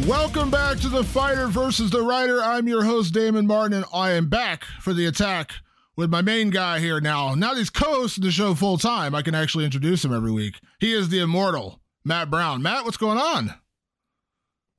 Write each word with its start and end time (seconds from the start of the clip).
Welcome 0.00 0.50
back 0.50 0.78
to 0.78 0.88
the 0.88 1.04
Fighter 1.04 1.48
versus 1.48 1.90
the 1.90 2.00
Writer. 2.00 2.40
I'm 2.40 2.66
your 2.66 2.82
host, 2.82 3.12
Damon 3.12 3.46
Martin, 3.46 3.74
and 3.74 3.84
I 3.92 4.12
am 4.12 4.26
back 4.26 4.64
for 4.80 4.94
the 4.94 5.04
attack 5.04 5.52
with 5.96 6.08
my 6.08 6.22
main 6.22 6.48
guy 6.48 6.80
here 6.80 6.98
now. 6.98 7.34
Now 7.34 7.50
that 7.50 7.58
he's 7.58 7.68
co-hosting 7.68 8.24
the 8.24 8.30
show 8.30 8.54
full 8.54 8.78
time, 8.78 9.14
I 9.14 9.20
can 9.20 9.34
actually 9.34 9.66
introduce 9.66 10.02
him 10.02 10.14
every 10.14 10.32
week. 10.32 10.54
He 10.80 10.94
is 10.94 11.10
the 11.10 11.18
immortal 11.18 11.82
Matt 12.06 12.30
Brown. 12.30 12.62
Matt, 12.62 12.86
what's 12.86 12.96
going 12.96 13.18
on? 13.18 13.54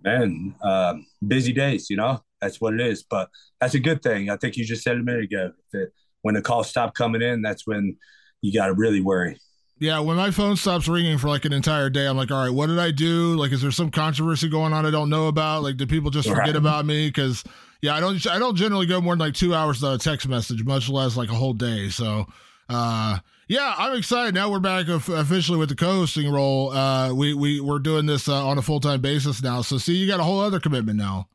Man, 0.02 0.56
uh, 0.63 0.96
busy 1.25 1.53
days, 1.53 1.91
you 1.91 1.96
know, 1.96 2.23
that's 2.41 2.59
what 2.59 2.73
it 2.73 2.81
is. 2.81 3.03
But 3.03 3.29
that's 3.62 3.75
a 3.75 3.79
good 3.79 4.02
thing. 4.02 4.31
I 4.31 4.38
think 4.38 4.57
you 4.57 4.66
just 4.66 4.81
said 4.81 4.97
a 4.97 5.03
minute 5.03 5.25
ago 5.25 5.52
that 5.73 5.91
when 6.23 6.34
the 6.34 6.41
calls 6.41 6.69
stop 6.69 6.96
coming 6.96 7.22
in, 7.22 7.44
that's 7.44 7.68
when 7.68 7.97
you 8.41 8.52
got 8.52 8.66
to 8.66 8.73
really 8.73 9.00
worry. 9.00 9.40
Yeah, 9.79 10.00
when 10.00 10.17
my 10.17 10.31
phone 10.31 10.56
stops 10.56 10.88
ringing 10.88 11.17
for 11.17 11.28
like 11.28 11.45
an 11.45 11.53
entire 11.53 11.89
day, 11.89 12.07
I'm 12.07 12.16
like, 12.16 12.31
all 12.31 12.45
right, 12.45 12.53
what 12.53 12.67
did 12.67 12.79
I 12.79 12.91
do? 12.91 13.35
Like, 13.35 13.51
is 13.51 13.61
there 13.61 13.72
some 13.72 13.89
controversy 13.91 14.47
going 14.47 14.72
on 14.72 14.85
I 14.85 14.91
don't 14.91 15.09
know 15.09 15.28
about? 15.28 15.63
Like, 15.63 15.78
did 15.78 15.89
people 15.89 16.09
just 16.09 16.29
forget 16.29 16.45
right. 16.45 16.56
about 16.56 16.85
me? 16.85 17.07
Because 17.07 17.44
yeah, 17.81 17.95
I 17.95 18.00
don't 18.00 18.25
I 18.28 18.39
don't 18.39 18.56
generally 18.56 18.85
go 18.85 19.01
more 19.01 19.13
than 19.13 19.19
like 19.19 19.34
two 19.34 19.53
hours 19.53 19.81
to 19.81 19.94
a 19.94 19.97
text 19.97 20.28
message, 20.28 20.63
much 20.63 20.89
less 20.89 21.17
like 21.17 21.29
a 21.29 21.35
whole 21.35 21.53
day. 21.53 21.89
So 21.89 22.25
uh 22.69 23.19
yeah, 23.47 23.75
I'm 23.78 23.97
excited. 23.97 24.34
Now 24.34 24.50
we're 24.50 24.59
back 24.59 24.88
officially 24.88 25.57
with 25.57 25.69
the 25.69 25.75
co-hosting 25.75 26.31
role. 26.31 26.72
Uh, 26.72 27.13
we 27.13 27.34
we 27.34 27.59
we're 27.59 27.79
doing 27.79 28.05
this 28.05 28.29
uh, 28.29 28.47
on 28.47 28.57
a 28.57 28.61
full 28.61 28.79
time 28.79 29.01
basis 29.01 29.44
now. 29.44 29.61
So 29.61 29.78
see, 29.78 29.95
you 29.95 30.07
got 30.07 30.19
a 30.19 30.23
whole 30.23 30.40
other 30.40 30.59
commitment 30.59 30.97
now. 30.97 31.28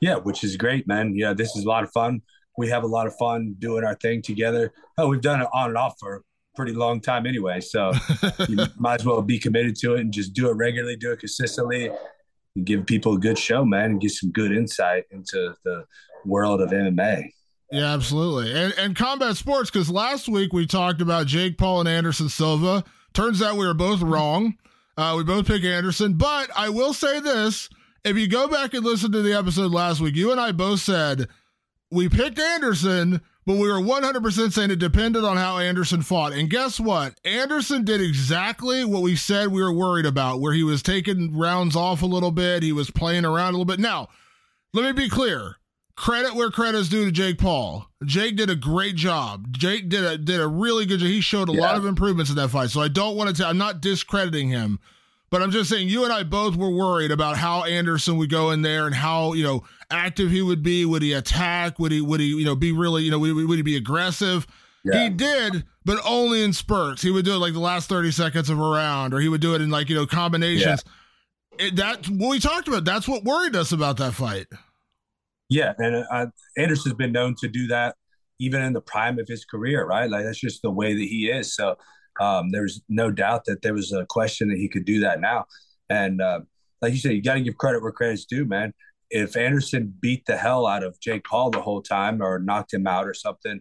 Yeah, 0.00 0.16
which 0.16 0.42
is 0.42 0.56
great, 0.56 0.88
man. 0.88 1.14
Yeah, 1.14 1.34
this 1.34 1.54
is 1.54 1.64
a 1.64 1.68
lot 1.68 1.84
of 1.84 1.92
fun. 1.92 2.22
We 2.56 2.68
have 2.70 2.82
a 2.82 2.86
lot 2.86 3.06
of 3.06 3.14
fun 3.16 3.56
doing 3.58 3.84
our 3.84 3.94
thing 3.94 4.22
together. 4.22 4.72
Oh, 4.96 5.08
we've 5.08 5.20
done 5.20 5.42
it 5.42 5.48
on 5.52 5.68
and 5.68 5.76
off 5.76 5.96
for 6.00 6.24
pretty 6.60 6.74
long 6.74 7.00
time 7.00 7.24
anyway. 7.24 7.58
So 7.58 7.90
you 8.46 8.58
might 8.76 9.00
as 9.00 9.06
well 9.06 9.22
be 9.22 9.38
committed 9.38 9.76
to 9.76 9.94
it 9.94 10.00
and 10.00 10.12
just 10.12 10.34
do 10.34 10.50
it 10.50 10.52
regularly, 10.52 10.94
do 10.94 11.10
it 11.10 11.20
consistently, 11.20 11.90
and 12.54 12.66
give 12.66 12.84
people 12.84 13.14
a 13.14 13.18
good 13.18 13.38
show, 13.38 13.64
man, 13.64 13.92
and 13.92 14.00
get 14.00 14.10
some 14.10 14.30
good 14.30 14.52
insight 14.52 15.04
into 15.10 15.54
the 15.64 15.86
world 16.26 16.60
of 16.60 16.68
MMA. 16.68 17.30
Yeah, 17.72 17.94
absolutely. 17.94 18.52
And 18.52 18.74
and 18.76 18.94
combat 18.94 19.36
sports, 19.36 19.70
because 19.70 19.88
last 19.88 20.28
week 20.28 20.52
we 20.52 20.66
talked 20.66 21.00
about 21.00 21.26
Jake 21.26 21.56
Paul 21.56 21.80
and 21.80 21.88
Anderson 21.88 22.28
Silva. 22.28 22.84
Turns 23.14 23.40
out 23.40 23.56
we 23.56 23.66
were 23.66 23.72
both 23.72 24.02
wrong. 24.02 24.58
Uh, 24.98 25.14
we 25.16 25.24
both 25.24 25.46
picked 25.46 25.64
Anderson, 25.64 26.14
but 26.14 26.50
I 26.54 26.68
will 26.68 26.92
say 26.92 27.20
this: 27.20 27.70
if 28.04 28.18
you 28.18 28.28
go 28.28 28.48
back 28.48 28.74
and 28.74 28.84
listen 28.84 29.12
to 29.12 29.22
the 29.22 29.32
episode 29.32 29.72
last 29.72 30.02
week, 30.02 30.14
you 30.14 30.30
and 30.30 30.38
I 30.38 30.52
both 30.52 30.80
said 30.80 31.26
we 31.90 32.10
picked 32.10 32.38
Anderson, 32.38 33.22
but 33.50 33.58
we 33.58 33.66
were 33.66 33.80
100% 33.80 34.52
saying 34.52 34.70
it 34.70 34.78
depended 34.78 35.24
on 35.24 35.36
how 35.36 35.58
Anderson 35.58 36.02
fought. 36.02 36.32
And 36.32 36.48
guess 36.48 36.78
what? 36.78 37.18
Anderson 37.24 37.84
did 37.84 38.00
exactly 38.00 38.84
what 38.84 39.02
we 39.02 39.16
said 39.16 39.48
we 39.48 39.60
were 39.60 39.72
worried 39.72 40.06
about, 40.06 40.40
where 40.40 40.52
he 40.52 40.62
was 40.62 40.84
taking 40.84 41.36
rounds 41.36 41.74
off 41.74 42.02
a 42.02 42.06
little 42.06 42.30
bit. 42.30 42.62
He 42.62 42.70
was 42.70 42.92
playing 42.92 43.24
around 43.24 43.48
a 43.48 43.58
little 43.58 43.64
bit. 43.64 43.80
Now, 43.80 44.08
let 44.72 44.84
me 44.84 44.92
be 44.92 45.10
clear. 45.10 45.56
Credit 45.96 46.36
where 46.36 46.52
credit 46.52 46.78
is 46.78 46.88
due 46.88 47.06
to 47.06 47.10
Jake 47.10 47.38
Paul. 47.38 47.90
Jake 48.04 48.36
did 48.36 48.50
a 48.50 48.54
great 48.54 48.94
job. 48.94 49.48
Jake 49.50 49.88
did 49.88 50.04
a 50.04 50.16
did 50.16 50.40
a 50.40 50.46
really 50.46 50.86
good 50.86 51.00
job. 51.00 51.08
He 51.08 51.20
showed 51.20 51.48
a 51.48 51.52
yeah. 51.52 51.60
lot 51.60 51.74
of 51.74 51.86
improvements 51.86 52.30
in 52.30 52.36
that 52.36 52.50
fight. 52.50 52.70
So 52.70 52.80
I 52.80 52.86
don't 52.86 53.16
want 53.16 53.34
to. 53.34 53.44
i 53.44 53.48
I'm 53.48 53.58
not 53.58 53.80
discrediting 53.80 54.48
him, 54.48 54.78
but 55.30 55.42
I'm 55.42 55.50
just 55.50 55.70
saying 55.70 55.88
you 55.88 56.04
and 56.04 56.12
I 56.12 56.22
both 56.22 56.56
were 56.56 56.70
worried 56.70 57.10
about 57.10 57.36
how 57.36 57.64
Anderson 57.64 58.16
would 58.18 58.30
go 58.30 58.50
in 58.50 58.62
there 58.62 58.86
and 58.86 58.94
how 58.94 59.32
you 59.32 59.44
know 59.44 59.64
active 59.90 60.30
he 60.30 60.42
would 60.42 60.62
be. 60.62 60.84
Would 60.84 61.02
he 61.02 61.12
attack? 61.12 61.78
Would 61.78 61.92
he 61.92 62.00
would 62.00 62.20
he 62.20 62.26
you 62.26 62.44
know 62.44 62.56
be 62.56 62.72
really 62.72 63.04
you 63.04 63.10
know 63.10 63.18
would, 63.18 63.34
would 63.34 63.56
he 63.56 63.62
be 63.62 63.76
aggressive? 63.76 64.46
Yeah. 64.84 65.04
He 65.04 65.10
did, 65.10 65.64
but 65.84 65.98
only 66.06 66.42
in 66.42 66.52
spurts. 66.52 67.02
He 67.02 67.10
would 67.10 67.24
do 67.24 67.34
it 67.34 67.38
like 67.38 67.52
the 67.52 67.60
last 67.60 67.88
thirty 67.88 68.10
seconds 68.10 68.50
of 68.50 68.58
a 68.58 68.62
round, 68.62 69.14
or 69.14 69.20
he 69.20 69.28
would 69.28 69.40
do 69.40 69.54
it 69.54 69.60
in 69.60 69.70
like 69.70 69.88
you 69.88 69.94
know 69.94 70.06
combinations. 70.06 70.84
Yeah. 71.58 71.66
It, 71.66 71.76
that 71.76 72.08
what 72.08 72.30
we 72.30 72.40
talked 72.40 72.68
about. 72.68 72.84
That's 72.84 73.06
what 73.06 73.24
worried 73.24 73.54
us 73.54 73.72
about 73.72 73.98
that 73.98 74.14
fight. 74.14 74.46
Yeah, 75.48 75.74
and 75.78 76.06
uh, 76.10 76.26
Anderson's 76.56 76.94
been 76.94 77.12
known 77.12 77.34
to 77.40 77.48
do 77.48 77.66
that 77.68 77.96
even 78.40 78.62
in 78.62 78.72
the 78.72 78.80
prime 78.80 79.18
of 79.18 79.28
his 79.28 79.44
career, 79.44 79.84
right? 79.84 80.08
Like 80.10 80.24
that's 80.24 80.40
just 80.40 80.62
the 80.62 80.70
way 80.70 80.94
that 80.94 81.00
he 81.00 81.30
is. 81.30 81.54
So 81.54 81.76
um, 82.20 82.50
there's 82.50 82.80
no 82.88 83.10
doubt 83.10 83.46
that 83.46 83.62
there 83.62 83.74
was 83.74 83.92
a 83.92 84.06
question 84.06 84.48
that 84.48 84.58
he 84.58 84.68
could 84.68 84.84
do 84.84 85.00
that 85.00 85.20
now. 85.20 85.46
And 85.88 86.20
uh, 86.20 86.40
like 86.80 86.92
you 86.92 86.98
said, 86.98 87.12
you 87.12 87.22
got 87.22 87.34
to 87.34 87.40
give 87.40 87.56
credit 87.56 87.82
where 87.82 87.90
credit's 87.90 88.26
due, 88.26 88.44
man 88.44 88.72
if 89.10 89.36
Anderson 89.36 89.92
beat 90.00 90.24
the 90.26 90.36
hell 90.36 90.66
out 90.66 90.84
of 90.84 90.98
Jake 91.00 91.24
Paul 91.24 91.50
the 91.50 91.60
whole 91.60 91.82
time 91.82 92.22
or 92.22 92.38
knocked 92.38 92.72
him 92.72 92.86
out 92.86 93.06
or 93.06 93.14
something, 93.14 93.60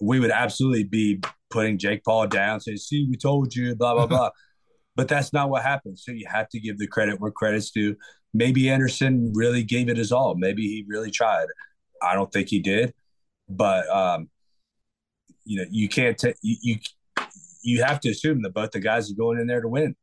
we 0.00 0.18
would 0.18 0.30
absolutely 0.30 0.84
be 0.84 1.20
putting 1.50 1.78
Jake 1.78 2.02
Paul 2.04 2.26
down, 2.26 2.60
saying, 2.60 2.78
"See, 2.78 3.06
we 3.08 3.16
told 3.16 3.54
you," 3.54 3.76
blah 3.76 3.94
blah 3.94 4.06
blah. 4.06 4.30
but 4.96 5.08
that's 5.08 5.32
not 5.32 5.50
what 5.50 5.62
happened. 5.62 5.98
So 5.98 6.12
you 6.12 6.26
have 6.28 6.48
to 6.50 6.60
give 6.60 6.78
the 6.78 6.86
credit 6.86 7.20
where 7.20 7.30
credit's 7.30 7.70
due. 7.70 7.96
Maybe 8.32 8.70
Anderson 8.70 9.32
really 9.34 9.62
gave 9.62 9.88
it 9.88 9.96
his 9.96 10.12
all. 10.12 10.34
Maybe 10.34 10.62
he 10.62 10.84
really 10.88 11.10
tried. 11.10 11.46
I 12.02 12.14
don't 12.14 12.32
think 12.32 12.48
he 12.48 12.60
did, 12.60 12.94
but 13.48 13.88
um, 13.88 14.30
you 15.44 15.58
know, 15.58 15.66
you 15.70 15.88
can't 15.88 16.16
take 16.18 16.36
you, 16.42 16.56
you 16.62 16.76
you 17.64 17.82
have 17.82 18.00
to 18.00 18.10
assume 18.10 18.42
that 18.42 18.54
both 18.54 18.70
the 18.70 18.80
guys 18.80 19.10
are 19.10 19.14
going 19.14 19.40
in 19.40 19.46
there 19.46 19.60
to 19.60 19.68
win. 19.68 19.96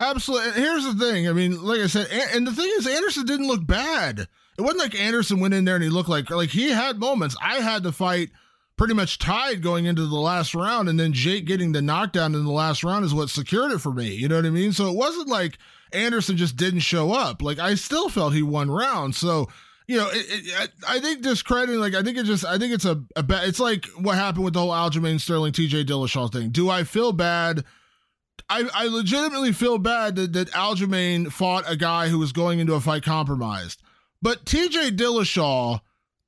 Absolutely. 0.00 0.60
Here's 0.60 0.84
the 0.84 0.94
thing. 0.94 1.28
I 1.28 1.32
mean, 1.32 1.62
like 1.62 1.80
I 1.80 1.86
said, 1.86 2.08
and 2.32 2.46
the 2.46 2.52
thing 2.52 2.70
is, 2.76 2.86
Anderson 2.86 3.26
didn't 3.26 3.46
look 3.46 3.66
bad. 3.66 4.20
It 4.56 4.62
wasn't 4.62 4.80
like 4.80 4.94
Anderson 4.94 5.40
went 5.40 5.54
in 5.54 5.64
there 5.64 5.74
and 5.74 5.84
he 5.84 5.90
looked 5.90 6.08
like 6.08 6.30
like 6.30 6.50
he 6.50 6.70
had 6.70 6.98
moments. 6.98 7.36
I 7.42 7.56
had 7.56 7.82
to 7.84 7.92
fight 7.92 8.30
pretty 8.76 8.94
much 8.94 9.18
tied 9.18 9.62
going 9.62 9.84
into 9.84 10.06
the 10.06 10.16
last 10.16 10.54
round, 10.54 10.88
and 10.88 10.98
then 10.98 11.12
Jake 11.12 11.46
getting 11.46 11.72
the 11.72 11.82
knockdown 11.82 12.34
in 12.34 12.44
the 12.44 12.52
last 12.52 12.82
round 12.84 13.04
is 13.04 13.14
what 13.14 13.30
secured 13.30 13.72
it 13.72 13.80
for 13.80 13.92
me. 13.92 14.14
You 14.14 14.28
know 14.28 14.36
what 14.36 14.46
I 14.46 14.50
mean? 14.50 14.72
So 14.72 14.88
it 14.88 14.96
wasn't 14.96 15.28
like 15.28 15.58
Anderson 15.92 16.36
just 16.36 16.56
didn't 16.56 16.80
show 16.80 17.12
up. 17.12 17.42
Like 17.42 17.58
I 17.58 17.74
still 17.74 18.08
felt 18.08 18.34
he 18.34 18.42
won 18.42 18.70
rounds. 18.70 19.16
So 19.16 19.48
you 19.86 19.98
know, 19.98 20.08
it, 20.10 20.26
it, 20.28 20.70
I 20.88 21.00
think 21.00 21.22
discrediting, 21.22 21.80
like, 21.80 21.94
I 21.94 22.02
think 22.02 22.16
it 22.16 22.24
just, 22.24 22.44
I 22.44 22.58
think 22.58 22.72
it's 22.72 22.84
a, 22.84 23.02
a 23.16 23.22
bad, 23.22 23.48
it's 23.48 23.60
like 23.60 23.86
what 23.98 24.16
happened 24.16 24.44
with 24.44 24.54
the 24.54 24.60
whole 24.60 24.70
Aljamain 24.70 25.20
Sterling, 25.20 25.52
TJ 25.52 25.84
Dillashaw 25.84 26.32
thing. 26.32 26.50
Do 26.50 26.70
I 26.70 26.84
feel 26.84 27.12
bad? 27.12 27.64
I, 28.48 28.68
I 28.74 28.86
legitimately 28.86 29.52
feel 29.52 29.78
bad 29.78 30.16
that, 30.16 30.32
that 30.32 30.50
Aljamain 30.52 31.30
fought 31.30 31.64
a 31.70 31.76
guy 31.76 32.08
who 32.08 32.18
was 32.18 32.32
going 32.32 32.58
into 32.60 32.74
a 32.74 32.80
fight 32.80 33.02
compromised. 33.02 33.82
But 34.22 34.44
TJ 34.44 34.96
Dillashaw 34.96 35.80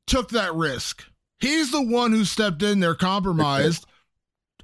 took 0.06 0.30
that 0.30 0.54
risk. 0.54 1.04
He's 1.38 1.70
the 1.70 1.82
one 1.82 2.12
who 2.12 2.24
stepped 2.24 2.62
in 2.62 2.80
there 2.80 2.94
compromised. 2.94 3.86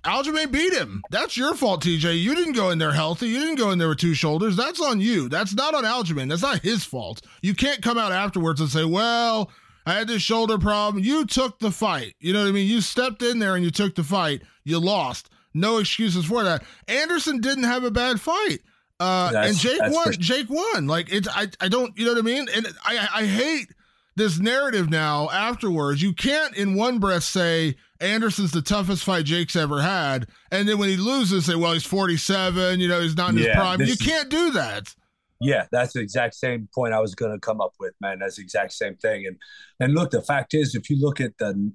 Aljamain 0.04 0.50
beat 0.50 0.72
him. 0.72 1.02
That's 1.10 1.36
your 1.36 1.54
fault, 1.54 1.82
TJ. 1.84 2.20
You 2.20 2.34
didn't 2.34 2.54
go 2.54 2.70
in 2.70 2.78
there 2.78 2.92
healthy. 2.92 3.28
You 3.28 3.38
didn't 3.38 3.54
go 3.56 3.70
in 3.70 3.78
there 3.78 3.88
with 3.88 3.98
two 3.98 4.14
shoulders. 4.14 4.56
That's 4.56 4.80
on 4.80 5.00
you. 5.00 5.28
That's 5.28 5.54
not 5.54 5.74
on 5.74 5.84
Aljamain. 5.84 6.28
That's 6.28 6.42
not 6.42 6.60
his 6.60 6.84
fault. 6.84 7.22
You 7.40 7.54
can't 7.54 7.82
come 7.82 7.98
out 7.98 8.10
afterwards 8.12 8.60
and 8.60 8.68
say, 8.68 8.84
well, 8.84 9.50
I 9.86 9.94
had 9.94 10.08
this 10.08 10.22
shoulder 10.22 10.58
problem. 10.58 11.02
You 11.04 11.24
took 11.24 11.58
the 11.60 11.70
fight. 11.70 12.14
You 12.18 12.32
know 12.32 12.42
what 12.42 12.48
I 12.48 12.52
mean? 12.52 12.68
You 12.68 12.80
stepped 12.80 13.22
in 13.22 13.38
there 13.38 13.54
and 13.54 13.64
you 13.64 13.70
took 13.70 13.94
the 13.94 14.04
fight. 14.04 14.42
You 14.64 14.80
lost. 14.80 15.30
No 15.54 15.78
excuses 15.78 16.24
for 16.24 16.42
that. 16.44 16.64
Anderson 16.88 17.40
didn't 17.40 17.64
have 17.64 17.84
a 17.84 17.90
bad 17.90 18.20
fight. 18.20 18.58
Uh, 18.98 19.32
and 19.34 19.56
Jake 19.56 19.80
won. 19.82 20.12
For- 20.12 20.18
Jake 20.18 20.48
won. 20.48 20.86
Like 20.86 21.12
it's 21.12 21.28
I, 21.28 21.48
I 21.60 21.68
don't 21.68 21.96
you 21.98 22.04
know 22.06 22.12
what 22.12 22.18
I 22.18 22.22
mean? 22.22 22.46
And 22.54 22.66
I 22.84 23.08
I 23.14 23.26
hate 23.26 23.68
this 24.16 24.38
narrative 24.38 24.90
now 24.90 25.30
afterwards. 25.30 26.02
You 26.02 26.12
can't 26.12 26.54
in 26.56 26.74
one 26.74 26.98
breath 26.98 27.24
say 27.24 27.76
Anderson's 28.00 28.52
the 28.52 28.62
toughest 28.62 29.04
fight 29.04 29.24
Jake's 29.24 29.56
ever 29.56 29.80
had, 29.80 30.26
and 30.50 30.68
then 30.68 30.78
when 30.78 30.88
he 30.88 30.96
loses, 30.96 31.46
say, 31.46 31.54
well, 31.54 31.72
he's 31.72 31.84
47, 31.84 32.80
you 32.80 32.88
know, 32.88 33.00
he's 33.00 33.16
not 33.16 33.30
in 33.30 33.38
yeah, 33.38 33.44
his 33.44 33.54
prime. 33.54 33.80
You 33.80 33.96
can't 33.96 34.28
do 34.28 34.50
that. 34.52 34.94
Yeah, 35.40 35.66
that's 35.72 35.94
the 35.94 36.00
exact 36.00 36.34
same 36.34 36.68
point 36.72 36.94
I 36.94 37.00
was 37.00 37.16
going 37.16 37.32
to 37.32 37.38
come 37.38 37.60
up 37.60 37.72
with, 37.80 37.94
man. 38.00 38.20
That's 38.20 38.36
the 38.36 38.42
exact 38.42 38.72
same 38.72 38.96
thing. 38.96 39.26
And 39.26 39.36
and 39.80 39.94
look, 39.94 40.10
the 40.10 40.22
fact 40.22 40.54
is, 40.54 40.74
if 40.74 40.88
you 40.88 41.00
look 41.00 41.20
at 41.20 41.38
the 41.38 41.72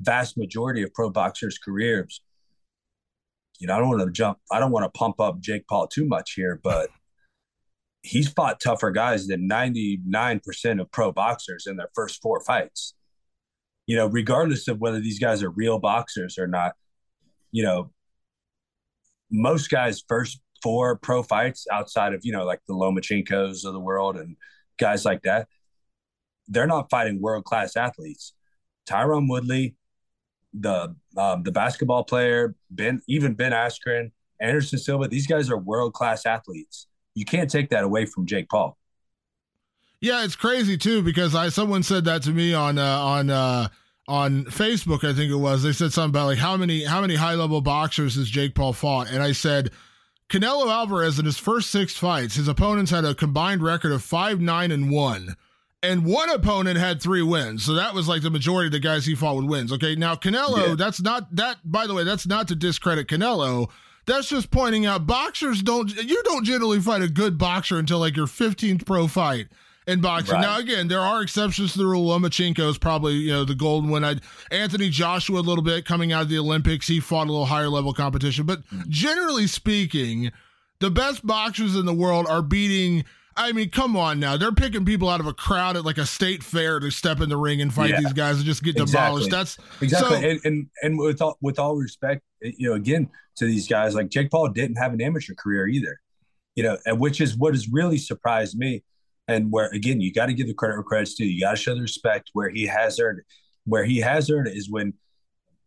vast 0.00 0.36
majority 0.36 0.82
of 0.82 0.92
pro 0.92 1.10
boxers' 1.10 1.58
careers, 1.58 2.20
you 3.60 3.68
know, 3.68 3.76
I 3.76 3.78
don't 3.78 3.88
want 3.88 4.02
to 4.02 4.10
jump, 4.10 4.38
I 4.50 4.58
don't 4.58 4.72
want 4.72 4.84
to 4.84 4.98
pump 4.98 5.20
up 5.20 5.40
Jake 5.40 5.66
Paul 5.68 5.86
too 5.86 6.04
much 6.04 6.32
here, 6.34 6.60
but 6.62 6.90
he's 8.04 8.28
fought 8.28 8.60
tougher 8.60 8.90
guys 8.90 9.26
than 9.26 9.48
99% 9.48 10.80
of 10.80 10.92
pro 10.92 11.10
boxers 11.10 11.66
in 11.66 11.76
their 11.76 11.88
first 11.94 12.20
four 12.20 12.40
fights. 12.44 12.94
You 13.86 13.96
know, 13.96 14.06
regardless 14.06 14.68
of 14.68 14.78
whether 14.78 15.00
these 15.00 15.18
guys 15.18 15.42
are 15.42 15.50
real 15.50 15.78
boxers 15.78 16.38
or 16.38 16.46
not, 16.46 16.74
you 17.50 17.62
know, 17.62 17.92
most 19.30 19.70
guys' 19.70 20.04
first 20.06 20.40
four 20.62 20.96
pro 20.96 21.22
fights 21.22 21.66
outside 21.72 22.12
of, 22.12 22.20
you 22.24 22.32
know, 22.32 22.44
like 22.44 22.60
the 22.68 22.74
Lomachenkos 22.74 23.64
of 23.64 23.72
the 23.72 23.80
world 23.80 24.16
and 24.16 24.36
guys 24.78 25.04
like 25.04 25.22
that, 25.22 25.48
they're 26.46 26.66
not 26.66 26.90
fighting 26.90 27.22
world 27.22 27.44
class 27.44 27.74
athletes. 27.74 28.34
Tyron 28.86 29.30
Woodley, 29.30 29.76
the 30.52 30.94
um, 31.16 31.42
the 31.42 31.52
basketball 31.52 32.04
player, 32.04 32.54
Ben, 32.70 33.00
even 33.08 33.32
Ben 33.32 33.52
Askren, 33.52 34.12
Anderson 34.40 34.78
Silva, 34.78 35.08
these 35.08 35.26
guys 35.26 35.50
are 35.50 35.56
world 35.56 35.94
class 35.94 36.26
athletes. 36.26 36.86
You 37.14 37.24
can't 37.24 37.50
take 37.50 37.70
that 37.70 37.84
away 37.84 38.06
from 38.06 38.26
Jake 38.26 38.48
Paul. 38.48 38.76
Yeah, 40.00 40.24
it's 40.24 40.36
crazy 40.36 40.76
too 40.76 41.02
because 41.02 41.34
I 41.34 41.48
someone 41.48 41.82
said 41.82 42.04
that 42.04 42.22
to 42.24 42.30
me 42.30 42.52
on 42.52 42.78
uh, 42.78 42.98
on 42.98 43.30
uh, 43.30 43.68
on 44.06 44.44
Facebook. 44.46 45.08
I 45.08 45.14
think 45.14 45.30
it 45.30 45.36
was. 45.36 45.62
They 45.62 45.72
said 45.72 45.92
something 45.92 46.10
about 46.10 46.26
like 46.26 46.38
how 46.38 46.56
many 46.56 46.84
how 46.84 47.00
many 47.00 47.14
high 47.14 47.34
level 47.34 47.60
boxers 47.60 48.16
has 48.16 48.28
Jake 48.28 48.54
Paul 48.54 48.72
fought, 48.72 49.10
and 49.10 49.22
I 49.22 49.32
said 49.32 49.70
Canelo 50.28 50.70
Alvarez 50.70 51.18
in 51.18 51.24
his 51.24 51.38
first 51.38 51.70
six 51.70 51.96
fights, 51.96 52.34
his 52.34 52.48
opponents 52.48 52.90
had 52.90 53.04
a 53.04 53.14
combined 53.14 53.62
record 53.62 53.92
of 53.92 54.02
five 54.02 54.40
nine 54.40 54.70
and 54.70 54.90
one 54.90 55.36
and 55.84 56.04
one 56.04 56.30
opponent 56.30 56.78
had 56.78 57.00
three 57.00 57.22
wins. 57.22 57.62
So 57.62 57.74
that 57.74 57.94
was 57.94 58.08
like 58.08 58.22
the 58.22 58.30
majority 58.30 58.66
of 58.66 58.72
the 58.72 58.80
guys 58.80 59.04
he 59.04 59.14
fought 59.14 59.36
with 59.36 59.44
wins. 59.44 59.72
Okay. 59.72 59.94
Now, 59.94 60.14
Canelo, 60.14 60.68
yeah. 60.68 60.74
that's 60.76 61.00
not 61.00 61.34
that, 61.36 61.58
by 61.64 61.86
the 61.86 61.94
way, 61.94 62.04
that's 62.04 62.26
not 62.26 62.48
to 62.48 62.56
discredit 62.56 63.06
Canelo. 63.06 63.68
That's 64.06 64.28
just 64.28 64.50
pointing 64.50 64.86
out 64.86 65.06
boxers 65.06 65.62
don't, 65.62 65.94
you 65.96 66.22
don't 66.24 66.44
generally 66.44 66.80
fight 66.80 67.02
a 67.02 67.08
good 67.08 67.38
boxer 67.38 67.78
until 67.78 67.98
like 67.98 68.16
your 68.16 68.26
15th 68.26 68.84
pro 68.84 69.06
fight 69.06 69.48
in 69.86 70.00
boxing. 70.00 70.34
Right. 70.34 70.42
Now, 70.42 70.58
again, 70.58 70.88
there 70.88 71.00
are 71.00 71.22
exceptions 71.22 71.72
to 71.72 71.78
the 71.78 71.86
rule. 71.86 72.08
Lomachenko 72.08 72.68
is 72.68 72.78
probably, 72.78 73.14
you 73.14 73.32
know, 73.32 73.44
the 73.44 73.54
golden 73.54 73.90
one. 73.90 74.04
I, 74.04 74.16
Anthony 74.50 74.90
Joshua, 74.90 75.40
a 75.40 75.42
little 75.42 75.64
bit 75.64 75.84
coming 75.84 76.12
out 76.12 76.22
of 76.22 76.28
the 76.28 76.38
Olympics, 76.38 76.86
he 76.86 77.00
fought 77.00 77.28
a 77.28 77.30
little 77.30 77.46
higher 77.46 77.68
level 77.68 77.92
competition. 77.92 78.46
But 78.46 78.60
hmm. 78.68 78.82
generally 78.88 79.46
speaking, 79.46 80.32
the 80.80 80.90
best 80.90 81.26
boxers 81.26 81.76
in 81.76 81.86
the 81.86 81.94
world 81.94 82.26
are 82.28 82.42
beating 82.42 83.04
I 83.36 83.52
mean, 83.52 83.70
come 83.70 83.96
on 83.96 84.20
now. 84.20 84.36
They're 84.36 84.52
picking 84.52 84.84
people 84.84 85.08
out 85.08 85.20
of 85.20 85.26
a 85.26 85.32
crowd 85.32 85.76
at 85.76 85.84
like 85.84 85.98
a 85.98 86.06
state 86.06 86.42
fair 86.42 86.78
to 86.78 86.90
step 86.90 87.20
in 87.20 87.28
the 87.28 87.36
ring 87.36 87.60
and 87.60 87.72
fight 87.72 87.90
yeah, 87.90 88.00
these 88.00 88.12
guys 88.12 88.36
and 88.36 88.44
just 88.44 88.62
get 88.62 88.76
demolished. 88.76 89.30
That's 89.30 89.58
exactly. 89.80 90.20
So, 90.20 90.28
and, 90.28 90.40
and 90.44 90.70
and 90.82 90.98
with 90.98 91.20
all 91.20 91.36
with 91.40 91.58
all 91.58 91.74
respect, 91.74 92.22
you 92.44 92.68
know, 92.68 92.74
again 92.74 93.08
to 93.36 93.46
these 93.46 93.66
guys, 93.66 93.94
like 93.94 94.10
Jake 94.10 94.30
Paul 94.30 94.48
didn't 94.48 94.76
have 94.76 94.92
an 94.92 95.00
amateur 95.00 95.34
career 95.34 95.66
either. 95.66 96.00
You 96.54 96.62
know, 96.62 96.78
and 96.86 97.00
which 97.00 97.20
is 97.20 97.36
what 97.36 97.54
has 97.54 97.68
really 97.68 97.98
surprised 97.98 98.56
me. 98.56 98.84
And 99.26 99.50
where 99.50 99.68
again, 99.68 100.00
you 100.00 100.12
got 100.12 100.26
to 100.26 100.34
give 100.34 100.46
the 100.46 100.54
credit 100.54 100.74
where 100.74 100.82
credit's 100.82 101.14
due. 101.14 101.24
You 101.24 101.40
got 101.40 101.52
to 101.52 101.56
show 101.56 101.74
the 101.74 101.80
respect 101.80 102.30
where 102.34 102.50
he 102.50 102.66
has 102.66 103.00
earned 103.00 103.20
it. 103.20 103.24
Where 103.64 103.84
he 103.84 103.98
has 103.98 104.30
earned 104.30 104.48
it 104.48 104.56
is 104.56 104.70
when 104.70 104.92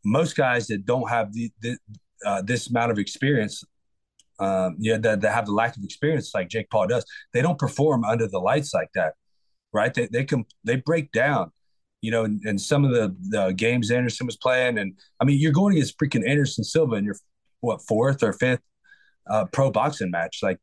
most 0.06 0.38
guys 0.38 0.68
that 0.68 0.86
don't 0.86 1.10
have 1.10 1.34
the, 1.34 1.52
the 1.62 1.78
uh, 2.26 2.42
this 2.42 2.70
amount 2.70 2.92
of 2.92 3.00
experience 3.00 3.64
um, 4.40 4.76
yeah, 4.80 4.98
that, 4.98 5.22
that 5.22 5.34
have 5.34 5.46
the 5.46 5.52
lack 5.52 5.76
of 5.78 5.84
experience 5.84 6.32
like 6.34 6.50
Jake 6.50 6.70
Paul 6.70 6.88
does, 6.88 7.06
they 7.34 7.42
don't 7.42 7.58
perform 7.58 8.04
under 8.04 8.28
the 8.28 8.40
lights 8.40 8.74
like 8.74 8.90
that, 8.94 9.14
right? 9.74 9.94
They 9.94 10.08
they 10.08 10.26
can 10.26 10.46
they 10.64 10.76
break 10.76 11.12
down, 11.12 11.52
you 12.02 12.12
know. 12.12 12.26
And, 12.26 12.60
some 12.60 12.86
of 12.86 12.92
the 12.92 13.16
the 13.30 13.52
games 13.54 13.92
Anderson 13.92 14.26
was 14.26 14.38
playing, 14.38 14.78
and 14.78 14.94
I 15.20 15.26
mean, 15.26 15.40
you're 15.40 15.52
going 15.52 15.74
against 15.74 15.98
freaking 15.98 16.28
Anderson 16.28 16.64
Silva 16.64 16.96
in 16.96 17.06
your 17.06 17.16
what 17.62 17.82
fourth 17.88 18.24
or 18.24 18.34
fifth 18.34 18.62
uh, 19.30 19.46
pro 19.46 19.72
boxing 19.72 20.12
match, 20.12 20.40
like 20.42 20.60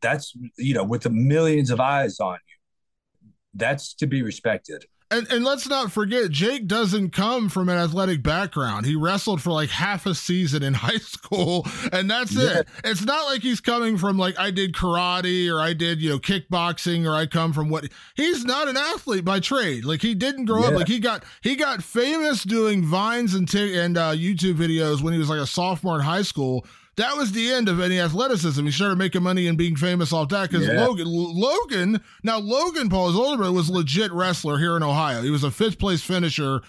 that's 0.00 0.34
you 0.58 0.74
know 0.74 0.84
with 0.84 1.02
the 1.02 1.10
millions 1.10 1.70
of 1.70 1.80
eyes 1.80 2.20
on 2.20 2.34
you, 2.34 3.30
that's 3.54 3.94
to 3.94 4.06
be 4.06 4.22
respected. 4.22 4.84
And, 5.10 5.30
and 5.30 5.44
let's 5.44 5.68
not 5.68 5.92
forget, 5.92 6.30
Jake 6.30 6.66
doesn't 6.66 7.10
come 7.10 7.48
from 7.48 7.68
an 7.68 7.76
athletic 7.76 8.22
background. 8.22 8.86
He 8.86 8.96
wrestled 8.96 9.42
for 9.42 9.50
like 9.50 9.68
half 9.68 10.06
a 10.06 10.14
season 10.14 10.62
in 10.62 10.74
high 10.74 10.96
school, 10.96 11.66
and 11.92 12.10
that's 12.10 12.32
yeah. 12.32 12.60
it. 12.60 12.68
It's 12.84 13.04
not 13.04 13.26
like 13.26 13.42
he's 13.42 13.60
coming 13.60 13.98
from 13.98 14.18
like 14.18 14.38
I 14.38 14.50
did 14.50 14.72
karate 14.72 15.52
or 15.52 15.60
I 15.60 15.72
did, 15.72 16.00
you 16.00 16.10
know, 16.10 16.18
kickboxing 16.18 17.06
or 17.06 17.14
I 17.14 17.26
come 17.26 17.52
from 17.52 17.68
what 17.68 17.88
he's 18.14 18.44
not 18.44 18.66
an 18.66 18.76
athlete 18.76 19.24
by 19.24 19.40
trade. 19.40 19.84
Like 19.84 20.02
he 20.02 20.14
didn't 20.14 20.46
grow 20.46 20.62
yeah. 20.62 20.68
up 20.68 20.74
like 20.74 20.88
he 20.88 20.98
got 20.98 21.24
he 21.42 21.54
got 21.54 21.82
famous 21.82 22.42
doing 22.42 22.84
vines 22.84 23.34
and 23.34 23.48
t- 23.48 23.78
and 23.78 23.96
uh, 23.96 24.12
YouTube 24.12 24.54
videos 24.54 25.02
when 25.02 25.12
he 25.12 25.18
was 25.18 25.28
like 25.28 25.40
a 25.40 25.46
sophomore 25.46 25.96
in 25.96 26.02
high 26.02 26.22
school 26.22 26.66
that 26.96 27.16
was 27.16 27.32
the 27.32 27.50
end 27.50 27.68
of 27.68 27.80
any 27.80 28.00
athleticism. 28.00 28.64
He 28.64 28.70
started 28.70 28.98
making 28.98 29.22
money 29.22 29.46
and 29.46 29.58
being 29.58 29.76
famous 29.76 30.12
off 30.12 30.28
that 30.28 30.50
because 30.50 30.66
yeah. 30.66 30.84
Logan, 30.86 31.06
Logan, 31.08 32.00
now 32.22 32.38
Logan 32.38 32.88
Paul, 32.88 33.08
his 33.08 33.16
older 33.16 33.36
brother, 33.36 33.52
was 33.52 33.68
a 33.68 33.72
legit 33.72 34.12
wrestler 34.12 34.58
here 34.58 34.76
in 34.76 34.82
Ohio. 34.82 35.22
He 35.22 35.30
was 35.30 35.44
a 35.44 35.50
fifth 35.50 35.78
place 35.78 36.02
finisher 36.02 36.60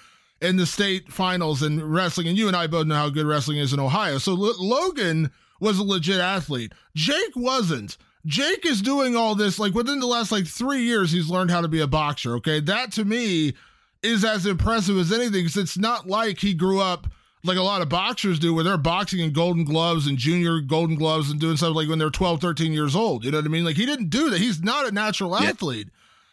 in 0.41 0.57
the 0.57 0.65
state 0.65 1.11
finals 1.11 1.63
in 1.63 1.83
wrestling, 1.83 2.27
and 2.27 2.37
you 2.37 2.47
and 2.47 2.55
I 2.55 2.67
both 2.67 2.87
know 2.87 2.95
how 2.95 3.09
good 3.09 3.25
wrestling 3.25 3.57
is 3.57 3.73
in 3.73 3.79
Ohio. 3.79 4.17
So 4.17 4.31
L- 4.31 4.55
Logan 4.57 5.31
was 5.59 5.79
a 5.79 5.83
legit 5.83 6.19
athlete. 6.19 6.73
Jake 6.95 7.35
wasn't. 7.35 7.97
Jake 8.25 8.65
is 8.65 8.81
doing 8.81 9.15
all 9.15 9.35
this 9.35 9.59
like 9.59 9.73
within 9.73 9.99
the 9.99 10.07
last 10.07 10.31
like 10.31 10.47
three 10.47 10.81
years. 10.81 11.11
He's 11.11 11.29
learned 11.29 11.51
how 11.51 11.61
to 11.61 11.67
be 11.67 11.81
a 11.81 11.87
boxer. 11.87 12.35
Okay, 12.37 12.59
that 12.61 12.91
to 12.93 13.05
me 13.05 13.53
is 14.01 14.25
as 14.25 14.45
impressive 14.45 14.97
as 14.97 15.11
anything 15.11 15.43
because 15.43 15.57
it's 15.57 15.77
not 15.77 16.07
like 16.07 16.39
he 16.39 16.53
grew 16.53 16.79
up 16.79 17.07
like 17.45 17.57
a 17.57 17.61
lot 17.61 17.81
of 17.81 17.89
boxers 17.89 18.39
do 18.39 18.53
where 18.53 18.63
they're 18.63 18.77
boxing 18.77 19.19
in 19.19 19.31
golden 19.31 19.63
gloves 19.63 20.07
and 20.07 20.17
junior 20.17 20.59
golden 20.59 20.95
gloves 20.95 21.29
and 21.29 21.39
doing 21.39 21.57
stuff 21.57 21.75
like 21.75 21.87
when 21.87 21.99
they're 21.99 22.09
12 22.09 22.41
13 22.41 22.73
years 22.73 22.95
old 22.95 23.23
you 23.23 23.31
know 23.31 23.37
what 23.37 23.45
i 23.45 23.49
mean 23.49 23.63
like 23.63 23.75
he 23.75 23.85
didn't 23.85 24.09
do 24.09 24.29
that 24.29 24.39
he's 24.39 24.61
not 24.61 24.87
a 24.87 24.91
natural 24.91 25.31
yeah. 25.39 25.49
athlete 25.49 25.89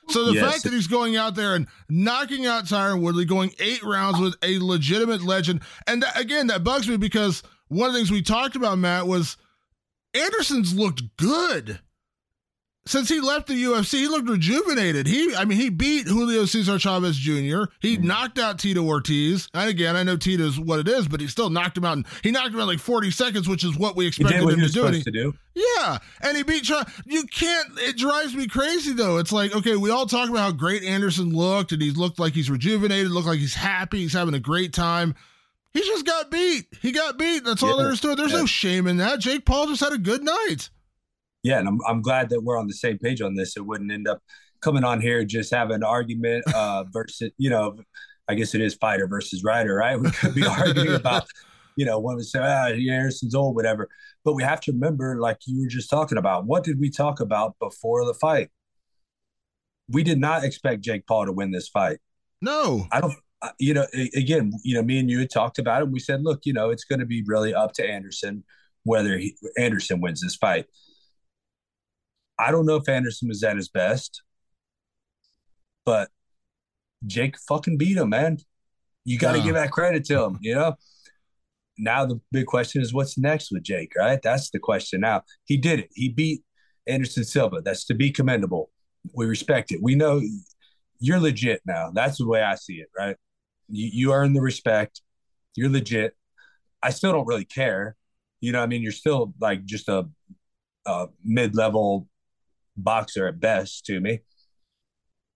so 0.08 0.24
the 0.24 0.34
yes. 0.34 0.50
fact 0.50 0.64
that 0.64 0.72
he's 0.72 0.88
going 0.88 1.16
out 1.16 1.34
there 1.34 1.54
and 1.54 1.66
knocking 1.88 2.44
out 2.44 2.64
Tyron 2.64 3.00
Woodley, 3.00 3.24
going 3.24 3.52
eight 3.60 3.82
rounds 3.82 4.18
with 4.18 4.34
a 4.42 4.58
legitimate 4.58 5.22
legend, 5.22 5.62
and 5.86 6.02
that, 6.02 6.18
again, 6.18 6.48
that 6.48 6.64
bugs 6.64 6.88
me 6.88 6.96
because 6.96 7.42
one 7.68 7.88
of 7.88 7.92
the 7.92 8.00
things 8.00 8.10
we 8.10 8.20
talked 8.20 8.56
about, 8.56 8.78
Matt, 8.78 9.06
was 9.06 9.36
Anderson's 10.14 10.74
looked 10.74 11.16
good. 11.16 11.80
Since 12.84 13.08
he 13.08 13.20
left 13.20 13.46
the 13.46 13.54
UFC, 13.54 13.98
he 13.98 14.08
looked 14.08 14.28
rejuvenated. 14.28 15.06
He, 15.06 15.34
I 15.36 15.44
mean, 15.44 15.58
he 15.58 15.70
beat 15.70 16.06
Julio 16.06 16.44
Cesar 16.46 16.80
Chavez 16.80 17.16
Jr. 17.16 17.64
He 17.80 17.96
mm-hmm. 17.96 18.06
knocked 18.06 18.38
out 18.40 18.58
Tito 18.58 18.84
Ortiz. 18.84 19.48
And 19.54 19.70
again, 19.70 19.94
I 19.94 20.02
know 20.02 20.16
Tito's 20.16 20.58
what 20.58 20.80
it 20.80 20.88
is, 20.88 21.06
but 21.06 21.20
he 21.20 21.28
still 21.28 21.48
knocked 21.48 21.76
him 21.76 21.84
out. 21.84 21.98
In, 21.98 22.04
he 22.24 22.32
knocked 22.32 22.54
him 22.54 22.60
out 22.60 22.66
like 22.66 22.80
40 22.80 23.12
seconds, 23.12 23.48
which 23.48 23.62
is 23.62 23.76
what 23.76 23.94
we 23.94 24.08
expected 24.08 24.42
what 24.44 24.54
him 24.54 24.60
to 24.60 24.68
do. 24.68 24.86
He, 24.88 25.02
to 25.02 25.10
do. 25.12 25.34
Yeah, 25.54 25.98
and 26.22 26.36
he 26.36 26.42
beat. 26.42 26.68
You 26.68 27.24
can't. 27.26 27.68
It 27.78 27.96
drives 27.96 28.34
me 28.34 28.48
crazy 28.48 28.92
though. 28.94 29.18
It's 29.18 29.32
like 29.32 29.54
okay, 29.54 29.76
we 29.76 29.90
all 29.90 30.06
talk 30.06 30.28
about 30.28 30.40
how 30.40 30.52
great 30.52 30.82
Anderson 30.82 31.36
looked, 31.36 31.72
and 31.72 31.82
he 31.82 31.90
looked 31.90 32.18
like 32.18 32.32
he's 32.32 32.50
rejuvenated, 32.50 33.10
looked 33.10 33.26
like 33.26 33.38
he's 33.38 33.54
happy, 33.54 33.98
he's 33.98 34.14
having 34.14 34.34
a 34.34 34.40
great 34.40 34.72
time. 34.72 35.14
He 35.72 35.80
just 35.80 36.04
got 36.04 36.30
beat. 36.30 36.66
He 36.80 36.92
got 36.92 37.18
beat. 37.18 37.44
That's 37.44 37.62
all 37.62 37.76
yeah. 37.76 37.84
there 37.84 37.92
is 37.92 38.00
to 38.00 38.12
it. 38.12 38.16
There's 38.16 38.32
yeah. 38.32 38.40
no 38.40 38.46
shame 38.46 38.86
in 38.86 38.98
that. 38.98 39.20
Jake 39.20 39.44
Paul 39.44 39.68
just 39.68 39.80
had 39.80 39.92
a 39.92 39.98
good 39.98 40.22
night 40.22 40.70
yeah, 41.42 41.58
and 41.58 41.68
I'm 41.68 41.78
I'm 41.86 42.02
glad 42.02 42.30
that 42.30 42.42
we're 42.42 42.58
on 42.58 42.66
the 42.66 42.74
same 42.74 42.98
page 42.98 43.20
on 43.20 43.34
this. 43.34 43.56
It 43.56 43.66
wouldn't 43.66 43.90
end 43.90 44.08
up 44.08 44.22
coming 44.60 44.84
on 44.84 45.00
here 45.00 45.24
just 45.24 45.52
having 45.52 45.76
an 45.76 45.84
argument 45.84 46.44
uh, 46.54 46.84
versus 46.92 47.32
you 47.38 47.50
know, 47.50 47.76
I 48.28 48.34
guess 48.34 48.54
it 48.54 48.60
is 48.60 48.74
fighter 48.74 49.06
versus 49.06 49.42
writer, 49.42 49.74
right? 49.74 50.00
We 50.00 50.10
could 50.10 50.34
be 50.34 50.46
arguing 50.46 50.94
about 50.94 51.26
you 51.76 51.84
know 51.84 51.98
when 51.98 52.16
we 52.16 52.22
say 52.22 52.38
ah 52.38 52.68
Harrison's 52.68 53.34
old, 53.34 53.56
whatever. 53.56 53.88
But 54.24 54.34
we 54.34 54.44
have 54.44 54.60
to 54.62 54.72
remember, 54.72 55.18
like 55.18 55.38
you 55.46 55.62
were 55.62 55.68
just 55.68 55.90
talking 55.90 56.16
about, 56.16 56.46
what 56.46 56.62
did 56.62 56.78
we 56.78 56.90
talk 56.90 57.18
about 57.18 57.56
before 57.58 58.04
the 58.06 58.14
fight? 58.14 58.50
We 59.88 60.04
did 60.04 60.18
not 60.18 60.44
expect 60.44 60.82
Jake 60.82 61.06
Paul 61.06 61.26
to 61.26 61.32
win 61.32 61.50
this 61.50 61.68
fight. 61.68 61.98
No, 62.40 62.86
I 62.92 63.00
don't. 63.00 63.14
You 63.58 63.74
know, 63.74 63.86
again, 64.14 64.52
you 64.62 64.76
know, 64.76 64.82
me 64.82 65.00
and 65.00 65.10
you 65.10 65.18
had 65.18 65.30
talked 65.30 65.58
about 65.58 65.82
it. 65.82 65.90
we 65.90 65.98
said, 65.98 66.22
look, 66.22 66.42
you 66.44 66.52
know, 66.52 66.70
it's 66.70 66.84
going 66.84 67.00
to 67.00 67.06
be 67.06 67.24
really 67.26 67.52
up 67.52 67.72
to 67.72 67.84
Anderson 67.84 68.44
whether 68.84 69.18
he, 69.18 69.36
Anderson 69.58 70.00
wins 70.00 70.20
this 70.20 70.36
fight. 70.36 70.66
I 72.42 72.50
don't 72.50 72.66
know 72.66 72.76
if 72.76 72.88
Anderson 72.88 73.28
was 73.28 73.44
at 73.44 73.56
his 73.56 73.68
best, 73.68 74.22
but 75.84 76.08
Jake 77.06 77.36
fucking 77.38 77.78
beat 77.78 77.96
him, 77.96 78.08
man. 78.08 78.38
You 79.04 79.18
got 79.18 79.32
to 79.32 79.38
yeah. 79.38 79.44
give 79.44 79.54
that 79.54 79.70
credit 79.70 80.04
to 80.06 80.24
him, 80.24 80.38
you 80.40 80.54
know? 80.54 80.74
Now 81.78 82.04
the 82.04 82.20
big 82.32 82.46
question 82.46 82.82
is 82.82 82.92
what's 82.92 83.16
next 83.16 83.50
with 83.52 83.62
Jake, 83.62 83.92
right? 83.96 84.20
That's 84.20 84.50
the 84.50 84.58
question 84.58 85.00
now. 85.00 85.22
He 85.44 85.56
did 85.56 85.80
it. 85.80 85.90
He 85.94 86.08
beat 86.08 86.42
Anderson 86.86 87.24
Silva. 87.24 87.62
That's 87.62 87.84
to 87.86 87.94
be 87.94 88.10
commendable. 88.10 88.70
We 89.14 89.26
respect 89.26 89.72
it. 89.72 89.80
We 89.80 89.94
know 89.94 90.20
you're 90.98 91.20
legit 91.20 91.62
now. 91.64 91.90
That's 91.92 92.18
the 92.18 92.26
way 92.26 92.42
I 92.42 92.56
see 92.56 92.74
it, 92.74 92.88
right? 92.96 93.16
You, 93.68 93.90
you 93.92 94.12
earn 94.12 94.32
the 94.32 94.40
respect. 94.40 95.00
You're 95.54 95.70
legit. 95.70 96.14
I 96.82 96.90
still 96.90 97.12
don't 97.12 97.26
really 97.26 97.44
care. 97.44 97.96
You 98.40 98.52
know, 98.52 98.62
I 98.62 98.66
mean, 98.66 98.82
you're 98.82 98.92
still 98.92 99.32
like 99.40 99.64
just 99.64 99.88
a, 99.88 100.08
a 100.86 101.06
mid 101.24 101.54
level 101.54 102.08
boxer 102.76 103.26
at 103.26 103.40
best 103.40 103.86
to 103.86 104.00
me. 104.00 104.20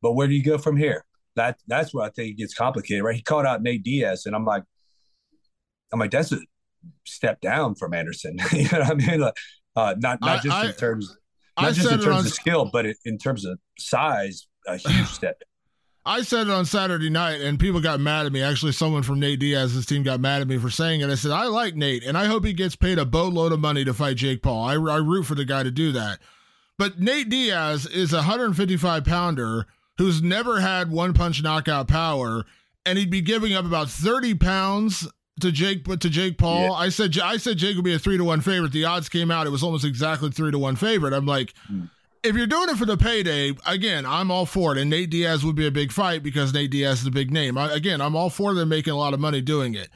But 0.03 0.13
where 0.13 0.27
do 0.27 0.35
you 0.35 0.43
go 0.43 0.59
from 0.59 0.77
here? 0.77 1.05
That 1.37 1.59
that's 1.67 1.93
where 1.93 2.05
I 2.05 2.11
think 2.11 2.31
it 2.31 2.39
gets 2.39 2.55
complicated, 2.55 3.05
right? 3.05 3.15
He 3.15 3.23
called 3.23 3.47
out 3.47 3.63
Nate 3.63 3.83
Diaz, 3.83 4.25
and 4.27 4.35
I'm 4.35 4.45
like, 4.45 4.63
I'm 5.93 6.01
like, 6.01 6.11
that's 6.11 6.33
a 6.33 6.39
step 7.05 7.41
down 7.41 7.75
from 7.75 7.95
Anderson. 7.95 8.39
you 8.53 8.65
know 8.65 8.81
what 8.81 8.91
I 8.91 8.95
mean? 8.95 9.21
Like, 9.21 9.35
uh, 9.75 9.95
not 9.99 10.21
not 10.21 10.43
just 10.43 10.57
I, 10.57 10.67
in 10.69 10.73
terms, 10.73 11.15
not 11.59 11.67
I 11.67 11.73
just 11.73 11.91
in 11.91 12.01
terms 12.01 12.07
on, 12.07 12.27
of 12.27 12.33
skill, 12.33 12.71
but 12.73 12.87
in 13.05 13.19
terms 13.19 13.45
of 13.45 13.59
size, 13.79 14.47
a 14.67 14.77
huge 14.89 15.09
step. 15.09 15.43
I 16.09 16.23
said 16.23 16.47
it 16.47 16.53
on 16.53 16.67
Saturday 16.67 17.11
night, 17.11 17.41
and 17.41 17.59
people 17.59 17.81
got 17.81 17.99
mad 17.99 18.27
at 18.27 18.33
me. 18.33 18.41
Actually, 18.41 18.73
someone 18.73 19.03
from 19.03 19.19
Nate 19.19 19.41
Diaz's 19.41 19.87
team 19.87 20.05
got 20.05 20.21
mad 20.21 20.41
at 20.41 20.47
me 20.47 20.57
for 20.57 20.71
saying 20.71 21.01
it. 21.01 21.11
I 21.11 21.17
said 21.17 21.33
I 21.33 21.47
like 21.47 21.75
Nate, 21.75 22.05
and 22.05 22.17
I 22.17 22.27
hope 22.27 22.45
he 22.45 22.53
gets 22.53 22.77
paid 22.77 22.99
a 22.99 23.05
boatload 23.05 23.51
of 23.51 23.59
money 23.59 23.85
to 23.85 23.93
fight 23.93 24.17
Jake 24.17 24.41
Paul. 24.41 24.65
I, 24.65 24.75
I 24.75 24.99
root 24.99 25.25
for 25.25 25.35
the 25.35 25.45
guy 25.45 25.65
to 25.65 25.71
do 25.71 25.93
that. 25.93 26.21
But 26.79 27.01
Nate 27.01 27.29
Diaz 27.29 27.87
is 27.87 28.13
a 28.13 28.17
155 28.17 29.05
pounder 29.05 29.67
who's 29.99 30.23
never 30.23 30.61
had 30.61 30.91
one 30.91 31.15
punch 31.15 31.43
knockout 31.43 31.89
power, 31.89 32.45
and 32.85 32.99
he'd 32.99 33.11
be 33.11 33.23
giving 33.23 33.55
up 33.55 33.65
about 33.65 33.89
30 33.89 34.35
pounds 34.35 35.09
to 35.41 35.53
Jake 35.53 35.85
to 35.85 36.11
Jake 36.11 36.39
Paul. 36.39 36.65
Yeah. 36.65 36.73
I 36.73 36.89
said 36.89 37.19
I 37.19 37.37
said 37.37 37.59
Jake 37.59 37.77
would 37.77 37.85
be 37.85 37.95
a 37.95 37.99
three 37.99 38.17
to 38.17 38.25
one 38.25 38.41
favorite. 38.41 38.73
The 38.73 38.85
odds 38.85 39.09
came 39.09 39.31
out; 39.31 39.47
it 39.47 39.51
was 39.51 39.63
almost 39.63 39.85
exactly 39.85 40.31
three 40.31 40.51
to 40.51 40.59
one 40.59 40.77
favorite. 40.77 41.13
I'm 41.13 41.27
like, 41.27 41.55
mm. 41.71 41.91
if 42.23 42.37
you're 42.37 42.47
doing 42.47 42.69
it 42.69 42.77
for 42.77 42.87
the 42.87 42.97
payday, 42.97 43.53
again, 43.67 44.07
I'm 44.07 44.31
all 44.31 44.47
for 44.47 44.73
it. 44.73 44.79
And 44.79 44.91
Nate 44.91 45.11
Diaz 45.11 45.45
would 45.45 45.57
be 45.57 45.67
a 45.67 45.71
big 45.71 45.93
fight 45.93 46.23
because 46.23 46.53
Nate 46.53 46.71
Diaz 46.71 47.01
is 47.01 47.07
a 47.07 47.11
big 47.11 47.31
name. 47.31 47.59
I, 47.59 47.73
again, 47.73 48.01
I'm 48.01 48.17
all 48.17 48.31
for 48.31 48.55
them 48.55 48.69
making 48.69 48.93
a 48.93 48.97
lot 48.97 49.15
of 49.15 49.21
money 49.21 49.41
doing 49.41 49.75
it. 49.75 49.89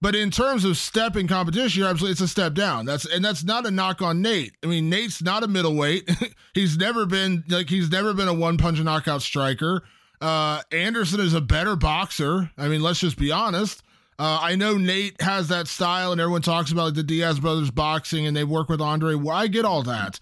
But 0.00 0.14
in 0.14 0.30
terms 0.30 0.64
of 0.64 0.76
step 0.76 1.16
in 1.16 1.26
competition, 1.26 1.80
you're 1.80 1.88
absolutely 1.88 2.12
it's 2.12 2.20
a 2.20 2.28
step 2.28 2.54
down. 2.54 2.86
That's 2.86 3.04
and 3.04 3.24
that's 3.24 3.42
not 3.42 3.66
a 3.66 3.70
knock 3.70 4.00
on 4.00 4.22
Nate. 4.22 4.54
I 4.62 4.68
mean, 4.68 4.88
Nate's 4.88 5.22
not 5.22 5.42
a 5.42 5.48
middleweight. 5.48 6.08
he's 6.54 6.76
never 6.76 7.04
been 7.04 7.44
like 7.48 7.68
he's 7.68 7.90
never 7.90 8.14
been 8.14 8.28
a 8.28 8.34
one 8.34 8.58
punch 8.58 8.80
knockout 8.80 9.22
striker. 9.22 9.82
Uh, 10.20 10.62
Anderson 10.72 11.20
is 11.20 11.34
a 11.34 11.40
better 11.40 11.74
boxer. 11.74 12.50
I 12.56 12.68
mean, 12.68 12.80
let's 12.80 13.00
just 13.00 13.18
be 13.18 13.32
honest. 13.32 13.82
Uh, 14.20 14.38
I 14.42 14.56
know 14.56 14.76
Nate 14.76 15.20
has 15.22 15.48
that 15.48 15.68
style, 15.68 16.10
and 16.10 16.20
everyone 16.20 16.42
talks 16.42 16.72
about 16.72 16.86
like, 16.86 16.94
the 16.94 17.04
Diaz 17.04 17.38
brothers 17.38 17.70
boxing, 17.70 18.26
and 18.26 18.36
they 18.36 18.42
work 18.42 18.68
with 18.68 18.80
Andre. 18.80 19.14
Well, 19.14 19.36
I 19.36 19.46
get 19.46 19.64
all 19.64 19.84
that, 19.84 20.18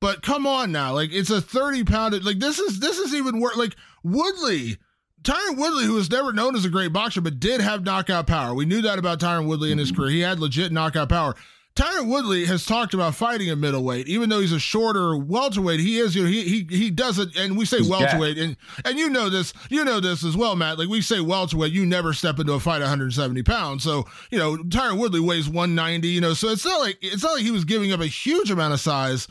but 0.00 0.22
come 0.22 0.46
on 0.46 0.72
now, 0.72 0.94
like 0.94 1.12
it's 1.12 1.30
a 1.30 1.42
thirty 1.42 1.84
pound. 1.84 2.22
Like 2.24 2.38
this 2.38 2.58
is 2.58 2.80
this 2.80 2.98
is 2.98 3.14
even 3.14 3.38
worse. 3.40 3.56
Like 3.56 3.76
Woodley 4.02 4.78
Tyron 5.22 5.58
Woodley, 5.58 5.84
who 5.84 5.94
was 5.94 6.10
never 6.10 6.32
known 6.32 6.56
as 6.56 6.64
a 6.64 6.70
great 6.70 6.92
boxer, 6.92 7.20
but 7.20 7.40
did 7.40 7.60
have 7.60 7.84
knockout 7.84 8.26
power. 8.26 8.54
We 8.54 8.64
knew 8.64 8.82
that 8.82 8.98
about 8.98 9.20
Tyron 9.20 9.46
Woodley 9.46 9.70
in 9.70 9.78
his 9.78 9.92
mm-hmm. 9.92 10.00
career. 10.00 10.10
He 10.10 10.20
had 10.20 10.40
legit 10.40 10.72
knockout 10.72 11.08
power. 11.08 11.34
Tyron 11.76 12.08
Woodley 12.08 12.46
has 12.46 12.66
talked 12.66 12.94
about 12.94 13.14
fighting 13.14 13.48
a 13.48 13.54
middleweight, 13.54 14.08
even 14.08 14.28
though 14.28 14.40
he's 14.40 14.52
a 14.52 14.58
shorter 14.58 15.16
welterweight. 15.16 15.78
He 15.78 15.98
is, 15.98 16.16
you 16.16 16.24
know, 16.24 16.28
he 16.28 16.42
he 16.42 16.76
he 16.76 16.90
does 16.90 17.18
it, 17.18 17.36
and 17.36 17.56
we 17.56 17.64
say 17.64 17.78
he's 17.78 17.88
welterweight, 17.88 18.38
and 18.38 18.56
and 18.84 18.98
you 18.98 19.08
know 19.08 19.30
this, 19.30 19.52
you 19.68 19.84
know 19.84 20.00
this 20.00 20.24
as 20.24 20.36
well, 20.36 20.56
Matt. 20.56 20.78
Like 20.78 20.88
we 20.88 21.00
say 21.00 21.20
welterweight, 21.20 21.72
you 21.72 21.86
never 21.86 22.12
step 22.12 22.40
into 22.40 22.54
a 22.54 22.60
fight 22.60 22.80
170 22.80 23.42
pounds. 23.44 23.84
So 23.84 24.04
you 24.30 24.38
know, 24.38 24.56
Tyron 24.56 24.98
Woodley 24.98 25.20
weighs 25.20 25.48
190. 25.48 26.08
You 26.08 26.20
know, 26.20 26.34
so 26.34 26.48
it's 26.48 26.64
not 26.64 26.80
like 26.80 26.98
it's 27.02 27.22
not 27.22 27.34
like 27.34 27.44
he 27.44 27.52
was 27.52 27.64
giving 27.64 27.92
up 27.92 28.00
a 28.00 28.06
huge 28.06 28.50
amount 28.50 28.74
of 28.74 28.80
size 28.80 29.28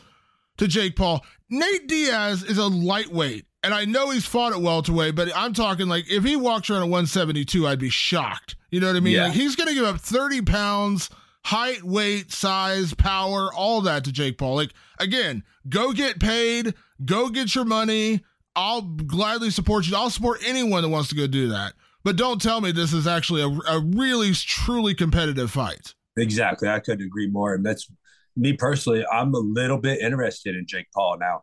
to 0.56 0.66
Jake 0.66 0.96
Paul. 0.96 1.24
Nate 1.50 1.88
Diaz 1.88 2.42
is 2.42 2.58
a 2.58 2.66
lightweight. 2.66 3.44
And 3.62 3.74
I 3.74 3.84
know 3.84 4.10
he's 4.10 4.24
fought 4.24 4.52
at 4.52 4.60
welterweight, 4.60 5.14
but 5.14 5.30
I'm 5.34 5.52
talking 5.52 5.88
like 5.88 6.10
if 6.10 6.24
he 6.24 6.36
walks 6.36 6.70
around 6.70 6.82
at 6.82 6.88
172, 6.88 7.66
I'd 7.66 7.78
be 7.78 7.90
shocked. 7.90 8.56
You 8.70 8.80
know 8.80 8.86
what 8.86 8.96
I 8.96 9.00
mean? 9.00 9.14
Yeah. 9.14 9.24
Like 9.24 9.34
he's 9.34 9.56
going 9.56 9.68
to 9.68 9.74
give 9.74 9.84
up 9.84 10.00
30 10.00 10.42
pounds, 10.42 11.10
height, 11.44 11.82
weight, 11.82 12.32
size, 12.32 12.94
power, 12.94 13.52
all 13.52 13.82
that 13.82 14.04
to 14.04 14.12
Jake 14.12 14.38
Paul. 14.38 14.54
Like 14.54 14.70
again, 14.98 15.42
go 15.68 15.92
get 15.92 16.20
paid, 16.20 16.74
go 17.04 17.28
get 17.28 17.54
your 17.54 17.64
money. 17.66 18.22
I'll 18.56 18.82
gladly 18.82 19.50
support 19.50 19.86
you. 19.86 19.96
I'll 19.96 20.10
support 20.10 20.40
anyone 20.44 20.82
that 20.82 20.88
wants 20.88 21.08
to 21.10 21.14
go 21.14 21.26
do 21.26 21.48
that. 21.50 21.74
But 22.02 22.16
don't 22.16 22.40
tell 22.40 22.60
me 22.60 22.72
this 22.72 22.92
is 22.92 23.06
actually 23.06 23.42
a, 23.42 23.48
a 23.70 23.80
really 23.80 24.32
truly 24.32 24.94
competitive 24.94 25.50
fight. 25.50 25.94
Exactly. 26.16 26.68
I 26.68 26.80
couldn't 26.80 27.04
agree 27.04 27.28
more. 27.28 27.54
And 27.54 27.64
that's 27.64 27.90
me 28.36 28.54
personally. 28.54 29.04
I'm 29.12 29.34
a 29.34 29.38
little 29.38 29.78
bit 29.78 30.00
interested 30.00 30.56
in 30.56 30.66
Jake 30.66 30.86
Paul 30.94 31.18
now. 31.18 31.42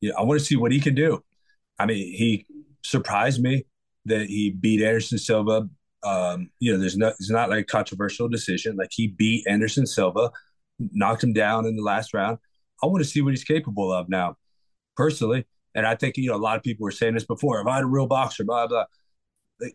Yeah, 0.00 0.12
I 0.18 0.22
want 0.22 0.40
to 0.40 0.44
see 0.44 0.56
what 0.56 0.72
he 0.72 0.80
can 0.80 0.94
do. 0.94 1.22
I 1.78 1.86
mean, 1.86 1.96
he 1.96 2.46
surprised 2.82 3.42
me 3.42 3.64
that 4.06 4.26
he 4.26 4.50
beat 4.50 4.82
Anderson 4.82 5.18
Silva. 5.18 5.68
Um, 6.02 6.50
you 6.58 6.72
know, 6.72 6.78
there's 6.78 6.96
no, 6.96 7.08
it's 7.08 7.30
not 7.30 7.50
like 7.50 7.60
a 7.60 7.64
controversial 7.64 8.28
decision. 8.28 8.76
Like 8.76 8.90
he 8.92 9.08
beat 9.08 9.46
Anderson 9.46 9.86
Silva, 9.86 10.30
knocked 10.78 11.22
him 11.22 11.32
down 11.32 11.66
in 11.66 11.76
the 11.76 11.82
last 11.82 12.12
round. 12.12 12.38
I 12.82 12.86
want 12.86 13.02
to 13.02 13.08
see 13.08 13.22
what 13.22 13.30
he's 13.30 13.44
capable 13.44 13.92
of 13.92 14.08
now, 14.08 14.36
personally. 14.96 15.46
And 15.74 15.86
I 15.86 15.94
think 15.94 16.16
you 16.16 16.28
know 16.28 16.36
a 16.36 16.38
lot 16.38 16.56
of 16.56 16.62
people 16.62 16.84
were 16.84 16.90
saying 16.90 17.14
this 17.14 17.24
before. 17.24 17.60
If 17.60 17.66
I 17.66 17.76
had 17.76 17.84
a 17.84 17.86
real 17.86 18.06
boxer, 18.06 18.44
blah 18.44 18.66
blah. 18.66 18.84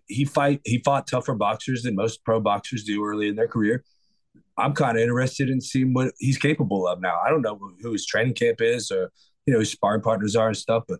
He 0.08 0.26
fight 0.26 0.62
he 0.66 0.82
fought 0.84 1.08
tougher 1.08 1.34
boxers 1.34 1.84
than 1.84 1.96
most 1.96 2.24
pro 2.26 2.40
boxers 2.40 2.84
do 2.84 3.04
early 3.06 3.30
in 3.30 3.36
their 3.36 3.48
career. 3.48 3.84
I'm 4.58 4.74
kind 4.74 4.98
of 4.98 5.04
interested 5.04 5.50
in 5.50 5.62
seeing 5.62 5.94
what 5.94 6.14
he's 6.20 6.38
capable 6.38 6.88
of 6.88 7.00
now. 7.00 7.18
I 7.26 7.30
don't 7.30 7.42
know 7.42 7.60
who 7.82 7.92
his 7.94 8.06
training 8.06 8.34
camp 8.34 8.60
is 8.60 8.92
or 8.92 9.12
you 9.46 9.54
know 9.54 9.60
his 9.60 9.72
sparring 9.72 10.02
partners 10.02 10.36
are 10.36 10.48
and 10.48 10.58
stuff, 10.58 10.84
but 10.88 11.00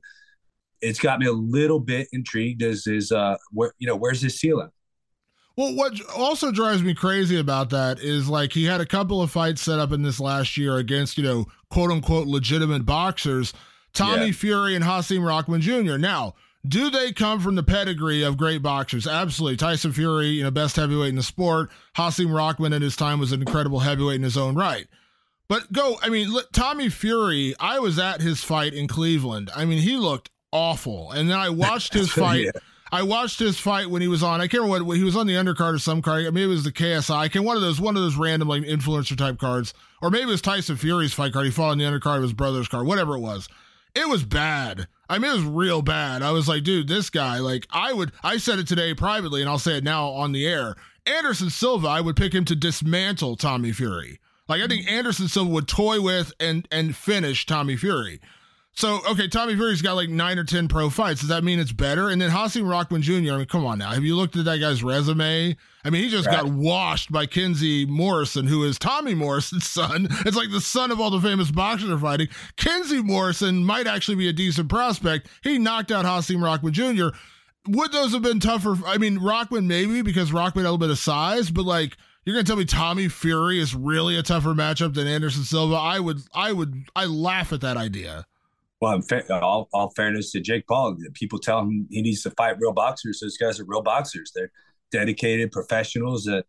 it's 0.82 1.00
got 1.00 1.20
me 1.20 1.26
a 1.26 1.32
little 1.32 1.80
bit 1.80 2.08
intrigued 2.12 2.62
as 2.64 2.88
is 2.88 3.12
uh 3.12 3.36
where 3.52 3.74
you 3.80 3.88
know 3.88 3.96
where's 3.96 4.22
his 4.22 4.40
ceiling 4.40 4.70
well 5.56 5.76
what 5.76 5.94
also 6.16 6.52
drives 6.52 6.84
me 6.84 6.94
crazy 6.94 7.40
about 7.40 7.70
that 7.70 8.00
is 8.00 8.30
like 8.30 8.54
he 8.54 8.66
had 8.66 8.82
a 8.82 8.86
couple 8.86 9.22
of 9.22 9.32
fights 9.32 9.62
set 9.62 9.80
up 9.80 9.92
in 9.92 10.04
this 10.04 10.20
last 10.20 10.58
year 10.58 10.78
against 10.78 11.18
you 11.18 11.24
know 11.24 11.46
quote 11.70 11.92
unquote 11.92 12.28
legitimate 12.28 12.86
boxers 12.86 13.54
tommy 13.94 14.28
yeah. 14.28 14.32
fury 14.32 14.76
and 14.76 14.86
hasim 14.86 15.26
rahman 15.26 15.62
jr 15.62 15.98
now 15.98 16.34
do 16.68 16.90
they 16.90 17.12
come 17.14 17.40
from 17.40 17.56
the 17.56 17.64
pedigree 17.64 18.24
of 18.24 18.38
great 18.38 18.62
boxers? 18.62 19.08
Absolutely. 19.08 19.58
Tyson 19.58 19.94
Fury, 19.94 20.28
you 20.28 20.44
know, 20.44 20.52
best 20.52 20.76
heavyweight 20.76 21.10
in 21.10 21.16
the 21.16 21.24
sport. 21.24 21.70
Hasim 21.96 22.34
Rahman 22.34 22.74
at 22.74 22.82
his 22.82 22.96
time 22.96 23.20
was 23.20 23.32
an 23.32 23.42
incredible 23.42 23.80
heavyweight 23.80 24.16
in 24.16 24.24
his 24.24 24.38
own 24.38 24.56
right. 24.56 24.88
But 25.48 25.72
go, 25.72 25.98
I 26.02 26.10
mean, 26.10 26.34
Tommy 26.52 26.90
Fury, 26.90 27.56
I 27.60 27.80
was 27.80 27.98
at 27.98 28.22
his 28.22 28.44
fight 28.44 28.74
in 28.74 28.88
Cleveland. 28.88 29.50
I 29.56 29.66
mean, 29.66 29.82
he 29.82 29.96
looked 29.96 30.30
awful. 30.52 31.12
And 31.12 31.30
then 31.30 31.38
I 31.38 31.50
watched 31.50 31.94
his 31.94 32.12
fight. 32.14 32.46
yeah. 32.46 32.52
I 32.90 33.04
watched 33.04 33.40
his 33.40 33.60
fight 33.60 33.90
when 33.90 34.02
he 34.02 34.08
was 34.08 34.24
on. 34.24 34.40
I 34.40 34.48
can't 34.48 34.64
remember 34.64 34.86
what 34.86 34.96
he 34.98 35.04
was 35.04 35.18
on 35.18 35.28
the 35.28 35.34
undercard 35.34 35.74
or 35.74 35.80
some 35.80 36.02
card. 36.02 36.26
I 36.26 36.30
mean, 36.30 36.46
it 36.46 36.48
was 36.48 36.64
the 36.64 36.72
KSI. 36.72 37.14
I 37.18 37.28
can 37.28 37.44
one 37.44 37.58
of 37.58 37.62
those 37.62 37.82
one 37.82 37.98
of 37.98 38.02
those 38.02 38.16
random 38.16 38.48
like 38.48 38.64
influencer 38.64 39.18
type 39.18 39.40
cards, 39.40 39.74
or 40.02 40.10
maybe 40.10 40.24
it 40.24 40.28
was 40.28 40.42
Tyson 40.42 40.78
Fury's 40.78 41.14
fight 41.14 41.34
card. 41.34 41.46
He 41.46 41.52
fought 41.52 41.72
on 41.72 41.78
the 41.80 41.84
undercard 41.84 42.18
of 42.18 42.22
his 42.24 42.32
brother's 42.34 42.70
card, 42.70 42.88
whatever 42.88 43.16
it 43.16 43.20
was. 43.20 43.50
it 43.94 44.08
was 44.08 44.24
bad. 44.24 44.88
I 45.10 45.18
mean, 45.20 45.32
it 45.32 45.36
was 45.36 45.44
real 45.44 45.82
bad. 45.82 46.22
I 46.22 46.32
was 46.32 46.48
like, 46.48 46.64
dude, 46.64 46.88
this 46.88 47.10
guy, 47.10 47.40
like, 47.40 47.66
I 47.72 47.92
would, 47.94 48.12
I 48.24 48.38
said 48.38 48.60
it 48.60 48.68
today 48.68 48.94
privately, 48.94 49.42
and 49.42 49.50
I'll 49.50 49.58
say 49.60 49.78
it 49.78 49.84
now 49.84 50.08
on 50.08 50.32
the 50.34 50.46
air. 50.46 50.76
Anderson 51.06 51.50
Silva, 51.50 51.88
I 51.88 52.02
would 52.02 52.18
pick 52.18 52.34
him 52.34 52.44
to 52.46 52.56
dismantle 52.58 53.38
Tommy 53.38 53.72
Fury. 53.72 54.20
Like, 54.50 54.62
I 54.62 54.68
think 54.68 54.90
Anderson 54.90 55.28
Silva 55.30 55.50
would 55.52 55.68
toy 55.68 56.00
with 56.02 56.32
and 56.40 56.68
and 56.72 56.96
finish 56.96 57.46
Tommy 57.46 57.76
Fury. 57.76 58.22
So, 58.78 59.02
okay, 59.10 59.28
Tommy 59.28 59.56
Fury's 59.56 59.82
got 59.82 59.96
like 59.96 60.10
nine 60.10 60.38
or 60.38 60.44
10 60.44 60.68
pro 60.68 60.92
fights. 60.92 61.22
Does 61.22 61.30
that 61.30 61.44
mean 61.44 61.58
it's 61.58 61.72
better? 61.72 62.10
And 62.10 62.22
then 62.22 62.30
Hasim 62.30 62.70
Rahman 62.70 63.02
Jr., 63.02 63.34
I 63.34 63.38
mean, 63.38 63.46
come 63.48 63.66
on 63.66 63.80
now. 63.80 63.90
Have 63.90 64.04
you 64.04 64.16
looked 64.16 64.36
at 64.36 64.46
that 64.46 64.60
guy's 64.60 64.84
resume? 64.84 65.58
I 65.84 65.90
mean, 65.90 66.04
he 66.04 66.10
just 66.10 66.28
right. 66.28 66.44
got 66.44 66.52
washed 66.52 67.12
by 67.12 67.26
Kenzie 67.26 67.88
Morrison, 67.88 68.46
who 68.46 68.64
is 68.64 68.78
Tommy 68.78 69.16
Morrison's 69.16 69.68
son. 69.68 70.08
It's 70.28 70.38
like 70.38 70.52
the 70.52 70.62
son 70.62 70.92
of 70.92 71.02
all 71.02 71.10
the 71.10 71.20
famous 71.20 71.50
boxers 71.50 71.90
are 71.90 71.98
fighting. 71.98 72.28
Kenzie 72.56 73.02
Morrison 73.02 73.66
might 73.66 73.88
actually 73.88 74.14
be 74.14 74.28
a 74.28 74.34
decent 74.34 74.70
prospect. 74.70 75.28
He 75.42 75.58
knocked 75.58 75.92
out 75.92 76.06
Hasim 76.06 76.44
Rahman 76.44 76.72
Jr. 76.72 77.18
Would 77.68 77.92
those 77.92 78.14
have 78.14 78.22
been 78.22 78.40
tougher? 78.40 78.78
I 78.86 79.00
mean, 79.00 79.18
Rahman 79.18 79.66
maybe 79.66 80.04
because 80.04 80.30
Rockman 80.30 80.58
had 80.58 80.68
a 80.68 80.70
little 80.70 80.78
bit 80.78 80.92
of 80.92 81.00
size, 81.00 81.50
but 81.50 81.66
like, 81.66 81.98
you're 82.26 82.36
gonna 82.36 82.44
tell 82.44 82.58
me 82.58 82.66
Tommy 82.66 83.08
Fury 83.08 83.60
is 83.60 83.74
really 83.74 84.18
a 84.18 84.22
tougher 84.22 84.54
matchup 84.54 84.94
than 84.94 85.08
Anderson 85.08 85.46
Silva? 85.46 85.74
I 85.74 86.00
would, 86.00 86.20
I 86.32 86.52
would, 86.52 86.92
I 86.96 87.06
laugh 87.06 87.52
at 87.54 87.62
that 87.62 87.76
idea. 87.78 88.27
Well, 88.80 89.02
fa- 89.02 89.42
all, 89.42 89.70
all 89.74 89.90
fairness 89.96 90.32
to 90.32 90.40
Jake 90.40 90.68
Paul, 90.68 90.98
people 91.14 91.40
tell 91.40 91.60
him 91.62 91.88
he 91.90 92.02
needs 92.02 92.22
to 92.24 92.32
fight 92.32 92.58
real 92.60 92.74
boxers. 92.74 93.20
Those 93.22 93.38
guys 93.38 93.60
are 93.60 93.66
real 93.66 93.82
boxers. 93.82 94.32
They're 94.36 94.52
dedicated 94.92 95.52
professionals 95.52 96.26
that 96.26 96.46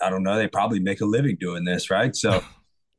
I 0.00 0.10
don't 0.10 0.22
know. 0.22 0.36
They 0.36 0.48
probably 0.48 0.80
make 0.80 1.00
a 1.00 1.04
living 1.04 1.36
doing 1.38 1.64
this, 1.64 1.90
right? 1.90 2.14
So, 2.14 2.42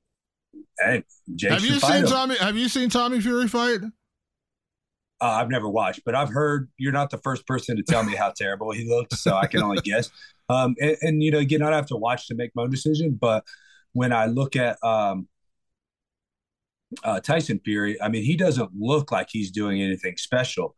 hey, 0.79 1.03
Jake 1.35 1.51
have 1.51 1.65
you 1.65 1.79
seen 1.79 2.05
Tommy? 2.05 2.37
Have 2.37 2.57
you 2.57 2.69
seen 2.69 2.89
Tommy 2.89 3.21
Fury 3.21 3.47
fight? 3.47 3.79
Uh, 5.21 5.25
I've 5.25 5.49
never 5.49 5.69
watched, 5.69 6.01
but 6.05 6.15
I've 6.15 6.29
heard 6.29 6.69
you're 6.77 6.91
not 6.91 7.09
the 7.09 7.17
first 7.19 7.47
person 7.47 7.77
to 7.77 7.83
tell 7.83 8.03
me 8.03 8.13
how 8.13 8.33
terrible 8.35 8.71
he 8.71 8.87
looked, 8.89 9.13
so 9.13 9.35
I 9.35 9.47
can 9.47 9.63
only 9.63 9.81
guess. 9.83 10.09
Um, 10.49 10.75
and, 10.81 10.97
and, 11.01 11.23
you 11.23 11.31
know, 11.31 11.37
again, 11.37 11.61
I 11.61 11.67
don't 11.67 11.75
have 11.75 11.85
to 11.87 11.95
watch 11.95 12.27
to 12.27 12.35
make 12.35 12.51
my 12.55 12.63
own 12.63 12.69
decision, 12.69 13.17
but 13.19 13.45
when 13.93 14.11
I 14.11 14.25
look 14.25 14.57
at 14.57 14.83
um, 14.83 15.29
uh, 17.03 17.19
Tyson 17.19 17.59
Fury, 17.63 18.01
I 18.01 18.09
mean, 18.09 18.23
he 18.23 18.35
doesn't 18.35 18.71
look 18.77 19.11
like 19.11 19.27
he's 19.31 19.51
doing 19.51 19.81
anything 19.81 20.17
special 20.17 20.75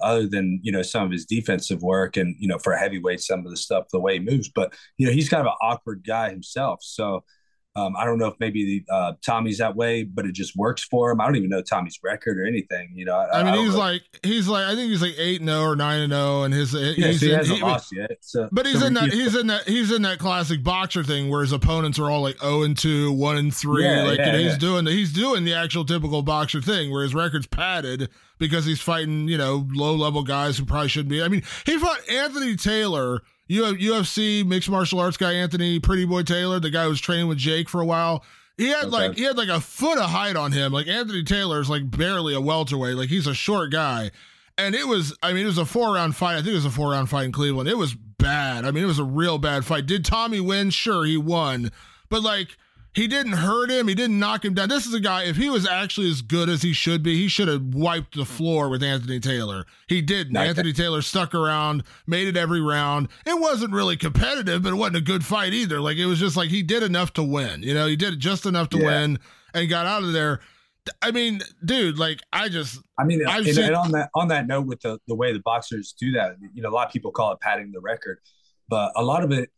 other 0.00 0.28
than, 0.28 0.60
you 0.62 0.70
know, 0.70 0.82
some 0.82 1.04
of 1.04 1.10
his 1.10 1.24
defensive 1.24 1.82
work 1.82 2.16
and, 2.16 2.36
you 2.38 2.46
know, 2.46 2.58
for 2.58 2.72
a 2.72 2.78
heavyweight, 2.78 3.20
some 3.20 3.44
of 3.44 3.50
the 3.50 3.56
stuff, 3.56 3.86
the 3.92 3.98
way 3.98 4.14
he 4.14 4.20
moves. 4.20 4.48
But, 4.48 4.72
you 4.96 5.06
know, 5.06 5.12
he's 5.12 5.28
kind 5.28 5.40
of 5.40 5.46
an 5.46 5.56
awkward 5.60 6.04
guy 6.06 6.30
himself. 6.30 6.80
So, 6.82 7.24
um, 7.76 7.94
I 7.96 8.04
don't 8.04 8.18
know 8.18 8.26
if 8.26 8.34
maybe 8.40 8.82
the, 8.88 8.92
uh, 8.92 9.12
Tommy's 9.24 9.58
that 9.58 9.76
way, 9.76 10.02
but 10.02 10.26
it 10.26 10.32
just 10.32 10.56
works 10.56 10.82
for 10.82 11.10
him. 11.10 11.20
I 11.20 11.26
don't 11.26 11.36
even 11.36 11.50
know 11.50 11.62
Tommy's 11.62 11.98
record 12.02 12.38
or 12.38 12.44
anything. 12.44 12.90
You 12.94 13.04
know, 13.04 13.14
I, 13.14 13.40
I 13.40 13.42
mean, 13.44 13.54
I 13.54 13.58
he's 13.58 13.74
like 13.74 14.02
he's 14.22 14.48
like 14.48 14.64
I 14.66 14.74
think 14.74 14.90
he's 14.90 15.02
like 15.02 15.14
eight 15.16 15.40
and 15.40 15.48
zero 15.48 15.62
or 15.62 15.76
nine 15.76 16.00
and 16.00 16.12
zero, 16.12 16.42
and 16.42 16.52
his 16.52 16.74
yeah, 16.74 16.92
he's 16.92 17.20
so 17.20 17.26
he 17.26 17.32
in, 17.32 17.38
hasn't 17.38 17.58
he, 17.58 17.62
lost 17.62 17.94
yet. 17.94 18.18
So, 18.20 18.48
but 18.50 18.66
he's 18.66 18.80
so 18.80 18.86
in 18.86 18.94
that 18.94 19.12
he's 19.12 19.36
in 19.36 19.46
that 19.48 19.68
he's 19.68 19.92
in 19.92 20.02
that 20.02 20.18
classic 20.18 20.64
boxer 20.64 21.04
thing 21.04 21.28
where 21.28 21.42
his 21.42 21.52
opponents 21.52 21.98
are 21.98 22.10
all 22.10 22.22
like 22.22 22.40
zero 22.40 22.62
and 22.62 22.76
two, 22.76 23.12
one 23.12 23.36
and 23.36 23.54
three. 23.54 23.84
Yeah, 23.84 24.02
like 24.02 24.18
yeah, 24.18 24.36
he's 24.36 24.58
doing 24.58 24.84
the, 24.84 24.90
he's 24.90 25.12
doing 25.12 25.44
the 25.44 25.54
actual 25.54 25.84
typical 25.84 26.22
boxer 26.22 26.60
thing 26.60 26.90
where 26.90 27.02
his 27.02 27.14
record's 27.14 27.46
padded 27.46 28.08
because 28.38 28.64
he's 28.64 28.80
fighting 28.80 29.28
you 29.28 29.38
know 29.38 29.68
low 29.72 29.94
level 29.94 30.24
guys 30.24 30.58
who 30.58 30.64
probably 30.64 30.88
shouldn't 30.88 31.10
be. 31.10 31.22
I 31.22 31.28
mean, 31.28 31.42
he 31.64 31.78
fought 31.78 32.08
Anthony 32.08 32.56
Taylor. 32.56 33.22
UFC 33.48 34.46
mixed 34.46 34.68
martial 34.68 35.00
arts 35.00 35.16
guy 35.16 35.32
Anthony 35.32 35.80
Pretty 35.80 36.04
Boy 36.04 36.22
Taylor, 36.22 36.60
the 36.60 36.70
guy 36.70 36.84
who 36.84 36.90
was 36.90 37.00
training 37.00 37.28
with 37.28 37.38
Jake 37.38 37.68
for 37.68 37.80
a 37.80 37.86
while. 37.86 38.24
He 38.56 38.68
had 38.68 38.86
okay. 38.86 38.88
like 38.88 39.16
he 39.16 39.22
had 39.22 39.36
like 39.36 39.48
a 39.48 39.60
foot 39.60 39.98
of 39.98 40.10
height 40.10 40.36
on 40.36 40.52
him. 40.52 40.72
Like 40.72 40.88
Anthony 40.88 41.22
Taylor's 41.22 41.70
like 41.70 41.90
barely 41.90 42.34
a 42.34 42.40
welterweight. 42.40 42.96
Like 42.96 43.08
he's 43.08 43.26
a 43.26 43.34
short 43.34 43.70
guy. 43.70 44.10
And 44.58 44.74
it 44.74 44.88
was, 44.88 45.16
I 45.22 45.32
mean, 45.32 45.44
it 45.44 45.46
was 45.46 45.58
a 45.58 45.64
four 45.64 45.94
round 45.94 46.16
fight. 46.16 46.32
I 46.32 46.36
think 46.38 46.48
it 46.48 46.54
was 46.54 46.64
a 46.64 46.70
four 46.70 46.90
round 46.90 47.08
fight 47.08 47.26
in 47.26 47.32
Cleveland. 47.32 47.68
It 47.68 47.78
was 47.78 47.94
bad. 47.94 48.64
I 48.64 48.72
mean, 48.72 48.82
it 48.82 48.88
was 48.88 48.98
a 48.98 49.04
real 49.04 49.38
bad 49.38 49.64
fight. 49.64 49.86
Did 49.86 50.04
Tommy 50.04 50.40
win? 50.40 50.70
Sure, 50.70 51.04
he 51.04 51.16
won. 51.16 51.70
But 52.08 52.22
like 52.22 52.58
he 52.98 53.06
didn't 53.06 53.34
hurt 53.34 53.70
him. 53.70 53.86
He 53.86 53.94
didn't 53.94 54.18
knock 54.18 54.44
him 54.44 54.54
down. 54.54 54.68
This 54.68 54.84
is 54.84 54.92
a 54.92 54.98
guy, 54.98 55.22
if 55.22 55.36
he 55.36 55.48
was 55.48 55.64
actually 55.64 56.10
as 56.10 56.20
good 56.20 56.48
as 56.48 56.62
he 56.62 56.72
should 56.72 57.00
be, 57.00 57.14
he 57.14 57.28
should 57.28 57.46
have 57.46 57.62
wiped 57.72 58.16
the 58.16 58.24
floor 58.24 58.68
with 58.68 58.82
Anthony 58.82 59.20
Taylor. 59.20 59.66
He 59.86 60.02
didn't. 60.02 60.36
Anthony 60.36 60.72
Taylor 60.72 61.00
stuck 61.00 61.32
around, 61.32 61.84
made 62.08 62.26
it 62.26 62.36
every 62.36 62.60
round. 62.60 63.06
It 63.24 63.38
wasn't 63.38 63.72
really 63.72 63.96
competitive, 63.96 64.64
but 64.64 64.72
it 64.72 64.76
wasn't 64.76 64.96
a 64.96 65.00
good 65.00 65.24
fight 65.24 65.52
either. 65.52 65.80
Like, 65.80 65.96
it 65.96 66.06
was 66.06 66.18
just 66.18 66.36
like 66.36 66.48
he 66.50 66.64
did 66.64 66.82
enough 66.82 67.12
to 67.12 67.22
win. 67.22 67.62
You 67.62 67.72
know, 67.72 67.86
he 67.86 67.94
did 67.94 68.18
just 68.18 68.46
enough 68.46 68.68
to 68.70 68.78
yeah. 68.78 68.86
win 68.86 69.20
and 69.54 69.68
got 69.70 69.86
out 69.86 70.02
of 70.02 70.12
there. 70.12 70.40
I 71.00 71.12
mean, 71.12 71.40
dude, 71.64 72.00
like 72.00 72.18
I 72.32 72.48
just 72.48 72.80
I 72.98 73.04
mean 73.04 73.22
and, 73.28 73.46
seen, 73.46 73.62
and, 73.62 73.76
on 73.76 73.92
that 73.92 74.10
on 74.14 74.26
that 74.28 74.46
note 74.46 74.66
with 74.66 74.80
the 74.80 74.98
the 75.06 75.14
way 75.14 75.32
the 75.34 75.40
boxers 75.40 75.92
do 75.92 76.12
that, 76.12 76.36
you 76.52 76.62
know, 76.62 76.70
a 76.70 76.74
lot 76.74 76.86
of 76.86 76.92
people 76.92 77.12
call 77.12 77.30
it 77.30 77.40
padding 77.40 77.70
the 77.70 77.80
record, 77.80 78.18
but 78.68 78.90
a 78.96 79.04
lot 79.04 79.22
of 79.22 79.30
it 79.30 79.50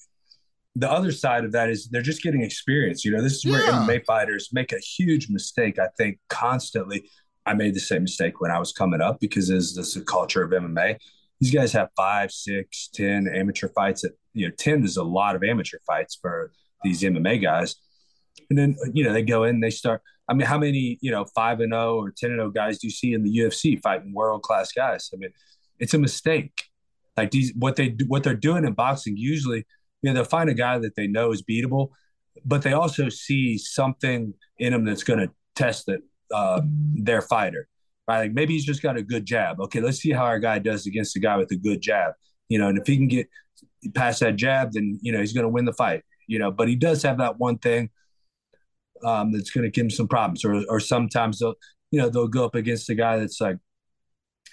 the 0.80 0.90
other 0.90 1.12
side 1.12 1.44
of 1.44 1.52
that 1.52 1.68
is 1.68 1.88
they're 1.88 2.00
just 2.00 2.22
getting 2.22 2.40
experience. 2.40 3.04
You 3.04 3.12
know, 3.12 3.22
this 3.22 3.34
is 3.34 3.44
where 3.44 3.62
yeah. 3.62 3.84
MMA 3.86 4.04
fighters 4.06 4.48
make 4.50 4.72
a 4.72 4.78
huge 4.78 5.28
mistake. 5.28 5.78
I 5.78 5.88
think 5.96 6.18
constantly. 6.28 7.08
I 7.46 7.54
made 7.54 7.74
the 7.74 7.80
same 7.80 8.02
mistake 8.02 8.40
when 8.40 8.50
I 8.50 8.58
was 8.58 8.72
coming 8.72 9.00
up 9.00 9.18
because 9.18 9.48
this 9.48 9.76
is 9.76 9.94
the 9.94 10.02
culture 10.02 10.42
of 10.42 10.50
MMA. 10.50 10.96
These 11.40 11.52
guys 11.52 11.72
have 11.72 11.88
five, 11.96 12.30
six, 12.30 12.88
ten 12.94 13.26
amateur 13.28 13.68
fights. 13.68 14.04
At 14.04 14.12
you 14.32 14.46
know, 14.46 14.54
ten 14.58 14.84
is 14.84 14.96
a 14.96 15.02
lot 15.02 15.36
of 15.36 15.42
amateur 15.42 15.78
fights 15.86 16.18
for 16.20 16.52
these 16.82 17.02
MMA 17.02 17.42
guys. 17.42 17.76
And 18.48 18.58
then 18.58 18.76
you 18.94 19.04
know 19.04 19.12
they 19.12 19.22
go 19.22 19.44
in, 19.44 19.60
they 19.60 19.70
start. 19.70 20.00
I 20.28 20.34
mean, 20.34 20.46
how 20.46 20.58
many 20.58 20.98
you 21.02 21.10
know 21.10 21.26
five 21.34 21.60
and 21.60 21.72
zero 21.72 21.96
oh 21.96 22.00
or 22.00 22.12
ten 22.16 22.30
and 22.30 22.38
zero 22.38 22.48
oh 22.48 22.50
guys 22.50 22.78
do 22.78 22.86
you 22.86 22.92
see 22.92 23.12
in 23.12 23.22
the 23.22 23.38
UFC 23.38 23.80
fighting 23.82 24.14
world 24.14 24.42
class 24.42 24.72
guys? 24.72 25.10
I 25.12 25.16
mean, 25.16 25.30
it's 25.78 25.94
a 25.94 25.98
mistake. 25.98 26.52
Like 27.16 27.32
these, 27.32 27.52
what 27.56 27.76
they 27.76 27.88
do, 27.88 28.06
what 28.06 28.22
they're 28.22 28.34
doing 28.34 28.64
in 28.64 28.72
boxing 28.72 29.16
usually 29.16 29.66
you 30.02 30.10
know, 30.10 30.14
they'll 30.14 30.24
find 30.24 30.50
a 30.50 30.54
guy 30.54 30.78
that 30.78 30.94
they 30.96 31.06
know 31.06 31.32
is 31.32 31.42
beatable, 31.42 31.90
but 32.44 32.62
they 32.62 32.72
also 32.72 33.08
see 33.08 33.58
something 33.58 34.34
in 34.58 34.72
him 34.72 34.84
that's 34.84 35.02
going 35.02 35.18
to 35.18 35.30
test 35.54 35.86
that 35.86 36.00
uh, 36.34 36.60
their 36.94 37.22
fighter. 37.22 37.68
Right? 38.08 38.20
Like 38.20 38.32
maybe 38.32 38.54
he's 38.54 38.64
just 38.64 38.82
got 38.82 38.96
a 38.96 39.02
good 39.02 39.26
jab. 39.26 39.60
Okay, 39.60 39.80
let's 39.80 39.98
see 39.98 40.10
how 40.10 40.24
our 40.24 40.38
guy 40.38 40.58
does 40.58 40.86
against 40.86 41.16
a 41.16 41.20
guy 41.20 41.36
with 41.36 41.50
a 41.52 41.56
good 41.56 41.80
jab. 41.80 42.14
You 42.48 42.58
know, 42.58 42.68
and 42.68 42.78
if 42.78 42.86
he 42.86 42.96
can 42.96 43.08
get 43.08 43.28
past 43.94 44.20
that 44.20 44.36
jab, 44.36 44.72
then 44.72 44.98
you 45.02 45.12
know 45.12 45.20
he's 45.20 45.32
going 45.32 45.44
to 45.44 45.48
win 45.48 45.64
the 45.64 45.72
fight. 45.72 46.02
You 46.26 46.38
know, 46.38 46.50
but 46.50 46.68
he 46.68 46.76
does 46.76 47.02
have 47.02 47.18
that 47.18 47.38
one 47.38 47.58
thing 47.58 47.90
um, 49.04 49.32
that's 49.32 49.50
going 49.50 49.64
to 49.64 49.70
give 49.70 49.84
him 49.84 49.90
some 49.90 50.08
problems. 50.08 50.44
Or, 50.44 50.64
or 50.68 50.80
sometimes 50.80 51.38
they'll, 51.38 51.54
you 51.90 52.00
know, 52.00 52.08
they'll 52.08 52.28
go 52.28 52.44
up 52.44 52.54
against 52.54 52.90
a 52.90 52.94
guy 52.94 53.18
that's 53.18 53.40
like, 53.40 53.56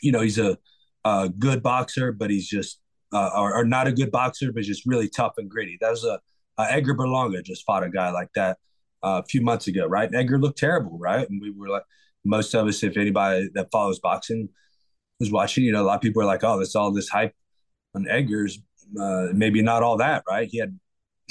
you 0.02 0.12
know, 0.12 0.22
he's 0.22 0.40
a, 0.40 0.58
a 1.06 1.30
good 1.30 1.64
boxer, 1.64 2.12
but 2.12 2.30
he's 2.30 2.48
just 2.48 2.80
uh, 3.13 3.32
or, 3.36 3.56
or, 3.56 3.65
not 3.65 3.88
a 3.88 3.91
good 3.91 4.12
boxer, 4.12 4.52
but 4.52 4.63
just 4.63 4.86
really 4.86 5.08
tough 5.08 5.34
and 5.38 5.50
gritty. 5.50 5.78
That 5.80 5.91
was 5.91 6.04
a, 6.04 6.20
Edgar 6.60 6.96
Berlanga 6.96 7.43
just 7.43 7.65
fought 7.65 7.84
a 7.84 7.89
guy 7.89 8.12
like 8.12 8.30
that 8.36 8.58
uh, 9.04 9.22
a 9.24 9.28
few 9.28 9.41
months 9.41 9.67
ago, 9.67 9.86
right? 9.86 10.13
Edgar 10.13 10.39
looked 10.39 10.58
terrible, 10.58 10.98
right? 10.98 11.28
And 11.30 11.41
we 11.41 11.52
were 11.52 11.70
like, 11.70 11.84
most 12.26 12.54
of 12.54 12.67
us, 12.67 12.84
if 12.84 12.98
anybody 12.98 13.50
that 13.54 13.72
follows 13.72 14.00
boxing 14.00 14.50
was 15.20 15.32
watching, 15.32 15.63
you 15.63 15.72
know, 15.72 15.82
a 15.82 15.86
lot 15.86 15.96
of 15.96 16.02
people 16.02 16.20
were 16.20 16.26
like, 16.26 16.43
oh, 16.43 16.58
that's 16.58 16.76
all 16.76 16.91
this 16.91 17.10
hype 17.10 17.34
on 17.96 18.08
Edgar's. 18.10 18.60
Uh, 19.00 19.28
maybe 19.34 19.62
not 19.62 19.84
all 19.84 19.98
that, 19.98 20.24
right? 20.28 20.48
He 20.50 20.58
had, 20.58 20.78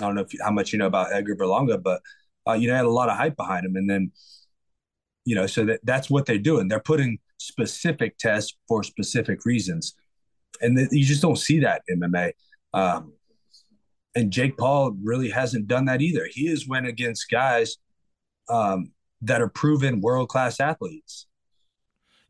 I 0.01 0.07
don't 0.07 0.15
know 0.15 0.23
if, 0.23 0.33
how 0.41 0.51
much 0.51 0.73
you 0.73 0.79
know 0.79 0.87
about 0.87 1.13
Edgar 1.13 1.37
Berlanga, 1.37 1.83
but 1.83 2.01
uh, 2.49 2.53
you 2.53 2.69
know, 2.69 2.75
had 2.75 2.85
a 2.85 2.91
lot 2.91 3.09
of 3.09 3.17
hype 3.17 3.37
behind 3.37 3.67
him, 3.67 3.77
and 3.77 3.91
then, 3.91 4.13
you 5.25 5.35
know, 5.35 5.47
so 5.47 5.65
that 5.65 5.81
that's 5.83 6.09
what 6.09 6.27
they're 6.27 6.39
doing. 6.39 6.69
They're 6.69 6.79
putting 6.79 7.19
specific 7.39 8.17
tests 8.19 8.57
for 8.69 8.83
specific 8.83 9.45
reasons 9.45 9.95
and 10.61 10.77
th- 10.77 10.89
you 10.93 11.05
just 11.05 11.23
don't 11.23 11.39
see 11.39 11.61
that 11.61 11.83
in 11.89 12.01
MMA. 12.01 12.33
Um, 12.73 13.13
and 14.15 14.31
Jake 14.31 14.57
Paul 14.57 14.97
really 15.03 15.31
hasn't 15.31 15.69
done 15.69 15.85
that 15.87 16.01
either. 16.01 16.27
He 16.31 16.47
has 16.49 16.67
went 16.67 16.87
against 16.87 17.31
guys 17.31 17.77
um, 18.49 18.93
that 19.23 19.41
are 19.41 19.49
proven 19.49 20.01
world 20.01 20.29
class 20.29 20.59
athletes. 20.61 21.27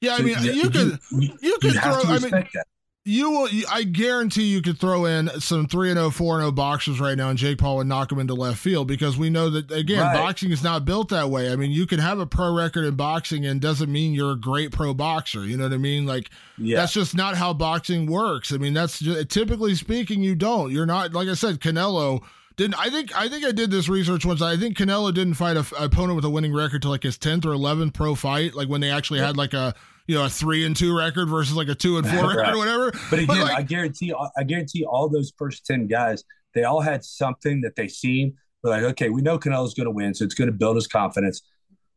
Yeah, 0.00 0.16
I 0.16 0.22
mean, 0.22 0.36
you, 0.42 0.52
you 0.52 0.70
could 0.70 0.98
you, 1.12 1.38
you 1.40 1.58
could 1.60 1.74
throw. 1.74 2.02
I 2.04 2.18
mean, 2.18 2.30
that 2.30 2.66
you 3.06 3.30
will. 3.30 3.48
I 3.70 3.84
guarantee 3.84 4.42
you 4.42 4.60
could 4.60 4.80
throw 4.80 5.04
in 5.04 5.28
some 5.40 5.68
three 5.68 5.90
and 5.90 5.96
0, 5.96 6.10
4 6.10 6.34
and 6.34 6.42
0 6.42 6.52
boxers 6.52 6.98
right 6.98 7.16
now, 7.16 7.30
and 7.30 7.38
Jake 7.38 7.58
Paul 7.58 7.76
would 7.76 7.86
knock 7.86 8.10
him 8.10 8.18
into 8.18 8.34
left 8.34 8.58
field 8.58 8.88
because 8.88 9.16
we 9.16 9.30
know 9.30 9.48
that 9.48 9.70
again, 9.70 10.00
right. 10.00 10.14
boxing 10.14 10.50
is 10.50 10.64
not 10.64 10.84
built 10.84 11.10
that 11.10 11.30
way. 11.30 11.52
I 11.52 11.56
mean, 11.56 11.70
you 11.70 11.86
can 11.86 12.00
have 12.00 12.18
a 12.18 12.26
pro 12.26 12.52
record 12.52 12.84
in 12.84 12.96
boxing 12.96 13.46
and 13.46 13.60
doesn't 13.60 13.90
mean 13.90 14.12
you're 14.12 14.32
a 14.32 14.40
great 14.40 14.72
pro 14.72 14.92
boxer. 14.92 15.44
You 15.44 15.56
know 15.56 15.64
what 15.64 15.72
I 15.72 15.78
mean? 15.78 16.04
Like 16.04 16.30
yeah. 16.58 16.78
that's 16.78 16.92
just 16.92 17.14
not 17.14 17.36
how 17.36 17.52
boxing 17.52 18.10
works. 18.10 18.52
I 18.52 18.56
mean, 18.56 18.74
that's 18.74 18.98
just, 18.98 19.28
typically 19.28 19.76
speaking, 19.76 20.20
you 20.20 20.34
don't. 20.34 20.72
You're 20.72 20.84
not 20.84 21.12
like 21.12 21.28
I 21.28 21.34
said, 21.34 21.60
Canelo 21.60 22.24
didn't 22.56 22.74
I 22.76 22.90
think 22.90 23.14
I 23.16 23.28
think 23.28 23.44
I 23.44 23.52
did 23.52 23.70
this 23.70 23.88
research 23.88 24.26
once. 24.26 24.42
I 24.42 24.56
think 24.56 24.76
Canelo 24.76 25.14
didn't 25.14 25.34
fight 25.34 25.56
a, 25.56 25.64
a 25.78 25.84
opponent 25.84 26.16
with 26.16 26.24
a 26.24 26.30
winning 26.30 26.52
record 26.52 26.82
to 26.82 26.88
like 26.88 27.04
his 27.04 27.16
tenth 27.16 27.46
or 27.46 27.52
eleventh 27.52 27.94
pro 27.94 28.16
fight, 28.16 28.54
like 28.54 28.68
when 28.68 28.80
they 28.80 28.90
actually 28.90 29.20
had 29.20 29.36
like 29.36 29.54
a 29.54 29.74
you 30.06 30.14
know 30.14 30.24
a 30.24 30.28
three 30.28 30.64
and 30.64 30.76
two 30.76 30.96
record 30.96 31.28
versus 31.28 31.56
like 31.56 31.68
a 31.68 31.74
two 31.74 31.98
and 31.98 32.08
four 32.08 32.22
right. 32.28 32.36
record 32.36 32.54
or 32.54 32.58
whatever. 32.58 32.92
But 33.10 33.18
again, 33.20 33.26
but 33.26 33.38
like, 33.38 33.58
I 33.58 33.62
guarantee 33.62 34.14
I 34.36 34.44
guarantee 34.44 34.84
all 34.84 35.08
those 35.08 35.32
first 35.36 35.66
ten 35.66 35.86
guys 35.86 36.24
they 36.56 36.64
all 36.64 36.80
had 36.80 37.04
something 37.04 37.60
that 37.60 37.76
they 37.76 37.86
seen. 37.86 38.34
We're 38.62 38.70
like, 38.70 38.82
okay, 38.82 39.10
we 39.10 39.20
know 39.20 39.38
Canelo's 39.38 39.74
going 39.74 39.84
to 39.84 39.90
win, 39.90 40.14
so 40.14 40.24
it's 40.24 40.34
going 40.34 40.50
to 40.50 40.56
build 40.56 40.76
his 40.76 40.86
confidence. 40.86 41.42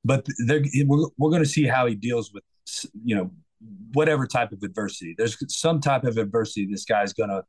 But 0.03 0.27
they're, 0.45 0.61
we're, 0.85 1.07
we're 1.17 1.29
going 1.29 1.43
to 1.43 1.49
see 1.49 1.65
how 1.65 1.87
he 1.87 1.95
deals 1.95 2.33
with 2.33 2.43
you 3.03 3.15
know, 3.15 3.31
whatever 3.93 4.27
type 4.27 4.51
of 4.51 4.61
adversity. 4.63 5.15
There's 5.17 5.37
some 5.55 5.79
type 5.79 6.03
of 6.03 6.17
adversity 6.17 6.67
this 6.69 6.85
guy's 6.85 7.13
going 7.13 7.29
to 7.29 7.43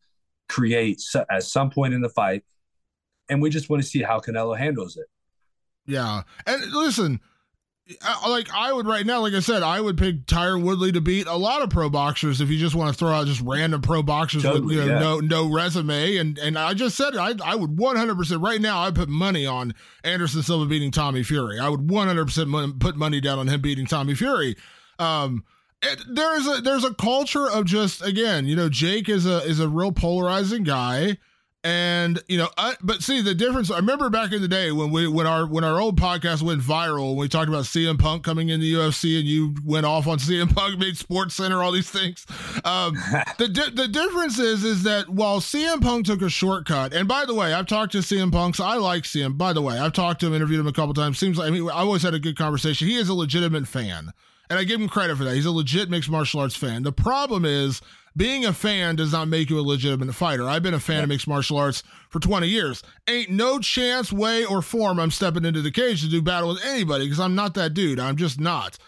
create 0.48 1.02
at 1.30 1.42
some 1.42 1.70
point 1.70 1.94
in 1.94 2.00
the 2.00 2.08
fight. 2.08 2.44
And 3.28 3.42
we 3.42 3.50
just 3.50 3.68
want 3.68 3.82
to 3.82 3.88
see 3.88 4.02
how 4.02 4.18
Canelo 4.20 4.56
handles 4.56 4.96
it. 4.96 5.06
Yeah. 5.86 6.22
And 6.46 6.72
listen, 6.72 7.20
like 8.28 8.52
I 8.52 8.72
would 8.72 8.86
right 8.86 9.04
now, 9.04 9.20
like 9.20 9.34
I 9.34 9.40
said, 9.40 9.62
I 9.62 9.80
would 9.80 9.98
pick 9.98 10.26
Tyron 10.26 10.62
Woodley 10.62 10.92
to 10.92 11.00
beat 11.00 11.26
a 11.26 11.36
lot 11.36 11.62
of 11.62 11.70
pro 11.70 11.88
boxers 11.88 12.40
if 12.40 12.50
you 12.50 12.58
just 12.58 12.74
want 12.74 12.92
to 12.92 12.98
throw 12.98 13.10
out 13.10 13.26
just 13.26 13.40
random 13.40 13.82
pro 13.82 14.02
boxers 14.02 14.42
totally, 14.42 14.76
with 14.76 14.84
you 14.84 14.90
know, 14.90 14.94
yeah. 14.94 15.00
no 15.00 15.20
no 15.20 15.52
resume. 15.52 16.16
And 16.16 16.38
and 16.38 16.58
I 16.58 16.74
just 16.74 16.96
said 16.96 17.16
I 17.16 17.34
I 17.44 17.54
would 17.54 17.78
100 17.78 18.16
percent 18.16 18.42
right 18.42 18.60
now 18.60 18.82
I 18.82 18.90
put 18.90 19.08
money 19.08 19.46
on 19.46 19.74
Anderson 20.04 20.42
Silva 20.42 20.66
beating 20.66 20.90
Tommy 20.90 21.22
Fury. 21.22 21.58
I 21.58 21.68
would 21.68 21.90
100 21.90 22.24
percent 22.24 22.80
put 22.80 22.96
money 22.96 23.20
down 23.20 23.38
on 23.38 23.48
him 23.48 23.60
beating 23.60 23.86
Tommy 23.86 24.14
Fury. 24.14 24.56
Um, 24.98 25.44
it, 25.82 26.00
there's 26.08 26.46
a 26.46 26.60
there's 26.60 26.84
a 26.84 26.94
culture 26.94 27.48
of 27.48 27.64
just 27.64 28.04
again, 28.04 28.46
you 28.46 28.54
know, 28.54 28.68
Jake 28.68 29.08
is 29.08 29.26
a 29.26 29.38
is 29.38 29.60
a 29.60 29.68
real 29.68 29.92
polarizing 29.92 30.62
guy. 30.62 31.18
And 31.62 32.22
you 32.26 32.38
know, 32.38 32.48
I, 32.56 32.74
but 32.80 33.02
see 33.02 33.20
the 33.20 33.34
difference. 33.34 33.70
I 33.70 33.76
remember 33.76 34.08
back 34.08 34.32
in 34.32 34.40
the 34.40 34.48
day 34.48 34.72
when 34.72 34.90
we 34.90 35.06
when 35.06 35.26
our 35.26 35.46
when 35.46 35.62
our 35.62 35.78
old 35.78 36.00
podcast 36.00 36.40
went 36.40 36.62
viral, 36.62 37.16
we 37.16 37.28
talked 37.28 37.50
about 37.50 37.64
CM 37.64 37.98
Punk 37.98 38.24
coming 38.24 38.48
in 38.48 38.60
the 38.60 38.72
UFC, 38.72 39.18
and 39.18 39.28
you 39.28 39.54
went 39.62 39.84
off 39.84 40.06
on 40.06 40.18
CM 40.20 40.54
Punk, 40.54 40.78
made 40.78 40.96
Sports 40.96 41.34
Center, 41.34 41.62
all 41.62 41.70
these 41.70 41.90
things. 41.90 42.24
Um, 42.64 42.94
the 43.38 43.48
di- 43.48 43.70
the 43.74 43.88
difference 43.88 44.38
is 44.38 44.64
is 44.64 44.84
that 44.84 45.10
while 45.10 45.40
CM 45.40 45.82
Punk 45.82 46.06
took 46.06 46.22
a 46.22 46.30
shortcut, 46.30 46.94
and 46.94 47.06
by 47.06 47.26
the 47.26 47.34
way, 47.34 47.52
I've 47.52 47.66
talked 47.66 47.92
to 47.92 47.98
CM 47.98 48.32
Punk, 48.32 48.54
so 48.54 48.64
I 48.64 48.76
like 48.76 49.02
CM. 49.02 49.36
By 49.36 49.52
the 49.52 49.60
way, 49.60 49.78
I've 49.78 49.92
talked 49.92 50.20
to 50.20 50.28
him, 50.28 50.34
interviewed 50.34 50.60
him 50.60 50.66
a 50.66 50.72
couple 50.72 50.94
times. 50.94 51.18
Seems 51.18 51.36
like 51.36 51.48
I 51.48 51.50
mean, 51.50 51.68
I 51.68 51.80
always 51.80 52.02
had 52.02 52.14
a 52.14 52.18
good 52.18 52.38
conversation. 52.38 52.88
He 52.88 52.96
is 52.96 53.10
a 53.10 53.14
legitimate 53.14 53.68
fan, 53.68 54.12
and 54.48 54.58
I 54.58 54.64
give 54.64 54.80
him 54.80 54.88
credit 54.88 55.18
for 55.18 55.24
that. 55.24 55.34
He's 55.34 55.44
a 55.44 55.50
legit 55.50 55.90
mixed 55.90 56.08
martial 56.08 56.40
arts 56.40 56.56
fan. 56.56 56.84
The 56.84 56.92
problem 56.92 57.44
is 57.44 57.82
being 58.16 58.44
a 58.44 58.52
fan 58.52 58.96
does 58.96 59.12
not 59.12 59.28
make 59.28 59.50
you 59.50 59.58
a 59.58 59.62
legitimate 59.62 60.14
fighter. 60.14 60.48
I've 60.48 60.62
been 60.62 60.74
a 60.74 60.80
fan 60.80 60.98
yeah. 60.98 61.02
of 61.04 61.08
mixed 61.08 61.28
martial 61.28 61.58
arts 61.58 61.82
for 62.08 62.20
20 62.20 62.48
years. 62.48 62.82
Ain't 63.08 63.30
no 63.30 63.58
chance, 63.58 64.12
way, 64.12 64.44
or 64.44 64.62
form 64.62 64.98
I'm 64.98 65.10
stepping 65.10 65.44
into 65.44 65.62
the 65.62 65.70
cage 65.70 66.02
to 66.02 66.08
do 66.08 66.22
battle 66.22 66.50
with 66.50 66.64
anybody 66.64 67.04
because 67.04 67.20
I'm 67.20 67.34
not 67.34 67.54
that 67.54 67.74
dude. 67.74 68.00
I'm 68.00 68.16
just 68.16 68.40
not. 68.40 68.78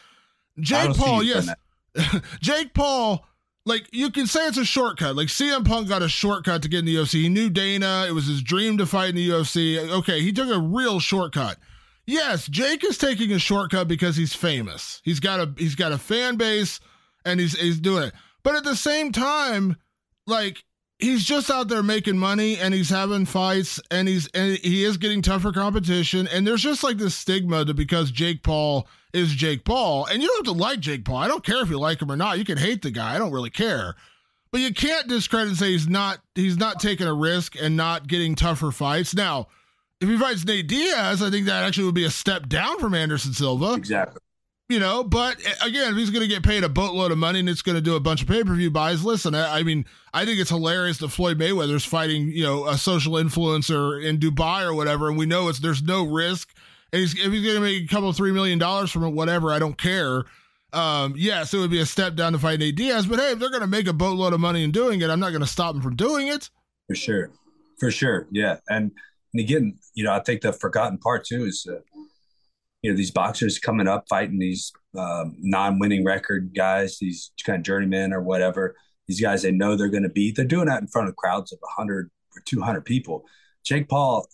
Jake 0.59 0.95
Paul, 0.97 1.23
yes. 1.23 1.49
Jake 2.41 2.75
Paul, 2.75 3.25
like 3.65 3.89
you 3.93 4.11
can 4.11 4.27
say 4.27 4.47
it's 4.47 4.59
a 4.59 4.65
shortcut. 4.65 5.17
Like 5.17 5.29
CM 5.29 5.67
Punk 5.67 5.89
got 5.89 6.03
a 6.03 6.09
shortcut 6.09 6.63
to 6.63 6.69
get 6.69 6.81
in 6.81 6.85
the 6.85 6.97
UFC. 6.97 7.23
He 7.23 7.29
knew 7.29 7.49
Dana. 7.49 8.07
It 8.09 8.13
was 8.13 8.27
his 8.27 8.43
dream 8.43 8.79
to 8.79 8.87
fight 8.87 9.11
in 9.11 9.15
the 9.17 9.29
UFC. 9.29 9.79
Okay, 9.99 10.21
he 10.21 10.33
took 10.33 10.51
a 10.51 10.59
real 10.59 11.01
shortcut. 11.01 11.59
Yes, 12.07 12.49
Jake 12.49 12.85
is 12.85 12.99
taking 12.99 13.33
a 13.33 13.39
shortcut 13.39 13.87
because 13.87 14.17
he's 14.17 14.35
famous. 14.35 15.01
He's 15.05 15.21
got 15.21 15.41
a 15.41 15.55
he's 15.57 15.77
got 15.77 15.93
a 15.93 15.99
fan 15.99 16.37
base 16.37 16.81
and 17.25 17.39
he's 17.39 17.59
he's 17.59 17.79
doing 17.79 18.05
it. 18.05 18.15
But 18.43 18.57
at 18.57 18.65
the 18.65 18.77
same 18.77 19.13
time, 19.13 19.77
like 20.27 20.65
he's 20.99 21.25
just 21.25 21.51
out 21.51 21.69
there 21.69 21.83
making 21.83 22.17
money 22.17 22.57
and 22.57 22.73
he's 22.73 22.91
having 22.91 23.27
fights 23.27 23.81
and 23.91 24.09
he's 24.09 24.29
and 24.29 24.57
he 24.59 24.85
is 24.85 24.97
getting 24.97 25.21
tougher 25.21 25.53
competition 25.53 26.29
and 26.29 26.47
there's 26.47 26.63
just 26.63 26.85
like 26.85 26.97
this 26.97 27.15
stigma 27.15 27.65
to 27.65 27.75
because 27.75 28.11
Jake 28.11 28.43
Paul 28.43 28.87
is 29.13 29.33
Jake 29.33 29.65
Paul 29.65 30.07
and 30.07 30.23
you 30.23 30.29
don't 30.29 30.47
have 30.47 30.55
to 30.55 30.61
like 30.61 30.81
Jake 30.81 31.05
Paul. 31.05 31.17
I 31.17 31.29
don't 31.29 31.45
care 31.45 31.63
if 31.63 31.71
you 31.71 31.79
like 31.79 32.01
him 32.01 32.11
or 32.11 32.17
not. 32.17 32.39
You 32.39 32.45
can 32.45 32.59
hate 32.59 32.83
the 32.83 32.91
guy. 32.91 33.15
I 33.15 33.19
don't 33.19 33.33
really 33.33 33.51
care. 33.51 33.95
But 34.53 34.61
you 34.61 34.73
can't 34.73 35.09
discredit 35.09 35.49
and 35.49 35.57
say 35.57 35.73
he's 35.73 35.89
not 35.89 36.19
he's 36.35 36.59
not 36.59 36.79
taking 36.79 37.07
a 37.07 37.15
risk 37.15 37.57
and 37.61 37.77
not 37.77 38.07
getting 38.07 38.35
tougher 38.35 38.71
fights. 38.71 39.15
Now, 39.15 39.49
if 40.01 40.09
he 40.09 40.19
fights 40.19 40.45
Nate 40.45 40.69
Diaz, 40.69 41.23
I 41.23 41.31
think 41.31 41.47
that 41.47 41.65
actually 41.65 41.85
would 41.85 41.95
be 41.95 42.05
a 42.05 42.11
step 42.11 42.49
down 42.49 42.79
from 42.79 42.95
Anderson 42.95 43.33
Silva. 43.33 43.75
Exactly 43.75 44.21
you 44.73 44.81
know, 44.81 45.05
but 45.05 45.37
eh, 45.47 45.53
again, 45.63 45.95
he's 45.97 46.09
going 46.09 46.23
to 46.23 46.29
get 46.29 46.43
paid 46.43 46.65
a 46.65 46.69
boatload 46.69 47.13
of 47.13 47.19
money 47.19 47.41
and 47.41 47.49
it's 47.49 47.61
going 47.61 47.77
to 47.77 47.83
do 47.83 47.95
a 47.95 48.01
bunch 48.01 48.23
of 48.23 48.29
pay 48.29 48.43
per 48.43 48.55
view 48.55 48.71
buys, 48.71 49.05
listen, 49.05 49.35
I, 49.35 49.59
I, 49.59 49.63
mean, 49.63 49.85
I 50.15 50.25
think 50.25 50.41
it's 50.41 50.49
hilarious 50.49 50.97
that 50.99 51.11
Floyd 51.11 51.39
Mayweather's 51.39 51.85
fighting, 51.85 52.29
you 52.29 52.43
know, 52.43 52.67
a 52.67 52.79
social 52.79 53.15
influencer 53.15 54.03
in 54.03 54.19
Dubai 54.19 54.65
or 54.65 54.75
whatever, 54.75 55.09
and 55.09 55.19
we 55.19 55.27
know 55.27 55.49
it's 55.49 55.59
there's 55.59 55.83
no 55.83 56.05
risk. 56.07 56.55
And 56.91 57.01
he's, 57.01 57.13
if 57.13 57.31
he's 57.31 57.43
going 57.43 57.57
to 57.57 57.61
make 57.61 57.85
a 57.85 57.87
couple 57.87 58.11
three 58.15 58.33
million 58.33 58.59
dollars 58.59 58.91
from 58.91 59.05
it, 59.05 59.11
whatever, 59.11 59.53
I 59.53 59.59
don't 59.59 59.77
care. 59.77 60.25
Um, 60.73 61.15
yes, 61.19 61.53
it 61.53 61.59
would 61.59 61.71
be 61.71 61.81
a 61.81 61.87
step 61.87 62.15
down 62.15 62.33
to 62.33 62.39
fight 62.39 62.59
Nate 62.59 62.75
Diaz, 62.75 63.07
but 63.07 63.19
hey, 63.19 63.33
if 63.33 63.39
they're 63.39 63.51
going 63.51 63.61
to 63.61 63.67
make 63.67 63.87
a 63.87 63.93
boatload 63.93 64.33
of 64.33 64.41
money 64.41 64.65
in 64.65 64.71
doing 64.71 65.03
it, 65.03 65.11
I'm 65.11 65.21
not 65.21 65.31
going 65.31 65.43
to 65.43 65.47
stop 65.47 65.75
them 65.75 65.83
from 65.83 65.97
doing 65.97 66.29
it. 66.29 66.49
For 66.89 66.95
sure, 66.95 67.31
for 67.79 67.91
sure, 67.91 68.27
yeah. 68.31 68.57
And 68.71 68.91
and 69.35 69.41
again, 69.41 69.79
you 69.95 70.05
know, 70.05 70.13
I 70.13 70.21
think 70.21 70.41
the 70.41 70.53
forgotten 70.53 70.97
part 70.97 71.27
too 71.27 71.45
is. 71.45 71.67
Uh, 71.71 71.81
you 72.83 72.91
know 72.91 72.97
these 72.97 73.11
boxers 73.11 73.59
coming 73.59 73.89
up 73.89 74.05
fighting 74.09 74.39
these 74.39 74.73
um, 74.99 75.37
non-winning 75.39 76.05
record 76.05 76.53
guys, 76.55 76.99
these 76.99 77.33
kind 77.45 77.59
of 77.59 77.65
journeymen 77.65 78.13
or 78.13 78.21
whatever. 78.21 78.77
These 79.09 79.21
guys 79.21 79.43
they 79.43 79.53
know 79.53 79.77
they're 79.77 79.89
going 79.89 80.03
to 80.03 80.09
beat. 80.09 80.37
They're 80.37 80.45
doing 80.45 80.67
that 80.67 80.81
in 80.81 80.89
front 80.89 81.09
of 81.09 81.17
crowds 81.17 81.53
of 81.53 81.59
100 81.61 82.11
or 82.37 82.43
200 82.45 82.85
people. 82.85 83.25
Jake 83.65 83.89
Paul, 83.89 84.27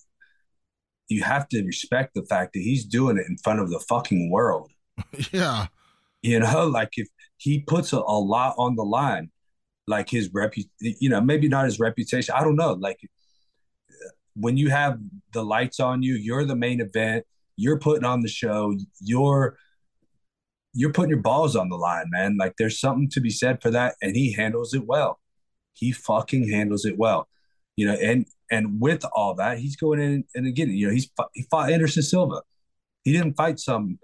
you 1.09 1.23
have 1.23 1.49
to 1.49 1.63
respect 1.65 2.15
the 2.15 2.25
fact 2.25 2.55
that 2.55 2.61
he's 2.61 2.85
doing 2.85 3.19
it 3.19 3.27
in 3.29 3.37
front 3.39 3.61
of 3.61 3.71
the 3.71 3.81
fucking 3.81 4.31
world. 4.31 4.71
yeah. 5.33 5.67
You 6.23 6.41
know, 6.41 6.67
like 6.73 6.91
if 6.97 7.09
he 7.37 7.61
puts 7.61 7.93
a, 7.93 7.99
a 7.99 8.19
lot 8.19 8.55
on 8.59 8.77
the 8.77 8.85
line, 8.85 9.31
like 9.87 10.11
his 10.11 10.29
repu, 10.31 10.65
you 10.81 11.09
know, 11.09 11.21
maybe 11.21 11.49
not 11.49 11.65
his 11.65 11.79
reputation. 11.79 12.35
I 12.37 12.45
don't 12.45 12.57
know. 12.57 12.73
Like 12.73 12.99
when 14.35 14.57
you 14.57 14.71
have 14.71 14.99
the 15.33 15.43
lights 15.43 15.81
on 15.81 16.03
you, 16.03 16.15
you're 16.15 16.45
the 16.45 16.57
main 16.57 16.81
event 16.81 17.25
you're 17.59 17.79
putting 17.79 18.05
on 18.05 18.23
the 18.23 18.29
show 18.29 18.75
you're 19.01 19.57
you're 20.75 20.93
putting 20.93 21.11
your 21.11 21.21
balls 21.21 21.57
on 21.57 21.71
the 21.71 21.77
line 21.77 22.07
man. 22.11 22.37
Like 22.39 22.55
there's 22.57 22.79
something 22.79 23.11
to 23.11 23.21
be 23.21 23.31
said 23.31 23.61
for 23.61 23.71
that 23.71 23.97
and 24.01 24.15
he 24.15 24.33
handles 24.33 24.73
it 24.73 24.87
well. 24.87 25.19
He 25.75 25.93
fucking 25.93 26.49
handles 26.49 26.85
it 26.85 26.97
well 26.97 27.29
you 27.79 27.87
know 27.87 27.95
and 27.95 28.27
and 28.51 28.81
with 28.81 29.05
all 29.15 29.35
that 29.35 29.59
he's 29.59 29.77
going 29.77 30.01
in 30.01 30.25
and 30.35 30.47
again 30.49 30.69
you 30.69 30.89
know 30.89 30.93
he's 30.93 31.09
he 31.33 31.47
fought 31.49 31.71
anderson 31.71 32.03
silva. 32.03 32.43
He 33.05 33.13
didn't 33.13 33.37
fight 33.37 33.61
some 33.61 34.01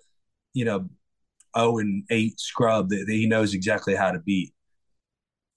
you 0.54 0.64
know 0.64 0.88
0 1.58 1.78
and 1.78 2.04
8 2.08 2.38
scrub 2.38 2.88
that, 2.90 3.04
that 3.06 3.12
he 3.12 3.26
knows 3.26 3.52
exactly 3.52 3.94
how 3.94 4.12
to 4.12 4.20
beat. 4.20 4.54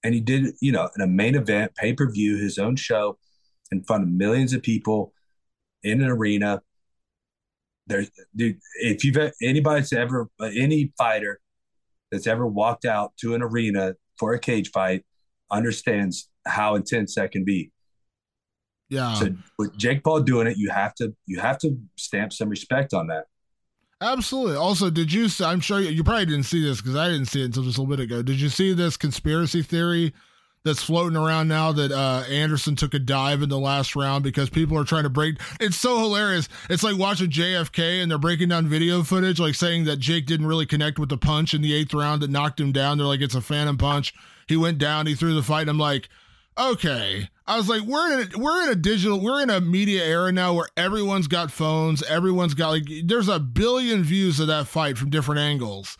And 0.02 0.14
he 0.14 0.20
did 0.20 0.54
you 0.60 0.72
know 0.72 0.90
in 0.96 1.00
a 1.00 1.06
main 1.06 1.36
event 1.36 1.76
pay-per-view 1.76 2.36
his 2.38 2.58
own 2.58 2.74
show 2.74 3.18
in 3.70 3.84
front 3.84 4.02
of 4.02 4.08
millions 4.08 4.52
of 4.52 4.62
people 4.62 5.12
in 5.84 6.02
an 6.02 6.08
arena 6.08 6.60
there's 7.88 8.10
dude, 8.36 8.58
if 8.80 9.04
you've 9.04 9.16
anybody's 9.42 9.92
ever 9.92 10.28
any 10.40 10.92
fighter 10.96 11.40
that's 12.10 12.26
ever 12.26 12.46
walked 12.46 12.84
out 12.84 13.12
to 13.20 13.34
an 13.34 13.42
arena 13.42 13.94
for 14.18 14.34
a 14.34 14.38
cage 14.38 14.70
fight 14.70 15.04
understands 15.50 16.28
how 16.46 16.74
intense 16.74 17.14
that 17.14 17.32
can 17.32 17.44
be. 17.44 17.70
Yeah. 18.88 19.14
So 19.14 19.34
with 19.58 19.76
Jake 19.76 20.02
Paul 20.02 20.20
doing 20.20 20.46
it, 20.46 20.56
you 20.56 20.70
have 20.70 20.94
to 20.96 21.14
you 21.26 21.40
have 21.40 21.58
to 21.58 21.78
stamp 21.96 22.32
some 22.32 22.48
respect 22.48 22.94
on 22.94 23.08
that. 23.08 23.24
Absolutely. 24.00 24.56
Also, 24.56 24.90
did 24.90 25.12
you? 25.12 25.28
I'm 25.44 25.60
sure 25.60 25.80
you, 25.80 25.90
you 25.90 26.04
probably 26.04 26.26
didn't 26.26 26.44
see 26.44 26.62
this 26.62 26.80
because 26.80 26.96
I 26.96 27.08
didn't 27.08 27.26
see 27.26 27.42
it 27.42 27.46
until 27.46 27.64
just 27.64 27.78
a 27.78 27.82
little 27.82 27.96
bit 27.96 28.02
ago. 28.02 28.22
Did 28.22 28.40
you 28.40 28.48
see 28.48 28.72
this 28.72 28.96
conspiracy 28.96 29.62
theory 29.62 30.14
that's 30.68 30.82
floating 30.82 31.16
around 31.16 31.48
now 31.48 31.72
that 31.72 31.90
uh, 31.90 32.24
Anderson 32.30 32.76
took 32.76 32.94
a 32.94 32.98
dive 32.98 33.42
in 33.42 33.48
the 33.48 33.58
last 33.58 33.96
round 33.96 34.22
because 34.22 34.50
people 34.50 34.78
are 34.78 34.84
trying 34.84 35.04
to 35.04 35.08
break. 35.10 35.38
It's 35.58 35.76
so 35.76 35.98
hilarious. 35.98 36.48
It's 36.68 36.82
like 36.82 36.98
watching 36.98 37.30
JFK 37.30 38.02
and 38.02 38.10
they're 38.10 38.18
breaking 38.18 38.50
down 38.50 38.68
video 38.68 39.02
footage, 39.02 39.40
like 39.40 39.54
saying 39.54 39.84
that 39.84 39.98
Jake 39.98 40.26
didn't 40.26 40.46
really 40.46 40.66
connect 40.66 40.98
with 40.98 41.08
the 41.08 41.16
punch 41.16 41.54
in 41.54 41.62
the 41.62 41.74
eighth 41.74 41.94
round 41.94 42.22
that 42.22 42.30
knocked 42.30 42.60
him 42.60 42.70
down. 42.70 42.98
They're 42.98 43.06
like, 43.06 43.22
it's 43.22 43.34
a 43.34 43.40
phantom 43.40 43.78
punch. 43.78 44.14
He 44.46 44.56
went 44.56 44.78
down, 44.78 45.06
he 45.06 45.14
threw 45.14 45.34
the 45.34 45.42
fight. 45.42 45.62
And 45.62 45.70
I'm 45.70 45.78
like, 45.78 46.08
okay. 46.58 47.28
I 47.46 47.56
was 47.56 47.68
like, 47.68 47.82
we're 47.82 48.12
in 48.12 48.28
a, 48.28 48.38
we're 48.38 48.62
in 48.64 48.68
a 48.68 48.74
digital, 48.74 49.18
we're 49.18 49.42
in 49.42 49.50
a 49.50 49.60
media 49.60 50.04
era 50.04 50.30
now 50.30 50.52
where 50.52 50.68
everyone's 50.76 51.28
got 51.28 51.50
phones, 51.50 52.02
everyone's 52.02 52.54
got 52.54 52.68
like, 52.68 52.84
there's 53.04 53.28
a 53.28 53.40
billion 53.40 54.04
views 54.04 54.38
of 54.38 54.48
that 54.48 54.66
fight 54.66 54.98
from 54.98 55.08
different 55.08 55.40
angles 55.40 55.96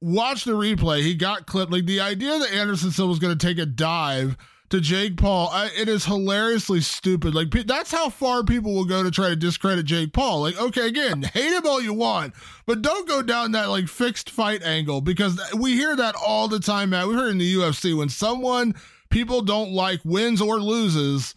watch 0.00 0.44
the 0.44 0.52
replay. 0.52 1.02
He 1.02 1.14
got 1.14 1.46
clipped. 1.46 1.72
Like 1.72 1.86
the 1.86 2.00
idea 2.00 2.38
that 2.38 2.52
Anderson 2.52 2.90
Silva 2.90 3.10
was 3.10 3.18
going 3.18 3.36
to 3.36 3.46
take 3.46 3.58
a 3.58 3.66
dive 3.66 4.36
to 4.70 4.80
Jake 4.80 5.16
Paul, 5.16 5.48
I, 5.52 5.68
it 5.76 5.88
is 5.88 6.04
hilariously 6.04 6.80
stupid. 6.80 7.34
Like 7.34 7.50
that's 7.66 7.90
how 7.90 8.08
far 8.08 8.44
people 8.44 8.72
will 8.74 8.84
go 8.84 9.02
to 9.02 9.10
try 9.10 9.28
to 9.28 9.36
discredit 9.36 9.84
Jake 9.84 10.12
Paul. 10.12 10.42
Like, 10.42 10.60
okay, 10.60 10.86
again, 10.86 11.22
hate 11.34 11.52
him 11.52 11.66
all 11.66 11.80
you 11.80 11.92
want, 11.92 12.34
but 12.66 12.82
don't 12.82 13.08
go 13.08 13.20
down 13.22 13.52
that 13.52 13.68
like 13.68 13.88
fixed 13.88 14.30
fight 14.30 14.62
angle 14.62 15.00
because 15.00 15.40
we 15.56 15.74
hear 15.74 15.96
that 15.96 16.14
all 16.14 16.48
the 16.48 16.60
time. 16.60 16.90
Matt, 16.90 17.08
we 17.08 17.14
heard 17.14 17.32
in 17.32 17.38
the 17.38 17.54
UFC 17.54 17.96
when 17.96 18.08
someone 18.08 18.74
people 19.10 19.42
don't 19.42 19.72
like 19.72 20.00
wins 20.04 20.40
or 20.40 20.60
loses 20.60 21.34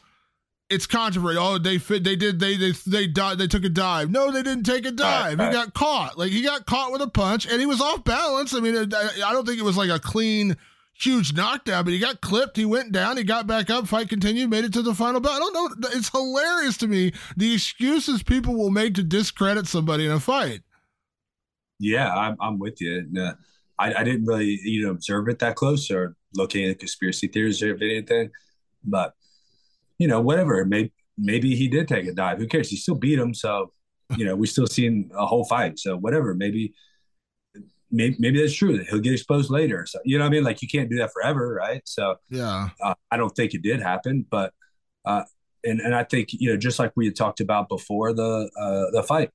it's 0.73 0.87
controversial. 0.87 1.43
Oh, 1.43 1.57
they 1.57 1.77
fit. 1.77 2.03
They 2.03 2.15
did. 2.15 2.39
They 2.39 2.57
they 2.57 2.71
they 2.87 3.07
died. 3.07 3.37
They 3.37 3.47
took 3.47 3.63
a 3.63 3.69
dive. 3.69 4.09
No, 4.09 4.31
they 4.31 4.43
didn't 4.43 4.63
take 4.63 4.85
a 4.85 4.91
dive. 4.91 5.37
Right, 5.37 5.45
right. 5.45 5.53
He 5.53 5.53
got 5.53 5.73
caught. 5.73 6.17
Like 6.17 6.31
he 6.31 6.41
got 6.41 6.65
caught 6.65 6.91
with 6.91 7.01
a 7.01 7.07
punch, 7.07 7.45
and 7.45 7.59
he 7.59 7.65
was 7.65 7.81
off 7.81 8.03
balance. 8.03 8.53
I 8.53 8.59
mean, 8.59 8.75
I 8.75 9.33
don't 9.33 9.45
think 9.45 9.59
it 9.59 9.63
was 9.63 9.77
like 9.77 9.89
a 9.89 9.99
clean, 9.99 10.57
huge 10.93 11.33
knockdown, 11.33 11.85
but 11.85 11.93
he 11.93 11.99
got 11.99 12.21
clipped. 12.21 12.57
He 12.57 12.65
went 12.65 12.91
down. 12.91 13.17
He 13.17 13.23
got 13.23 13.47
back 13.47 13.69
up. 13.69 13.87
Fight 13.87 14.09
continued. 14.09 14.49
Made 14.49 14.65
it 14.65 14.73
to 14.73 14.81
the 14.81 14.95
final 14.95 15.21
bell. 15.21 15.33
I 15.33 15.39
don't 15.39 15.53
know. 15.53 15.89
It's 15.91 16.09
hilarious 16.09 16.77
to 16.77 16.87
me 16.87 17.13
the 17.37 17.53
excuses 17.53 18.23
people 18.23 18.55
will 18.55 18.71
make 18.71 18.95
to 18.95 19.03
discredit 19.03 19.67
somebody 19.67 20.05
in 20.05 20.11
a 20.11 20.19
fight. 20.19 20.61
Yeah, 21.79 22.13
I'm 22.13 22.37
I'm 22.39 22.59
with 22.59 22.81
you. 22.81 23.07
Uh, 23.17 23.33
I, 23.79 23.93
I 23.93 24.03
didn't 24.03 24.25
really 24.25 24.59
you 24.63 24.85
know 24.85 24.91
observe 24.91 25.27
it 25.29 25.39
that 25.39 25.55
close 25.55 25.91
or 25.91 26.15
looking 26.35 26.65
at 26.69 26.79
conspiracy 26.79 27.27
theories 27.27 27.61
or 27.61 27.75
anything, 27.75 28.31
but 28.83 29.13
you 29.97 30.07
know 30.07 30.21
whatever. 30.21 30.65
Maybe 30.65 30.91
maybe 31.17 31.55
he 31.55 31.67
did 31.67 31.87
take 31.87 32.05
a 32.05 32.13
dive. 32.13 32.37
Who 32.39 32.47
cares? 32.47 32.69
He 32.69 32.77
still 32.77 32.95
beat 32.95 33.19
him, 33.19 33.33
so 33.33 33.71
you 34.17 34.25
know 34.25 34.35
we 34.35 34.47
still 34.47 34.67
seen 34.67 35.09
a 35.15 35.25
whole 35.25 35.45
fight. 35.45 35.79
So 35.79 35.97
whatever. 35.97 36.33
Maybe 36.33 36.73
maybe, 37.91 38.15
maybe 38.19 38.41
that's 38.41 38.53
true 38.53 38.83
he'll 38.89 38.99
get 38.99 39.13
exposed 39.13 39.49
later. 39.49 39.85
So 39.85 39.99
you 40.03 40.17
know 40.17 40.25
what 40.25 40.29
I 40.29 40.31
mean? 40.31 40.43
Like 40.43 40.61
you 40.61 40.67
can't 40.67 40.89
do 40.89 40.97
that 40.97 41.11
forever, 41.13 41.53
right? 41.53 41.81
So 41.85 42.15
yeah, 42.29 42.69
uh, 42.81 42.95
I 43.11 43.17
don't 43.17 43.35
think 43.35 43.53
it 43.53 43.61
did 43.61 43.81
happen, 43.81 44.25
but 44.29 44.53
uh, 45.05 45.23
and 45.63 45.79
and 45.79 45.95
I 45.95 46.03
think 46.03 46.29
you 46.33 46.49
know 46.49 46.57
just 46.57 46.79
like 46.79 46.91
we 46.95 47.05
had 47.05 47.15
talked 47.15 47.39
about 47.39 47.69
before 47.69 48.13
the 48.13 48.49
uh, 48.59 48.91
the 48.91 49.03
fight, 49.03 49.29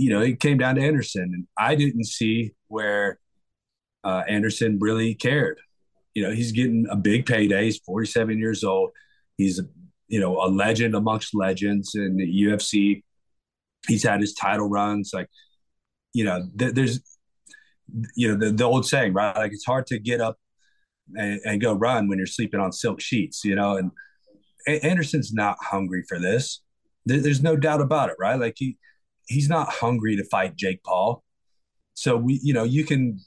you 0.00 0.08
know, 0.08 0.22
it 0.22 0.40
came 0.40 0.56
down 0.56 0.76
to 0.76 0.82
Anderson, 0.82 1.30
and 1.34 1.46
I 1.58 1.74
didn't 1.74 2.06
see 2.06 2.52
where 2.68 3.18
uh, 4.02 4.22
Anderson 4.26 4.78
really 4.80 5.14
cared. 5.14 5.58
You 6.14 6.24
know, 6.24 6.32
he's 6.32 6.52
getting 6.52 6.86
a 6.90 6.96
big 6.96 7.26
payday. 7.26 7.64
He's 7.64 7.78
47 7.78 8.38
years 8.38 8.64
old. 8.64 8.90
He's 9.36 9.60
you 10.08 10.20
know 10.20 10.42
a 10.42 10.48
legend 10.48 10.94
amongst 10.94 11.34
legends 11.34 11.94
in 11.94 12.16
the 12.16 12.44
UFC. 12.44 13.02
He's 13.86 14.02
had 14.02 14.20
his 14.20 14.34
title 14.34 14.68
runs. 14.68 15.12
Like 15.14 15.28
you 16.12 16.24
know, 16.24 16.48
th- 16.58 16.74
there's, 16.74 17.00
you 18.14 18.28
know, 18.28 18.36
the, 18.36 18.52
the 18.52 18.64
old 18.64 18.86
saying, 18.86 19.12
right? 19.12 19.36
Like 19.36 19.52
it's 19.52 19.64
hard 19.64 19.86
to 19.88 19.98
get 19.98 20.20
up 20.20 20.38
and, 21.14 21.40
and, 21.44 21.60
go 21.60 21.72
run 21.72 22.08
when 22.08 22.18
you're 22.18 22.26
sleeping 22.26 22.60
on 22.60 22.72
silk 22.72 23.00
sheets, 23.00 23.44
you 23.44 23.54
know, 23.54 23.76
and 23.76 23.90
Anderson's 24.82 25.32
not 25.32 25.56
hungry 25.60 26.04
for 26.08 26.18
this. 26.18 26.62
There, 27.06 27.20
there's 27.20 27.42
no 27.42 27.56
doubt 27.56 27.80
about 27.80 28.10
it, 28.10 28.16
right? 28.18 28.38
Like 28.38 28.54
he, 28.56 28.76
he's 29.26 29.48
not 29.48 29.68
hungry 29.68 30.16
to 30.16 30.24
fight 30.24 30.56
Jake 30.56 30.82
Paul. 30.84 31.24
So 31.94 32.16
we, 32.16 32.40
you 32.42 32.54
know, 32.54 32.64
you 32.64 32.84
can, 32.84 33.18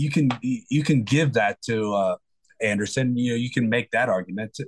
you 0.00 0.10
can, 0.10 0.30
you 0.42 0.82
can 0.82 1.02
give 1.02 1.34
that 1.34 1.60
to 1.62 1.94
uh, 1.94 2.16
Anderson. 2.62 3.16
You 3.16 3.32
know, 3.32 3.36
you 3.36 3.50
can 3.50 3.68
make 3.68 3.90
that 3.90 4.08
argument, 4.08 4.58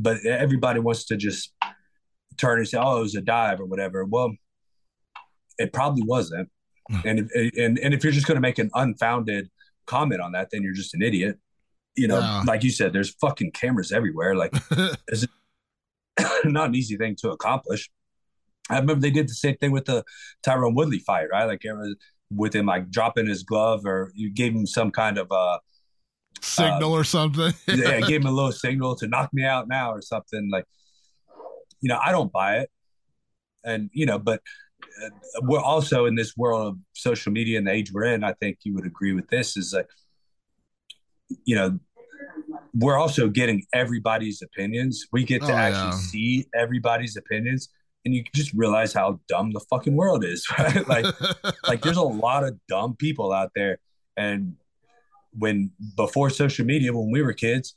but 0.00 0.24
everybody 0.24 0.80
wants 0.80 1.04
to 1.06 1.16
just 1.16 1.52
turn 2.38 2.58
and 2.58 2.68
say, 2.68 2.78
"Oh, 2.80 2.98
it 2.98 3.02
was 3.02 3.14
a 3.14 3.20
dive" 3.20 3.60
or 3.60 3.66
whatever. 3.66 4.04
Well, 4.04 4.34
it 5.58 5.72
probably 5.72 6.02
wasn't. 6.02 6.48
Hmm. 6.90 7.00
and 7.04 7.18
if, 7.18 7.54
and 7.58 7.78
and 7.78 7.92
if 7.92 8.02
you're 8.02 8.12
just 8.12 8.26
going 8.26 8.36
to 8.36 8.40
make 8.40 8.58
an 8.58 8.70
unfounded 8.74 9.50
comment 9.86 10.20
on 10.20 10.32
that, 10.32 10.48
then 10.50 10.62
you're 10.62 10.74
just 10.74 10.94
an 10.94 11.02
idiot. 11.02 11.38
You 11.96 12.08
know, 12.08 12.20
yeah. 12.20 12.42
like 12.46 12.62
you 12.64 12.70
said, 12.70 12.92
there's 12.92 13.14
fucking 13.20 13.52
cameras 13.52 13.92
everywhere. 13.92 14.36
Like, 14.36 14.54
it's 15.08 15.26
not 16.44 16.68
an 16.68 16.74
easy 16.74 16.96
thing 16.96 17.16
to 17.16 17.30
accomplish. 17.30 17.90
I 18.70 18.78
remember 18.78 19.00
they 19.00 19.10
did 19.10 19.28
the 19.28 19.34
same 19.34 19.56
thing 19.56 19.72
with 19.72 19.86
the 19.86 20.04
Tyrone 20.42 20.74
Woodley 20.74 20.98
fight, 20.98 21.26
right? 21.32 21.44
Like 21.44 21.62
with 22.34 22.54
him 22.54 22.66
like 22.66 22.90
dropping 22.90 23.26
his 23.26 23.42
glove, 23.42 23.84
or 23.84 24.12
you 24.14 24.30
gave 24.30 24.52
him 24.52 24.66
some 24.66 24.90
kind 24.90 25.18
of 25.18 25.30
uh 25.30 25.58
signal 26.40 26.94
uh, 26.94 26.98
or 26.98 27.04
something. 27.04 27.52
yeah, 27.68 28.00
gave 28.06 28.22
him 28.22 28.26
a 28.26 28.32
little 28.32 28.52
signal 28.52 28.96
to 28.96 29.06
knock 29.06 29.30
me 29.32 29.44
out 29.44 29.68
now 29.68 29.92
or 29.92 30.02
something. 30.02 30.48
Like, 30.50 30.64
you 31.80 31.88
know, 31.88 31.98
I 32.02 32.12
don't 32.12 32.32
buy 32.32 32.58
it, 32.58 32.70
and 33.64 33.90
you 33.92 34.06
know, 34.06 34.18
but 34.18 34.40
we're 35.42 35.60
also 35.60 36.06
in 36.06 36.14
this 36.14 36.36
world 36.36 36.74
of 36.74 36.78
social 36.92 37.32
media 37.32 37.58
and 37.58 37.66
the 37.66 37.72
age 37.72 37.92
we're 37.92 38.04
in. 38.04 38.24
I 38.24 38.32
think 38.34 38.58
you 38.62 38.74
would 38.74 38.86
agree 38.86 39.12
with 39.12 39.28
this 39.28 39.56
is 39.56 39.72
like, 39.72 39.88
you 41.44 41.54
know, 41.54 41.78
we're 42.74 42.96
also 42.96 43.28
getting 43.28 43.64
everybody's 43.72 44.42
opinions. 44.42 45.06
We 45.12 45.24
get 45.24 45.42
to 45.42 45.52
oh, 45.52 45.56
actually 45.56 45.90
yeah. 45.90 45.96
see 45.96 46.46
everybody's 46.54 47.16
opinions, 47.16 47.68
and 48.04 48.14
you 48.14 48.24
just 48.34 48.52
realize 48.52 48.92
how 48.92 49.20
dumb 49.28 49.52
the 49.52 49.60
fucking 49.60 49.96
world 49.96 50.24
is, 50.24 50.46
right? 50.58 50.86
like, 50.88 51.06
like 51.68 51.82
there's 51.82 51.96
a 51.96 52.02
lot 52.02 52.44
of 52.44 52.58
dumb 52.68 52.96
people 52.96 53.32
out 53.32 53.50
there. 53.54 53.78
And 54.16 54.56
when 55.32 55.70
before 55.96 56.30
social 56.30 56.64
media, 56.64 56.92
when 56.92 57.10
we 57.10 57.22
were 57.22 57.32
kids, 57.32 57.76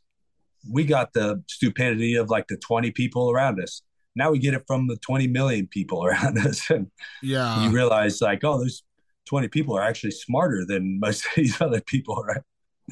we 0.70 0.84
got 0.84 1.14
the 1.14 1.44
stupidity 1.48 2.16
of 2.16 2.30
like 2.30 2.48
the 2.48 2.58
20 2.58 2.92
people 2.92 3.32
around 3.32 3.62
us 3.62 3.82
now 4.16 4.32
we 4.32 4.40
get 4.40 4.54
it 4.54 4.64
from 4.68 4.88
the 4.88 4.98
20 4.98 5.28
million 5.28 5.68
people 5.68 6.06
around 6.06 6.38
us 6.40 6.70
and 6.70 6.88
yeah 7.22 7.64
you 7.64 7.72
realize 7.72 8.22
like 8.22 8.44
oh 8.44 8.60
those 8.60 8.84
20 9.28 9.48
people 9.48 9.78
are 9.78 9.84
actually 9.84 10.12
smarter 10.12 10.66
than 10.66 11.00
most 11.00 11.26
of 11.26 11.32
these 11.36 11.60
other 11.62 11.82
people 11.82 12.16
right 12.28 12.42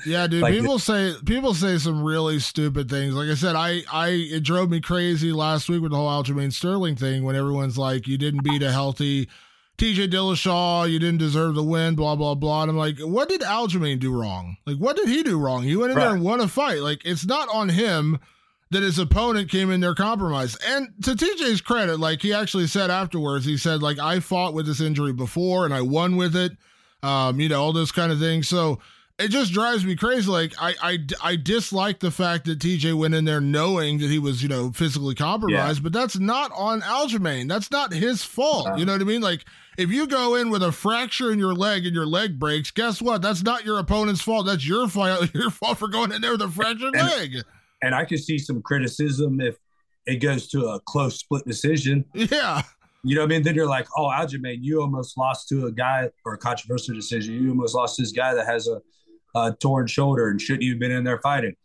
yeah 0.06 0.28
dude 0.28 0.42
like 0.42 0.54
people 0.54 0.76
the, 0.76 0.80
say 0.80 1.14
people 1.26 1.54
say 1.54 1.78
some 1.78 2.04
really 2.04 2.40
stupid 2.40 2.90
things 2.90 3.14
like 3.14 3.30
i 3.30 3.36
said 3.36 3.56
i 3.56 3.82
i 3.92 4.10
it 4.10 4.44
drove 4.44 4.70
me 4.70 4.80
crazy 4.80 5.32
last 5.32 5.70
week 5.70 5.82
with 5.82 5.92
the 5.92 5.98
whole 5.98 6.10
aljamain 6.10 6.52
sterling 6.52 6.96
thing 6.96 7.24
when 7.24 7.36
everyone's 7.36 7.78
like 7.78 8.08
you 8.08 8.18
didn't 8.18 8.44
beat 8.44 8.64
a 8.64 8.72
healthy 8.72 9.28
TJ 9.80 10.12
Dillashaw, 10.12 10.92
you 10.92 11.00
didn't 11.00 11.20
deserve 11.20 11.56
the 11.56 11.64
win, 11.64 11.96
blah 11.96 12.14
blah 12.14 12.36
blah. 12.36 12.64
And 12.64 12.72
I'm 12.72 12.76
like, 12.78 13.00
what 13.00 13.30
did 13.30 13.40
Aljamain 13.40 13.98
do 13.98 14.12
wrong? 14.12 14.58
Like, 14.66 14.76
what 14.76 14.98
did 14.98 15.08
he 15.08 15.24
do 15.24 15.40
wrong? 15.40 15.64
He 15.64 15.78
went 15.78 15.92
in 15.92 15.98
right. 15.98 16.04
there 16.04 16.14
and 16.16 16.22
won 16.22 16.42
a 16.42 16.50
fight. 16.50 16.82
Like, 16.82 17.02
it's 17.06 17.26
not 17.26 17.48
on 17.48 17.70
him 17.70 18.20
that 18.72 18.84
his 18.84 19.00
opponent 19.00 19.50
came 19.50 19.72
in 19.72 19.80
there 19.80 19.96
compromised. 19.96 20.62
And 20.68 20.90
to 21.04 21.12
TJ's 21.12 21.62
credit, 21.62 22.00
like 22.00 22.22
he 22.22 22.34
actually 22.34 22.68
said 22.68 22.92
afterwards, 22.92 23.46
he 23.46 23.58
said, 23.58 23.82
like, 23.82 24.00
I 24.00 24.20
fought 24.20 24.54
with 24.54 24.68
this 24.68 24.82
injury 24.82 25.14
before 25.14 25.66
and 25.66 25.74
I 25.74 25.82
won 25.82 26.18
with 26.18 26.36
it. 26.36 26.52
Um, 27.02 27.40
you 27.40 27.50
know, 27.50 27.62
all 27.62 27.74
this 27.74 27.92
kind 27.92 28.12
of 28.12 28.20
thing. 28.20 28.44
So 28.44 28.80
it 29.20 29.30
just 29.30 29.52
drives 29.52 29.86
me 29.86 29.96
crazy. 29.96 30.30
Like 30.30 30.54
I, 30.60 30.76
I, 30.82 30.98
I 31.22 31.36
dislike 31.36 32.00
the 32.00 32.12
fact 32.12 32.46
that 32.46 32.60
TJ 32.60 32.94
went 32.94 33.16
in 33.16 33.26
there 33.26 33.42
knowing 33.42 34.00
that 34.00 34.10
he 34.10 34.20
was, 34.20 34.42
you 34.42 34.50
know, 34.50 34.72
physically 34.72 35.16
compromised, 35.16 35.80
yeah. 35.80 35.84
but 35.84 35.94
that's 35.94 36.18
not 36.18 36.52
on 36.56 36.82
Aljamain. 36.82 37.48
That's 37.48 37.72
not 37.72 37.94
his 37.94 38.24
fault. 38.24 38.68
Uh-huh. 38.68 38.78
You 38.78 38.86
know 38.86 38.94
what 38.94 39.02
I 39.02 39.06
mean? 39.06 39.22
Like 39.22 39.46
if 39.78 39.90
you 39.90 40.08
go 40.08 40.36
in 40.36 40.50
with 40.50 40.64
a 40.64 40.72
fracture 40.72 41.32
in 41.32 41.40
your 41.40 41.54
leg 41.54 41.86
and 41.86 41.94
your 41.94 42.08
leg 42.08 42.40
breaks, 42.40 42.72
guess 42.72 43.02
what? 43.02 43.22
That's 43.22 43.44
not 43.44 43.66
your 43.66 43.80
opponent's 43.80 44.22
fault. 44.22 44.46
That's 44.46 44.68
your 44.68 44.88
fault. 44.88 45.34
Your 45.34 45.50
fault 45.50 45.78
for 45.78 45.88
going 45.88 46.12
in 46.12 46.22
there 46.22 46.32
with 46.32 46.42
a 46.42 46.50
fractured 46.50 46.96
and, 46.96 47.08
leg 47.08 47.44
and 47.82 47.96
I 47.96 48.06
could 48.06 48.20
see 48.20 48.38
some 48.38 48.62
criticism 48.62 49.40
if 49.40 49.58
it 50.06 50.18
goes 50.18 50.48
to 50.50 50.68
a 50.68 50.80
close 50.82 51.20
split 51.20 51.46
decision. 51.46 52.06
Yeah. 52.14 52.64
You 53.04 53.16
know 53.16 53.22
what 53.22 53.28
I 53.28 53.30
mean? 53.30 53.44
Then 53.44 53.56
you're 53.56 53.68
like, 53.68 53.88
oh, 53.96 54.08
Aljamain, 54.08 54.58
you 54.60 54.82
almost 54.82 55.18
lost 55.18 55.48
to 55.50 55.68
a 55.68 55.72
guy 55.72 56.10
or 56.26 56.34
a 56.34 56.38
controversial 56.38 56.94
decision. 56.96 57.42
You 57.42 57.50
almost 57.52 57.74
lost 57.74 57.98
this 57.98 58.12
guy 58.12 58.34
that 58.34 58.46
has 58.46 58.68
a, 58.68 58.82
a 59.36 59.54
torn 59.60 59.88
shoulder 59.88 60.30
and 60.30 60.42
shouldn't 60.42 60.64
even 60.64 60.74
have 60.74 60.80
been 60.80 60.92
in 60.92 61.04
there 61.04 61.20
fighting. 61.22 61.56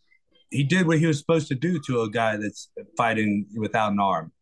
He 0.50 0.62
did 0.62 0.86
what 0.86 0.98
he 0.98 1.06
was 1.06 1.18
supposed 1.18 1.48
to 1.48 1.54
do 1.54 1.80
to 1.86 2.02
a 2.02 2.10
guy 2.10 2.36
that's 2.36 2.68
fighting 2.96 3.46
without 3.56 3.92
an 3.92 3.98
arm. 3.98 4.32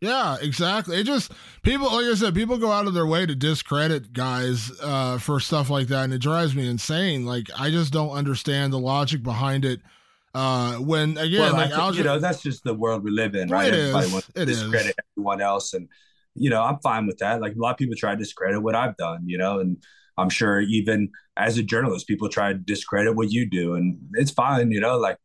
Yeah, 0.00 0.36
exactly. 0.40 0.96
It 1.00 1.04
just 1.04 1.32
people, 1.62 1.86
like 1.86 2.04
I 2.04 2.14
said, 2.14 2.34
people 2.34 2.56
go 2.56 2.70
out 2.70 2.86
of 2.86 2.94
their 2.94 3.06
way 3.06 3.26
to 3.26 3.34
discredit 3.34 4.12
guys 4.12 4.70
uh, 4.80 5.18
for 5.18 5.40
stuff 5.40 5.70
like 5.70 5.88
that, 5.88 6.04
and 6.04 6.12
it 6.12 6.20
drives 6.20 6.54
me 6.54 6.68
insane. 6.68 7.26
Like 7.26 7.48
I 7.58 7.70
just 7.70 7.92
don't 7.92 8.10
understand 8.10 8.72
the 8.72 8.78
logic 8.78 9.22
behind 9.22 9.64
it. 9.64 9.80
Uh, 10.34 10.74
when 10.74 11.18
again, 11.18 11.40
well, 11.40 11.52
like 11.54 11.72
think, 11.72 11.96
you 11.96 12.04
know, 12.04 12.20
that's 12.20 12.42
just 12.42 12.62
the 12.62 12.74
world 12.74 13.02
we 13.02 13.10
live 13.10 13.34
in, 13.34 13.48
right? 13.48 13.72
It 13.72 13.74
Everybody 13.74 14.06
is. 14.06 14.12
wants 14.12 14.28
to 14.28 14.42
it 14.42 14.44
discredit 14.44 14.86
is. 14.90 14.94
everyone 15.16 15.40
else, 15.40 15.74
and 15.74 15.88
you 16.34 16.50
know, 16.50 16.62
I'm 16.62 16.78
fine 16.78 17.06
with 17.06 17.18
that. 17.18 17.40
Like 17.40 17.56
a 17.56 17.58
lot 17.58 17.72
of 17.72 17.76
people 17.78 17.96
try 17.96 18.12
to 18.12 18.16
discredit 18.16 18.62
what 18.62 18.76
I've 18.76 18.96
done, 18.96 19.24
you 19.26 19.38
know, 19.38 19.58
and 19.58 19.78
I'm 20.18 20.30
sure 20.30 20.60
even 20.60 21.10
as 21.36 21.56
a 21.56 21.62
journalist, 21.62 22.06
people 22.06 22.28
try 22.28 22.52
to 22.52 22.58
discredit 22.58 23.16
what 23.16 23.30
you 23.30 23.48
do, 23.48 23.74
and 23.74 23.98
it's 24.14 24.30
fine, 24.30 24.70
you 24.70 24.80
know, 24.80 24.98
like 24.98 25.16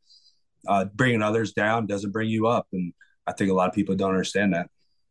uh, 0.68 0.86
bringing 0.94 1.22
others 1.22 1.52
down 1.54 1.88
doesn't 1.88 2.12
bring 2.12 2.30
you 2.30 2.48
up, 2.48 2.68
and 2.72 2.94
I 3.28 3.34
think 3.34 3.52
a 3.52 3.54
lot 3.54 3.68
of 3.68 3.76
people 3.76 3.96
don't 3.96 4.12
understand 4.12 4.54
that. 4.54 4.70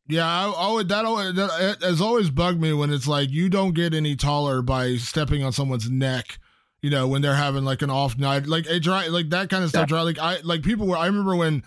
Yeah, 0.08 0.26
I, 0.26 0.50
I 0.50 0.82
that, 0.84 1.04
always, 1.04 1.34
that 1.34 1.78
has 1.82 2.00
always 2.00 2.30
bugged 2.30 2.60
me 2.60 2.72
when 2.72 2.92
it's 2.92 3.06
like 3.06 3.30
you 3.30 3.48
don't 3.48 3.72
get 3.72 3.94
any 3.94 4.16
taller 4.16 4.62
by 4.62 4.96
stepping 4.96 5.44
on 5.44 5.52
someone's 5.52 5.90
neck 5.90 6.38
you 6.82 6.90
know, 6.90 7.06
when 7.06 7.22
they're 7.22 7.34
having 7.34 7.64
like 7.64 7.80
an 7.82 7.90
off 7.90 8.18
night, 8.18 8.46
like 8.46 8.66
a 8.66 8.80
dry, 8.80 9.06
like 9.06 9.30
that 9.30 9.48
kind 9.48 9.62
of 9.62 9.70
stuff. 9.70 9.86
Dry, 9.86 10.02
like 10.02 10.18
I, 10.18 10.38
like 10.42 10.62
people 10.62 10.86
were. 10.88 10.96
I 10.96 11.06
remember 11.06 11.36
when 11.36 11.62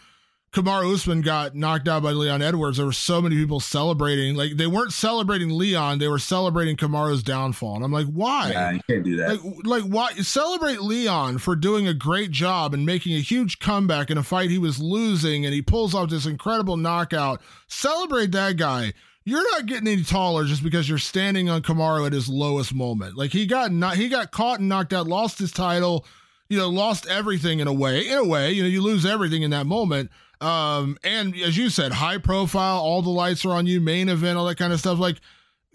Kamaru 0.56 0.94
Usman 0.94 1.20
got 1.20 1.54
knocked 1.54 1.90
out 1.90 2.02
by 2.02 2.12
Leon 2.12 2.42
Edwards. 2.42 2.78
There 2.78 2.86
were 2.86 2.94
so 2.94 3.22
many 3.22 3.36
people 3.36 3.60
celebrating. 3.60 4.36
Like 4.36 4.56
they 4.56 4.68
weren't 4.68 4.94
celebrating 4.94 5.50
Leon, 5.50 6.00
they 6.00 6.08
were 6.08 6.18
celebrating 6.18 6.78
Kamaru's 6.78 7.24
downfall. 7.24 7.76
And 7.76 7.84
I'm 7.84 7.92
like, 7.92 8.08
why? 8.08 8.52
Yeah, 8.52 8.72
you 8.72 8.80
can't 8.90 9.04
do 9.04 9.18
that. 9.18 9.44
Like, 9.44 9.66
like 9.66 9.84
why 9.84 10.14
celebrate 10.14 10.82
Leon 10.82 11.40
for 11.40 11.58
doing 11.58 11.88
a 11.88 11.94
great 11.94 12.32
job 12.32 12.74
and 12.74 12.86
making 12.86 13.16
a 13.16 13.20
huge 13.20 13.60
comeback 13.60 14.10
in 14.10 14.18
a 14.18 14.24
fight 14.24 14.50
he 14.50 14.58
was 14.58 14.80
losing, 14.80 15.46
and 15.46 15.54
he 15.54 15.62
pulls 15.62 15.94
off 15.94 16.10
this 16.10 16.26
incredible 16.26 16.78
knockout. 16.78 17.42
Celebrate 17.68 18.32
that 18.32 18.56
guy 18.56 18.94
you're 19.28 19.52
not 19.54 19.66
getting 19.66 19.88
any 19.88 20.04
taller 20.04 20.46
just 20.46 20.64
because 20.64 20.88
you're 20.88 21.00
standing 21.00 21.50
on 21.50 21.64
Kamaru 21.64 22.06
at 22.06 22.14
his 22.14 22.30
lowest 22.30 22.76
moment. 22.76 23.18
Like 23.18 23.32
he 23.32 23.48
got 23.48 23.72
not 23.72 23.98
he 23.98 24.08
got 24.08 24.32
caught 24.32 24.60
and 24.60 24.70
knocked 24.70 24.94
out, 24.94 25.08
lost 25.08 25.40
his 25.40 25.52
title, 25.52 26.06
you 26.48 26.60
know, 26.60 26.70
lost 26.70 27.08
everything 27.08 27.60
in 27.60 27.68
a 27.68 27.74
way. 27.74 28.08
In 28.08 28.20
a 28.20 28.24
way, 28.24 28.52
you 28.52 28.62
know, 28.62 28.70
you 28.70 28.82
lose 28.82 29.06
everything 29.06 29.42
in 29.42 29.50
that 29.50 29.66
moment. 29.66 30.12
Um, 30.42 30.98
and 31.04 31.36
as 31.36 31.58
you 31.58 31.70
said, 31.70 31.94
high 31.94 32.18
profile, 32.18 32.80
all 32.80 33.02
the 33.02 33.10
lights 33.10 33.46
are 33.46 33.52
on 33.52 33.66
you, 33.66 33.80
main 33.82 34.10
event, 34.10 34.38
all 34.38 34.46
that 34.46 34.58
kind 34.58 34.74
of 34.74 34.80
stuff. 34.80 35.00
Like 35.00 35.20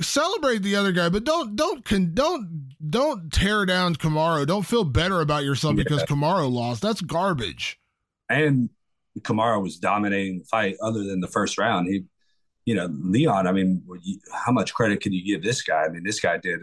celebrate 0.00 0.62
the 0.62 0.76
other 0.76 0.92
guy, 0.92 1.08
but 1.08 1.24
don't 1.24 1.56
don't 1.56 1.84
con- 1.84 2.12
don't 2.14 2.74
don't 2.88 3.32
tear 3.32 3.66
down 3.66 3.94
Kamaru. 3.94 4.46
Don't 4.46 4.66
feel 4.66 4.84
better 4.84 5.20
about 5.20 5.44
yourself 5.44 5.76
yeah. 5.76 5.84
because 5.84 6.02
Kamaru 6.04 6.50
lost. 6.50 6.82
That's 6.82 7.00
garbage. 7.00 7.78
And 8.28 8.70
Kamaru 9.20 9.62
was 9.62 9.78
dominating 9.78 10.38
the 10.38 10.44
fight 10.44 10.76
other 10.82 11.02
than 11.04 11.20
the 11.20 11.28
first 11.28 11.58
round. 11.58 11.88
He 11.88 12.04
you 12.66 12.74
know, 12.74 12.88
Leon, 13.02 13.46
I 13.46 13.52
mean, 13.52 13.82
how 14.32 14.52
much 14.52 14.74
credit 14.74 15.00
can 15.00 15.12
you 15.12 15.24
give 15.24 15.42
this 15.42 15.62
guy? 15.62 15.82
I 15.82 15.88
mean, 15.88 16.04
this 16.04 16.20
guy 16.20 16.36
did 16.38 16.60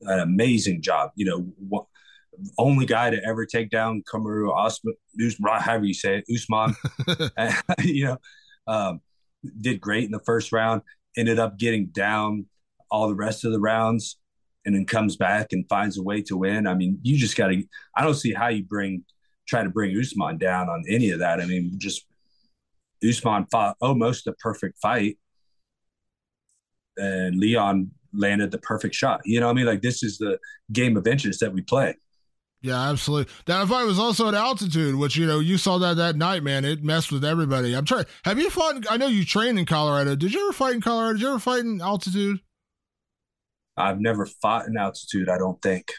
an 0.00 0.18
amazing 0.18 0.82
job. 0.82 1.10
You 1.14 1.26
know, 1.70 1.88
only 2.58 2.86
guy 2.86 3.10
to 3.10 3.24
ever 3.24 3.46
take 3.46 3.70
down 3.70 4.02
Kamaru 4.02 4.52
Osman, 4.52 4.94
however 5.42 5.84
you 5.84 5.94
say 5.94 6.18
it, 6.18 6.24
Usman. 6.32 6.74
you 7.84 8.04
know, 8.04 8.18
um, 8.66 9.00
did 9.60 9.80
great 9.80 10.04
in 10.04 10.10
the 10.10 10.20
first 10.20 10.52
round. 10.52 10.82
Ended 11.16 11.38
up 11.38 11.58
getting 11.58 11.86
down 11.86 12.46
all 12.90 13.08
the 13.08 13.14
rest 13.14 13.44
of 13.44 13.52
the 13.52 13.60
rounds, 13.60 14.18
and 14.64 14.74
then 14.74 14.84
comes 14.84 15.16
back 15.16 15.48
and 15.52 15.68
finds 15.68 15.98
a 15.98 16.02
way 16.02 16.22
to 16.22 16.36
win. 16.36 16.66
I 16.66 16.74
mean, 16.74 16.98
you 17.02 17.16
just 17.16 17.36
got 17.36 17.48
to. 17.48 17.62
I 17.96 18.02
don't 18.02 18.14
see 18.14 18.32
how 18.32 18.48
you 18.48 18.64
bring 18.64 19.04
try 19.46 19.62
to 19.62 19.70
bring 19.70 19.96
Usman 19.98 20.38
down 20.38 20.68
on 20.68 20.84
any 20.88 21.10
of 21.10 21.20
that. 21.20 21.40
I 21.40 21.46
mean, 21.46 21.72
just 21.78 22.04
Usman 23.06 23.46
fought 23.46 23.76
almost 23.80 24.26
a 24.26 24.32
perfect 24.32 24.78
fight, 24.78 25.18
and 26.96 27.38
Leon 27.38 27.90
landed 28.12 28.50
the 28.50 28.58
perfect 28.58 28.94
shot. 28.94 29.20
You 29.24 29.40
know, 29.40 29.48
I 29.48 29.52
mean, 29.52 29.66
like 29.66 29.82
this 29.82 30.02
is 30.02 30.18
the 30.18 30.38
game 30.72 30.96
of 30.96 31.06
inches 31.06 31.38
that 31.38 31.52
we 31.52 31.62
play. 31.62 31.94
Yeah, 32.66 32.90
absolutely. 32.90 33.32
That 33.44 33.68
fight 33.68 33.84
was 33.84 34.00
also 34.00 34.26
at 34.26 34.34
altitude, 34.34 34.96
which 34.96 35.14
you 35.16 35.24
know 35.24 35.38
you 35.38 35.56
saw 35.56 35.78
that 35.78 35.96
that 35.98 36.16
night, 36.16 36.42
man. 36.42 36.64
It 36.64 36.82
messed 36.82 37.12
with 37.12 37.24
everybody. 37.24 37.74
I'm 37.74 37.84
trying. 37.84 38.06
Have 38.24 38.40
you 38.40 38.50
fought? 38.50 38.84
I 38.90 38.96
know 38.96 39.06
you 39.06 39.24
trained 39.24 39.56
in 39.56 39.66
Colorado. 39.66 40.16
Did 40.16 40.34
you 40.34 40.42
ever 40.42 40.52
fight 40.52 40.74
in 40.74 40.80
Colorado? 40.80 41.12
Did 41.12 41.22
you 41.22 41.28
ever 41.28 41.38
fight 41.38 41.60
in 41.60 41.80
altitude? 41.80 42.40
I've 43.76 44.00
never 44.00 44.26
fought 44.26 44.66
in 44.66 44.76
altitude. 44.76 45.28
I 45.28 45.38
don't 45.38 45.62
think. 45.62 45.92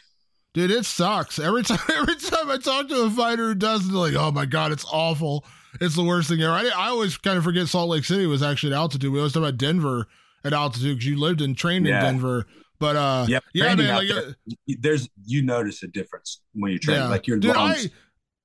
Dude, 0.52 0.70
it 0.70 0.84
sucks. 0.84 1.38
Every 1.38 1.62
time, 1.64 1.78
every 1.88 2.16
time 2.16 2.50
I 2.50 2.58
talk 2.58 2.88
to 2.88 3.04
a 3.04 3.10
fighter 3.10 3.48
who 3.48 3.54
does, 3.54 3.88
they're 3.88 3.96
like, 3.96 4.14
"Oh 4.14 4.30
my 4.30 4.44
god, 4.44 4.70
it's 4.70 4.84
awful. 4.92 5.46
It's 5.80 5.96
the 5.96 6.04
worst 6.04 6.28
thing 6.28 6.42
ever." 6.42 6.52
I, 6.52 6.66
I 6.66 6.88
always 6.88 7.16
kind 7.16 7.38
of 7.38 7.44
forget 7.44 7.68
Salt 7.68 7.88
Lake 7.88 8.04
City 8.04 8.26
was 8.26 8.42
actually 8.42 8.74
at 8.74 8.76
altitude. 8.76 9.10
We 9.10 9.20
always 9.20 9.32
talk 9.32 9.40
about 9.42 9.56
Denver 9.56 10.06
at 10.44 10.52
altitude 10.52 10.98
because 10.98 11.06
you 11.06 11.18
lived 11.18 11.40
and 11.40 11.56
trained 11.56 11.86
yeah. 11.86 12.00
in 12.00 12.04
Denver. 12.04 12.46
But 12.78 12.96
uh, 12.96 13.26
yep. 13.28 13.44
yeah, 13.52 13.74
man, 13.74 13.94
like 13.94 14.08
there, 14.08 14.36
there's 14.78 15.08
you 15.24 15.42
notice 15.42 15.82
a 15.82 15.88
difference 15.88 16.40
when 16.52 16.72
you 16.72 16.78
train. 16.78 16.98
Yeah. 16.98 17.08
Like 17.08 17.26
your 17.26 17.38
Dude, 17.38 17.56
lungs. 17.56 17.86
I, 17.86 17.90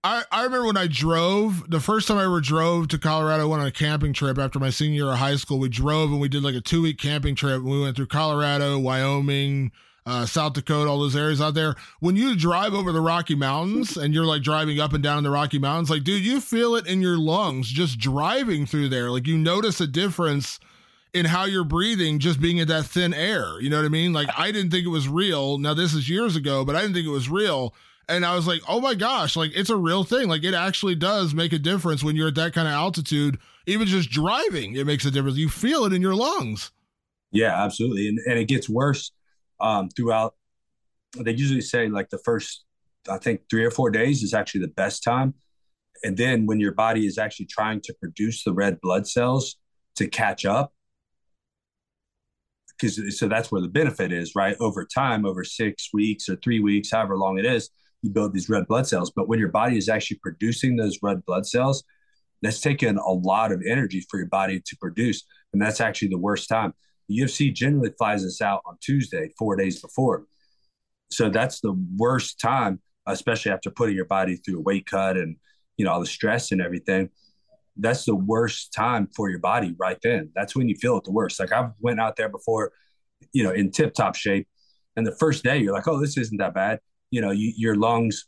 I, 0.04 0.24
I 0.32 0.44
remember 0.44 0.68
when 0.68 0.78
I 0.78 0.88
drove 0.88 1.70
the 1.70 1.80
first 1.80 2.08
time 2.08 2.18
I 2.18 2.26
ever 2.26 2.42
drove 2.42 2.90
to 2.90 2.98
Colorado. 2.98 3.44
I 3.44 3.46
Went 3.46 3.62
on 3.62 3.68
a 3.68 3.72
camping 3.72 4.12
trip 4.12 4.38
after 4.38 4.60
my 4.60 4.70
senior 4.70 5.06
year 5.06 5.14
of 5.14 5.20
high 5.20 5.36
school. 5.36 5.60
We 5.60 5.70
drove 5.70 6.12
and 6.12 6.20
we 6.20 6.28
did 6.28 6.44
like 6.44 6.56
a 6.56 6.62
two 6.62 6.82
week 6.82 6.98
camping 6.98 7.36
trip. 7.36 7.62
We 7.62 7.80
went 7.80 7.96
through 7.96 8.08
Colorado, 8.08 8.78
Wyoming, 8.80 9.72
uh, 10.06 10.26
South 10.26 10.54
Dakota, 10.54 10.90
all 10.90 11.00
those 11.00 11.16
areas 11.16 11.40
out 11.40 11.54
there. 11.54 11.76
When 12.00 12.16
you 12.16 12.36
drive 12.36 12.74
over 12.74 12.92
the 12.92 13.02
Rocky 13.02 13.36
Mountains 13.36 13.96
and 13.96 14.14
you're 14.14 14.26
like 14.26 14.42
driving 14.42 14.80
up 14.80 14.94
and 14.94 15.04
down 15.04 15.20
in 15.20 15.24
the 15.24 15.30
Rocky 15.30 15.60
Mountains, 15.60 15.90
like 15.90 16.04
dude, 16.04 16.26
you 16.26 16.42
feel 16.42 16.76
it 16.76 16.88
in 16.88 17.02
your 17.02 17.18
lungs 17.18 17.70
just 17.70 18.00
driving 18.00 18.66
through 18.66 18.90
there. 18.90 19.10
Like 19.10 19.28
you 19.28 19.38
notice 19.38 19.80
a 19.80 19.88
difference 19.88 20.60
in 21.14 21.26
how 21.26 21.46
you're 21.46 21.64
breathing 21.64 22.20
just 22.20 22.42
being 22.42 22.58
in 22.58 22.68
that 22.68 22.86
thin 22.86 23.14
air. 23.14 23.60
You 23.62 23.70
know 23.70 23.78
what 23.78 23.86
I 23.86 23.90
mean? 23.90 24.14
Like 24.14 24.30
I 24.38 24.52
didn't 24.52 24.72
think 24.72 24.86
it 24.86 24.90
was 24.90 25.08
real. 25.08 25.58
Now 25.58 25.74
this 25.74 25.94
is 25.94 26.10
years 26.10 26.36
ago, 26.36 26.66
but 26.66 26.76
I 26.76 26.82
didn't 26.82 26.96
think 26.96 27.06
it 27.06 27.12
was 27.12 27.30
real. 27.30 27.74
And 28.10 28.26
I 28.26 28.36
was 28.36 28.48
like, 28.48 28.62
oh 28.68 28.82
my 28.82 28.96
gosh, 28.96 29.36
like 29.36 29.52
it's 29.56 29.70
a 29.70 29.78
real 29.78 30.04
thing. 30.04 30.28
Like 30.28 30.44
it 30.44 30.54
actually 30.54 30.96
does 30.96 31.34
make 31.34 31.54
a 31.54 31.60
difference 31.60 32.04
when 32.04 32.16
you're 32.16 32.28
at 32.30 32.36
that 32.36 32.54
kind 32.54 32.68
of 32.68 32.74
altitude. 32.74 33.38
Even 33.66 33.88
just 33.88 34.10
driving, 34.10 34.76
it 34.76 34.86
makes 34.86 35.06
a 35.06 35.12
difference. 35.12 35.38
You 35.38 35.48
feel 35.48 35.86
it 35.86 35.94
in 35.94 36.02
your 36.02 36.16
lungs. 36.16 36.72
Yeah, 37.32 37.64
absolutely. 37.64 38.10
And, 38.10 38.20
and 38.28 38.38
it 38.38 38.48
gets 38.48 38.68
worse 38.68 39.12
um, 39.60 39.90
throughout. 39.90 40.36
They 41.18 41.32
usually 41.32 41.62
say 41.62 41.88
like 41.88 42.10
the 42.10 42.18
first, 42.18 42.66
I 43.10 43.20
think, 43.20 43.42
three 43.50 43.64
or 43.64 43.72
four 43.72 43.90
days 43.90 44.22
is 44.22 44.34
actually 44.34 44.62
the 44.62 44.68
best 44.70 45.04
time. 45.04 45.36
And 46.04 46.18
then 46.18 46.46
when 46.46 46.60
your 46.60 46.74
body 46.74 47.06
is 47.06 47.18
actually 47.18 47.46
trying 47.46 47.80
to 47.82 47.94
produce 47.94 48.44
the 48.44 48.52
red 48.52 48.82
blood 48.82 49.08
cells 49.08 49.56
to 49.96 50.08
catch 50.08 50.46
up, 50.46 50.74
because 52.78 53.18
so 53.18 53.28
that's 53.28 53.52
where 53.52 53.62
the 53.62 53.68
benefit 53.68 54.12
is, 54.12 54.36
right? 54.36 54.56
Over 54.60 54.86
time, 54.86 55.26
over 55.26 55.44
six 55.44 55.90
weeks 55.94 56.28
or 56.30 56.36
three 56.38 56.60
weeks, 56.60 56.92
however 56.92 57.18
long 57.18 57.38
it 57.38 57.46
is, 57.46 57.70
you 58.02 58.10
build 58.10 58.34
these 58.34 58.50
red 58.50 58.68
blood 58.68 58.88
cells. 58.88 59.12
But 59.16 59.28
when 59.28 59.40
your 59.40 59.50
body 59.50 59.78
is 59.78 59.90
actually 59.90 60.20
producing 60.22 60.76
those 60.76 60.98
red 61.02 61.26
blood 61.26 61.46
cells, 61.46 61.84
that's 62.42 62.60
taking 62.60 62.98
a 62.98 63.12
lot 63.12 63.52
of 63.52 63.62
energy 63.68 64.06
for 64.10 64.20
your 64.20 64.28
body 64.28 64.62
to 64.66 64.78
produce. 64.78 65.24
And 65.54 65.62
that's 65.62 65.80
actually 65.80 66.10
the 66.10 66.18
worst 66.18 66.50
time. 66.50 66.74
The 67.08 67.20
UFC 67.20 67.54
generally 67.54 67.94
flies 67.98 68.26
us 68.26 68.42
out 68.42 68.62
on 68.66 68.78
Tuesday, 68.82 69.30
four 69.38 69.56
days 69.56 69.82
before. 69.82 70.26
So 71.10 71.30
that's 71.30 71.62
the 71.62 71.74
worst 71.96 72.40
time, 72.40 72.82
especially 73.08 73.52
after 73.52 73.70
putting 73.70 73.96
your 73.96 74.06
body 74.06 74.36
through 74.36 74.60
a 74.60 74.62
weight 74.62 74.86
cut 74.86 75.16
and 75.16 75.38
you 75.78 75.86
know 75.86 75.92
all 75.92 76.00
the 76.00 76.06
stress 76.06 76.52
and 76.52 76.62
everything 76.62 77.10
that's 77.78 78.06
the 78.06 78.16
worst 78.16 78.74
time 78.74 79.08
for 79.16 79.30
your 79.30 79.40
body 79.40 79.76
right 79.80 79.98
then. 80.04 80.30
That's 80.36 80.56
when 80.56 80.70
you 80.70 80.76
feel 80.76 80.98
it 80.98 81.04
the 81.04 81.12
worst. 81.12 81.40
Like 81.40 81.52
I've 81.52 81.72
went 81.80 82.00
out 82.00 82.16
there 82.16 82.30
before, 82.30 82.72
you 83.32 83.44
know, 83.44 83.52
in 83.52 83.72
tip 83.72 83.94
top 83.94 84.16
shape, 84.16 84.48
and 84.96 85.06
the 85.06 85.16
first 85.16 85.44
day 85.44 85.58
you're 85.58 85.74
like, 85.74 85.88
oh, 85.88 86.00
this 86.00 86.18
isn't 86.18 86.38
that 86.38 86.54
bad. 86.54 86.80
You 87.10 87.22
know, 87.22 87.32
you, 87.32 87.54
your 87.56 87.76
lungs 87.76 88.28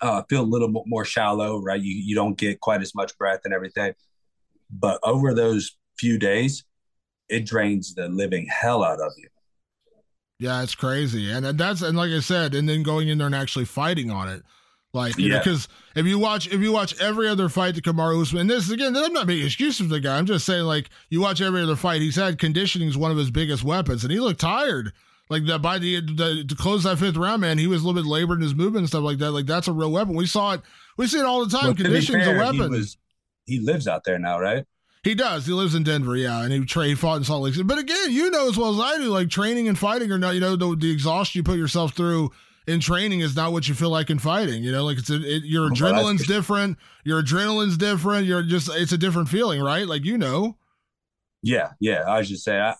uh, 0.00 0.22
feel 0.28 0.42
a 0.42 0.42
little 0.42 0.70
more 0.86 1.04
shallow, 1.04 1.60
right? 1.60 1.80
You 1.80 1.94
you 1.94 2.14
don't 2.14 2.38
get 2.38 2.60
quite 2.60 2.80
as 2.80 2.94
much 2.94 3.16
breath 3.18 3.40
and 3.44 3.52
everything. 3.52 3.92
But 4.70 5.00
over 5.02 5.34
those 5.34 5.76
few 5.98 6.18
days, 6.18 6.64
it 7.28 7.46
drains 7.46 7.94
the 7.94 8.08
living 8.08 8.46
hell 8.48 8.84
out 8.84 9.00
of 9.00 9.12
you. 9.16 9.28
Yeah, 10.38 10.62
it's 10.62 10.74
crazy, 10.74 11.30
and 11.32 11.44
that's 11.44 11.82
and 11.82 11.96
like 11.96 12.12
I 12.12 12.20
said, 12.20 12.54
and 12.54 12.68
then 12.68 12.82
going 12.82 13.08
in 13.08 13.18
there 13.18 13.26
and 13.26 13.34
actually 13.34 13.64
fighting 13.64 14.10
on 14.10 14.28
it. 14.28 14.42
Like, 14.94 15.18
you 15.18 15.32
yeah. 15.32 15.38
because 15.38 15.68
if 15.94 16.06
you 16.06 16.18
watch 16.18 16.46
if 16.46 16.60
you 16.60 16.72
watch 16.72 16.98
every 17.00 17.28
other 17.28 17.48
fight 17.48 17.74
to 17.74 17.82
Kamaru 17.82 18.22
Usman, 18.22 18.42
and 18.42 18.50
this 18.50 18.70
again, 18.70 18.96
I'm 18.96 19.12
not 19.12 19.26
making 19.26 19.46
excuses 19.46 19.86
for 19.86 19.92
the 19.92 20.00
guy. 20.00 20.16
I'm 20.16 20.24
just 20.24 20.46
saying, 20.46 20.64
like, 20.64 20.88
you 21.10 21.20
watch 21.20 21.42
every 21.42 21.62
other 21.62 21.76
fight, 21.76 22.00
he's 22.00 22.16
had 22.16 22.38
conditioning 22.38 22.88
is 22.88 22.96
one 22.96 23.10
of 23.10 23.18
his 23.18 23.30
biggest 23.30 23.64
weapons, 23.64 24.02
and 24.02 24.12
he 24.12 24.18
looked 24.18 24.40
tired. 24.40 24.92
Like 25.30 25.44
that 25.44 25.60
by 25.60 25.78
the, 25.78 26.00
the 26.00 26.44
to 26.48 26.54
close 26.54 26.84
that 26.84 26.98
fifth 26.98 27.16
round, 27.16 27.42
man, 27.42 27.58
he 27.58 27.66
was 27.66 27.82
a 27.82 27.86
little 27.86 28.02
bit 28.02 28.08
labored 28.08 28.38
in 28.38 28.42
his 28.42 28.54
movement 28.54 28.78
and 28.78 28.88
stuff 28.88 29.02
like 29.02 29.18
that. 29.18 29.32
Like 29.32 29.44
that's 29.44 29.68
a 29.68 29.72
real 29.72 29.92
weapon. 29.92 30.14
We 30.14 30.26
saw 30.26 30.54
it. 30.54 30.62
We 30.96 31.06
see 31.06 31.18
it 31.18 31.26
all 31.26 31.44
the 31.44 31.54
time. 31.54 31.66
Well, 31.66 31.74
Conditioning's 31.74 32.24
fair, 32.24 32.36
a 32.36 32.38
weapon. 32.38 32.72
He, 32.72 32.78
was, 32.78 32.96
he 33.44 33.60
lives 33.60 33.86
out 33.86 34.04
there 34.04 34.18
now, 34.18 34.40
right? 34.40 34.64
He 35.04 35.14
does. 35.14 35.46
He 35.46 35.52
lives 35.52 35.74
in 35.74 35.84
Denver, 35.84 36.16
yeah, 36.16 36.42
and 36.42 36.52
he 36.52 36.64
trained, 36.64 36.98
fought 36.98 37.18
in 37.18 37.24
Salt 37.24 37.42
Lake 37.42 37.54
City. 37.54 37.64
But 37.64 37.78
again, 37.78 38.10
you 38.10 38.30
know 38.30 38.48
as 38.48 38.56
well 38.56 38.72
as 38.72 38.80
I 38.80 38.98
do, 38.98 39.04
like 39.04 39.28
training 39.28 39.68
and 39.68 39.78
fighting 39.78 40.10
or 40.10 40.18
not, 40.18 40.34
you 40.34 40.40
know, 40.40 40.56
the, 40.56 40.74
the 40.74 40.90
exhaustion 40.90 41.38
you 41.38 41.42
put 41.44 41.58
yourself 41.58 41.92
through 41.92 42.30
in 42.68 42.80
training 42.80 43.20
is 43.20 43.34
not 43.34 43.52
what 43.52 43.66
you 43.66 43.74
feel 43.74 43.90
like 43.90 44.10
in 44.10 44.18
fighting. 44.18 44.62
You 44.62 44.70
know, 44.70 44.84
like 44.84 44.98
it's 44.98 45.10
a, 45.10 45.16
it, 45.16 45.44
your 45.44 45.70
adrenaline's 45.70 46.26
different. 46.26 46.78
Your 47.04 47.22
adrenaline's 47.22 47.76
different. 47.76 48.26
You're 48.26 48.42
just 48.42 48.70
it's 48.72 48.92
a 48.92 48.98
different 48.98 49.28
feeling, 49.28 49.60
right? 49.60 49.86
Like 49.86 50.04
you 50.04 50.18
know. 50.18 50.56
Yeah, 51.42 51.70
yeah. 51.80 52.02
I 52.06 52.18
was 52.18 52.28
just 52.28 52.44
say 52.44 52.58
I, 52.58 52.74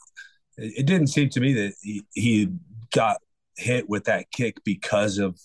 it 0.57 0.87
didn't 0.87 1.09
seem 1.09 1.31
to 1.31 1.41
me 1.41 1.55
that 1.55 1.75
he, 1.83 2.05
he 2.13 2.49
got 2.93 3.19
hit 3.57 3.89
with 3.89 4.05
that 4.05 4.31
kick 4.31 4.63
because 4.63 5.19
of 5.19 5.41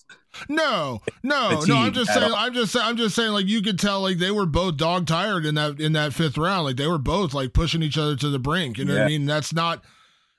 no, 0.50 1.00
no, 1.22 1.62
no. 1.66 1.78
I'm 1.78 1.94
just 1.94 2.12
saying. 2.12 2.32
I'm 2.36 2.54
just 2.54 2.74
saying. 2.74 2.86
I'm 2.86 2.98
just 2.98 3.16
saying. 3.16 3.32
Like 3.32 3.46
you 3.46 3.62
could 3.62 3.80
tell, 3.80 4.02
like 4.02 4.18
they 4.18 4.32
were 4.32 4.48
both 4.48 4.78
dog 4.78 5.06
tired 5.06 5.46
in 5.46 5.56
that 5.56 5.80
in 5.80 5.94
that 5.94 6.14
fifth 6.14 6.38
round. 6.38 6.66
Like 6.66 6.76
they 6.76 6.88
were 6.88 6.98
both 6.98 7.34
like 7.34 7.54
pushing 7.54 7.84
each 7.84 7.98
other 7.98 8.16
to 8.16 8.30
the 8.30 8.40
brink. 8.40 8.78
You 8.78 8.86
know 8.86 8.94
yeah. 8.94 9.02
what 9.02 9.06
I 9.06 9.10
mean? 9.10 9.26
That's 9.26 9.54
not 9.54 9.84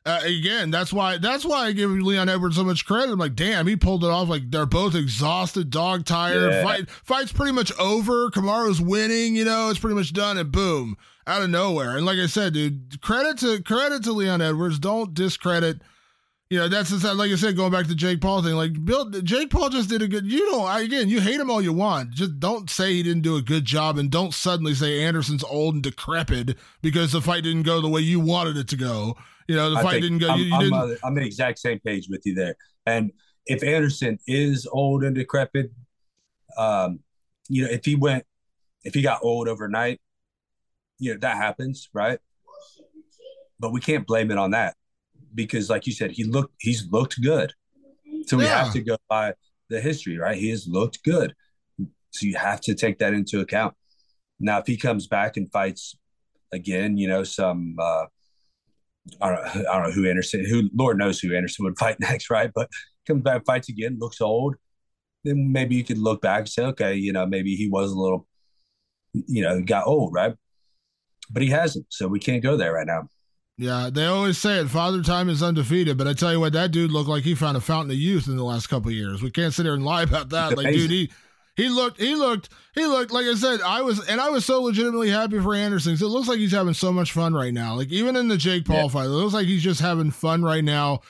uh, 0.07 0.21
again, 0.23 0.71
that's 0.71 0.93
why 0.93 1.17
that's 1.17 1.47
why 1.47 1.67
I 1.67 1.73
give 1.73 1.91
Leon 1.91 2.29
Edwards 2.29 2.57
so 2.57 2.65
much 2.65 2.85
credit. 2.85 3.13
I'm 3.13 3.19
like, 3.19 3.35
damn, 3.35 3.67
he 3.67 3.75
pulled 3.75 4.05
it 4.05 4.11
off. 4.11 4.29
Like 4.29 4.51
they're 4.51 4.67
both 4.67 4.95
exhausted, 4.95 5.71
dog 5.71 6.05
tired. 6.05 6.53
Yeah. 6.53 6.63
Fight 6.63 6.91
fight's 6.91 7.33
pretty 7.33 7.53
much 7.53 7.73
over. 7.79 8.31
Kamaru's 8.31 8.83
winning. 8.83 9.35
You 9.35 9.47
know, 9.47 9.71
it's 9.71 9.79
pretty 9.79 9.97
much 9.97 10.13
done, 10.13 10.37
and 10.37 10.53
boom, 10.53 10.99
out 11.27 11.41
of 11.41 11.49
nowhere. 11.49 11.97
And 11.97 12.05
like 12.05 12.19
I 12.19 12.27
said, 12.27 12.53
dude, 12.53 13.01
credit 13.01 13.39
to 13.39 13.63
credit 13.63 14.05
to 14.05 14.13
Leon 14.13 14.43
Edwards. 14.43 14.79
Don't 14.79 15.15
discredit. 15.15 15.81
You 16.51 16.59
know, 16.59 16.69
that's 16.69 16.91
just, 16.91 17.03
like 17.03 17.31
I 17.33 17.37
said, 17.37 17.57
going 17.57 17.73
back 17.73 17.87
to 17.87 17.95
Jake 17.95 18.21
Paul 18.21 18.43
thing. 18.43 18.55
Like 18.55 18.85
Bill, 18.85 19.09
Jake 19.11 19.49
Paul 19.49 19.71
just 19.71 19.89
did 19.89 20.03
a 20.03 20.07
good. 20.07 20.31
You 20.31 20.41
don't 20.51 20.83
again. 20.83 21.09
You 21.09 21.23
hate 21.23 21.41
him 21.41 21.51
all 21.51 21.63
you 21.63 21.73
want. 21.73 22.11
Just 22.11 22.39
don't 22.39 22.69
say 22.69 22.93
he 22.93 23.03
didn't 23.03 23.23
do 23.23 23.37
a 23.37 23.43
good 23.43 23.65
job, 23.65 23.97
and 23.97 24.11
don't 24.11 24.35
suddenly 24.35 24.75
say 24.75 25.03
Anderson's 25.03 25.43
old 25.45 25.77
and 25.77 25.83
decrepit 25.83 26.59
because 26.83 27.13
the 27.13 27.23
fight 27.23 27.45
didn't 27.45 27.63
go 27.63 27.81
the 27.81 27.89
way 27.89 28.03
you 28.03 28.21
wanted 28.21 28.59
it 28.59 28.69
to 28.69 28.77
go. 28.77 29.17
You 29.47 29.57
know, 29.57 29.71
the 29.71 29.81
fight 29.81 30.01
didn't 30.01 30.19
go. 30.19 30.31
I'm, 30.31 30.39
you, 30.39 30.45
you 30.47 30.55
I'm, 30.55 30.61
didn't. 30.61 30.75
Uh, 30.75 30.95
I'm 31.05 31.15
the 31.15 31.25
exact 31.25 31.59
same 31.59 31.81
page 31.81 32.09
with 32.09 32.23
you 32.25 32.35
there. 32.35 32.57
And 32.87 33.13
if 33.47 33.63
Anderson 33.63 34.19
is 34.27 34.67
old 34.71 35.05
and 35.05 35.15
decrepit, 35.15 35.71
um, 36.57 37.01
you 37.49 37.65
know, 37.65 37.71
if 37.71 37.85
he 37.85 37.95
went, 37.95 38.25
if 38.85 38.95
he 38.95 39.03
got 39.03 39.21
old 39.23 39.49
overnight, 39.49 40.01
you 40.99 41.13
know, 41.13 41.21
that 41.21 41.37
happens, 41.37 41.89
right? 41.93 42.19
But 43.61 43.73
we 43.73 43.81
can't 43.81 44.07
blame 44.07 44.31
it 44.31 44.39
on 44.39 44.53
that 44.53 44.77
because, 45.35 45.69
like 45.69 45.87
you 45.87 45.93
said, 45.93 46.13
he 46.13 46.25
looked, 46.25 46.55
he's 46.59 46.91
looked 46.91 47.21
good. 47.23 47.53
So 48.27 48.37
we 48.37 48.45
yeah. 48.45 48.65
have 48.65 48.73
to 48.73 48.81
go 48.81 48.97
by 49.09 49.35
the 49.69 49.81
history, 49.81 50.19
right? 50.19 50.37
He 50.37 50.51
has 50.51 50.67
looked 50.67 51.03
good. 51.05 51.35
So 52.11 52.27
you 52.27 52.37
have 52.37 52.61
to 52.63 52.75
take 52.75 52.99
that 52.99 53.13
into 53.13 53.41
account. 53.41 53.75
Now, 54.41 54.59
if 54.59 54.67
he 54.67 54.77
comes 54.77 55.07
back 55.07 55.37
and 55.37 55.51
fights 55.51 55.97
again, 56.53 56.97
you 56.97 57.09
know, 57.09 57.25
some 57.25 57.77
uh, 57.79 58.07
I 59.21 59.29
don't, 59.29 59.67
I 59.67 59.75
don't 59.75 59.83
know 59.85 59.91
who 59.91 60.09
Anderson, 60.09 60.45
who 60.45 60.71
Lord 60.75 60.99
knows 60.99 61.21
who 61.21 61.35
Anderson 61.35 61.65
would 61.65 61.79
fight 61.79 61.97
next, 62.01 62.31
right? 62.31 62.51
But 62.55 62.71
comes 63.07 63.23
back, 63.23 63.45
fights 63.45 63.69
again, 63.69 63.99
looks 63.99 64.21
old. 64.21 64.57
Then 65.25 65.53
maybe 65.53 65.75
you 65.75 65.85
could 65.85 65.99
look 65.99 66.23
back 66.23 66.41
and 66.41 66.49
say, 66.49 66.65
okay, 66.67 66.95
you 66.95 67.13
know, 67.13 67.27
maybe 67.27 67.55
he 67.55 67.69
was 67.69 67.93
a 67.93 67.99
little, 67.99 68.27
you 69.13 69.43
know, 69.43 69.61
got 69.63 69.87
old, 69.87 70.13
right? 70.13 70.35
But 71.31 71.43
he 71.43 71.49
hasn't, 71.49 71.87
so 71.89 72.09
we 72.09 72.19
can't 72.19 72.43
go 72.43 72.57
there 72.57 72.75
right 72.75 72.87
now. 72.87 73.09
Yeah, 73.57 73.89
they 73.93 74.07
always 74.07 74.37
say 74.37 74.59
it. 74.59 74.69
Father 74.69 75.01
Time 75.01 75.29
is 75.29 75.43
undefeated, 75.43 75.97
but 75.97 76.09
I 76.09 76.13
tell 76.13 76.33
you 76.33 76.41
what, 76.41 76.53
that 76.55 76.73
dude 76.73 76.91
looked 76.91 77.09
like 77.09 77.23
he 77.23 77.37
found 77.37 77.57
a 77.57 77.61
fountain 77.61 77.93
of 77.93 77.97
youth 77.97 78.27
in 78.27 78.37
the 78.37 78.43
last 78.43 78.67
couple 78.67 78.91
years. 78.91 79.23
We 79.23 79.31
can't 79.31 79.55
sit 79.55 79.63
there 79.63 79.75
and 79.75 79.85
lie 79.85 80.03
about 80.03 80.31
that. 80.31 80.57
Like, 80.57 80.75
dude, 80.75 80.91
he 80.91 81.11
he 81.57 81.69
looked, 81.69 82.01
he 82.01 82.15
looked, 82.15 82.49
he 82.75 82.87
looked. 82.87 83.13
Like 83.13 83.27
I 83.27 83.35
said, 83.35 83.61
I 83.61 83.83
was, 83.83 84.07
and 84.09 84.21
I 84.21 84.31
was 84.31 84.45
so 84.45 84.63
legitimately 84.63 85.11
happy 85.11 85.41
for 85.41 85.55
Anderson. 85.55 85.95
It 85.95 86.01
looks 86.01 86.29
like 86.29 86.39
he's 86.39 86.53
having 86.53 86.75
so 86.75 86.93
much 86.93 87.13
fun 87.13 87.35
right 87.35 87.55
now. 87.55 87.75
Like 87.75 87.91
even 87.91 88.17
in 88.17 88.29
the 88.29 88.37
Jake 88.37 88.65
Paul 88.65 88.85
yeah. 88.85 88.89
fight, 88.89 89.05
it 89.05 89.09
looks 89.09 89.35
like 89.35 89.47
he's 89.47 89.63
just 89.63 89.81
having 89.81 90.11
fun 90.11 90.43
right 90.43 90.65
now. 90.65 91.01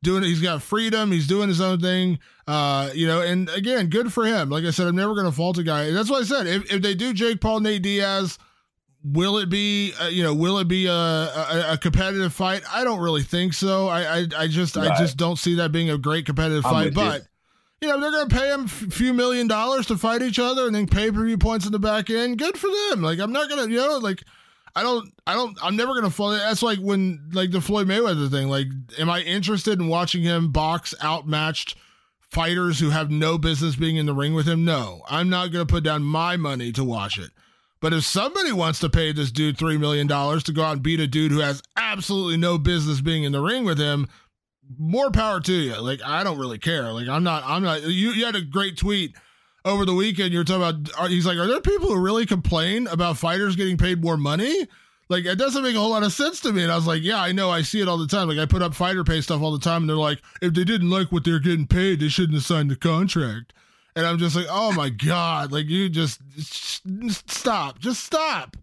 Doing 0.00 0.22
it, 0.22 0.28
he's 0.28 0.40
got 0.40 0.62
freedom. 0.62 1.10
He's 1.10 1.26
doing 1.26 1.48
his 1.48 1.60
own 1.60 1.80
thing. 1.80 2.20
Uh, 2.46 2.90
you 2.94 3.08
know, 3.08 3.20
and 3.20 3.48
again, 3.48 3.88
good 3.88 4.12
for 4.12 4.24
him. 4.24 4.48
Like 4.48 4.64
I 4.64 4.70
said, 4.70 4.86
I'm 4.86 4.94
never 4.94 5.14
going 5.14 5.26
to 5.26 5.32
fault 5.32 5.58
a 5.58 5.64
guy. 5.64 5.90
That's 5.90 6.08
what 6.08 6.22
I 6.22 6.24
said. 6.24 6.46
If 6.46 6.72
if 6.72 6.82
they 6.82 6.94
do 6.94 7.12
Jake 7.12 7.40
Paul, 7.40 7.60
Nate 7.60 7.82
Diaz 7.82 8.38
Will 9.04 9.38
it 9.38 9.48
be, 9.48 9.92
uh, 10.00 10.08
you 10.08 10.24
know, 10.24 10.34
will 10.34 10.58
it 10.58 10.66
be 10.66 10.86
a, 10.86 10.92
a, 10.92 11.66
a, 11.72 11.78
competitive 11.78 12.32
fight? 12.32 12.62
I 12.68 12.82
don't 12.82 12.98
really 12.98 13.22
think 13.22 13.54
so. 13.54 13.86
I, 13.86 14.18
I, 14.18 14.26
I 14.36 14.46
just, 14.48 14.74
right. 14.74 14.90
I 14.90 14.98
just 14.98 15.16
don't 15.16 15.36
see 15.36 15.54
that 15.56 15.70
being 15.70 15.88
a 15.88 15.96
great 15.96 16.26
competitive 16.26 16.66
I'm 16.66 16.72
fight. 16.72 16.94
But 16.94 17.22
you. 17.80 17.88
know, 17.88 18.00
they're 18.00 18.10
going 18.10 18.28
to 18.28 18.36
pay 18.36 18.48
them 18.48 18.64
a 18.64 18.68
few 18.68 19.12
million 19.12 19.46
dollars 19.46 19.86
to 19.86 19.96
fight 19.96 20.22
each 20.22 20.38
other, 20.38 20.66
and 20.66 20.74
then 20.74 20.86
pay 20.86 21.10
per 21.10 21.24
view 21.24 21.38
points 21.38 21.66
in 21.66 21.72
the 21.72 21.78
back 21.78 22.10
end. 22.10 22.38
Good 22.38 22.58
for 22.58 22.68
them. 22.68 23.02
Like 23.02 23.18
I'm 23.18 23.32
not 23.32 23.48
gonna, 23.48 23.68
you 23.68 23.76
know, 23.76 23.98
like 23.98 24.22
I 24.74 24.82
don't, 24.82 25.12
I 25.26 25.34
don't, 25.34 25.56
I'm 25.62 25.76
never 25.76 25.94
gonna 25.94 26.10
follow. 26.10 26.36
That's 26.36 26.62
like 26.62 26.78
when, 26.78 27.30
like 27.32 27.50
the 27.50 27.60
Floyd 27.60 27.88
Mayweather 27.88 28.30
thing. 28.30 28.48
Like, 28.48 28.68
am 28.98 29.10
I 29.10 29.20
interested 29.20 29.80
in 29.80 29.88
watching 29.88 30.22
him 30.22 30.52
box 30.52 30.94
outmatched? 31.02 31.76
fighters 32.30 32.78
who 32.78 32.90
have 32.90 33.10
no 33.10 33.38
business 33.38 33.76
being 33.76 33.96
in 33.96 34.06
the 34.06 34.14
ring 34.14 34.34
with 34.34 34.46
him? 34.46 34.64
No, 34.64 35.02
I'm 35.08 35.28
not 35.28 35.52
going 35.52 35.66
to 35.66 35.72
put 35.72 35.84
down 35.84 36.02
my 36.02 36.36
money 36.36 36.72
to 36.72 36.84
watch 36.84 37.18
it. 37.18 37.30
But 37.80 37.92
if 37.92 38.04
somebody 38.04 38.52
wants 38.52 38.80
to 38.80 38.88
pay 38.88 39.12
this 39.12 39.30
dude 39.30 39.56
$3 39.56 39.78
million 39.78 40.08
to 40.08 40.52
go 40.52 40.62
out 40.62 40.74
and 40.74 40.82
beat 40.82 41.00
a 41.00 41.06
dude 41.06 41.30
who 41.30 41.38
has 41.38 41.62
absolutely 41.76 42.36
no 42.36 42.58
business 42.58 43.00
being 43.00 43.22
in 43.22 43.32
the 43.32 43.40
ring 43.40 43.64
with 43.64 43.78
him, 43.78 44.08
more 44.78 45.10
power 45.10 45.40
to 45.40 45.52
you. 45.52 45.80
Like, 45.80 46.02
I 46.04 46.24
don't 46.24 46.38
really 46.38 46.58
care. 46.58 46.92
Like, 46.92 47.08
I'm 47.08 47.22
not, 47.22 47.42
I'm 47.46 47.62
not, 47.62 47.82
you, 47.82 48.10
you 48.10 48.24
had 48.24 48.34
a 48.34 48.42
great 48.42 48.76
tweet 48.76 49.16
over 49.64 49.84
the 49.84 49.94
weekend. 49.94 50.32
You're 50.32 50.44
talking 50.44 50.62
about, 50.90 51.10
he's 51.10 51.26
like, 51.26 51.38
are 51.38 51.46
there 51.46 51.60
people 51.60 51.88
who 51.88 52.00
really 52.00 52.26
complain 52.26 52.86
about 52.88 53.16
fighters 53.16 53.56
getting 53.56 53.76
paid 53.76 54.02
more 54.02 54.16
money? 54.16 54.66
Like, 55.08 55.24
it 55.24 55.38
doesn't 55.38 55.62
make 55.62 55.74
a 55.74 55.78
whole 55.78 55.90
lot 55.90 56.02
of 56.02 56.12
sense 56.12 56.40
to 56.40 56.52
me. 56.52 56.62
And 56.62 56.70
I 56.70 56.76
was 56.76 56.86
like, 56.86 57.02
yeah, 57.02 57.22
I 57.22 57.32
know. 57.32 57.48
I 57.48 57.62
see 57.62 57.80
it 57.80 57.88
all 57.88 57.96
the 57.96 58.06
time. 58.06 58.28
Like, 58.28 58.38
I 58.38 58.44
put 58.44 58.60
up 58.60 58.74
fighter 58.74 59.04
pay 59.04 59.22
stuff 59.22 59.40
all 59.40 59.52
the 59.52 59.58
time. 59.58 59.82
And 59.82 59.88
they're 59.88 59.96
like, 59.96 60.20
if 60.42 60.52
they 60.52 60.64
didn't 60.64 60.90
like 60.90 61.10
what 61.10 61.24
they're 61.24 61.38
getting 61.38 61.66
paid, 61.66 62.00
they 62.00 62.08
shouldn't 62.08 62.34
have 62.34 62.44
signed 62.44 62.70
the 62.70 62.76
contract. 62.76 63.54
And 63.96 64.06
I'm 64.06 64.18
just 64.18 64.36
like, 64.36 64.46
oh 64.50 64.70
my 64.72 64.90
God, 64.90 65.50
like 65.50 65.66
you 65.66 65.88
just, 65.88 66.20
just 66.36 67.30
stop, 67.30 67.78
just 67.78 68.04
stop. 68.04 68.56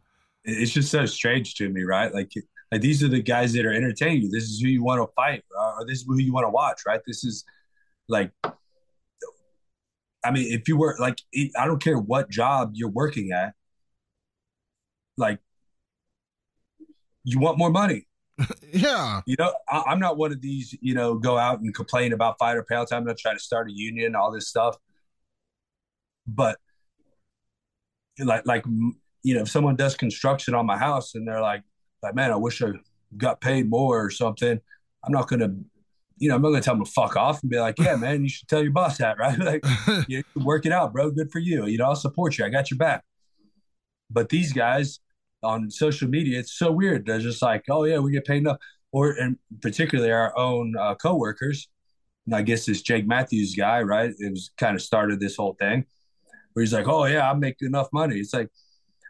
It's 0.46 0.72
just 0.72 0.92
so 0.92 1.06
strange 1.08 1.56
to 1.56 1.68
me, 1.68 1.82
right? 1.82 2.14
Like, 2.14 2.32
like 2.72 2.82
these 2.82 3.04
are 3.04 3.08
the 3.08 3.22
guys 3.22 3.54
that 3.54 3.66
are 3.66 3.74
entertaining 3.74 4.24
you. 4.24 4.30
This 4.30 4.44
is 4.44 4.60
who 4.60 4.68
you 4.68 4.84
want 4.84 5.02
to 5.02 5.14
fight, 5.16 5.44
uh, 5.58 5.74
or 5.80 5.86
this 5.86 6.00
is 6.00 6.06
who 6.08 6.18
you 6.18 6.34
want 6.34 6.46
to 6.46 6.50
watch, 6.50 6.82
right? 6.86 7.02
This 7.06 7.24
is 7.24 7.46
like, 8.08 8.32
I 8.44 10.32
mean, 10.32 10.52
if 10.52 10.68
you 10.68 10.78
were 10.78 10.96
like, 11.00 11.20
I 11.58 11.66
don't 11.66 11.82
care 11.82 11.98
what 11.98 12.30
job 12.30 12.72
you're 12.74 12.90
working 12.90 13.32
at, 13.32 13.54
like, 15.18 15.40
you 17.24 17.40
want 17.40 17.58
more 17.58 17.70
money. 17.70 18.08
yeah. 18.74 19.22
You 19.26 19.36
know, 19.40 19.54
I, 19.70 19.92
am 19.92 20.00
not 20.00 20.18
one 20.18 20.32
of 20.32 20.42
these, 20.42 20.76
you 20.82 20.94
know, 20.94 21.16
go 21.16 21.38
out 21.38 21.62
and 21.62 21.74
complain 21.74 22.14
about 22.14 22.38
fighter 22.38 22.64
pay 22.64 22.76
time. 22.76 22.88
I'm 22.92 23.06
not 23.06 23.18
trying 23.18 23.38
to 23.38 23.44
start 23.44 23.70
a 23.70 23.74
union, 23.74 24.16
all 24.16 24.32
this 24.32 24.48
stuff 24.48 24.78
but 26.28 26.58
like 28.20 28.46
like 28.46 28.66
you 29.24 29.34
know 29.34 29.42
if 29.42 29.50
someone 29.50 29.76
does 29.76 29.96
construction 29.96 30.54
on 30.54 30.66
my 30.66 30.78
house 30.78 31.16
and 31.16 31.28
they're 31.28 31.42
like 31.42 31.64
like 32.04 32.16
man 32.16 32.32
i 32.32 32.36
wish 32.36 32.62
i 32.62 32.72
got 33.18 33.42
paid 33.42 33.70
more 33.70 34.04
or 34.06 34.10
something. 34.10 34.60
I'm 35.04 35.12
not 35.14 35.28
gonna 35.28 35.56
you 36.18 36.30
know 36.30 36.36
i'm 36.36 36.42
not 36.42 36.50
gonna 36.50 36.62
tell 36.62 36.76
them 36.76 36.86
to 36.86 36.92
fuck 36.92 37.16
off 37.16 37.42
and 37.42 37.52
be 37.52 37.60
like 37.60 37.78
yeah 37.78 37.96
man 37.96 38.24
you 38.24 38.30
should 38.30 38.48
tell 38.48 38.64
your 38.64 38.72
boss 38.72 38.98
that 38.98 39.18
right? 39.20 39.38
Like 39.38 39.64
you 40.08 40.24
work 40.36 40.66
it 40.66 40.72
out 40.72 40.94
bro. 40.94 41.12
Good 41.12 41.32
for 41.32 41.40
you. 41.40 41.66
You 41.66 41.78
know 41.78 41.86
i'll 41.86 41.96
support 41.96 42.38
you. 42.38 42.46
I 42.46 42.50
got 42.50 42.72
your 42.72 42.78
back. 42.78 43.04
But 44.10 44.30
these 44.30 44.54
guys 44.54 45.00
on 45.44 45.70
social 45.70 46.08
media 46.10 46.40
it's 46.40 46.58
so 46.58 46.72
weird. 46.72 47.06
They're 47.06 47.20
just 47.20 47.42
like 47.42 47.66
oh 47.70 47.84
yeah 47.84 48.00
we 48.00 48.12
get 48.12 48.26
paid 48.26 48.38
enough. 48.38 48.58
Or 48.92 49.12
and 49.12 49.38
particularly 49.62 50.12
our 50.12 50.38
own 50.38 50.76
uh, 50.80 50.96
co-workers. 50.96 51.68
And 52.26 52.36
i 52.36 52.42
guess 52.42 52.66
this 52.66 52.82
jake 52.82 53.06
matthews 53.06 53.54
guy 53.56 53.82
right? 53.82 54.12
It 54.18 54.32
was 54.32 54.52
kind 54.58 54.76
of 54.76 54.82
started 54.82 55.20
this 55.20 55.36
whole 55.36 55.56
thing. 55.60 55.86
Where 56.54 56.64
he's 56.64 56.74
like, 56.74 56.88
"Oh 56.88 57.04
yeah, 57.04 57.30
I 57.30 57.34
make 57.34 57.58
enough 57.60 57.90
money." 57.92 58.16
It's 58.16 58.34
like, 58.34 58.50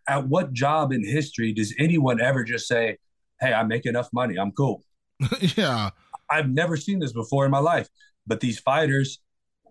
at 0.08 0.28
what 0.28 0.54
job 0.54 0.92
in 0.92 1.04
history 1.06 1.54
does 1.54 1.74
anyone 1.80 2.22
ever 2.22 2.44
just 2.44 2.68
say, 2.68 2.98
"Hey, 3.40 3.54
I 3.54 3.64
make 3.64 3.86
enough 3.86 4.10
money. 4.14 4.38
I'm 4.38 4.52
cool." 4.52 4.84
yeah, 5.40 5.90
I've 6.30 6.50
never 6.50 6.78
seen 6.78 7.00
this 7.00 7.14
before 7.14 7.46
in 7.46 7.52
my 7.52 7.60
life. 7.60 7.88
But 8.28 8.40
these 8.40 8.60
fighters, 8.60 9.20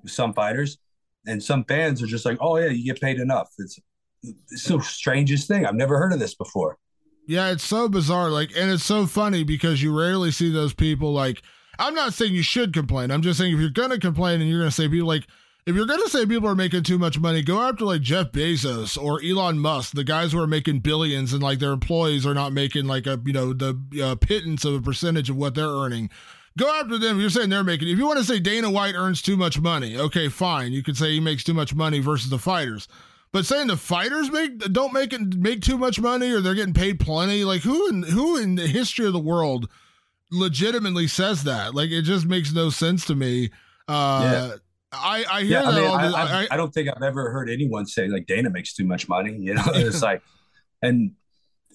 some 0.07 0.33
fighters, 0.33 0.79
and 1.27 1.43
some 1.43 1.65
fans 1.65 2.03
are 2.03 2.07
just 2.07 2.25
like, 2.25 2.39
"Oh 2.41 2.57
yeah, 2.57 2.69
you 2.69 2.85
get 2.85 3.01
paid 3.01 3.19
enough." 3.19 3.49
It's 3.59 3.79
it's 4.51 4.65
the 4.65 4.81
strangest 4.81 5.49
thing. 5.49 5.67
I've 5.67 5.75
never 5.75 5.99
heard 5.99 6.13
of 6.13 6.19
this 6.19 6.35
before. 6.35 6.79
Yeah, 7.27 7.51
it's 7.51 7.65
so 7.65 7.89
bizarre. 7.89 8.31
Like, 8.31 8.51
and 8.57 8.71
it's 8.71 8.85
so 8.85 9.07
funny 9.07 9.45
because 9.45 9.83
you 9.83 9.99
rarely 9.99 10.31
see 10.31 10.51
those 10.51 10.75
people. 10.75 11.13
Like, 11.13 11.43
I'm 11.79 11.95
not 11.95 12.13
saying 12.13 12.35
you 12.35 12.43
should 12.43 12.73
complain. 12.73 13.11
I'm 13.11 13.23
just 13.23 13.39
saying 13.39 13.55
if 13.55 13.61
you're 13.61 13.71
gonna 13.71 13.99
complain 13.99 14.41
and 14.41 14.49
you're 14.49 14.61
gonna 14.61 14.71
say 14.71 14.89
people 14.89 15.09
like 15.09 15.27
if 15.67 15.75
you're 15.75 15.87
gonna 15.87 16.09
say 16.09 16.27
people 16.27 16.49
are 16.49 16.55
making 16.55 16.83
too 16.83 16.99
much 16.99 17.19
money, 17.19 17.43
go 17.43 17.63
after 17.63 17.85
like 17.85 18.03
Jeff 18.03 18.33
Bezos 18.33 19.03
or 19.03 19.23
Elon 19.23 19.59
Musk, 19.59 19.95
the 19.95 20.05
guys 20.05 20.33
who 20.33 20.41
are 20.41 20.47
making 20.47 20.81
billions 20.81 21.33
and 21.33 21.43
like 21.43 21.59
their 21.59 21.73
employees 21.73 22.27
are 22.27 22.35
not 22.35 22.53
making 22.53 22.85
like 22.87 23.07
a 23.07 23.21
you 23.25 23.33
know 23.33 23.53
the 23.53 23.79
uh, 24.03 24.15
pittance 24.17 24.65
of 24.65 24.75
a 24.75 24.81
percentage 24.81 25.31
of 25.31 25.37
what 25.37 25.55
they're 25.55 25.67
earning. 25.67 26.11
Go 26.57 26.71
after 26.81 26.99
them. 26.99 27.19
You're 27.19 27.31
saying 27.31 27.49
they're 27.49 27.65
making. 27.65 27.89
If 27.89 27.99
you 27.99 28.07
want 28.07 28.19
to 28.19 28.25
say 28.25 28.39
Dana 28.39 28.71
White 28.71 28.95
earns 28.95 29.23
too 29.23 29.37
much 29.37 29.59
money, 29.59 29.97
okay, 29.97 30.29
fine. 30.29 30.73
You 30.73 30.83
could 30.83 30.97
say 30.97 31.13
he 31.13 31.21
makes 31.21 31.43
too 31.43 31.55
much 31.55 31.75
money 31.75 31.99
versus 31.99 32.31
the 32.31 32.39
fighters. 32.39 32.87
But 33.33 33.47
saying 33.47 33.67
the 33.67 33.77
fighters 33.77 34.31
make 34.31 34.59
don't 34.59 34.93
make 34.93 35.13
it 35.13 35.37
make 35.37 35.63
too 35.63 35.79
much 35.79 35.99
money 35.99 36.31
or 36.31 36.41
they're 36.41 36.55
getting 36.55 36.75
paid 36.75 37.01
plenty, 37.01 37.43
like 37.43 37.63
who 37.63 37.89
in 37.89 38.03
who 38.03 38.37
in 38.37 38.55
the 38.55 38.67
history 38.67 39.07
of 39.07 39.15
the 39.15 39.19
world 39.19 39.69
legitimately 40.31 41.09
says 41.09 41.43
that? 41.45 41.75
Like 41.75 41.91
it 41.91 42.03
just 42.03 42.27
makes 42.27 42.53
no 42.53 42.69
sense 42.69 43.07
to 43.07 43.15
me. 43.15 43.51
Uh, 43.89 44.51
yeah. 44.51 44.57
I, 44.97 45.25
I 45.31 45.41
hear 45.43 45.51
yeah, 45.51 45.63
that. 45.63 45.73
I, 45.73 45.81
mean, 45.81 46.15
I, 46.15 46.43
I, 46.43 46.49
I, 46.51 46.57
don't 46.57 46.73
think 46.73 46.89
I've 46.89 47.03
ever 47.03 47.31
heard 47.31 47.51
anyone 47.51 47.87
say 47.87 48.09
like 48.09 48.27
Dana 48.27 48.51
makes 48.51 48.75
too 48.75 48.85
much 48.85 49.09
money. 49.09 49.37
You 49.45 49.55
know, 49.55 49.65
it's 49.67 50.03
like, 50.11 50.23
and 50.83 51.13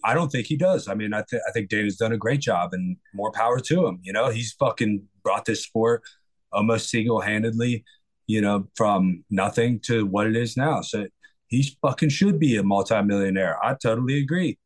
I 0.03 0.13
don't 0.13 0.31
think 0.31 0.47
he 0.47 0.57
does. 0.57 0.87
I 0.87 0.93
mean, 0.93 1.13
I, 1.13 1.23
th- 1.29 1.41
I 1.47 1.51
think 1.51 1.69
Dana's 1.69 1.97
done 1.97 2.11
a 2.11 2.17
great 2.17 2.39
job, 2.41 2.73
and 2.73 2.97
more 3.13 3.31
power 3.31 3.59
to 3.59 3.87
him. 3.87 3.99
You 4.01 4.13
know, 4.13 4.29
he's 4.29 4.53
fucking 4.53 5.03
brought 5.23 5.45
this 5.45 5.63
sport 5.63 6.03
almost 6.51 6.89
single 6.89 7.21
handedly. 7.21 7.83
You 8.27 8.41
know, 8.41 8.67
from 8.75 9.23
nothing 9.29 9.79
to 9.85 10.05
what 10.05 10.27
it 10.27 10.35
is 10.35 10.55
now. 10.55 10.81
So 10.81 11.07
he 11.47 11.75
fucking 11.81 12.09
should 12.09 12.39
be 12.39 12.57
a 12.57 12.63
multimillionaire. 12.63 13.63
I 13.63 13.73
totally 13.73 14.19
agree. 14.19 14.57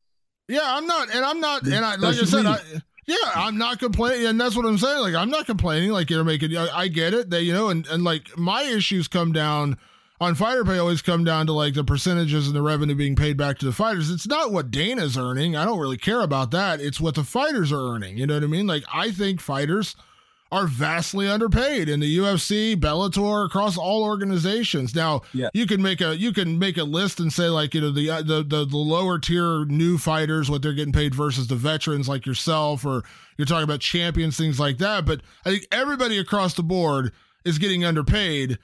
Yeah, 0.50 0.62
I'm 0.64 0.86
not, 0.86 1.10
and 1.16 1.24
I'm 1.24 1.40
not, 1.40 1.64
and 1.64 1.86
I, 1.86 1.96
like 1.96 2.18
I 2.18 2.26
said, 2.26 2.46
I, 2.46 2.60
yeah, 3.06 3.16
I'm 3.36 3.58
not 3.58 3.80
complaining, 3.80 4.28
and 4.28 4.40
that's 4.40 4.56
what 4.56 4.66
I'm 4.66 4.78
saying. 4.78 5.02
Like, 5.02 5.16
I'm 5.16 5.30
not 5.30 5.46
complaining. 5.46 5.92
Like, 5.92 6.10
you're 6.10 6.24
making. 6.24 6.56
I, 6.56 6.68
I 6.74 6.88
get 6.88 7.14
it. 7.14 7.30
That 7.30 7.44
you 7.44 7.54
know, 7.54 7.70
and 7.70 7.86
and 7.88 8.04
like 8.04 8.38
my 8.38 8.64
issues 8.64 9.08
come 9.08 9.32
down 9.32 9.78
on 10.22 10.36
fighter 10.36 10.64
pay. 10.64 10.78
Always 10.78 11.02
come 11.02 11.24
down 11.24 11.48
to 11.48 11.54
like 11.54 11.74
the 11.74 11.84
percentages 11.84 12.48
and 12.48 12.56
the 12.56 12.62
revenue 12.62 12.96
being 12.96 13.16
paid 13.16 13.38
back 13.38 13.58
to 13.60 13.66
the 13.66 13.72
fighters. 13.72 14.10
It's 14.10 14.28
not 14.28 14.52
what 14.52 14.72
Dana's 14.72 15.18
earning. 15.18 15.56
I 15.56 15.66
don't 15.66 15.80
really 15.80 15.98
care 15.98 16.22
about 16.22 16.52
that. 16.52 16.80
It's 16.80 17.02
what 17.02 17.16
the 17.16 17.24
fighters 17.24 17.72
are 17.72 17.94
earning. 17.94 18.18
You 18.18 18.28
know 18.28 18.36
what 18.36 18.44
I 18.44 18.48
mean? 18.48 18.68
Like, 18.68 18.84
I 18.94 19.12
think 19.12 19.42
fighters 19.42 19.96
are 20.54 20.68
vastly 20.68 21.28
underpaid 21.28 21.90
in 21.90 22.00
the 22.00 22.18
UFC, 22.20 22.76
Bellator, 22.76 23.44
across 23.44 23.76
all 23.76 24.04
organizations. 24.04 24.94
Now, 24.94 25.22
yeah. 25.34 25.50
you 25.52 25.66
can 25.66 25.82
make 25.82 26.00
a 26.00 26.16
you 26.16 26.32
can 26.32 26.60
make 26.60 26.78
a 26.78 26.84
list 26.84 27.20
and 27.20 27.34
say 27.34 27.50
like 27.50 27.74
you 27.74 27.82
know 27.82 27.90
the, 27.90 28.08
uh, 28.08 28.22
the 28.22 28.44
the 28.44 28.64
the 28.64 28.78
lower 28.78 29.18
tier 29.18 29.66
new 29.66 29.98
fighters 29.98 30.52
what 30.52 30.62
they're 30.62 30.74
getting 30.74 30.94
paid 30.94 31.16
versus 31.16 31.48
the 31.48 31.56
veterans 31.56 32.08
like 32.08 32.28
yourself, 32.28 32.86
or 32.86 33.02
you're 33.36 33.48
talking 33.48 33.64
about 33.64 33.80
champions, 33.80 34.38
things 34.38 34.60
like 34.60 34.78
that. 34.78 35.08
But 35.08 35.22
I 35.44 35.50
think 35.50 35.66
everybody 35.72 36.20
across 36.20 36.54
the 36.54 36.62
board 36.62 37.14
is 37.44 37.58
getting 37.58 37.84
underpaid. 37.84 38.60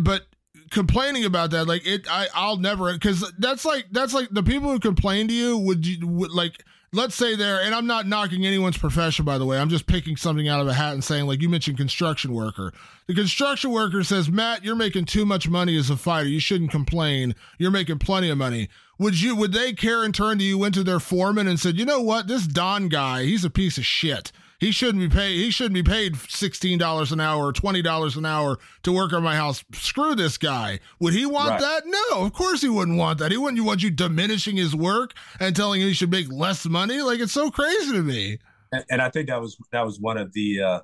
But 0.00 0.22
complaining 0.70 1.26
about 1.26 1.50
that 1.50 1.66
like 1.66 1.86
it 1.86 2.06
I 2.10 2.28
I'll 2.34 2.56
never 2.56 2.96
cuz 2.96 3.30
that's 3.38 3.66
like 3.66 3.86
that's 3.90 4.14
like 4.14 4.28
the 4.30 4.42
people 4.42 4.70
who 4.70 4.78
complain 4.78 5.28
to 5.28 5.34
you 5.34 5.58
would 5.58 5.86
you 5.86 6.06
would 6.06 6.30
like 6.30 6.64
let's 6.92 7.14
say 7.14 7.36
there, 7.36 7.60
and 7.60 7.74
I'm 7.74 7.86
not 7.86 8.06
knocking 8.06 8.46
anyone's 8.46 8.78
profession, 8.78 9.24
by 9.24 9.38
the 9.38 9.46
way. 9.46 9.58
I'm 9.58 9.68
just 9.68 9.86
picking 9.86 10.16
something 10.16 10.48
out 10.48 10.60
of 10.60 10.68
a 10.68 10.74
hat 10.74 10.94
and 10.94 11.04
saying, 11.04 11.26
like 11.26 11.40
you 11.40 11.48
mentioned, 11.48 11.76
construction 11.76 12.32
worker. 12.32 12.72
The 13.06 13.14
construction 13.14 13.70
worker 13.70 14.02
says, 14.02 14.30
Matt, 14.30 14.64
you're 14.64 14.74
making 14.74 15.04
too 15.04 15.24
much 15.24 15.48
money 15.48 15.76
as 15.76 15.90
a 15.90 15.96
fighter. 15.96 16.28
You 16.28 16.40
shouldn't 16.40 16.70
complain. 16.70 17.34
You're 17.58 17.70
making 17.70 17.98
plenty 17.98 18.30
of 18.30 18.38
money. 18.38 18.68
Would 18.98 19.20
you? 19.20 19.34
Would 19.36 19.52
they 19.52 19.72
care 19.72 20.04
and 20.04 20.14
turn 20.14 20.38
to 20.38 20.44
you, 20.44 20.58
went 20.58 20.74
to 20.74 20.84
their 20.84 21.00
foreman, 21.00 21.48
and 21.48 21.58
said, 21.58 21.78
you 21.78 21.84
know 21.84 22.00
what, 22.00 22.26
this 22.26 22.46
Don 22.46 22.88
guy, 22.88 23.24
he's 23.24 23.44
a 23.44 23.50
piece 23.50 23.78
of 23.78 23.86
shit. 23.86 24.32
He 24.60 24.72
shouldn't 24.72 24.98
be 24.98 25.08
paid. 25.08 25.36
He 25.36 25.50
shouldn't 25.50 25.74
be 25.74 25.82
paid 25.82 26.16
sixteen 26.16 26.78
dollars 26.78 27.12
an 27.12 27.20
hour 27.20 27.46
or 27.46 27.52
twenty 27.52 27.80
dollars 27.80 28.16
an 28.16 28.26
hour 28.26 28.58
to 28.82 28.92
work 28.92 29.14
on 29.14 29.22
my 29.22 29.34
house. 29.34 29.64
Screw 29.72 30.14
this 30.14 30.36
guy. 30.36 30.80
Would 31.00 31.14
he 31.14 31.24
want 31.24 31.52
right. 31.52 31.60
that? 31.60 31.82
No, 31.86 32.26
of 32.26 32.34
course 32.34 32.60
he 32.60 32.68
wouldn't 32.68 32.98
want 32.98 33.18
that. 33.20 33.32
He 33.32 33.38
wouldn't 33.38 33.64
want 33.64 33.82
you 33.82 33.90
diminishing 33.90 34.58
his 34.58 34.76
work 34.76 35.14
and 35.40 35.56
telling 35.56 35.80
him 35.80 35.88
he 35.88 35.94
should 35.94 36.10
make 36.10 36.30
less 36.30 36.66
money. 36.66 37.00
Like 37.00 37.20
it's 37.20 37.32
so 37.32 37.50
crazy 37.50 37.92
to 37.92 38.02
me. 38.02 38.38
And, 38.70 38.84
and, 38.90 39.02
I 39.02 39.08
think 39.08 39.28
that 39.28 39.40
was 39.40 39.56
that 39.72 39.84
was 39.84 39.98
one 39.98 40.18
of 40.18 40.32
the 40.34 40.60
uh, 40.60 40.80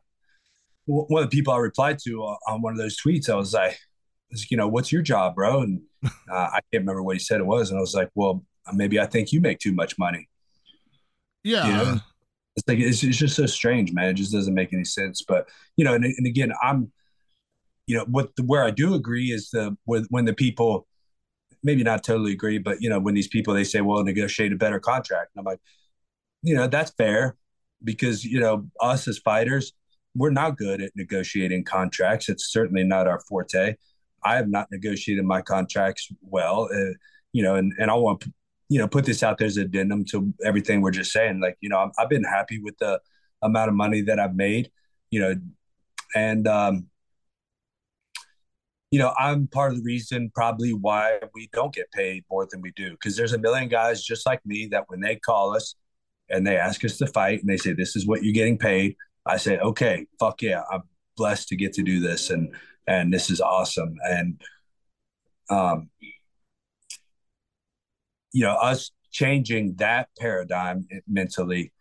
one 0.86 1.22
of 1.22 1.30
the 1.30 1.36
people 1.36 1.52
I 1.52 1.58
replied 1.58 1.98
to 2.04 2.22
on 2.48 2.62
one 2.62 2.72
of 2.72 2.78
those 2.78 2.96
tweets. 2.98 3.28
I 3.28 3.34
was 3.34 3.52
like, 3.52 3.78
you 4.48 4.56
know, 4.56 4.68
what's 4.68 4.90
your 4.90 5.02
job, 5.02 5.34
bro? 5.34 5.60
And 5.60 5.82
uh, 6.04 6.10
I 6.30 6.60
can't 6.72 6.82
remember 6.82 7.02
what 7.02 7.16
he 7.16 7.20
said 7.20 7.40
it 7.40 7.46
was, 7.46 7.70
and 7.70 7.76
I 7.76 7.82
was 7.82 7.94
like, 7.94 8.08
well, 8.14 8.42
maybe 8.72 8.98
I 8.98 9.04
think 9.04 9.32
you 9.32 9.42
make 9.42 9.58
too 9.58 9.72
much 9.72 9.98
money. 9.98 10.28
Yeah. 11.44 11.66
You 11.66 11.72
know? 11.72 12.00
It's 12.56 12.66
like 12.66 12.78
it's, 12.78 13.02
it's 13.02 13.18
just 13.18 13.36
so 13.36 13.46
strange, 13.46 13.92
man. 13.92 14.08
It 14.08 14.14
just 14.14 14.32
doesn't 14.32 14.54
make 14.54 14.72
any 14.72 14.84
sense. 14.84 15.22
But 15.26 15.48
you 15.76 15.84
know, 15.84 15.94
and, 15.94 16.04
and 16.04 16.26
again, 16.26 16.52
I'm, 16.62 16.90
you 17.86 17.96
know, 17.96 18.04
what 18.04 18.34
the, 18.36 18.42
where 18.44 18.64
I 18.64 18.70
do 18.70 18.94
agree 18.94 19.26
is 19.26 19.50
the 19.50 19.76
when, 19.84 20.06
when 20.10 20.24
the 20.24 20.34
people, 20.34 20.86
maybe 21.62 21.82
not 21.84 22.02
totally 22.02 22.32
agree, 22.32 22.58
but 22.58 22.80
you 22.80 22.88
know, 22.88 22.98
when 22.98 23.14
these 23.14 23.28
people 23.28 23.54
they 23.54 23.64
say, 23.64 23.80
well, 23.80 24.02
negotiate 24.02 24.52
a 24.52 24.56
better 24.56 24.80
contract, 24.80 25.32
and 25.34 25.40
I'm 25.40 25.44
like, 25.44 25.60
you 26.42 26.54
know, 26.54 26.66
that's 26.66 26.92
fair 26.92 27.36
because 27.84 28.24
you 28.24 28.40
know, 28.40 28.66
us 28.80 29.06
as 29.06 29.18
fighters, 29.18 29.72
we're 30.14 30.30
not 30.30 30.56
good 30.56 30.80
at 30.80 30.92
negotiating 30.96 31.64
contracts. 31.64 32.28
It's 32.28 32.50
certainly 32.50 32.84
not 32.84 33.06
our 33.06 33.20
forte. 33.20 33.76
I 34.24 34.36
have 34.36 34.48
not 34.48 34.68
negotiated 34.72 35.24
my 35.24 35.42
contracts 35.42 36.08
well, 36.22 36.68
uh, 36.74 36.94
you 37.32 37.42
know, 37.42 37.54
and 37.54 37.72
and 37.78 37.90
I 37.90 37.94
want 37.94 38.24
you 38.68 38.78
know, 38.78 38.88
put 38.88 39.04
this 39.04 39.22
out 39.22 39.38
there 39.38 39.46
as 39.46 39.56
addendum 39.56 40.04
to 40.04 40.32
everything 40.44 40.80
we're 40.80 40.90
just 40.90 41.12
saying. 41.12 41.40
Like, 41.40 41.56
you 41.60 41.68
know, 41.68 41.90
I've 41.98 42.08
been 42.08 42.24
happy 42.24 42.60
with 42.60 42.76
the 42.78 43.00
amount 43.42 43.68
of 43.68 43.74
money 43.74 44.00
that 44.02 44.18
I've 44.18 44.34
made, 44.34 44.70
you 45.10 45.20
know, 45.20 45.34
and, 46.14 46.48
um, 46.48 46.86
you 48.90 48.98
know, 48.98 49.12
I'm 49.18 49.48
part 49.48 49.72
of 49.72 49.78
the 49.78 49.84
reason 49.84 50.30
probably 50.34 50.72
why 50.72 51.18
we 51.34 51.48
don't 51.52 51.74
get 51.74 51.90
paid 51.92 52.24
more 52.30 52.46
than 52.50 52.60
we 52.60 52.72
do. 52.72 52.90
Because 52.92 53.16
there's 53.16 53.32
a 53.32 53.38
million 53.38 53.68
guys 53.68 54.02
just 54.02 54.26
like 54.26 54.40
me 54.46 54.68
that 54.70 54.84
when 54.88 55.00
they 55.00 55.16
call 55.16 55.54
us 55.54 55.74
and 56.30 56.46
they 56.46 56.56
ask 56.56 56.84
us 56.84 56.96
to 56.98 57.06
fight 57.06 57.40
and 57.40 57.48
they 57.48 57.56
say, 57.56 57.72
this 57.72 57.96
is 57.96 58.06
what 58.06 58.22
you're 58.22 58.32
getting 58.32 58.58
paid, 58.58 58.96
I 59.26 59.36
say, 59.36 59.58
okay, 59.58 60.06
fuck 60.18 60.40
yeah, 60.42 60.62
I'm 60.72 60.82
blessed 61.16 61.48
to 61.48 61.56
get 61.56 61.72
to 61.74 61.82
do 61.82 62.00
this. 62.00 62.30
And, 62.30 62.54
and 62.86 63.12
this 63.12 63.28
is 63.28 63.40
awesome. 63.40 63.94
And, 64.04 64.40
um, 65.50 65.90
you 68.36 68.44
know, 68.44 68.52
us 68.56 68.90
changing 69.12 69.74
that 69.76 70.10
paradigm 70.20 70.86
eh, 70.92 71.00
mentally 71.08 71.72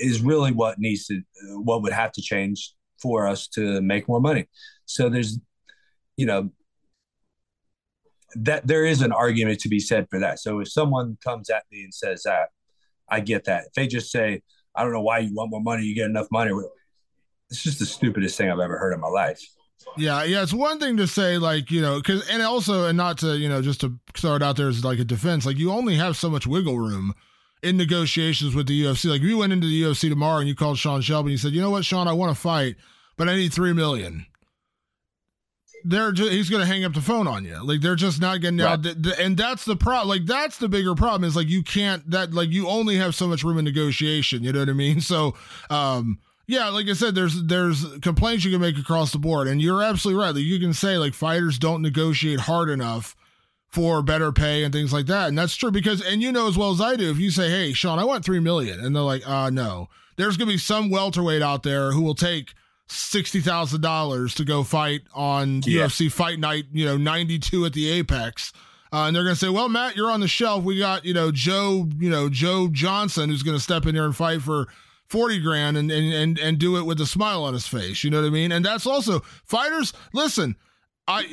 is 0.00 0.20
really 0.20 0.50
what 0.50 0.80
needs 0.80 1.06
to, 1.06 1.22
what 1.62 1.80
would 1.82 1.92
have 1.92 2.10
to 2.10 2.20
change 2.20 2.74
for 3.00 3.28
us 3.28 3.46
to 3.46 3.80
make 3.80 4.08
more 4.08 4.20
money. 4.20 4.48
So 4.84 5.08
there's, 5.08 5.38
you 6.16 6.26
know, 6.26 6.50
that 8.34 8.66
there 8.66 8.84
is 8.84 9.00
an 9.00 9.12
argument 9.12 9.60
to 9.60 9.68
be 9.68 9.78
said 9.78 10.08
for 10.10 10.18
that. 10.18 10.40
So 10.40 10.58
if 10.58 10.72
someone 10.72 11.18
comes 11.22 11.50
at 11.50 11.62
me 11.70 11.84
and 11.84 11.94
says 11.94 12.24
that, 12.24 12.48
I 13.08 13.20
get 13.20 13.44
that. 13.44 13.66
If 13.66 13.74
they 13.74 13.86
just 13.86 14.10
say, 14.10 14.42
I 14.74 14.82
don't 14.82 14.92
know 14.92 15.02
why 15.02 15.20
you 15.20 15.32
want 15.36 15.52
more 15.52 15.62
money, 15.62 15.84
you 15.84 15.94
get 15.94 16.10
enough 16.10 16.26
money. 16.32 16.50
It's 17.48 17.62
just 17.62 17.78
the 17.78 17.86
stupidest 17.86 18.36
thing 18.36 18.50
I've 18.50 18.58
ever 18.58 18.76
heard 18.76 18.92
in 18.92 18.98
my 18.98 19.06
life. 19.06 19.40
Yeah, 19.96 20.24
yeah, 20.24 20.42
it's 20.42 20.52
one 20.52 20.78
thing 20.78 20.98
to 20.98 21.06
say 21.06 21.38
like 21.38 21.70
you 21.70 21.80
know, 21.80 21.96
because 21.96 22.28
and 22.28 22.42
also 22.42 22.84
and 22.84 22.96
not 22.96 23.18
to 23.18 23.36
you 23.38 23.48
know 23.48 23.62
just 23.62 23.80
to 23.80 23.98
start 24.14 24.42
out 24.42 24.56
there 24.56 24.68
as 24.68 24.84
like 24.84 24.98
a 24.98 25.04
defense, 25.04 25.46
like 25.46 25.56
you 25.56 25.70
only 25.70 25.96
have 25.96 26.16
so 26.16 26.28
much 26.28 26.46
wiggle 26.46 26.78
room 26.78 27.14
in 27.62 27.76
negotiations 27.76 28.54
with 28.54 28.66
the 28.66 28.84
UFC. 28.84 29.10
Like 29.10 29.22
if 29.22 29.26
you 29.26 29.38
went 29.38 29.52
into 29.52 29.66
the 29.66 29.82
UFC 29.82 30.08
tomorrow 30.08 30.38
and 30.38 30.48
you 30.48 30.54
called 30.54 30.78
Sean 30.78 31.00
Shelby 31.00 31.28
and 31.28 31.32
you 31.32 31.38
said, 31.38 31.52
you 31.52 31.60
know 31.60 31.70
what, 31.70 31.84
Sean, 31.84 32.08
I 32.08 32.12
want 32.12 32.34
to 32.34 32.40
fight, 32.40 32.76
but 33.16 33.28
I 33.28 33.36
need 33.36 33.52
three 33.52 33.72
million. 33.72 34.26
They're 35.84 36.10
just, 36.10 36.32
he's 36.32 36.50
going 36.50 36.62
to 36.62 36.66
hang 36.66 36.84
up 36.84 36.94
the 36.94 37.00
phone 37.00 37.28
on 37.28 37.44
you. 37.44 37.64
Like 37.64 37.80
they're 37.80 37.94
just 37.94 38.20
not 38.20 38.40
getting 38.40 38.58
right. 38.58 38.84
out. 38.84 39.18
And 39.20 39.36
that's 39.36 39.64
the 39.64 39.76
problem. 39.76 40.08
Like 40.08 40.26
that's 40.26 40.58
the 40.58 40.68
bigger 40.68 40.94
problem 40.94 41.24
is 41.24 41.36
like 41.36 41.48
you 41.48 41.62
can't 41.62 42.08
that 42.10 42.34
like 42.34 42.50
you 42.50 42.68
only 42.68 42.96
have 42.96 43.14
so 43.14 43.28
much 43.28 43.44
room 43.44 43.58
in 43.58 43.64
negotiation. 43.64 44.42
You 44.42 44.52
know 44.52 44.60
what 44.60 44.68
I 44.68 44.72
mean? 44.72 45.00
So, 45.06 45.36
um, 45.70 46.18
yeah, 46.46 46.68
like 46.68 46.88
I 46.88 46.92
said, 46.92 47.14
there's 47.14 47.42
there's 47.44 47.84
complaints 47.98 48.44
you 48.44 48.52
can 48.52 48.60
make 48.60 48.78
across 48.78 49.12
the 49.12 49.18
board, 49.18 49.48
and 49.48 49.60
you're 49.60 49.82
absolutely 49.82 50.22
right. 50.22 50.34
Like 50.34 50.44
you 50.44 50.60
can 50.60 50.72
say 50.72 50.96
like 50.96 51.14
fighters 51.14 51.58
don't 51.58 51.82
negotiate 51.82 52.40
hard 52.40 52.70
enough 52.70 53.16
for 53.68 54.00
better 54.00 54.30
pay 54.30 54.62
and 54.62 54.72
things 54.72 54.92
like 54.92 55.06
that, 55.06 55.28
and 55.28 55.36
that's 55.36 55.56
true 55.56 55.72
because 55.72 56.00
and 56.00 56.22
you 56.22 56.30
know 56.30 56.46
as 56.46 56.56
well 56.56 56.70
as 56.70 56.80
I 56.80 56.94
do, 56.94 57.10
if 57.10 57.18
you 57.18 57.30
say, 57.30 57.50
"Hey, 57.50 57.72
Sean, 57.72 57.98
I 57.98 58.04
want 58.04 58.24
three 58.24 58.38
million, 58.38 58.78
and 58.78 58.94
they're 58.94 59.02
like, 59.02 59.28
"Uh, 59.28 59.50
no," 59.50 59.88
there's 60.16 60.36
gonna 60.36 60.52
be 60.52 60.58
some 60.58 60.88
welterweight 60.88 61.42
out 61.42 61.64
there 61.64 61.90
who 61.90 62.02
will 62.02 62.14
take 62.14 62.54
sixty 62.86 63.40
thousand 63.40 63.80
dollars 63.80 64.34
to 64.34 64.44
go 64.44 64.62
fight 64.62 65.02
on 65.14 65.62
yeah. 65.66 65.86
UFC 65.86 66.10
Fight 66.10 66.38
Night, 66.38 66.66
you 66.72 66.84
know, 66.84 66.96
ninety 66.96 67.40
two 67.40 67.64
at 67.64 67.72
the 67.72 67.90
Apex. 67.90 68.52
Uh, 68.92 69.08
and 69.08 69.16
they're 69.16 69.24
going 69.24 69.34
to 69.34 69.38
say, 69.38 69.48
"Well, 69.48 69.68
Matt, 69.68 69.96
you're 69.96 70.12
on 70.12 70.20
the 70.20 70.28
shelf. 70.28 70.62
We 70.62 70.78
got, 70.78 71.04
you 71.04 71.12
know, 71.12 71.32
Joe, 71.32 71.88
you 71.98 72.08
know, 72.08 72.28
Joe 72.28 72.68
Johnson, 72.70 73.28
who's 73.28 73.42
going 73.42 73.56
to 73.56 73.62
step 73.62 73.84
in 73.84 73.96
here 73.96 74.04
and 74.04 74.14
fight 74.14 74.42
for 74.42 74.68
40 75.08 75.40
grand 75.40 75.76
and, 75.76 75.90
and 75.90 76.12
and 76.12 76.38
and 76.38 76.58
do 76.58 76.76
it 76.76 76.84
with 76.84 77.00
a 77.00 77.06
smile 77.06 77.44
on 77.44 77.54
his 77.54 77.66
face 77.66 78.02
you 78.04 78.10
know 78.10 78.20
what 78.20 78.26
i 78.26 78.30
mean 78.30 78.52
and 78.52 78.64
that's 78.64 78.86
also 78.86 79.20
fighters 79.44 79.92
listen 80.12 80.56
I 81.08 81.24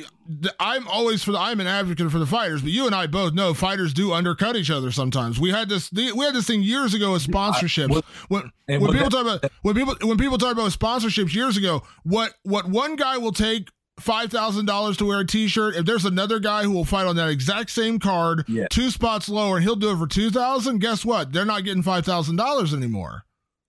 I'm 0.60 0.86
always 0.86 1.24
for 1.24 1.32
the 1.32 1.38
I'm 1.38 1.58
an 1.58 1.66
advocate 1.66 2.10
for 2.10 2.18
the 2.18 2.26
fighters, 2.26 2.62
but 2.62 2.70
you 2.70 2.86
and 2.86 2.94
I 2.94 3.06
both 3.06 3.34
know 3.34 3.54
fighters 3.54 3.92
do 3.92 4.12
undercut 4.12 4.54
each 4.56 4.70
other 4.70 4.92
sometimes. 4.92 5.40
We 5.40 5.50
had 5.50 5.68
this 5.68 5.90
we 5.92 6.24
had 6.24 6.34
this 6.34 6.46
thing 6.46 6.62
years 6.62 6.94
ago 6.94 7.12
with 7.12 7.26
sponsorships. 7.26 8.02
when 8.28 8.52
when 8.68 8.92
people 8.92 9.10
talk 9.10 9.22
about 9.22 9.50
when 9.62 9.74
people 9.74 9.96
when 10.02 10.16
people 10.16 10.38
talk 10.38 10.52
about 10.52 10.70
sponsorships 10.70 11.34
years 11.34 11.56
ago, 11.56 11.82
what 12.04 12.34
what 12.44 12.68
one 12.68 12.94
guy 12.94 13.18
will 13.18 13.32
take 13.32 13.68
five 13.98 14.30
thousand 14.30 14.66
dollars 14.66 14.96
to 14.98 15.06
wear 15.06 15.20
a 15.20 15.26
T-shirt. 15.26 15.74
If 15.74 15.86
there's 15.86 16.04
another 16.04 16.38
guy 16.38 16.62
who 16.62 16.70
will 16.70 16.84
fight 16.84 17.06
on 17.06 17.16
that 17.16 17.30
exact 17.30 17.70
same 17.70 17.98
card, 17.98 18.44
yeah. 18.46 18.68
two 18.70 18.90
spots 18.90 19.28
lower, 19.28 19.56
and 19.56 19.64
he'll 19.64 19.76
do 19.76 19.90
it 19.90 19.98
for 19.98 20.06
two 20.06 20.30
thousand. 20.30 20.78
Guess 20.78 21.04
what? 21.04 21.32
They're 21.32 21.44
not 21.44 21.64
getting 21.64 21.82
five 21.82 22.04
thousand 22.04 22.36
dollars 22.36 22.72
anymore. 22.72 23.24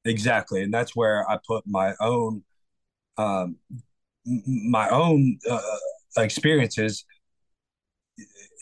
Exactly, 0.06 0.62
and 0.62 0.74
that's 0.74 0.96
where 0.96 1.28
I 1.30 1.40
put 1.48 1.64
my 1.66 1.96
own, 2.00 2.44
um, 3.18 3.58
my 4.26 4.90
own 4.90 5.40
uh, 5.50 5.62
experiences. 6.18 7.06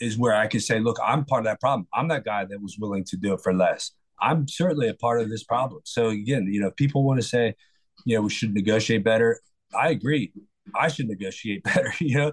Is 0.00 0.18
where 0.18 0.34
I 0.34 0.46
could 0.48 0.62
say, 0.62 0.80
look, 0.80 0.98
I'm 1.04 1.24
part 1.24 1.40
of 1.40 1.44
that 1.44 1.60
problem. 1.60 1.86
I'm 1.94 2.08
that 2.08 2.24
guy 2.24 2.44
that 2.44 2.60
was 2.60 2.76
willing 2.78 3.04
to 3.04 3.16
do 3.16 3.32
it 3.34 3.40
for 3.42 3.54
less. 3.54 3.92
I'm 4.20 4.48
certainly 4.48 4.88
a 4.88 4.94
part 4.94 5.20
of 5.20 5.30
this 5.30 5.44
problem. 5.44 5.80
So 5.84 6.08
again, 6.08 6.46
you 6.50 6.60
know, 6.60 6.70
people 6.72 7.04
want 7.04 7.20
to 7.20 7.26
say, 7.26 7.54
you 8.04 8.16
know, 8.16 8.22
we 8.22 8.30
should 8.30 8.54
negotiate 8.54 9.04
better. 9.04 9.40
I 9.76 9.90
agree. 9.90 10.32
I 10.74 10.88
should 10.88 11.06
negotiate 11.08 11.62
better. 11.64 11.92
You 12.00 12.16
know, 12.18 12.32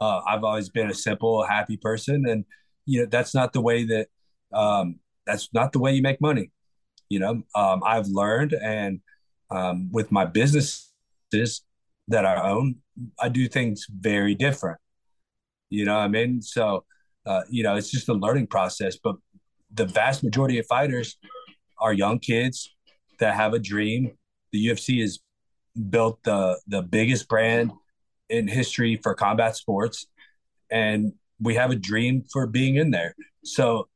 uh, 0.00 0.22
I've 0.26 0.44
always 0.44 0.70
been 0.70 0.90
a 0.90 0.94
simple, 0.94 1.44
happy 1.44 1.78
person, 1.78 2.26
and 2.28 2.46
you 2.86 3.02
know 3.02 3.06
that's 3.06 3.34
not 3.34 3.52
the 3.54 3.62
way 3.62 3.84
that 3.86 4.08
um, 4.54 5.00
that's 5.26 5.50
not 5.54 5.72
the 5.72 5.80
way 5.80 5.94
you 5.94 6.02
make 6.02 6.20
money. 6.22 6.52
You 7.14 7.20
know, 7.20 7.42
um, 7.54 7.80
I've 7.86 8.08
learned, 8.08 8.54
and 8.54 9.00
um, 9.48 9.88
with 9.92 10.10
my 10.10 10.24
businesses 10.24 10.90
that 12.08 12.26
I 12.26 12.50
own, 12.50 12.76
I 13.20 13.28
do 13.28 13.46
things 13.46 13.86
very 13.88 14.34
different. 14.34 14.78
You 15.70 15.84
know, 15.84 15.96
I 15.96 16.08
mean, 16.08 16.42
so 16.42 16.84
uh, 17.24 17.42
you 17.48 17.62
know, 17.62 17.76
it's 17.76 17.92
just 17.92 18.08
a 18.08 18.14
learning 18.14 18.48
process. 18.48 18.96
But 18.96 19.14
the 19.72 19.86
vast 19.86 20.24
majority 20.24 20.58
of 20.58 20.66
fighters 20.66 21.16
are 21.78 21.92
young 21.92 22.18
kids 22.18 22.68
that 23.20 23.36
have 23.36 23.54
a 23.54 23.60
dream. 23.60 24.18
The 24.52 24.66
UFC 24.66 25.00
has 25.00 25.20
built 25.88 26.18
the 26.24 26.58
the 26.66 26.82
biggest 26.82 27.28
brand 27.28 27.70
in 28.28 28.48
history 28.48 28.98
for 29.04 29.14
combat 29.14 29.54
sports, 29.54 30.08
and 30.68 31.12
we 31.40 31.54
have 31.54 31.70
a 31.70 31.76
dream 31.76 32.24
for 32.32 32.48
being 32.48 32.74
in 32.74 32.90
there. 32.90 33.14
So 33.44 33.86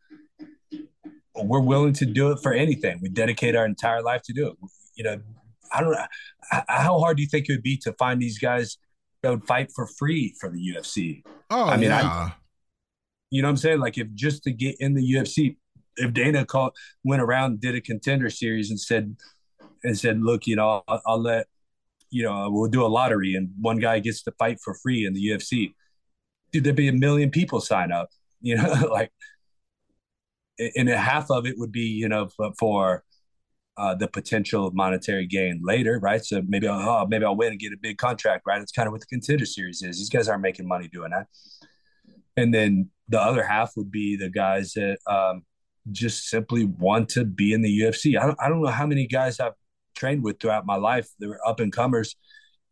we're 1.44 1.60
willing 1.60 1.92
to 1.94 2.06
do 2.06 2.30
it 2.32 2.40
for 2.42 2.52
anything. 2.52 2.98
We 3.02 3.08
dedicate 3.08 3.56
our 3.56 3.64
entire 3.64 4.02
life 4.02 4.22
to 4.22 4.32
do 4.32 4.48
it. 4.48 4.56
You 4.94 5.04
know, 5.04 5.20
I 5.72 5.80
don't 5.80 5.92
know 5.92 6.04
how 6.50 6.98
hard 6.98 7.16
do 7.16 7.22
you 7.22 7.28
think 7.28 7.48
it 7.48 7.52
would 7.52 7.62
be 7.62 7.76
to 7.78 7.92
find 7.94 8.20
these 8.20 8.38
guys 8.38 8.78
that 9.22 9.30
would 9.30 9.46
fight 9.46 9.70
for 9.74 9.86
free 9.86 10.34
for 10.40 10.50
the 10.50 10.58
UFC? 10.58 11.22
Oh, 11.50 11.64
I 11.64 11.76
mean, 11.76 11.90
yeah. 11.90 12.02
I, 12.02 12.32
you 13.30 13.42
know 13.42 13.48
what 13.48 13.52
I'm 13.52 13.56
saying? 13.58 13.80
Like 13.80 13.98
if 13.98 14.12
just 14.14 14.42
to 14.44 14.52
get 14.52 14.76
in 14.80 14.94
the 14.94 15.12
UFC, 15.14 15.56
if 15.96 16.12
Dana 16.12 16.44
called, 16.44 16.72
went 17.04 17.22
around, 17.22 17.60
did 17.60 17.74
a 17.74 17.80
contender 17.80 18.30
series 18.30 18.70
and 18.70 18.80
said, 18.80 19.16
and 19.84 19.98
said, 19.98 20.22
look, 20.22 20.46
you 20.46 20.56
know, 20.56 20.82
I'll, 20.88 21.02
I'll 21.06 21.22
let, 21.22 21.46
you 22.10 22.22
know, 22.24 22.48
we'll 22.50 22.70
do 22.70 22.84
a 22.84 22.88
lottery 22.88 23.34
and 23.34 23.50
one 23.60 23.78
guy 23.78 23.98
gets 23.98 24.22
to 24.22 24.32
fight 24.32 24.58
for 24.62 24.74
free 24.74 25.06
in 25.06 25.12
the 25.12 25.28
UFC. 25.28 25.74
Dude, 26.52 26.64
there'd 26.64 26.76
be 26.76 26.88
a 26.88 26.92
million 26.92 27.30
people 27.30 27.60
sign 27.60 27.92
up, 27.92 28.08
you 28.40 28.56
know, 28.56 28.88
like 28.90 29.12
and 30.76 30.88
half 30.88 31.30
of 31.30 31.46
it 31.46 31.58
would 31.58 31.72
be 31.72 31.86
you 31.86 32.08
know 32.08 32.28
for 32.58 33.04
uh, 33.78 33.94
the 33.94 34.08
potential 34.08 34.70
monetary 34.72 35.24
gain 35.24 35.60
later, 35.62 36.00
right? 36.00 36.24
So 36.24 36.42
maybe 36.46 36.66
I'll, 36.66 36.80
oh, 36.80 37.06
maybe 37.06 37.24
I'll 37.24 37.36
win 37.36 37.52
and 37.52 37.60
get 37.60 37.72
a 37.72 37.76
big 37.80 37.96
contract, 37.96 38.42
right? 38.44 38.60
It's 38.60 38.72
kind 38.72 38.88
of 38.88 38.92
what 38.92 39.00
the 39.00 39.06
contender 39.06 39.46
series 39.46 39.82
is. 39.82 39.98
These 39.98 40.10
guys 40.10 40.28
aren't 40.28 40.42
making 40.42 40.66
money 40.66 40.88
doing 40.88 41.12
that. 41.12 41.28
And 42.36 42.52
then 42.52 42.90
the 43.08 43.20
other 43.20 43.44
half 43.44 43.72
would 43.76 43.92
be 43.92 44.16
the 44.16 44.30
guys 44.30 44.72
that 44.72 44.98
um, 45.06 45.44
just 45.92 46.28
simply 46.28 46.64
want 46.64 47.08
to 47.10 47.24
be 47.24 47.52
in 47.52 47.62
the 47.62 47.80
UFC. 47.80 48.18
I 48.20 48.26
don't, 48.26 48.38
I 48.40 48.48
don't 48.48 48.62
know 48.62 48.70
how 48.70 48.86
many 48.86 49.06
guys 49.06 49.38
I've 49.38 49.54
trained 49.96 50.24
with 50.24 50.40
throughout 50.40 50.66
my 50.66 50.76
life. 50.76 51.08
They're 51.20 51.38
up 51.46 51.60
and 51.60 51.72
comers, 51.72 52.16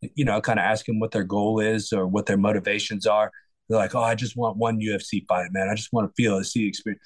you 0.01 0.25
know, 0.25 0.41
kind 0.41 0.59
of 0.59 0.63
asking 0.63 0.99
what 0.99 1.11
their 1.11 1.23
goal 1.23 1.61
is 1.61 1.93
or 1.93 2.05
what 2.05 2.25
their 2.25 2.37
motivations 2.37 3.07
are. 3.07 3.31
They're 3.69 3.79
like, 3.79 3.95
oh, 3.95 4.03
I 4.03 4.15
just 4.15 4.35
want 4.35 4.57
one 4.57 4.81
UFC 4.81 5.25
fight, 5.25 5.51
man. 5.53 5.69
I 5.69 5.75
just 5.75 5.93
want 5.93 6.09
to 6.09 6.13
feel, 6.21 6.43
see 6.43 6.67
experience. 6.67 7.01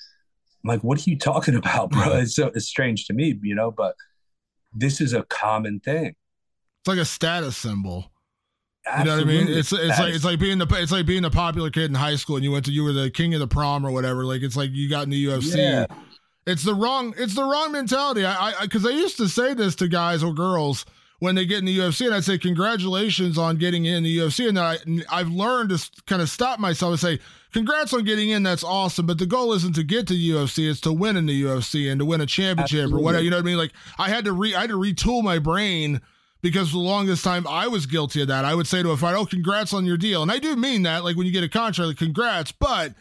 I'm 0.64 0.68
like, 0.68 0.84
what 0.84 1.00
are 1.00 1.10
you 1.10 1.18
talking 1.18 1.56
about, 1.64 1.92
bro? 1.92 2.18
It's 2.18 2.36
so 2.36 2.48
it's 2.48 2.68
strange 2.68 3.06
to 3.06 3.14
me, 3.14 3.40
you 3.42 3.56
know, 3.56 3.72
but 3.72 3.96
this 4.74 5.02
is 5.02 5.14
a 5.14 5.24
common 5.24 5.80
thing. 5.80 6.16
It's 6.80 6.88
like 6.88 6.98
a 6.98 7.06
status 7.06 7.58
symbol. 7.58 8.12
Absolutely. 8.86 9.34
You 9.34 9.40
know 9.40 9.42
what 9.42 9.44
I 9.44 9.46
mean? 9.46 9.58
It's 9.60 9.72
it's 9.72 10.00
like 10.00 10.14
it's 10.14 10.26
like 10.26 10.40
being 10.40 10.58
the 10.58 10.68
it's 10.72 10.92
like 10.92 11.06
being 11.06 11.26
a 11.26 11.30
popular 11.30 11.70
kid 11.70 11.86
in 11.86 11.94
high 11.94 12.16
school 12.16 12.36
and 12.38 12.44
you 12.44 12.52
went 12.52 12.66
to 12.66 12.72
you 12.72 12.84
were 12.84 12.94
the 12.94 13.12
king 13.12 13.34
of 13.34 13.40
the 13.40 13.48
prom 13.48 13.86
or 13.86 13.92
whatever. 13.92 14.26
Like 14.26 14.42
it's 14.42 14.58
like 14.58 14.72
you 14.72 14.90
got 14.90 15.04
in 15.04 15.12
the 15.12 15.26
UFC. 15.26 15.58
Yeah. 15.58 15.86
It's 16.48 16.64
the 16.64 16.74
wrong 16.74 17.14
it's 17.18 17.36
the 17.36 17.44
wrong 17.44 17.72
mentality. 17.72 18.26
I 18.26 18.54
because 18.62 18.86
I, 18.86 18.90
I 18.90 18.94
used 18.94 19.18
to 19.18 19.28
say 19.28 19.54
this 19.54 19.76
to 19.76 19.88
guys 19.88 20.24
or 20.24 20.34
girls 20.34 20.86
when 21.22 21.36
they 21.36 21.46
get 21.46 21.60
in 21.60 21.66
the 21.66 21.78
UFC, 21.78 22.08
and 22.08 22.16
I'd 22.16 22.24
say 22.24 22.40
congratulations 22.40 23.38
on 23.38 23.58
getting 23.58 23.86
in 23.86 24.02
the 24.02 24.18
UFC. 24.18 24.50
And 24.50 24.58
I 24.58 24.78
I've 25.12 25.30
learned 25.30 25.70
to 25.70 26.04
kind 26.08 26.20
of 26.20 26.28
stop 26.28 26.60
myself 26.60 26.94
and 26.94 27.00
say 27.00 27.20
congrats 27.54 27.94
on 27.94 28.04
getting 28.06 28.30
in. 28.30 28.42
That's 28.42 28.64
awesome, 28.64 29.06
but 29.06 29.20
the 29.20 29.28
goal 29.28 29.54
isn't 29.54 29.74
to 29.76 29.84
get 29.84 30.08
to 30.08 30.14
the 30.16 30.32
UFC; 30.32 30.68
it's 30.68 30.82
to 30.82 30.92
win 30.92 31.18
in 31.18 31.28
the 31.28 31.44
UFC 31.44 31.92
and 31.92 32.00
to 32.00 32.06
win 32.06 32.22
a 32.22 32.26
championship 32.26 32.80
Absolutely. 32.80 33.02
or 33.02 33.06
whatever. 33.06 33.24
You 33.24 33.30
know 33.30 33.38
what 33.38 33.44
I 33.44 33.46
mean? 33.46 33.58
Like 33.58 33.72
I 34.00 34.10
had 34.10 34.26
to 34.26 34.34
re 34.34 34.56
I 34.56 34.62
had 34.62 34.72
to 34.72 34.78
retool 34.78 35.24
my 35.24 35.38
brain 35.38 36.02
because 36.42 36.70
for 36.70 36.78
the 36.78 36.80
longest 36.80 37.24
time 37.24 37.46
I 37.48 37.68
was 37.68 37.86
guilty 37.86 38.24
of 38.24 38.28
that. 38.30 38.44
I 38.44 38.56
would 38.56 38.66
say 38.66 38.82
to 38.82 38.90
a 38.90 38.98
fight, 38.98 39.16
"Oh, 39.16 39.28
congrats 39.28 39.76
on 39.76 39.86
your 39.86 39.98
deal," 39.98 40.24
and 40.24 40.32
I 40.32 40.40
do 40.40 40.56
mean 40.56 40.82
that. 40.84 41.04
Like 41.04 41.18
when 41.18 41.28
you 41.28 41.32
get 41.32 41.44
a 41.44 41.50
contract, 41.50 41.88
like, 41.88 41.98
congrats, 41.98 42.52
but 42.52 42.96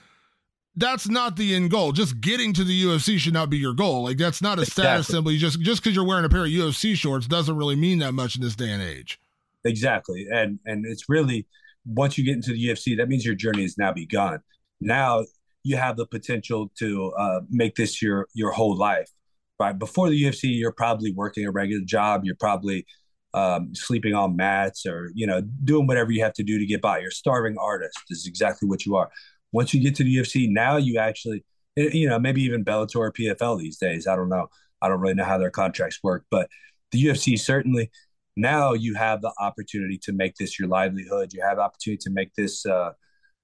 that's 0.81 1.09
not 1.09 1.37
the 1.37 1.55
end 1.55 1.71
goal. 1.71 1.93
Just 1.93 2.21
getting 2.21 2.53
to 2.55 2.65
the 2.65 2.85
UFC 2.85 3.19
should 3.19 3.35
not 3.35 3.51
be 3.51 3.59
your 3.59 3.75
goal. 3.75 4.05
Like 4.05 4.17
that's 4.17 4.43
not 4.43 4.59
a 4.59 4.63
exactly. 4.63 4.83
status 4.83 5.07
symbol. 5.07 5.31
You 5.31 5.39
just 5.39 5.61
just 5.61 5.83
because 5.83 5.95
you're 5.95 6.07
wearing 6.07 6.25
a 6.25 6.29
pair 6.29 6.45
of 6.45 6.51
UFC 6.51 6.97
shorts 6.97 7.27
doesn't 7.27 7.57
really 7.57 7.77
mean 7.77 7.99
that 7.99 8.13
much 8.13 8.37
in 8.37 8.43
this 8.43 8.57
day 8.57 8.71
and 8.71 8.83
age. 8.83 9.21
Exactly, 9.65 10.27
and 10.33 10.59
and 10.67 10.87
it's 10.87 11.09
really 11.09 11.47
once 11.87 12.19
you 12.19 12.25
get 12.25 12.35
into 12.35 12.53
the 12.53 12.69
UFC, 12.69 12.97
that 12.97 13.09
means 13.09 13.25
your 13.25 13.35
journey 13.35 13.63
has 13.63 13.77
now 13.79 13.93
begun. 13.93 14.41
Now 14.81 15.25
you 15.63 15.77
have 15.77 15.97
the 15.97 16.07
potential 16.07 16.71
to 16.79 17.13
uh, 17.13 17.41
make 17.51 17.77
this 17.77 18.01
your 18.01 18.27
your 18.35 18.53
whole 18.53 18.77
life. 18.77 19.11
Right 19.59 19.79
before 19.79 20.09
the 20.09 20.21
UFC, 20.21 20.45
you're 20.59 20.73
probably 20.73 21.13
working 21.13 21.47
a 21.47 21.51
regular 21.51 21.85
job. 21.85 22.23
You're 22.25 22.37
probably 22.37 22.87
um, 23.35 23.75
sleeping 23.75 24.15
on 24.15 24.35
mats 24.35 24.87
or 24.87 25.11
you 25.15 25.27
know 25.27 25.43
doing 25.65 25.87
whatever 25.87 26.11
you 26.11 26.23
have 26.23 26.33
to 26.35 26.43
do 26.43 26.59
to 26.59 26.67
get 26.67 26.81
by. 26.81 26.99
You're 26.99 27.11
starving 27.11 27.57
artist 27.59 27.99
is 28.09 28.27
exactly 28.27 28.69
what 28.69 28.87
you 28.87 28.97
are. 28.97 29.11
Once 29.53 29.75
you 29.75 29.81
get 29.81 29.95
to 29.97 30.05
the 30.05 30.17
UFC, 30.17 30.49
now 30.51 30.77
you 30.77 30.99
actually 30.99 31.45
eh, 31.77 31.91
you 31.93 32.09
know 32.09 32.19
maybe 32.19 32.43
even 32.43 32.65
Bellator 32.65 32.97
or 32.97 33.13
PFL 33.13 33.59
these 33.59 33.79
days. 33.79 34.07
I 34.07 34.17
don't 34.17 34.29
know. 34.29 34.49
I 34.83 34.89
don't 34.89 35.01
really 35.01 35.15
know 35.15 35.25
how 35.25 35.39
their 35.39 35.51
contracts 35.51 36.01
work, 36.03 36.25
but 36.31 36.49
the 36.93 37.05
UFC 37.05 37.39
certainly 37.39 37.91
now 38.37 38.73
you 38.73 38.95
have 38.95 39.21
the 39.21 39.33
opportunity 39.39 39.99
to 39.99 40.13
make 40.13 40.35
this 40.37 40.59
your 40.59 40.69
livelihood. 40.69 41.33
You 41.33 41.43
have 41.43 41.59
opportunity 41.59 42.01
to 42.05 42.11
make 42.11 42.35
this 42.35 42.65
uh, 42.65 42.93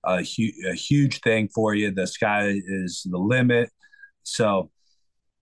a, 0.05 0.23
hu- 0.23 0.71
a 0.71 0.75
huge 0.75 1.21
thing 1.21 1.49
for 1.55 1.75
you. 1.75 1.91
The 1.91 2.07
sky 2.07 2.55
is 2.67 3.07
the 3.11 3.19
limit. 3.19 3.71
So 4.23 4.71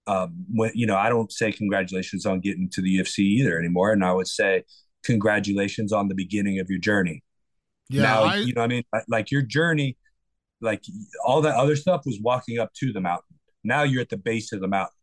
um, 0.07 0.45
when 0.53 0.71
you 0.75 0.87
know, 0.87 0.97
I 0.97 1.09
don't 1.09 1.33
say 1.33 1.53
congratulations 1.53 2.27
on 2.27 2.41
getting 2.41 2.69
to 2.71 2.83
the 2.83 2.99
UFC 2.99 3.21
either 3.21 3.59
anymore, 3.59 3.93
and 3.93 4.05
I 4.05 4.13
would 4.13 4.29
say 4.29 4.65
congratulations 5.05 5.93
on 5.93 6.09
the 6.09 6.15
beginning 6.15 6.59
of 6.61 6.69
your 6.69 6.79
journey. 6.79 7.23
Yeah, 7.89 8.03
now 8.03 8.23
I, 8.25 8.37
you 8.37 8.53
know, 8.55 8.63
I 8.63 8.67
mean, 8.67 8.83
like 9.09 9.31
your 9.31 9.43
journey, 9.43 9.97
like 10.61 10.83
all 11.25 11.43
that 11.43 11.57
other 11.57 11.77
stuff 11.77 12.03
was 12.07 12.19
walking 12.21 12.59
up 12.59 12.73
to 12.75 12.93
the 12.93 13.01
mountain. 13.01 13.37
Now 13.63 13.83
you're 13.83 14.03
at 14.03 14.09
the 14.09 14.17
base 14.17 14.53
of 14.53 14.61
the 14.61 14.69
mountain. 14.69 14.95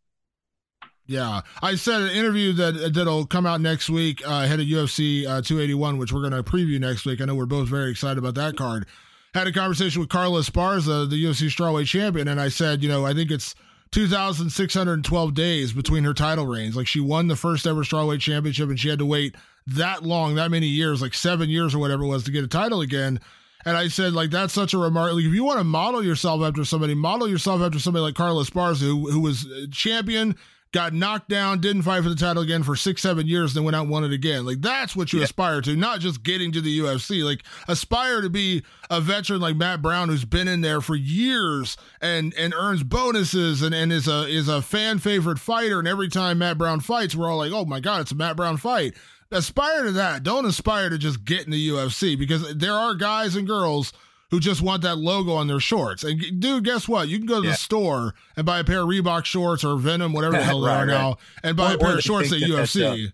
Yeah, 1.06 1.40
I 1.60 1.74
said 1.74 2.00
an 2.00 2.10
interview 2.10 2.52
that 2.54 2.94
that'll 2.94 3.26
come 3.26 3.44
out 3.44 3.60
next 3.60 3.90
week 3.90 4.26
uh, 4.26 4.42
ahead 4.44 4.60
of 4.60 4.66
UFC 4.66 5.24
uh, 5.24 5.42
281, 5.42 5.98
which 5.98 6.12
we're 6.12 6.20
going 6.20 6.32
to 6.32 6.48
preview 6.48 6.78
next 6.78 7.04
week. 7.04 7.20
I 7.20 7.24
know 7.24 7.34
we're 7.34 7.44
both 7.46 7.68
very 7.68 7.90
excited 7.90 8.18
about 8.18 8.34
that 8.36 8.56
card. 8.56 8.86
Had 9.34 9.46
a 9.46 9.52
conversation 9.52 10.00
with 10.00 10.10
Carla 10.10 10.40
Esparza, 10.40 11.08
the 11.08 11.22
UFC 11.22 11.48
strawweight 11.48 11.86
champion, 11.86 12.28
and 12.28 12.40
I 12.40 12.48
said, 12.48 12.82
you 12.82 12.88
know, 12.88 13.04
I 13.04 13.14
think 13.14 13.30
it's 13.30 13.54
2,612 13.92 15.34
days 15.34 15.72
between 15.72 16.04
her 16.04 16.14
title 16.14 16.46
reigns. 16.46 16.76
Like 16.76 16.86
she 16.86 17.00
won 17.00 17.28
the 17.28 17.36
first 17.36 17.66
ever 17.66 17.82
strawweight 17.82 18.20
championship 18.20 18.68
and 18.68 18.80
she 18.80 18.88
had 18.88 18.98
to 18.98 19.06
wait 19.06 19.36
that 19.66 20.02
long, 20.02 20.34
that 20.36 20.50
many 20.50 20.66
years, 20.66 21.02
like 21.02 21.14
seven 21.14 21.50
years 21.50 21.74
or 21.74 21.78
whatever 21.78 22.02
it 22.04 22.08
was 22.08 22.24
to 22.24 22.30
get 22.30 22.42
a 22.42 22.48
title 22.48 22.80
again. 22.80 23.20
And 23.64 23.76
I 23.76 23.88
said, 23.88 24.12
like, 24.12 24.30
that's 24.30 24.52
such 24.52 24.74
a 24.74 24.78
remark. 24.78 25.12
Like, 25.12 25.24
if 25.24 25.32
you 25.32 25.44
want 25.44 25.58
to 25.58 25.64
model 25.64 26.04
yourself 26.04 26.42
after 26.42 26.64
somebody, 26.64 26.94
model 26.94 27.28
yourself 27.28 27.60
after 27.60 27.78
somebody 27.78 28.02
like 28.02 28.14
Carlos 28.14 28.50
Esparza, 28.50 28.80
who, 28.80 29.10
who 29.10 29.20
was 29.20 29.46
uh, 29.46 29.66
champion, 29.70 30.36
got 30.72 30.94
knocked 30.94 31.28
down, 31.28 31.60
didn't 31.60 31.82
fight 31.82 32.02
for 32.02 32.08
the 32.08 32.16
title 32.16 32.42
again 32.42 32.62
for 32.62 32.74
six, 32.74 33.02
seven 33.02 33.26
years, 33.26 33.52
then 33.52 33.62
went 33.62 33.76
out 33.76 33.82
and 33.82 33.90
won 33.90 34.04
it 34.04 34.12
again. 34.12 34.44
Like 34.46 34.60
that's 34.62 34.96
what 34.96 35.12
you 35.12 35.18
yeah. 35.18 35.26
aspire 35.26 35.60
to, 35.60 35.76
not 35.76 36.00
just 36.00 36.22
getting 36.22 36.50
to 36.52 36.60
the 36.60 36.80
UFC. 36.80 37.22
Like 37.22 37.42
aspire 37.68 38.22
to 38.22 38.30
be 38.30 38.62
a 38.90 39.00
veteran 39.00 39.40
like 39.40 39.56
Matt 39.56 39.82
Brown 39.82 40.08
who's 40.08 40.24
been 40.24 40.48
in 40.48 40.62
there 40.62 40.80
for 40.80 40.96
years 40.96 41.76
and 42.00 42.34
and 42.34 42.54
earns 42.54 42.82
bonuses 42.82 43.62
and, 43.62 43.74
and 43.74 43.92
is 43.92 44.08
a 44.08 44.26
is 44.26 44.48
a 44.48 44.62
fan 44.62 44.98
favorite 44.98 45.38
fighter. 45.38 45.78
And 45.78 45.86
every 45.86 46.08
time 46.08 46.38
Matt 46.38 46.58
Brown 46.58 46.80
fights, 46.80 47.14
we're 47.14 47.30
all 47.30 47.38
like, 47.38 47.52
oh 47.52 47.66
my 47.66 47.80
God, 47.80 48.00
it's 48.00 48.12
a 48.12 48.16
Matt 48.16 48.36
Brown 48.36 48.56
fight. 48.56 48.94
Aspire 49.32 49.84
to 49.84 49.92
that. 49.92 50.22
Don't 50.22 50.46
aspire 50.46 50.90
to 50.90 50.98
just 50.98 51.24
get 51.24 51.44
in 51.44 51.50
the 51.50 51.68
UFC 51.68 52.18
because 52.18 52.54
there 52.56 52.74
are 52.74 52.94
guys 52.94 53.36
and 53.36 53.46
girls 53.46 53.92
who 54.32 54.40
just 54.40 54.62
want 54.62 54.80
that 54.82 54.96
logo 54.96 55.32
on 55.32 55.46
their 55.46 55.60
shorts. 55.60 56.04
And 56.04 56.40
dude, 56.40 56.64
guess 56.64 56.88
what? 56.88 57.06
You 57.06 57.18
can 57.18 57.26
go 57.26 57.42
to 57.42 57.46
yeah. 57.46 57.52
the 57.52 57.58
store 57.58 58.14
and 58.34 58.46
buy 58.46 58.60
a 58.60 58.64
pair 58.64 58.80
of 58.80 58.88
Reebok 58.88 59.26
shorts 59.26 59.62
or 59.62 59.76
Venom, 59.76 60.14
whatever 60.14 60.38
the 60.38 60.42
hell 60.44 60.62
they 60.62 60.70
are 60.70 60.78
right. 60.78 60.86
now, 60.86 61.18
and 61.42 61.54
buy 61.54 61.72
or, 61.72 61.74
a 61.74 61.78
pair 61.78 61.98
of 61.98 62.00
shorts 62.00 62.32
at 62.32 62.40
that 62.40 62.48
UFC. 62.48 63.08
Uh, 63.08 63.10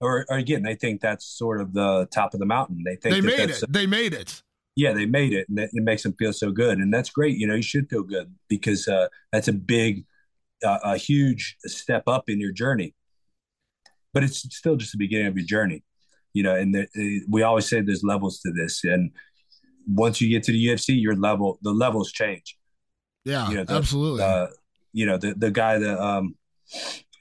or, 0.00 0.26
or, 0.28 0.36
again, 0.36 0.62
they 0.62 0.74
think 0.74 1.00
that's 1.00 1.24
sort 1.24 1.62
of 1.62 1.72
the 1.72 2.06
top 2.12 2.34
of 2.34 2.40
the 2.40 2.46
mountain. 2.46 2.82
They 2.84 2.96
think 2.96 3.14
they 3.14 3.20
made 3.22 3.48
it. 3.48 3.64
they 3.66 3.86
made 3.86 4.12
it. 4.12 4.42
Yeah, 4.76 4.92
they 4.92 5.06
made 5.06 5.32
it, 5.32 5.48
and 5.48 5.58
it 5.58 5.70
makes 5.72 6.02
them 6.02 6.12
feel 6.12 6.34
so 6.34 6.52
good, 6.52 6.78
and 6.78 6.92
that's 6.92 7.08
great. 7.10 7.38
You 7.38 7.46
know, 7.46 7.54
you 7.54 7.62
should 7.62 7.88
feel 7.88 8.02
good 8.02 8.32
because 8.48 8.86
uh, 8.86 9.08
that's 9.32 9.48
a 9.48 9.52
big, 9.54 10.04
uh, 10.62 10.78
a 10.84 10.96
huge 10.98 11.56
step 11.64 12.04
up 12.06 12.28
in 12.28 12.40
your 12.40 12.52
journey. 12.52 12.94
But 14.14 14.24
it's 14.24 14.38
still 14.56 14.76
just 14.76 14.92
the 14.92 14.98
beginning 14.98 15.26
of 15.26 15.36
your 15.36 15.46
journey, 15.46 15.84
you 16.32 16.42
know. 16.42 16.54
And 16.54 16.74
the, 16.74 17.22
we 17.28 17.42
always 17.42 17.68
say 17.68 17.80
there's 17.80 18.02
levels 18.02 18.40
to 18.40 18.52
this, 18.52 18.84
and 18.84 19.10
once 19.86 20.20
you 20.20 20.28
get 20.28 20.42
to 20.44 20.52
the 20.52 20.66
UFC, 20.66 21.00
your 21.00 21.16
level, 21.16 21.58
the 21.62 21.72
levels 21.72 22.12
change. 22.12 22.56
Yeah, 23.24 23.48
you 23.48 23.56
know, 23.56 23.64
the, 23.64 23.74
absolutely. 23.74 24.22
Uh, 24.22 24.46
you 24.92 25.06
know, 25.06 25.18
the 25.18 25.34
the 25.34 25.50
guy 25.50 25.78
that 25.78 26.00
um, 26.02 26.34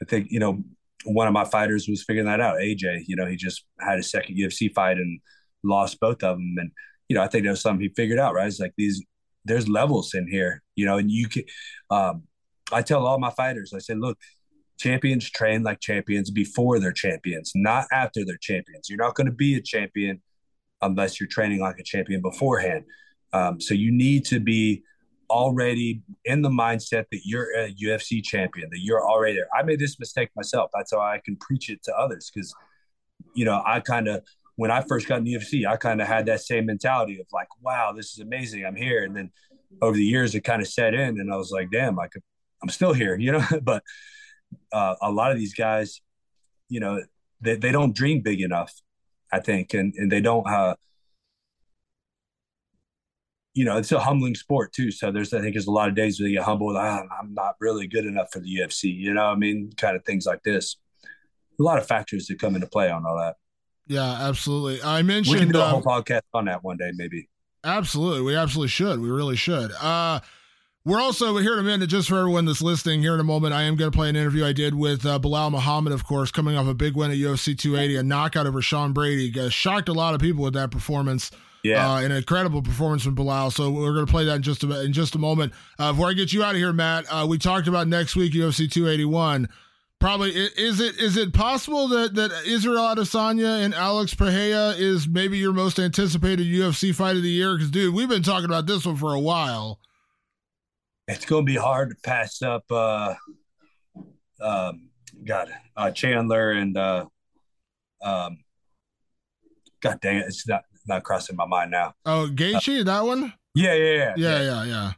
I 0.02 0.06
think 0.08 0.28
you 0.32 0.40
know 0.40 0.64
one 1.06 1.28
of 1.28 1.34
my 1.34 1.46
fighters 1.46 1.88
was 1.88 2.04
figuring 2.04 2.28
that 2.28 2.42
out. 2.42 2.58
AJ, 2.58 3.04
you 3.08 3.16
know, 3.16 3.26
he 3.26 3.36
just 3.36 3.64
had 3.80 4.00
a 4.00 4.04
second 4.04 4.38
UFC 4.38 4.74
fight 4.74 4.98
and 4.98 5.20
lost 5.64 6.00
both 6.00 6.24
of 6.24 6.38
them, 6.38 6.56
and 6.58 6.72
you 7.10 7.16
know, 7.16 7.24
I 7.24 7.28
think 7.28 7.46
that 7.46 7.52
was 7.52 7.62
something 7.62 7.82
he 7.82 7.94
figured 7.96 8.20
out. 8.20 8.34
Right? 8.34 8.48
It's 8.48 8.60
like 8.60 8.74
these, 8.78 9.04
there's 9.46 9.68
levels 9.68 10.14
in 10.14 10.28
here, 10.30 10.64
you 10.76 10.86
know, 10.86 10.98
and 10.98 11.12
you 11.12 11.28
can. 11.28 11.44
Um, 11.90 12.24
I 12.72 12.82
tell 12.82 13.06
all 13.06 13.18
my 13.18 13.30
fighters, 13.30 13.72
I 13.74 13.80
say, 13.80 13.94
look, 13.94 14.18
champions 14.78 15.30
train 15.30 15.64
like 15.64 15.80
champions 15.80 16.32
before 16.32 16.80
they're 16.80 16.92
champions, 16.92 17.52
not 17.56 17.86
after 17.92 18.24
they're 18.26 18.38
champions. 18.38 18.90
You're 18.90 18.98
not 18.98 19.16
going 19.16 19.28
to 19.28 19.34
be 19.34 19.56
a 19.56 19.62
champion 19.62 20.22
unless 20.82 21.20
you're 21.20 21.30
training 21.30 21.60
like 21.60 21.80
a 21.80 21.84
champion 21.84 22.22
beforehand. 22.22 22.86
Um, 23.34 23.60
so 23.60 23.74
you 23.74 23.92
need 23.92 24.26
to 24.26 24.40
be 24.40 24.84
already 25.30 26.02
in 26.26 26.42
the 26.42 26.50
mindset 26.50 27.06
that 27.12 27.22
you're 27.26 27.52
a 27.58 27.74
UFC 27.74 28.24
champion, 28.24 28.70
that 28.72 28.80
you're 28.80 29.06
already 29.06 29.36
there. 29.36 29.48
I 29.54 29.64
made 29.64 29.80
this 29.80 30.00
mistake 30.00 30.30
myself. 30.36 30.70
That's 30.74 30.92
how 30.92 31.00
I 31.00 31.20
can 31.24 31.36
preach 31.38 31.70
it 31.70 31.84
to 31.84 31.96
others 31.96 32.32
because, 32.34 32.54
you 33.34 33.46
know, 33.46 33.62
I 33.66 33.80
kind 33.80 34.08
of, 34.08 34.24
when 34.56 34.72
I 34.72 34.82
first 34.82 35.08
got 35.08 35.20
in 35.20 35.24
the 35.26 35.34
UFC, 35.34 35.68
I 35.68 35.78
kind 35.78 36.02
of 36.02 36.08
had 36.08 36.26
that 36.28 36.42
same 36.42 36.66
mentality 36.66 37.20
of 37.20 37.28
like, 37.34 37.48
wow, 37.62 37.94
this 37.96 38.14
is 38.14 38.20
amazing. 38.20 38.66
I'm 38.66 38.76
here. 38.76 39.04
And 39.04 39.16
then 39.16 39.32
over 39.82 39.96
the 39.96 40.04
years, 40.04 40.34
it 40.34 40.42
kind 40.42 40.62
of 40.62 40.68
set 40.68 40.94
in 40.94 41.20
and 41.20 41.32
I 41.32 41.36
was 41.36 41.52
like, 41.52 41.70
damn, 41.72 42.00
I 42.00 42.08
could, 42.08 42.24
I'm 42.64 42.70
still 42.70 42.94
here, 42.94 43.16
you 43.20 43.32
know, 43.34 43.44
but 43.62 43.84
uh, 44.72 44.96
a 45.02 45.12
lot 45.12 45.32
of 45.32 45.38
these 45.38 45.54
guys, 45.54 46.02
you 46.70 46.80
know, 46.80 47.02
they, 47.42 47.56
they 47.56 47.72
don't 47.72 47.96
dream 47.96 48.22
big 48.22 48.42
enough 48.42 48.74
I 49.32 49.40
think, 49.40 49.74
and 49.74 49.94
and 49.98 50.12
they 50.12 50.22
don't. 50.22 50.48
Uh, 50.48 50.76
you 53.54 53.66
know, 53.66 53.78
it's 53.78 53.92
a 53.92 54.00
humbling 54.00 54.36
sport 54.36 54.72
too. 54.72 54.92
So 54.92 55.12
there's, 55.12 55.34
I 55.34 55.42
think, 55.42 55.56
there's 55.56 55.66
a 55.66 55.72
lot 55.72 55.90
of 55.90 55.96
days 55.96 56.20
where 56.20 56.30
you 56.30 56.38
get 56.38 56.46
humbled. 56.46 56.76
Ah, 56.78 57.02
I'm 57.20 57.34
not 57.34 57.56
really 57.60 57.88
good 57.88 58.06
enough 58.06 58.28
for 58.32 58.40
the 58.40 58.56
UFC. 58.56 58.96
You 58.96 59.14
know, 59.14 59.26
I 59.26 59.36
mean, 59.36 59.72
kind 59.78 59.96
of 59.96 60.06
things 60.06 60.28
like 60.28 60.44
this. 60.44 60.78
A 61.60 61.64
lot 61.64 61.80
of 61.80 61.88
factors 61.88 62.28
that 62.28 62.40
come 62.40 62.54
into 62.54 62.68
play 62.68 62.92
on 62.92 63.04
all 63.06 63.18
that. 63.18 63.38
Yeah, 63.88 64.28
absolutely. 64.28 64.84
I 64.84 65.02
mentioned 65.02 65.40
we 65.40 65.40
can 65.40 65.52
do 65.52 65.60
a 65.60 65.66
whole 65.66 65.78
um, 65.78 65.84
podcast 65.84 66.22
on 66.36 66.46
that 66.46 66.64
one 66.64 66.78
day, 66.78 66.92
maybe. 66.94 67.30
Absolutely, 67.64 68.22
we 68.22 68.36
absolutely 68.36 68.70
should. 68.70 69.00
We 69.00 69.10
really 69.10 69.36
should. 69.36 69.72
Uh, 69.82 70.20
we're 70.88 71.02
also 71.02 71.36
here 71.38 71.54
in 71.54 71.60
a 71.60 71.64
minute, 71.64 71.88
just 71.88 72.08
for 72.08 72.18
everyone 72.18 72.46
that's 72.46 72.62
listening. 72.62 73.02
Here 73.02 73.14
in 73.14 73.20
a 73.20 73.24
moment, 73.26 73.54
I 73.54 73.64
am 73.64 73.76
going 73.76 73.92
to 73.92 73.96
play 73.96 74.08
an 74.08 74.16
interview 74.16 74.46
I 74.46 74.54
did 74.54 74.74
with 74.74 75.06
uh, 75.06 75.20
Belal 75.20 75.52
Muhammad, 75.52 75.92
of 75.92 76.06
course, 76.06 76.32
coming 76.32 76.56
off 76.56 76.66
a 76.66 76.74
big 76.74 76.96
win 76.96 77.12
at 77.12 77.18
UFC 77.18 77.58
280, 77.58 77.98
a 77.98 78.04
knockout 78.04 78.48
over 78.48 78.62
Sean 78.62 78.94
Brady. 78.94 79.38
Uh, 79.38 79.50
shocked 79.50 79.90
a 79.90 79.94
lot 79.94 80.14
of 80.14 80.22
people 80.22 80.46
with 80.46 80.54
that 80.54 80.72
performance. 80.72 81.30
Yeah, 81.62 81.96
uh, 81.96 82.00
an 82.00 82.14
incredible 82.14 82.62
performance 82.62 83.04
from 83.04 83.18
Belal. 83.18 83.52
So 83.52 83.70
we're 83.70 83.94
going 83.94 84.06
to 84.06 84.12
play 84.12 84.24
that 84.26 84.38
in 84.38 84.42
just 84.44 84.64
a 84.64 84.82
in 84.82 84.94
just 84.94 85.14
a 85.16 85.20
moment. 85.20 85.52
Uh, 85.78 85.92
before 85.92 86.10
I 86.10 86.14
get 86.14 86.32
you 86.32 86.42
out 86.42 86.56
of 86.56 86.58
here, 86.58 86.72
Matt, 86.72 87.06
uh, 87.10 87.26
we 87.28 87.38
talked 87.38 87.68
about 87.68 87.90
next 87.90 88.16
week 88.16 88.32
UFC 88.32 88.72
281. 88.72 89.50
Probably 90.00 90.32
is 90.32 90.80
it 90.80 90.96
is 91.00 91.18
it 91.18 91.34
possible 91.34 91.90
that 91.90 92.16
that 92.16 92.32
Israel 92.46 92.84
Adesanya 92.84 93.66
and 93.66 93.74
Alex 93.74 94.14
Pereira 94.14 94.70
is 94.78 95.06
maybe 95.06 95.38
your 95.38 95.52
most 95.52 95.80
anticipated 95.80 96.46
UFC 96.46 96.96
fight 96.96 97.18
of 97.18 97.24
the 97.24 97.30
year? 97.30 97.56
Because 97.56 97.72
dude, 97.72 97.94
we've 97.94 98.08
been 98.08 98.24
talking 98.24 98.46
about 98.46 98.68
this 98.68 98.86
one 98.86 98.96
for 98.96 99.14
a 99.14 99.20
while 99.20 99.80
it's 101.08 101.26
going 101.26 101.46
to 101.46 101.52
be 101.52 101.58
hard 101.58 101.90
to 101.90 101.96
pass 102.04 102.42
up 102.42 102.66
uh, 102.72 103.16
um, 104.42 104.90
God, 105.24 105.50
uh, 105.76 105.92
Chandler 105.92 106.52
and 106.52 106.78
uh, 106.78 107.06
um, 108.04 108.40
God 109.82 110.00
dang 110.02 110.18
it, 110.18 110.26
it's 110.28 110.48
not 110.48 110.64
not 110.88 111.04
crossing 111.04 111.36
my 111.36 111.46
mind 111.46 111.72
now. 111.72 111.94
Oh, 112.06 112.30
Gaethje, 112.32 112.82
uh, 112.82 112.84
that 112.86 113.06
one. 113.06 113.34
Yeah, 113.54 113.74
yeah, 113.74 113.94
yeah, 113.94 114.14
yeah, 114.16 114.42
yeah, 114.42 114.64
yeah. 114.64 114.92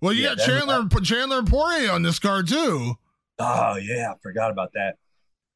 Well, 0.00 0.12
you 0.12 0.22
yeah, 0.24 0.34
got 0.34 0.46
Chandler, 0.46 0.88
was, 0.90 1.08
Chandler 1.08 1.38
and 1.38 1.48
Poirier 1.48 1.90
on 1.90 2.02
this 2.02 2.18
card 2.18 2.48
too. 2.48 2.94
Oh 3.38 3.76
yeah, 3.76 4.12
I 4.12 4.14
forgot 4.22 4.50
about 4.50 4.72
that. 4.74 4.96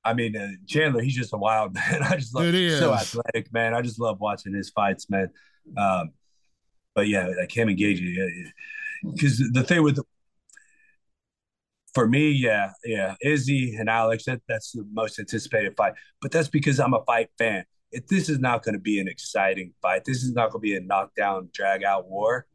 I 0.05 0.15
mean, 0.15 0.37
uh, 0.37 0.49
Chandler, 0.67 1.03
he's 1.03 1.17
just 1.17 1.33
a 1.33 1.37
wild 1.37 1.75
man. 1.75 2.03
I 2.03 2.17
just 2.17 2.35
love 2.35 2.45
Dude, 2.45 2.79
so 2.79 2.93
athletic, 2.93 3.53
man. 3.53 3.75
I 3.75 3.83
just 3.83 4.01
love 4.01 4.21
watching 4.21 4.55
his 4.55 4.71
fights, 4.71 5.09
man. 5.11 5.31
Um, 5.77 6.13
but 6.95 7.09
yeah, 7.09 7.29
like 7.39 7.55
him 7.55 7.69
and 7.69 7.79
Gaethje, 7.79 8.51
because 9.05 9.39
the 9.53 9.63
thing 9.63 9.83
with 9.83 9.99
for 11.95 12.07
me, 12.07 12.31
yeah, 12.31 12.71
yeah, 12.85 13.15
Izzy 13.21 13.75
and 13.77 13.89
Alex, 13.89 14.25
that, 14.25 14.41
that's 14.49 14.73
the 14.73 14.87
most 14.93 15.19
anticipated 15.19 15.75
fight. 15.77 15.95
But 16.23 16.31
that's 16.31 16.49
because 16.49 16.79
I'm 16.79 16.95
a 16.95 17.05
fight 17.05 17.31
fan. 17.39 17.65
If 17.93 18.07
this 18.07 18.29
is 18.29 18.39
not 18.39 18.63
going 18.63 18.75
to 18.75 18.81
be 18.81 19.01
an 19.01 19.09
exciting 19.09 19.73
fight, 19.83 20.05
this 20.05 20.23
is 20.23 20.33
not 20.33 20.53
going 20.53 20.61
to 20.61 20.69
be 20.69 20.77
a 20.77 20.81
knockdown, 20.81 21.49
drag 21.53 21.83
out 21.83 22.09
war. 22.09 22.47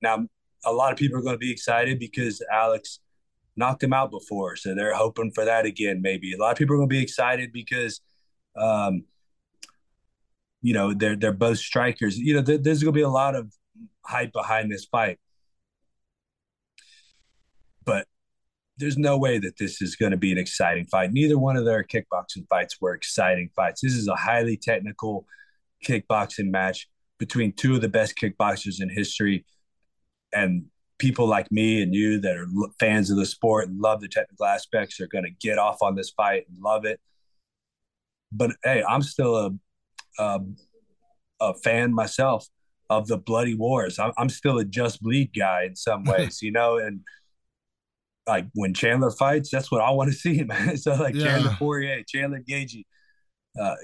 Now, 0.00 0.26
a 0.64 0.72
lot 0.72 0.92
of 0.92 0.98
people 0.98 1.18
are 1.18 1.22
going 1.22 1.34
to 1.34 1.38
be 1.38 1.50
excited 1.50 1.98
because 1.98 2.40
Alex 2.52 3.00
knocked 3.56 3.82
him 3.82 3.92
out 3.92 4.10
before, 4.10 4.54
so 4.54 4.74
they're 4.74 4.94
hoping 4.94 5.32
for 5.32 5.44
that 5.44 5.66
again. 5.66 6.00
Maybe 6.00 6.32
a 6.32 6.38
lot 6.38 6.52
of 6.52 6.58
people 6.58 6.74
are 6.74 6.78
going 6.78 6.88
to 6.88 6.94
be 6.94 7.02
excited 7.02 7.52
because, 7.52 8.00
um, 8.56 9.04
you 10.60 10.72
know, 10.72 10.94
they're 10.94 11.16
they're 11.16 11.32
both 11.32 11.58
strikers. 11.58 12.16
You 12.16 12.34
know, 12.34 12.42
there's 12.42 12.82
going 12.82 12.92
to 12.94 12.98
be 12.98 13.02
a 13.02 13.08
lot 13.08 13.34
of 13.34 13.52
hype 14.06 14.32
behind 14.32 14.70
this 14.70 14.84
fight. 14.84 15.18
But 17.84 18.06
there's 18.78 18.98
no 18.98 19.18
way 19.18 19.38
that 19.38 19.58
this 19.58 19.82
is 19.82 19.96
going 19.96 20.12
to 20.12 20.16
be 20.16 20.32
an 20.32 20.38
exciting 20.38 20.86
fight. 20.86 21.12
Neither 21.12 21.38
one 21.38 21.56
of 21.56 21.64
their 21.64 21.84
kickboxing 21.84 22.48
fights 22.48 22.80
were 22.80 22.94
exciting 22.94 23.50
fights. 23.54 23.80
This 23.80 23.94
is 23.94 24.08
a 24.08 24.16
highly 24.16 24.56
technical 24.56 25.26
kickboxing 25.84 26.50
match 26.50 26.88
between 27.18 27.52
two 27.52 27.74
of 27.74 27.80
the 27.80 27.88
best 27.88 28.16
kickboxers 28.16 28.80
in 28.80 28.88
history 28.88 29.44
and 30.32 30.64
people 30.98 31.26
like 31.26 31.50
me 31.50 31.82
and 31.82 31.94
you 31.94 32.18
that 32.20 32.36
are 32.36 32.46
fans 32.78 33.10
of 33.10 33.16
the 33.16 33.26
sport 33.26 33.68
and 33.68 33.80
love 33.80 34.00
the 34.00 34.08
technical 34.08 34.46
aspects 34.46 35.00
are 35.00 35.08
going 35.08 35.24
to 35.24 35.30
get 35.46 35.58
off 35.58 35.78
on 35.82 35.94
this 35.94 36.10
fight 36.10 36.44
and 36.48 36.62
love 36.62 36.84
it. 36.84 37.00
But 38.30 38.52
hey, 38.64 38.82
I'm 38.88 39.02
still 39.02 39.36
a 39.36 39.50
a, 40.18 40.40
a 41.40 41.54
fan 41.54 41.92
myself 41.92 42.46
of 42.90 43.08
the 43.08 43.18
bloody 43.18 43.54
wars. 43.54 43.98
I'm, 43.98 44.12
I'm 44.18 44.28
still 44.28 44.58
a 44.58 44.64
just 44.64 45.02
bleed 45.02 45.30
guy 45.36 45.64
in 45.64 45.76
some 45.76 46.04
ways, 46.12 46.42
you 46.42 46.52
know, 46.52 46.78
and 46.78 47.00
like 48.26 48.46
when 48.54 48.74
Chandler 48.74 49.10
fights, 49.10 49.50
that's 49.50 49.70
what 49.70 49.80
I 49.80 49.90
want 49.90 50.10
to 50.10 50.16
see, 50.16 50.42
man. 50.42 50.76
So 50.76 50.94
like 50.94 51.14
yeah. 51.14 51.24
Chandler 51.24 51.56
Poirier, 51.58 52.02
Chandler 52.06 52.40
Gaethje, 52.40 52.84
uh, 53.60 53.74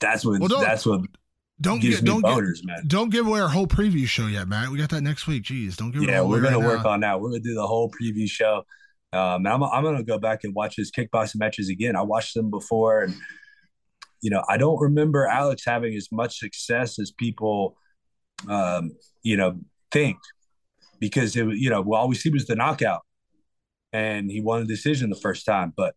that's 0.00 0.24
what 0.24 0.40
well, 0.40 0.60
that's 0.60 0.84
what 0.84 1.02
don't 1.60 1.80
get 1.80 2.04
don't 2.04 2.22
boners, 2.22 2.56
get, 2.56 2.64
man. 2.66 2.82
Don't 2.86 3.10
give 3.10 3.26
away 3.26 3.40
our 3.40 3.48
whole 3.48 3.68
preview 3.68 4.06
show 4.06 4.26
yet, 4.26 4.48
Matt. 4.48 4.70
We 4.70 4.78
got 4.78 4.90
that 4.90 5.02
next 5.02 5.26
week. 5.26 5.44
Jeez, 5.44 5.76
don't 5.76 5.92
give. 5.92 6.02
Away. 6.02 6.12
Yeah, 6.12 6.22
we're 6.22 6.40
gonna 6.40 6.58
right 6.58 6.66
work 6.66 6.84
now. 6.84 6.90
on 6.90 7.00
that. 7.00 7.20
We're 7.20 7.30
gonna 7.30 7.40
do 7.40 7.54
the 7.54 7.66
whole 7.66 7.90
preview 7.90 8.28
show. 8.28 8.64
Um, 9.12 9.46
I'm 9.46 9.62
I'm 9.62 9.84
gonna 9.84 10.02
go 10.02 10.18
back 10.18 10.40
and 10.42 10.54
watch 10.54 10.76
his 10.76 10.90
kickboxing 10.90 11.38
matches 11.38 11.68
again. 11.68 11.94
I 11.94 12.02
watched 12.02 12.34
them 12.34 12.50
before, 12.50 13.02
and 13.02 13.14
you 14.22 14.30
know 14.30 14.42
I 14.48 14.56
don't 14.56 14.80
remember 14.80 15.26
Alex 15.26 15.62
having 15.64 15.94
as 15.94 16.08
much 16.10 16.38
success 16.38 16.98
as 16.98 17.12
people, 17.12 17.76
um, 18.48 18.96
you 19.22 19.36
know, 19.36 19.60
think 19.92 20.16
because 21.02 21.34
it 21.34 21.44
you 21.56 21.68
know 21.68 21.82
all 21.92 22.06
we 22.06 22.14
see 22.14 22.30
was 22.30 22.46
the 22.46 22.54
knockout 22.54 23.02
and 23.92 24.30
he 24.30 24.40
won 24.40 24.62
a 24.62 24.64
decision 24.64 25.10
the 25.10 25.16
first 25.16 25.44
time. 25.44 25.72
But 25.76 25.96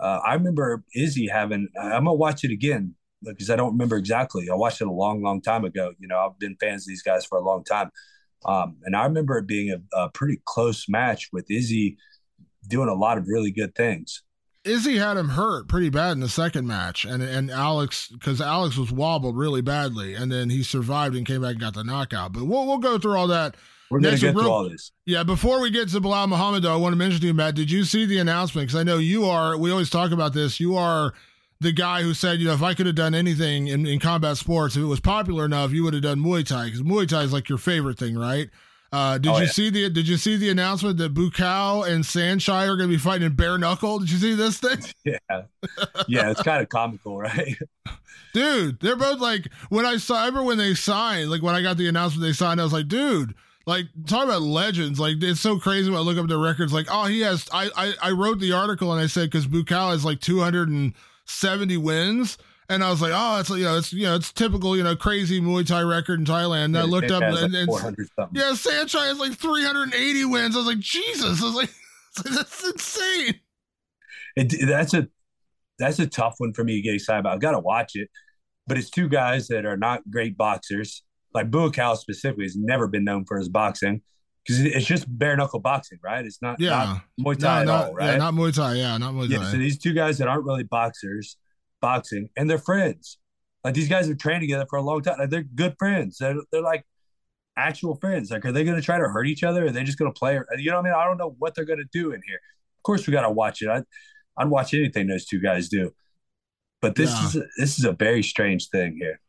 uh, 0.00 0.20
I 0.26 0.32
remember 0.32 0.82
Izzy 0.94 1.28
having. 1.28 1.68
I'm 1.78 2.04
gonna 2.04 2.14
watch 2.14 2.42
it 2.42 2.50
again 2.50 2.94
because 3.22 3.50
I 3.50 3.56
don't 3.56 3.72
remember 3.72 3.98
exactly. 3.98 4.48
I 4.50 4.54
watched 4.54 4.80
it 4.80 4.86
a 4.86 4.92
long, 4.92 5.22
long 5.22 5.42
time 5.42 5.66
ago. 5.66 5.92
You 5.98 6.08
know, 6.08 6.18
I've 6.18 6.38
been 6.38 6.56
fans 6.58 6.84
of 6.84 6.88
these 6.88 7.02
guys 7.02 7.26
for 7.26 7.36
a 7.36 7.44
long 7.44 7.64
time, 7.64 7.90
um, 8.46 8.78
and 8.84 8.96
I 8.96 9.04
remember 9.04 9.36
it 9.36 9.46
being 9.46 9.72
a, 9.72 9.98
a 9.98 10.08
pretty 10.08 10.40
close 10.46 10.88
match 10.88 11.28
with 11.34 11.50
Izzy 11.50 11.98
doing 12.66 12.88
a 12.88 12.94
lot 12.94 13.18
of 13.18 13.26
really 13.28 13.50
good 13.50 13.74
things. 13.74 14.22
Izzy 14.64 14.98
had 14.98 15.16
him 15.16 15.30
hurt 15.30 15.68
pretty 15.68 15.88
bad 15.88 16.12
in 16.12 16.20
the 16.20 16.30
second 16.30 16.66
match, 16.66 17.04
and 17.04 17.22
and 17.22 17.50
Alex 17.50 18.08
because 18.08 18.40
Alex 18.40 18.78
was 18.78 18.90
wobbled 18.90 19.36
really 19.36 19.60
badly, 19.60 20.14
and 20.14 20.32
then 20.32 20.48
he 20.48 20.62
survived 20.62 21.14
and 21.14 21.26
came 21.26 21.42
back 21.42 21.52
and 21.52 21.60
got 21.60 21.74
the 21.74 21.84
knockout. 21.84 22.32
But 22.32 22.44
we'll 22.44 22.66
we'll 22.66 22.78
go 22.78 22.98
through 22.98 23.16
all 23.16 23.26
that 23.28 23.54
we're 23.90 24.00
going 24.00 24.14
to 24.14 24.20
get 24.20 24.32
through 24.32 24.48
all 24.48 24.68
this. 24.68 24.92
Yeah, 25.04 25.24
before 25.24 25.60
we 25.60 25.70
get 25.70 25.88
to 25.90 26.00
Belal 26.00 26.28
Muhammad, 26.28 26.62
though, 26.62 26.72
I 26.72 26.76
want 26.76 26.92
to 26.92 26.96
mention 26.96 27.20
to 27.20 27.26
you, 27.26 27.34
Matt, 27.34 27.56
did 27.56 27.70
you 27.70 27.84
see 27.84 28.06
the 28.06 28.18
announcement? 28.18 28.68
Because 28.68 28.80
I 28.80 28.84
know 28.84 28.98
you 28.98 29.24
are, 29.24 29.56
we 29.56 29.70
always 29.70 29.90
talk 29.90 30.12
about 30.12 30.32
this, 30.32 30.60
you 30.60 30.76
are 30.76 31.12
the 31.60 31.72
guy 31.72 32.02
who 32.02 32.14
said, 32.14 32.38
you 32.38 32.46
know, 32.46 32.54
if 32.54 32.62
I 32.62 32.74
could 32.74 32.86
have 32.86 32.94
done 32.94 33.14
anything 33.14 33.66
in, 33.66 33.86
in 33.86 33.98
combat 33.98 34.36
sports, 34.36 34.76
if 34.76 34.82
it 34.82 34.86
was 34.86 35.00
popular 35.00 35.44
enough, 35.44 35.72
you 35.72 35.82
would 35.84 35.94
have 35.94 36.02
done 36.02 36.20
Muay 36.20 36.46
Thai, 36.46 36.66
because 36.66 36.82
Muay 36.82 37.06
Thai 37.06 37.22
is 37.22 37.32
like 37.32 37.48
your 37.48 37.58
favorite 37.58 37.98
thing, 37.98 38.16
right? 38.16 38.48
Uh, 38.92 39.18
did 39.18 39.28
oh, 39.28 39.36
you 39.36 39.44
yeah. 39.44 39.50
see 39.50 39.70
the 39.70 39.88
Did 39.88 40.08
you 40.08 40.16
see 40.16 40.36
the 40.36 40.50
announcement 40.50 40.98
that 40.98 41.14
Buakaw 41.14 41.88
and 41.88 42.02
Saenchai 42.02 42.66
are 42.66 42.76
going 42.76 42.88
to 42.88 42.94
be 42.94 42.98
fighting 42.98 43.24
in 43.24 43.34
bare 43.34 43.56
knuckle? 43.56 44.00
Did 44.00 44.10
you 44.10 44.18
see 44.18 44.34
this 44.34 44.58
thing? 44.58 44.78
Yeah, 45.04 45.42
yeah, 46.08 46.30
it's 46.30 46.42
kind 46.42 46.60
of 46.62 46.68
comical, 46.68 47.16
right? 47.18 47.56
dude, 48.34 48.80
they're 48.80 48.96
both 48.96 49.20
like 49.20 49.46
when 49.68 49.86
I 49.86 49.96
saw. 49.96 50.16
I 50.16 50.26
remember 50.26 50.44
when 50.44 50.58
they 50.58 50.74
signed, 50.74 51.30
like 51.30 51.42
when 51.42 51.54
I 51.54 51.62
got 51.62 51.76
the 51.76 51.88
announcement 51.88 52.22
they 52.26 52.32
signed, 52.32 52.60
I 52.60 52.64
was 52.64 52.72
like, 52.72 52.88
dude, 52.88 53.34
like 53.70 53.86
talk 54.06 54.24
about 54.24 54.42
legends. 54.42 54.98
Like 54.98 55.22
it's 55.22 55.40
so 55.40 55.58
crazy 55.58 55.88
when 55.88 55.98
I 55.98 56.02
look 56.02 56.18
up 56.18 56.26
their 56.26 56.38
records. 56.38 56.72
Like 56.72 56.88
oh, 56.90 57.04
he 57.04 57.20
has. 57.20 57.48
I 57.52 57.70
I, 57.76 57.94
I 58.02 58.10
wrote 58.10 58.40
the 58.40 58.52
article 58.52 58.92
and 58.92 59.00
I 59.00 59.06
said 59.06 59.30
because 59.30 59.46
Buakaw 59.46 59.92
has 59.92 60.04
like 60.04 60.20
270 60.20 61.76
wins. 61.76 62.36
And 62.68 62.84
I 62.84 62.90
was 62.90 63.02
like, 63.02 63.12
oh, 63.14 63.40
it's 63.40 63.50
you 63.50 63.64
know, 63.64 63.78
it's 63.78 63.92
you 63.92 64.04
know, 64.04 64.16
it's 64.16 64.32
typical, 64.32 64.76
you 64.76 64.82
know, 64.82 64.96
crazy 64.96 65.40
Muay 65.40 65.66
Thai 65.66 65.82
record 65.82 66.18
in 66.20 66.26
Thailand. 66.26 66.66
And 66.66 66.74
yeah, 66.74 66.82
I 66.82 66.84
looked 66.84 67.10
up 67.10 67.22
and, 67.22 67.54
and 67.54 67.68
yeah, 68.32 68.50
Saenchai 68.52 69.06
has 69.06 69.18
like 69.18 69.32
380 69.32 70.24
wins. 70.24 70.54
I 70.54 70.58
was 70.58 70.66
like, 70.66 70.78
Jesus, 70.78 71.42
I 71.42 71.46
was 71.46 71.54
like, 71.54 71.70
that's 72.24 72.64
insane. 72.64 73.40
It, 74.36 74.68
that's 74.68 74.94
a 74.94 75.08
that's 75.78 75.98
a 76.00 76.06
tough 76.06 76.34
one 76.38 76.52
for 76.52 76.64
me 76.64 76.76
to 76.76 76.82
get 76.82 76.94
excited 76.94 77.20
about. 77.20 77.34
I've 77.34 77.40
got 77.40 77.52
to 77.52 77.60
watch 77.60 77.92
it, 77.94 78.08
but 78.66 78.78
it's 78.78 78.90
two 78.90 79.08
guys 79.08 79.48
that 79.48 79.64
are 79.64 79.76
not 79.76 80.08
great 80.10 80.36
boxers 80.36 81.02
like 81.32 81.50
Buakaw 81.50 81.96
specifically 81.96 82.44
has 82.44 82.56
never 82.56 82.86
been 82.86 83.04
known 83.04 83.24
for 83.24 83.38
his 83.38 83.48
boxing 83.48 84.02
because 84.44 84.60
it's 84.60 84.86
just 84.86 85.06
bare 85.08 85.36
knuckle 85.36 85.60
boxing, 85.60 85.98
right? 86.02 86.24
It's 86.24 86.40
not, 86.42 86.58
yeah. 86.58 86.70
not 86.70 87.02
Muay 87.20 87.38
Thai 87.38 87.64
no, 87.64 87.72
at 87.72 87.84
all, 87.84 87.94
right? 87.94 88.12
Yeah, 88.12 88.16
not 88.16 88.34
Muay 88.34 88.54
Thai. 88.54 88.74
Yeah, 88.74 88.96
not 88.98 89.14
Muay 89.14 89.28
Thai. 89.28 89.42
Yeah, 89.42 89.50
so 89.50 89.56
these 89.58 89.78
two 89.78 89.92
guys 89.92 90.18
that 90.18 90.28
aren't 90.28 90.44
really 90.44 90.64
boxers, 90.64 91.36
boxing, 91.80 92.28
and 92.36 92.48
they're 92.48 92.58
friends. 92.58 93.18
Like 93.62 93.74
these 93.74 93.88
guys 93.88 94.08
have 94.08 94.18
trained 94.18 94.40
together 94.40 94.66
for 94.68 94.78
a 94.78 94.82
long 94.82 95.02
time. 95.02 95.18
Like, 95.18 95.30
they're 95.30 95.42
good 95.42 95.76
friends. 95.78 96.18
They're, 96.18 96.36
they're 96.50 96.62
like 96.62 96.84
actual 97.56 97.94
friends. 97.96 98.30
Like, 98.30 98.44
are 98.44 98.52
they 98.52 98.64
going 98.64 98.76
to 98.76 98.82
try 98.82 98.98
to 98.98 99.08
hurt 99.08 99.26
each 99.26 99.44
other? 99.44 99.66
Are 99.66 99.70
they 99.70 99.84
just 99.84 99.98
going 99.98 100.12
to 100.12 100.18
play? 100.18 100.40
You 100.56 100.70
know 100.70 100.76
what 100.76 100.86
I 100.86 100.90
mean? 100.90 100.94
I 100.94 101.04
don't 101.04 101.18
know 101.18 101.36
what 101.38 101.54
they're 101.54 101.66
going 101.66 101.78
to 101.78 101.88
do 101.92 102.12
in 102.12 102.22
here. 102.26 102.40
Of 102.78 102.82
course, 102.82 103.06
we 103.06 103.12
got 103.12 103.22
to 103.22 103.30
watch 103.30 103.60
it. 103.60 103.68
I, 103.68 103.82
I'd 104.38 104.48
watch 104.48 104.72
anything 104.72 105.06
those 105.06 105.26
two 105.26 105.40
guys 105.40 105.68
do. 105.68 105.92
But 106.80 106.94
this 106.94 107.10
yeah. 107.10 107.26
is 107.26 107.32
this 107.58 107.78
is 107.78 107.84
a 107.84 107.92
very 107.92 108.22
strange 108.22 108.68
thing 108.70 108.96
here. 108.98 109.20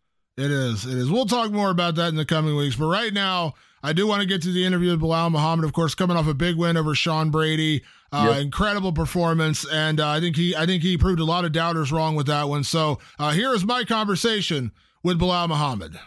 It 0.41 0.49
is. 0.49 0.85
It 0.85 0.97
is. 0.97 1.11
We'll 1.11 1.27
talk 1.27 1.51
more 1.51 1.69
about 1.69 1.93
that 1.95 2.09
in 2.09 2.15
the 2.15 2.25
coming 2.25 2.55
weeks. 2.55 2.75
But 2.75 2.87
right 2.87 3.13
now, 3.13 3.53
I 3.83 3.93
do 3.93 4.07
want 4.07 4.21
to 4.21 4.27
get 4.27 4.41
to 4.41 4.51
the 4.51 4.65
interview 4.65 4.89
with 4.89 5.01
Belal 5.01 5.31
Muhammad, 5.31 5.65
of 5.65 5.73
course, 5.73 5.93
coming 5.93 6.17
off 6.17 6.27
a 6.27 6.33
big 6.33 6.55
win 6.55 6.77
over 6.77 6.95
Sean 6.95 7.29
Brady. 7.29 7.83
Uh, 8.11 8.31
yep. 8.31 8.41
Incredible 8.41 8.91
performance, 8.91 9.65
and 9.71 9.99
uh, 10.01 10.09
I 10.09 10.19
think 10.19 10.35
he, 10.35 10.53
I 10.53 10.65
think 10.65 10.83
he 10.83 10.97
proved 10.97 11.21
a 11.21 11.23
lot 11.23 11.45
of 11.45 11.53
doubters 11.53 11.93
wrong 11.93 12.15
with 12.15 12.27
that 12.27 12.49
one. 12.49 12.65
So 12.65 12.99
uh, 13.17 13.31
here 13.31 13.53
is 13.53 13.63
my 13.63 13.85
conversation 13.85 14.71
with 15.01 15.17
Belal 15.17 15.47
Muhammad. 15.47 15.97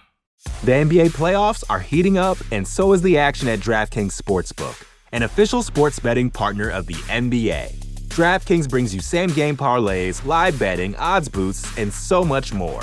The 0.65 0.73
NBA 0.73 1.11
playoffs 1.13 1.65
are 1.71 1.81
heating 1.81 2.19
up, 2.19 2.37
and 2.51 2.69
so 2.69 2.93
is 2.93 3.01
the 3.01 3.17
action 3.17 3.49
at 3.49 3.61
DraftKings 3.61 4.21
Sportsbook, 4.21 4.85
an 5.13 5.23
official 5.23 5.63
sports 5.63 5.99
betting 5.99 6.31
partner 6.31 6.69
of 6.69 6.87
the 6.87 6.95
NBA. 6.95 7.73
DraftKings 8.09 8.69
brings 8.69 8.95
you 8.95 9.01
same-game 9.01 9.57
parlays, 9.57 10.27
live 10.27 10.59
betting, 10.59 10.95
odds 10.97 11.31
boosts, 11.31 11.79
and 11.79 11.91
so 11.91 12.23
much 12.23 12.53
more. 12.53 12.83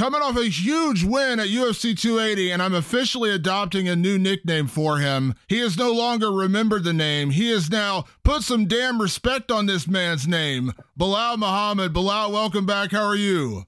Coming 0.00 0.22
off 0.22 0.38
a 0.38 0.48
huge 0.48 1.04
win 1.04 1.38
at 1.40 1.48
UFC 1.48 1.94
280, 1.94 2.52
and 2.52 2.62
I'm 2.62 2.72
officially 2.72 3.32
adopting 3.32 3.86
a 3.86 3.94
new 3.94 4.18
nickname 4.18 4.66
for 4.66 4.96
him. 4.96 5.34
He 5.46 5.58
has 5.58 5.76
no 5.76 5.92
longer 5.92 6.32
remembered 6.32 6.84
the 6.84 6.94
name. 6.94 7.28
He 7.28 7.50
has 7.50 7.68
now 7.68 8.06
put 8.22 8.42
some 8.42 8.64
damn 8.64 8.98
respect 8.98 9.52
on 9.52 9.66
this 9.66 9.86
man's 9.86 10.26
name. 10.26 10.72
Belal 10.98 11.36
Muhammad. 11.36 11.92
Belal, 11.92 12.32
welcome 12.32 12.64
back. 12.64 12.92
How 12.92 13.04
are 13.04 13.14
you? 13.14 13.66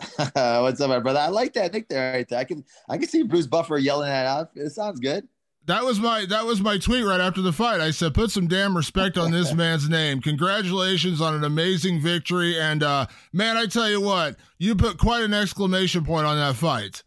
What's 0.34 0.80
up, 0.80 0.88
my 0.88 0.98
brother? 0.98 1.20
I 1.20 1.28
like 1.28 1.52
that 1.52 1.72
nickname 1.72 2.14
right 2.14 2.28
there. 2.28 2.40
I 2.40 2.44
can 2.44 2.64
I 2.88 2.98
can 2.98 3.06
see 3.06 3.22
Bruce 3.22 3.46
Buffer 3.46 3.78
yelling 3.78 4.08
that 4.08 4.26
out. 4.26 4.50
It 4.56 4.70
sounds 4.70 4.98
good. 4.98 5.28
That 5.70 5.84
was 5.84 6.00
my 6.00 6.26
that 6.26 6.46
was 6.46 6.60
my 6.60 6.78
tweet 6.78 7.04
right 7.04 7.20
after 7.20 7.42
the 7.42 7.52
fight. 7.52 7.80
I 7.80 7.92
said, 7.92 8.12
"Put 8.12 8.32
some 8.32 8.48
damn 8.48 8.76
respect 8.76 9.16
on 9.16 9.30
this 9.30 9.54
man's 9.54 9.88
name. 9.88 10.20
Congratulations 10.20 11.20
on 11.20 11.32
an 11.32 11.44
amazing 11.44 12.00
victory." 12.00 12.58
And 12.58 12.82
uh, 12.82 13.06
man, 13.32 13.56
I 13.56 13.66
tell 13.66 13.88
you 13.88 14.00
what, 14.00 14.34
you 14.58 14.74
put 14.74 14.98
quite 14.98 15.22
an 15.22 15.32
exclamation 15.32 16.04
point 16.04 16.26
on 16.26 16.36
that 16.38 16.56
fight. 16.56 17.04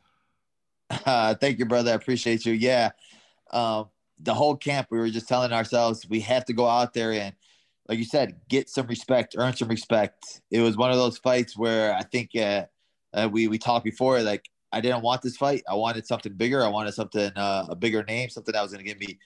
Uh, 0.89 1.35
thank 1.41 1.59
you, 1.59 1.65
brother. 1.65 1.91
I 1.91 1.95
appreciate 1.95 2.45
you. 2.45 2.53
Yeah, 2.53 2.91
um, 3.51 3.89
the 4.17 4.33
whole 4.33 4.55
camp, 4.55 4.87
we 4.89 4.97
were 4.97 5.09
just 5.09 5.27
telling 5.27 5.51
ourselves 5.51 6.07
we 6.07 6.21
have 6.21 6.45
to 6.45 6.53
go 6.53 6.65
out 6.65 6.93
there 6.93 7.11
and, 7.11 7.35
like 7.89 7.97
you 7.97 8.05
said, 8.05 8.39
get 8.47 8.69
some 8.69 8.87
respect, 8.87 9.35
earn 9.37 9.53
some 9.57 9.67
respect. 9.67 10.39
It 10.51 10.61
was 10.61 10.77
one 10.77 10.89
of 10.89 10.95
those 10.95 11.17
fights 11.17 11.57
where 11.57 11.93
I 11.93 12.03
think 12.03 12.29
uh, 12.37 12.63
uh, 13.13 13.27
we 13.29 13.49
we 13.49 13.57
talked 13.57 13.83
before, 13.83 14.21
like 14.21 14.47
I 14.73 14.81
didn't 14.81 15.03
want 15.03 15.21
this 15.21 15.37
fight. 15.37 15.63
I 15.69 15.75
wanted 15.75 16.05
something 16.07 16.33
bigger. 16.33 16.63
I 16.63 16.67
wanted 16.67 16.93
something 16.93 17.31
uh, 17.35 17.67
a 17.69 17.75
bigger 17.75 18.03
name, 18.03 18.29
something 18.29 18.51
that 18.51 18.61
was 18.61 18.71
going 18.71 18.83
to 18.83 18.89
give 18.89 18.99
me 18.99 19.19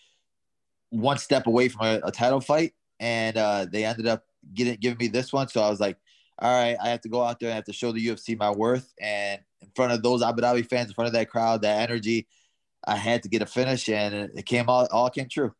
one 0.89 1.17
step 1.17 1.47
away 1.47 1.69
from 1.69 1.87
a, 1.87 2.01
a 2.03 2.11
title 2.11 2.41
fight. 2.41 2.73
And 2.99 3.37
uh, 3.37 3.65
they 3.71 3.85
ended 3.85 4.07
up 4.07 4.25
getting 4.53 4.75
giving 4.75 4.97
me 4.97 5.07
this 5.07 5.31
one. 5.31 5.47
So 5.47 5.61
I 5.61 5.69
was 5.69 5.79
like, 5.79 5.97
all 6.39 6.53
right, 6.53 6.77
I 6.81 6.89
have 6.89 7.01
to 7.01 7.09
go 7.09 7.23
out 7.23 7.39
there 7.39 7.49
and 7.49 7.53
I 7.53 7.55
have 7.55 7.65
to 7.65 7.73
show 7.73 7.91
the 7.91 8.05
UFC 8.05 8.37
my 8.37 8.51
worth. 8.51 8.93
And 8.99 9.41
in 9.61 9.69
front 9.75 9.93
of 9.93 10.03
those 10.03 10.21
Abu 10.21 10.41
Dhabi 10.41 10.67
fans, 10.67 10.89
in 10.89 10.93
front 10.93 11.07
of 11.07 11.13
that 11.13 11.29
crowd, 11.29 11.61
that 11.61 11.81
energy, 11.81 12.27
I 12.85 12.95
had 12.95 13.23
to 13.23 13.29
get 13.29 13.41
a 13.41 13.45
finish, 13.45 13.89
and 13.89 14.13
it 14.35 14.45
came 14.45 14.69
all 14.69 14.87
all 14.91 15.09
came 15.09 15.27
true. 15.29 15.53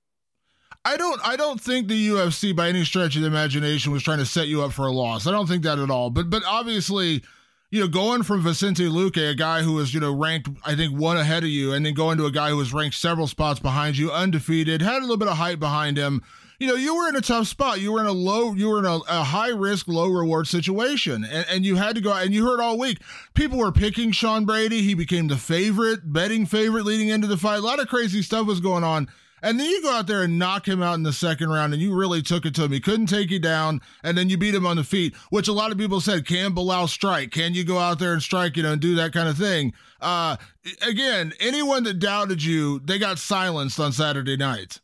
I 0.85 0.95
don't 0.97 1.19
I 1.25 1.35
don't 1.35 1.59
think 1.59 1.87
the 1.87 2.09
UFC 2.09 2.55
by 2.55 2.69
any 2.69 2.85
stretch 2.85 3.15
of 3.15 3.21
the 3.21 3.27
imagination 3.27 3.91
was 3.91 4.03
trying 4.03 4.19
to 4.19 4.25
set 4.25 4.47
you 4.47 4.63
up 4.63 4.71
for 4.71 4.87
a 4.87 4.91
loss. 4.91 5.27
I 5.27 5.31
don't 5.31 5.47
think 5.47 5.63
that 5.63 5.79
at 5.79 5.89
all. 5.89 6.09
But 6.09 6.29
but 6.29 6.43
obviously 6.45 7.23
you 7.69 7.81
know, 7.81 7.87
going 7.87 8.23
from 8.23 8.41
Vicente 8.41 8.87
Luque, 8.87 9.31
a 9.31 9.35
guy 9.35 9.61
who 9.61 9.73
was, 9.73 9.93
you 9.93 9.99
know, 9.99 10.13
ranked, 10.13 10.49
I 10.65 10.75
think, 10.75 10.97
one 10.97 11.17
ahead 11.17 11.43
of 11.43 11.49
you, 11.49 11.73
and 11.73 11.85
then 11.85 11.93
going 11.93 12.17
to 12.17 12.25
a 12.25 12.31
guy 12.31 12.49
who 12.49 12.57
was 12.57 12.73
ranked 12.73 12.95
several 12.95 13.27
spots 13.27 13.59
behind 13.59 13.97
you, 13.97 14.11
undefeated, 14.11 14.81
had 14.81 14.99
a 14.99 15.01
little 15.01 15.17
bit 15.17 15.27
of 15.27 15.37
hype 15.37 15.59
behind 15.59 15.97
him. 15.97 16.23
You 16.59 16.67
know, 16.67 16.75
you 16.75 16.95
were 16.95 17.09
in 17.09 17.15
a 17.15 17.21
tough 17.21 17.45
spot. 17.47 17.81
You 17.81 17.91
were 17.91 17.99
in 17.99 18.07
a 18.07 18.13
low, 18.13 18.53
you 18.53 18.69
were 18.69 18.79
in 18.79 18.85
a, 18.85 18.95
a 19.09 19.23
high 19.23 19.49
risk, 19.49 19.87
low 19.87 20.07
reward 20.07 20.47
situation. 20.47 21.23
And, 21.23 21.45
and 21.49 21.65
you 21.65 21.75
had 21.75 21.95
to 21.95 22.01
go, 22.01 22.13
and 22.13 22.33
you 22.33 22.47
heard 22.47 22.59
all 22.59 22.79
week, 22.79 22.99
people 23.35 23.59
were 23.59 23.71
picking 23.71 24.11
Sean 24.11 24.45
Brady. 24.45 24.81
He 24.81 24.95
became 24.95 25.27
the 25.27 25.37
favorite, 25.37 26.11
betting 26.11 26.45
favorite 26.45 26.85
leading 26.85 27.09
into 27.09 27.27
the 27.27 27.37
fight. 27.37 27.57
A 27.57 27.61
lot 27.61 27.79
of 27.79 27.87
crazy 27.87 28.21
stuff 28.21 28.47
was 28.47 28.59
going 28.59 28.83
on. 28.83 29.07
And 29.43 29.59
then 29.59 29.69
you 29.69 29.81
go 29.83 29.91
out 29.91 30.07
there 30.07 30.23
and 30.23 30.39
knock 30.39 30.67
him 30.67 30.81
out 30.81 30.95
in 30.95 31.03
the 31.03 31.13
second 31.13 31.49
round, 31.49 31.73
and 31.73 31.81
you 31.81 31.93
really 31.93 32.21
took 32.21 32.45
it 32.45 32.55
to 32.55 32.63
him. 32.63 32.71
He 32.71 32.79
couldn't 32.79 33.05
take 33.05 33.29
you 33.29 33.39
down, 33.39 33.81
and 34.03 34.17
then 34.17 34.29
you 34.29 34.37
beat 34.37 34.55
him 34.55 34.65
on 34.65 34.77
the 34.77 34.83
feet, 34.83 35.15
which 35.29 35.47
a 35.47 35.53
lot 35.53 35.71
of 35.71 35.77
people 35.77 36.01
said, 36.01 36.25
can 36.25 36.55
Belal 36.55 36.89
strike? 36.89 37.31
Can 37.31 37.53
you 37.53 37.63
go 37.63 37.77
out 37.77 37.99
there 37.99 38.13
and 38.13 38.21
strike, 38.21 38.57
you 38.57 38.63
know, 38.63 38.71
and 38.71 38.81
do 38.81 38.95
that 38.95 39.13
kind 39.13 39.29
of 39.29 39.37
thing? 39.37 39.73
Uh, 40.01 40.37
again, 40.81 41.33
anyone 41.39 41.83
that 41.83 41.99
doubted 41.99 42.43
you, 42.43 42.79
they 42.79 42.97
got 42.97 43.19
silenced 43.19 43.79
on 43.79 43.91
Saturday 43.91 44.37
night. 44.37 44.79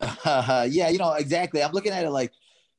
Uh, 0.00 0.66
yeah, 0.70 0.88
you 0.88 0.98
know, 0.98 1.12
exactly. 1.12 1.62
I'm 1.62 1.72
looking 1.72 1.92
at 1.92 2.04
it 2.04 2.10
like 2.10 2.32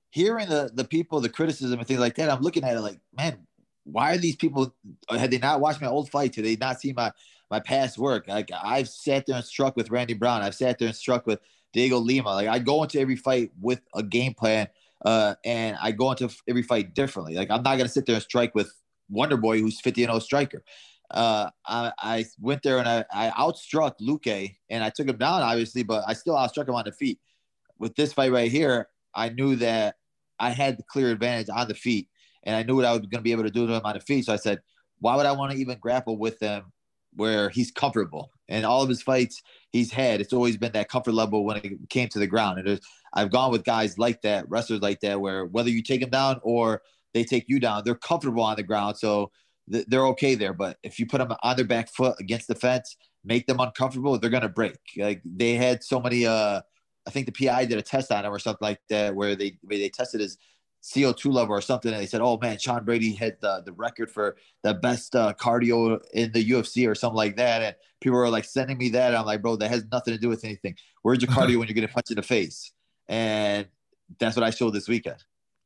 hearing 0.09 0.49
the, 0.49 0.71
the 0.73 0.83
people, 0.83 1.19
the 1.19 1.29
criticism 1.29 1.77
and 1.77 1.87
things 1.87 1.99
like 1.99 2.15
that. 2.15 2.31
I'm 2.31 2.41
looking 2.41 2.63
at 2.63 2.75
it 2.75 2.81
like, 2.81 2.99
man, 3.15 3.37
why 3.83 4.13
are 4.13 4.17
these 4.17 4.35
people, 4.35 4.73
had 5.09 5.29
they 5.31 5.37
not 5.37 5.61
watched 5.61 5.81
my 5.81 5.87
old 5.87 6.09
fight? 6.09 6.33
Did 6.33 6.45
they 6.45 6.55
not 6.55 6.81
see 6.81 6.93
my 6.93 7.11
my 7.49 7.59
past 7.59 7.97
work. 7.97 8.27
Like 8.27 8.51
I've 8.63 8.89
sat 8.89 9.25
there 9.25 9.35
and 9.35 9.45
struck 9.45 9.75
with 9.75 9.89
Randy 9.89 10.13
Brown. 10.13 10.41
I've 10.41 10.55
sat 10.55 10.79
there 10.79 10.87
and 10.87 10.95
struck 10.95 11.25
with 11.25 11.39
Dhiego 11.75 12.03
Lima. 12.03 12.29
Like 12.29 12.47
I 12.47 12.59
go 12.59 12.83
into 12.83 12.99
every 12.99 13.15
fight 13.15 13.51
with 13.59 13.81
a 13.95 14.03
game 14.03 14.33
plan, 14.33 14.67
uh, 15.05 15.35
and 15.45 15.77
I 15.81 15.91
go 15.91 16.11
into 16.11 16.29
every 16.47 16.63
fight 16.63 16.93
differently. 16.93 17.35
Like 17.35 17.49
I'm 17.49 17.63
not 17.63 17.77
gonna 17.77 17.89
sit 17.89 18.05
there 18.05 18.15
and 18.15 18.23
strike 18.23 18.55
with 18.55 18.71
Wonder 19.09 19.37
Boy, 19.37 19.59
who's 19.59 19.79
50 19.79 20.03
and 20.03 20.11
0 20.11 20.19
striker. 20.19 20.63
Uh, 21.09 21.49
I, 21.65 21.93
I 21.99 22.25
went 22.39 22.63
there 22.63 22.79
and 22.79 22.87
I, 22.87 23.05
I 23.13 23.29
outstruck 23.29 23.93
Luque 24.01 24.55
and 24.69 24.83
I 24.83 24.89
took 24.89 25.07
him 25.07 25.17
down, 25.17 25.41
obviously, 25.41 25.83
but 25.83 26.03
I 26.05 26.13
still 26.13 26.35
outstruck 26.35 26.67
him 26.67 26.75
on 26.75 26.83
the 26.85 26.91
feet. 26.91 27.19
With 27.79 27.95
this 27.95 28.11
fight 28.11 28.31
right 28.31 28.51
here, 28.51 28.89
I 29.15 29.29
knew 29.29 29.55
that 29.57 29.95
I 30.39 30.49
had 30.49 30.77
the 30.77 30.83
clear 30.83 31.11
advantage 31.11 31.47
on 31.49 31.67
the 31.67 31.75
feet, 31.75 32.09
and 32.43 32.55
I 32.55 32.63
knew 32.63 32.75
what 32.75 32.85
I 32.85 32.91
was 32.91 33.01
going 33.01 33.11
to 33.11 33.21
be 33.21 33.31
able 33.31 33.43
to 33.43 33.51
do 33.51 33.67
to 33.67 33.73
him 33.73 33.81
on 33.85 33.93
the 33.93 34.01
feet. 34.01 34.25
So 34.25 34.33
I 34.33 34.37
said, 34.37 34.59
why 34.99 35.15
would 35.15 35.25
I 35.25 35.31
want 35.31 35.51
to 35.51 35.57
even 35.57 35.77
grapple 35.79 36.17
with 36.17 36.39
him 36.39 36.65
where 37.17 37.49
he's 37.49 37.71
comfortable. 37.71 38.31
And 38.47 38.65
all 38.65 38.81
of 38.81 38.89
his 38.89 39.01
fights 39.01 39.41
he's 39.71 39.91
had, 39.91 40.21
it's 40.21 40.33
always 40.33 40.55
been 40.55 40.71
that 40.71 40.89
comfort 40.89 41.13
level 41.13 41.43
when 41.43 41.57
it 41.57 41.89
came 41.89 42.07
to 42.09 42.19
the 42.19 42.27
ground. 42.27 42.59
And 42.59 42.79
I've 43.13 43.31
gone 43.31 43.51
with 43.51 43.65
guys 43.65 43.97
like 43.97 44.21
that, 44.21 44.49
wrestlers 44.49 44.81
like 44.81 45.01
that, 45.01 45.19
where 45.19 45.45
whether 45.45 45.69
you 45.69 45.83
take 45.83 46.01
them 46.01 46.09
down 46.09 46.39
or 46.43 46.81
they 47.13 47.23
take 47.23 47.45
you 47.47 47.59
down, 47.59 47.81
they're 47.83 47.95
comfortable 47.95 48.43
on 48.43 48.55
the 48.55 48.63
ground. 48.63 48.97
So 48.97 49.31
th- 49.71 49.85
they're 49.87 50.07
okay 50.07 50.35
there. 50.35 50.53
But 50.53 50.77
if 50.83 50.99
you 50.99 51.07
put 51.07 51.17
them 51.17 51.33
on 51.43 51.55
their 51.55 51.65
back 51.65 51.89
foot 51.89 52.15
against 52.19 52.47
the 52.47 52.55
fence, 52.55 52.95
make 53.25 53.47
them 53.47 53.59
uncomfortable, 53.59 54.17
they're 54.17 54.29
going 54.29 54.43
to 54.43 54.49
break. 54.49 54.77
Like 54.95 55.21
they 55.25 55.55
had 55.55 55.83
so 55.83 55.99
many, 55.99 56.25
uh, 56.25 56.61
I 57.05 57.09
think 57.09 57.25
the 57.25 57.47
PI 57.47 57.65
did 57.65 57.77
a 57.77 57.81
test 57.81 58.11
on 58.11 58.25
him 58.25 58.31
or 58.31 58.39
something 58.39 58.65
like 58.65 58.79
that, 58.89 59.15
where 59.15 59.35
they, 59.35 59.57
where 59.63 59.77
they 59.77 59.89
tested 59.89 60.21
his 60.21 60.37
CO2 60.87 61.31
level 61.33 61.53
or 61.55 61.61
something. 61.61 61.91
And 61.91 62.01
they 62.01 62.05
said, 62.05 62.21
oh 62.21 62.39
man, 62.41 62.57
Sean 62.59 62.85
Brady 62.85 63.11
hit 63.11 63.41
the, 63.41 63.61
the 63.65 63.73
record 63.73 64.09
for 64.09 64.37
the 64.63 64.73
best 64.73 65.15
uh, 65.15 65.33
cardio 65.33 65.99
in 66.13 66.31
the 66.31 66.49
UFC 66.49 66.89
or 66.89 66.95
something 66.95 67.17
like 67.17 67.35
that. 67.35 67.61
And 67.61 67.75
people 67.99 68.17
were 68.17 68.29
like 68.29 68.45
sending 68.45 68.77
me 68.77 68.89
that. 68.89 69.13
I'm 69.13 69.25
like, 69.25 69.41
bro, 69.41 69.57
that 69.57 69.69
has 69.69 69.83
nothing 69.91 70.13
to 70.13 70.19
do 70.19 70.29
with 70.29 70.45
anything. 70.45 70.75
Where's 71.01 71.21
your 71.21 71.29
cardio 71.29 71.57
when 71.59 71.67
you're 71.67 71.75
getting 71.75 71.89
punched 71.89 72.11
in 72.11 72.15
the 72.15 72.23
face? 72.23 72.71
And 73.09 73.67
that's 74.17 74.37
what 74.37 74.43
I 74.43 74.49
showed 74.49 74.71
this 74.71 74.87
weekend. 74.87 75.23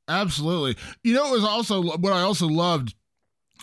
Absolutely. 0.07 0.75
You 1.03 1.13
know, 1.13 1.27
it 1.27 1.31
was 1.31 1.43
also 1.43 1.83
what 1.83 2.13
I 2.13 2.21
also 2.21 2.47
loved 2.47 2.95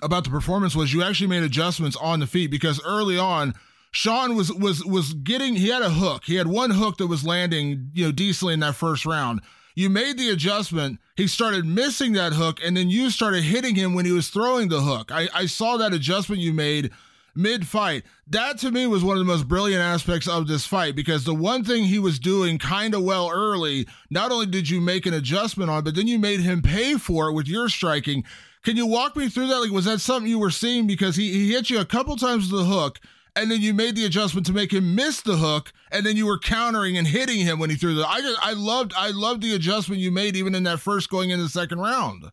about 0.01 0.23
the 0.23 0.31
performance 0.31 0.77
was 0.77 0.95
you 0.95 1.03
actually 1.03 1.27
made 1.27 1.43
adjustments 1.43 1.97
on 1.97 2.21
the 2.21 2.27
feet 2.27 2.53
because 2.53 2.81
early 2.85 3.19
on 3.19 3.55
Sean 3.91 4.37
was 4.37 4.53
was 4.53 4.85
was 4.85 5.13
getting 5.13 5.57
he 5.57 5.69
had 5.69 5.83
a 5.83 5.91
hook. 5.91 6.23
He 6.25 6.37
had 6.37 6.47
one 6.47 6.71
hook 6.71 6.99
that 6.99 7.09
was 7.09 7.27
landing, 7.27 7.91
you 7.95 8.05
know, 8.05 8.13
decently 8.13 8.55
in 8.55 8.61
that 8.61 8.77
first 8.77 9.05
round. 9.05 9.41
You 9.75 9.91
made 9.91 10.19
the 10.19 10.31
adjustment. 10.31 10.99
He 11.16 11.27
started 11.27 11.64
missing 11.64 12.12
that 12.12 12.33
hook, 12.33 12.59
and 12.64 12.77
then 12.77 12.91
you 12.91 13.11
started 13.11 13.45
hitting 13.45 13.75
him 13.75 13.95
when 13.95 14.05
he 14.05 14.12
was 14.12 14.29
throwing 14.29 14.69
the 14.69 14.81
hook. 14.81 15.11
I, 15.12 15.29
I 15.35 15.47
saw 15.47 15.77
that 15.77 15.93
adjustment 15.93 16.43
you 16.43 16.53
made 16.53 16.91
mid 17.35 17.66
fight. 17.66 18.03
That 18.27 18.59
to 18.59 18.71
me 18.71 18.87
was 18.87 19.05
one 19.05 19.16
of 19.16 19.21
the 19.21 19.33
most 19.33 19.47
brilliant 19.47 19.83
aspects 19.83 20.27
of 20.29 20.49
this 20.49 20.66
fight 20.66 20.97
because 20.97 21.25
the 21.25 21.35
one 21.35 21.64
thing 21.64 21.85
he 21.85 21.99
was 21.99 22.19
doing 22.19 22.59
kind 22.59 22.95
of 22.95 23.05
well 23.05 23.31
early, 23.31 23.87
not 24.11 24.33
only 24.33 24.47
did 24.47 24.69
you 24.69 24.81
make 24.81 25.07
an 25.07 25.14
adjustment 25.14 25.71
on, 25.71 25.85
but 25.85 25.95
then 25.95 26.09
you 26.09 26.19
made 26.19 26.41
him 26.41 26.61
pay 26.61 26.95
for 26.95 27.29
it 27.29 27.35
with 27.35 27.47
your 27.47 27.69
striking. 27.69 28.25
Can 28.64 28.77
you 28.77 28.87
walk 28.87 29.16
me 29.16 29.29
through 29.29 29.47
that? 29.47 29.61
Like, 29.61 29.71
was 29.71 29.85
that 29.85 30.01
something 30.01 30.29
you 30.29 30.39
were 30.39 30.51
seeing? 30.51 30.87
Because 30.87 31.16
he, 31.16 31.33
he 31.33 31.53
hit 31.53 31.71
you 31.71 31.79
a 31.79 31.85
couple 31.85 32.16
times 32.16 32.51
with 32.51 32.61
the 32.61 32.66
hook, 32.66 32.99
and 33.39 33.51
then 33.53 33.62
you 33.62 33.72
made 33.72 33.95
the 33.95 34.05
adjustment 34.05 34.47
to 34.47 34.53
make 34.53 34.72
him 34.72 34.97
miss 34.97 35.20
the 35.20 35.36
hook, 35.36 35.72
and 35.93 36.05
then 36.05 36.16
you 36.16 36.26
were 36.26 36.39
countering 36.39 36.99
and 36.99 37.07
hitting 37.07 37.39
him 37.39 37.61
when 37.61 37.70
he 37.70 37.76
threw 37.76 37.95
the. 37.95 38.07
I 38.07 38.20
just, 38.20 38.39
I 38.43 38.53
loved, 38.53 38.93
I 38.97 39.11
loved 39.11 39.43
the 39.43 39.55
adjustment 39.55 40.01
you 40.01 40.11
made 40.11 40.34
even 40.34 40.57
in 40.57 40.64
that 40.64 40.80
first 40.80 41.09
going 41.09 41.30
into 41.30 41.45
the 41.45 41.49
second 41.49 41.78
round. 41.78 42.32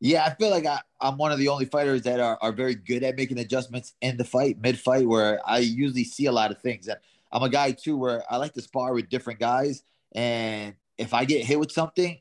Yeah, 0.00 0.24
I 0.24 0.34
feel 0.34 0.50
like 0.50 0.66
I, 0.66 0.80
am 1.00 1.16
one 1.16 1.32
of 1.32 1.38
the 1.38 1.48
only 1.48 1.64
fighters 1.64 2.02
that 2.02 2.20
are, 2.20 2.36
are 2.42 2.52
very 2.52 2.74
good 2.74 3.02
at 3.02 3.16
making 3.16 3.38
adjustments 3.38 3.94
in 4.02 4.18
the 4.18 4.24
fight, 4.24 4.60
mid 4.60 4.78
fight, 4.78 5.08
where 5.08 5.40
I 5.48 5.60
usually 5.60 6.04
see 6.04 6.26
a 6.26 6.32
lot 6.32 6.50
of 6.50 6.60
things. 6.60 6.86
And 6.86 6.98
I'm 7.32 7.42
a 7.42 7.48
guy 7.48 7.72
too 7.72 7.96
where 7.96 8.22
I 8.30 8.36
like 8.36 8.52
to 8.54 8.62
spar 8.62 8.92
with 8.92 9.08
different 9.08 9.40
guys, 9.40 9.84
and 10.14 10.74
if 10.98 11.14
I 11.14 11.24
get 11.24 11.46
hit 11.46 11.58
with 11.58 11.72
something, 11.72 12.20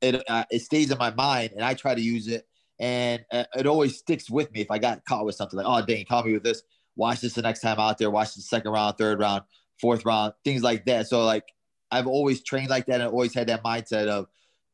it 0.00 0.20
uh, 0.28 0.44
it 0.50 0.62
stays 0.62 0.90
in 0.90 0.98
my 0.98 1.12
mind, 1.12 1.52
and 1.52 1.62
I 1.62 1.74
try 1.74 1.94
to 1.94 2.02
use 2.02 2.26
it, 2.26 2.48
and 2.80 3.24
uh, 3.30 3.44
it 3.54 3.66
always 3.66 3.98
sticks 3.98 4.28
with 4.28 4.50
me. 4.52 4.62
If 4.62 4.72
I 4.72 4.78
got 4.78 5.04
caught 5.04 5.24
with 5.24 5.36
something 5.36 5.56
like, 5.56 5.66
oh 5.68 5.86
dang, 5.86 6.04
caught 6.06 6.26
me 6.26 6.32
with 6.32 6.42
this, 6.42 6.64
watch 7.00 7.20
this 7.20 7.34
the 7.34 7.42
next 7.42 7.60
time 7.60 7.80
out 7.80 7.98
there, 7.98 8.10
watch 8.10 8.34
the 8.34 8.42
second 8.42 8.70
round, 8.72 8.96
third 8.98 9.18
round, 9.18 9.42
fourth 9.80 10.04
round, 10.04 10.34
things 10.44 10.62
like 10.62 10.84
that. 10.84 11.08
So 11.08 11.24
like 11.24 11.46
I've 11.90 12.06
always 12.06 12.42
trained 12.42 12.70
like 12.70 12.86
that, 12.86 13.00
and 13.00 13.10
always 13.10 13.34
had 13.34 13.48
that 13.48 13.64
mindset 13.64 14.06
of 14.06 14.26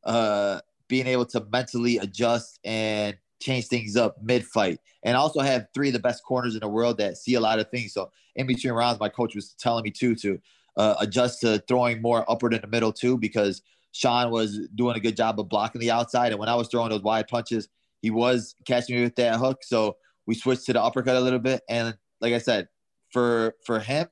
uh 0.03 0.59
being 0.87 1.07
able 1.07 1.25
to 1.25 1.39
mentally 1.51 1.97
adjust 1.97 2.59
and 2.63 3.17
change 3.41 3.65
things 3.67 3.95
up 3.97 4.15
mid 4.21 4.45
fight. 4.45 4.79
And 5.03 5.15
also 5.15 5.39
have 5.41 5.67
three 5.73 5.89
of 5.89 5.93
the 5.93 5.99
best 5.99 6.23
corners 6.23 6.53
in 6.55 6.61
the 6.61 6.67
world 6.77 6.97
that 6.97 7.17
see 7.17 7.35
a 7.35 7.39
lot 7.39 7.59
of 7.59 7.69
things. 7.69 7.93
So 7.93 8.11
in 8.35 8.47
between 8.47 8.73
rounds, 8.73 8.99
my 8.99 9.09
coach 9.09 9.35
was 9.35 9.53
telling 9.53 9.83
me 9.83 9.91
too 9.91 10.15
to 10.15 10.39
uh, 10.77 10.95
adjust 10.99 11.41
to 11.41 11.59
throwing 11.67 12.01
more 12.01 12.29
upward 12.31 12.53
in 12.53 12.61
the 12.61 12.67
middle 12.67 12.93
too, 12.93 13.17
because 13.17 13.61
Sean 13.91 14.31
was 14.31 14.59
doing 14.75 14.95
a 14.95 14.99
good 14.99 15.17
job 15.17 15.39
of 15.39 15.49
blocking 15.49 15.81
the 15.81 15.91
outside. 15.91 16.31
And 16.31 16.39
when 16.39 16.49
I 16.49 16.55
was 16.55 16.67
throwing 16.67 16.89
those 16.89 17.01
wide 17.01 17.27
punches, 17.27 17.67
he 18.01 18.11
was 18.11 18.55
catching 18.65 18.95
me 18.95 19.03
with 19.03 19.15
that 19.15 19.39
hook. 19.39 19.63
So 19.63 19.97
we 20.27 20.35
switched 20.35 20.65
to 20.67 20.73
the 20.73 20.81
uppercut 20.81 21.15
a 21.15 21.21
little 21.21 21.39
bit. 21.39 21.61
And 21.67 21.97
like 22.21 22.33
I 22.33 22.39
said, 22.39 22.67
for 23.11 23.55
for 23.65 23.79
him, 23.79 24.07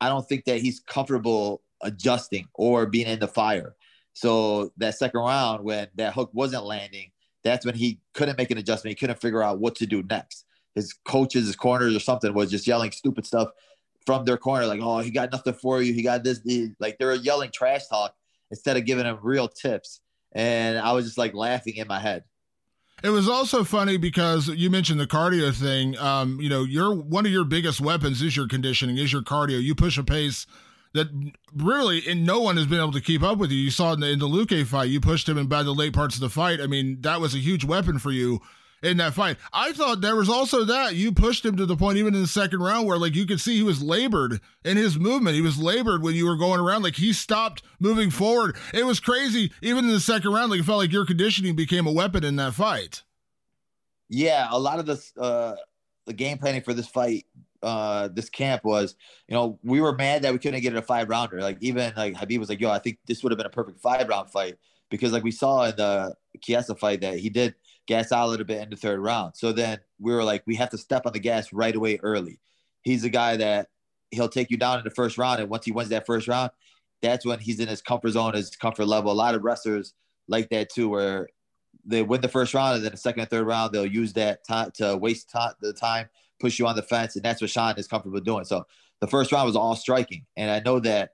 I 0.00 0.08
don't 0.08 0.28
think 0.28 0.44
that 0.44 0.60
he's 0.60 0.80
comfortable 0.80 1.62
adjusting 1.82 2.48
or 2.54 2.86
being 2.86 3.06
in 3.06 3.18
the 3.18 3.28
fire. 3.28 3.74
So 4.12 4.72
that 4.78 4.96
second 4.96 5.20
round, 5.20 5.64
when 5.64 5.88
that 5.94 6.14
hook 6.14 6.30
wasn't 6.32 6.64
landing, 6.64 7.10
that's 7.44 7.64
when 7.64 7.74
he 7.74 8.00
couldn't 8.12 8.38
make 8.38 8.50
an 8.50 8.58
adjustment. 8.58 8.92
He 8.92 9.00
couldn't 9.00 9.20
figure 9.20 9.42
out 9.42 9.60
what 9.60 9.76
to 9.76 9.86
do 9.86 10.02
next. 10.02 10.44
His 10.74 10.92
coaches, 11.04 11.46
his 11.46 11.56
corners, 11.56 11.94
or 11.94 12.00
something 12.00 12.34
was 12.34 12.50
just 12.50 12.66
yelling 12.66 12.92
stupid 12.92 13.26
stuff 13.26 13.50
from 14.06 14.24
their 14.24 14.36
corner, 14.36 14.66
like, 14.66 14.80
"Oh, 14.82 14.98
he 14.98 15.10
got 15.10 15.32
nothing 15.32 15.54
for 15.54 15.82
you. 15.82 15.92
He 15.92 16.02
got 16.02 16.24
this." 16.24 16.40
Like 16.78 16.98
they 16.98 17.04
were 17.04 17.14
yelling 17.14 17.50
trash 17.52 17.86
talk 17.88 18.14
instead 18.50 18.76
of 18.76 18.84
giving 18.84 19.06
him 19.06 19.18
real 19.22 19.48
tips. 19.48 20.00
And 20.32 20.78
I 20.78 20.92
was 20.92 21.06
just 21.06 21.18
like 21.18 21.34
laughing 21.34 21.76
in 21.76 21.88
my 21.88 21.98
head. 21.98 22.24
It 23.02 23.10
was 23.10 23.28
also 23.28 23.64
funny 23.64 23.96
because 23.96 24.48
you 24.48 24.70
mentioned 24.70 25.00
the 25.00 25.06
cardio 25.06 25.54
thing. 25.54 25.96
Um, 25.98 26.40
you 26.40 26.48
know, 26.48 26.64
your 26.64 26.94
one 26.94 27.26
of 27.26 27.32
your 27.32 27.44
biggest 27.44 27.80
weapons 27.80 28.20
is 28.22 28.36
your 28.36 28.46
conditioning, 28.46 28.98
is 28.98 29.12
your 29.12 29.22
cardio. 29.22 29.62
You 29.62 29.74
push 29.74 29.96
a 29.98 30.04
pace 30.04 30.46
that 30.92 31.08
really 31.54 32.02
and 32.08 32.26
no 32.26 32.40
one 32.40 32.56
has 32.56 32.66
been 32.66 32.80
able 32.80 32.92
to 32.92 33.00
keep 33.00 33.22
up 33.22 33.38
with 33.38 33.50
you. 33.50 33.58
You 33.58 33.70
saw 33.70 33.92
in 33.92 34.00
the, 34.00 34.08
in 34.08 34.18
the 34.18 34.28
Luque 34.28 34.66
fight, 34.66 34.90
you 34.90 35.00
pushed 35.00 35.28
him 35.28 35.38
in 35.38 35.46
by 35.46 35.62
the 35.62 35.72
late 35.72 35.92
parts 35.92 36.16
of 36.16 36.20
the 36.20 36.28
fight. 36.28 36.60
I 36.60 36.66
mean, 36.66 37.00
that 37.02 37.20
was 37.20 37.34
a 37.34 37.38
huge 37.38 37.64
weapon 37.64 37.98
for 37.98 38.10
you 38.10 38.40
in 38.82 38.96
that 38.96 39.14
fight. 39.14 39.36
I 39.52 39.72
thought 39.72 40.00
there 40.00 40.16
was 40.16 40.28
also 40.28 40.64
that 40.64 40.94
you 40.94 41.12
pushed 41.12 41.44
him 41.44 41.56
to 41.56 41.66
the 41.66 41.76
point 41.76 41.98
even 41.98 42.14
in 42.14 42.22
the 42.22 42.26
second 42.26 42.60
round 42.60 42.86
where 42.86 42.98
like 42.98 43.14
you 43.14 43.26
could 43.26 43.40
see 43.40 43.56
he 43.56 43.62
was 43.62 43.82
labored 43.82 44.40
in 44.64 44.76
his 44.76 44.98
movement. 44.98 45.36
He 45.36 45.42
was 45.42 45.58
labored 45.58 46.02
when 46.02 46.14
you 46.14 46.26
were 46.26 46.36
going 46.36 46.60
around. 46.60 46.82
Like 46.82 46.96
he 46.96 47.12
stopped 47.12 47.62
moving 47.78 48.10
forward. 48.10 48.56
It 48.72 48.84
was 48.84 49.00
crazy. 49.00 49.52
Even 49.62 49.84
in 49.84 49.90
the 49.90 50.00
second 50.00 50.32
round, 50.32 50.50
like 50.50 50.60
it 50.60 50.64
felt 50.64 50.78
like 50.78 50.92
your 50.92 51.06
conditioning 51.06 51.56
became 51.56 51.86
a 51.86 51.92
weapon 51.92 52.24
in 52.24 52.36
that 52.36 52.54
fight. 52.54 53.02
Yeah, 54.08 54.48
a 54.50 54.58
lot 54.58 54.78
of 54.78 54.86
this 54.86 55.12
uh 55.16 55.56
the 56.06 56.12
game 56.12 56.38
planning 56.38 56.62
for 56.62 56.74
this 56.74 56.88
fight 56.88 57.26
uh 57.62 58.08
this 58.08 58.30
camp 58.30 58.64
was, 58.64 58.96
you 59.28 59.34
know, 59.34 59.58
we 59.62 59.80
were 59.80 59.94
mad 59.94 60.22
that 60.22 60.32
we 60.32 60.38
couldn't 60.38 60.60
get 60.62 60.72
it 60.72 60.78
a 60.78 60.82
five 60.82 61.08
rounder. 61.08 61.40
Like 61.40 61.58
even 61.60 61.92
like 61.96 62.14
Khabib 62.14 62.38
was 62.38 62.48
like, 62.48 62.60
yo, 62.60 62.70
I 62.70 62.78
think 62.78 62.98
this 63.06 63.22
would 63.22 63.30
have 63.30 63.36
been 63.36 63.46
a 63.46 63.50
perfect 63.50 63.80
five 63.80 64.08
round 64.08 64.30
fight 64.30 64.56
because 64.90 65.12
like 65.12 65.22
we 65.22 65.30
saw 65.30 65.64
in 65.64 65.76
the 65.76 66.14
Chiesa 66.40 66.74
fight 66.74 67.00
that 67.02 67.18
he 67.18 67.28
did 67.30 67.54
gas 67.86 68.12
out 68.12 68.26
a 68.26 68.30
little 68.30 68.46
bit 68.46 68.62
in 68.62 68.70
the 68.70 68.76
third 68.76 69.00
round. 69.00 69.32
So 69.36 69.52
then 69.52 69.78
we 69.98 70.12
were 70.12 70.24
like, 70.24 70.42
we 70.46 70.54
have 70.56 70.70
to 70.70 70.78
step 70.78 71.06
on 71.06 71.12
the 71.12 71.18
gas 71.18 71.52
right 71.52 71.74
away 71.74 71.98
early. 72.02 72.40
He's 72.82 73.04
a 73.04 73.10
guy 73.10 73.36
that 73.36 73.68
he'll 74.10 74.28
take 74.28 74.50
you 74.50 74.56
down 74.56 74.78
in 74.78 74.84
the 74.84 74.90
first 74.90 75.18
round, 75.18 75.40
and 75.40 75.48
once 75.48 75.64
he 75.64 75.72
wins 75.72 75.90
that 75.90 76.06
first 76.06 76.28
round, 76.28 76.50
that's 77.02 77.24
when 77.24 77.38
he's 77.38 77.60
in 77.60 77.68
his 77.68 77.82
comfort 77.82 78.10
zone, 78.10 78.34
his 78.34 78.54
comfort 78.56 78.86
level. 78.86 79.10
A 79.10 79.14
lot 79.14 79.34
of 79.34 79.42
wrestlers 79.42 79.94
like 80.28 80.50
that 80.50 80.70
too, 80.70 80.88
where 80.88 81.28
they 81.84 82.02
win 82.02 82.20
the 82.20 82.28
first 82.28 82.54
round, 82.54 82.76
and 82.76 82.84
then 82.84 82.92
the 82.92 82.98
second 82.98 83.20
and 83.20 83.30
third 83.30 83.46
round 83.46 83.72
they'll 83.72 83.86
use 83.86 84.12
that 84.14 84.46
time 84.46 84.70
to 84.74 84.96
waste 84.96 85.30
time, 85.30 85.52
the 85.60 85.72
time 85.72 86.08
push 86.38 86.58
you 86.58 86.66
on 86.66 86.76
the 86.76 86.82
fence, 86.82 87.16
and 87.16 87.24
that's 87.24 87.40
what 87.40 87.50
Sean 87.50 87.74
is 87.76 87.86
comfortable 87.86 88.20
doing. 88.20 88.44
So 88.44 88.66
the 89.00 89.06
first 89.06 89.30
round 89.32 89.46
was 89.46 89.56
all 89.56 89.76
striking, 89.76 90.24
and 90.36 90.50
I 90.50 90.60
know 90.60 90.80
that 90.80 91.12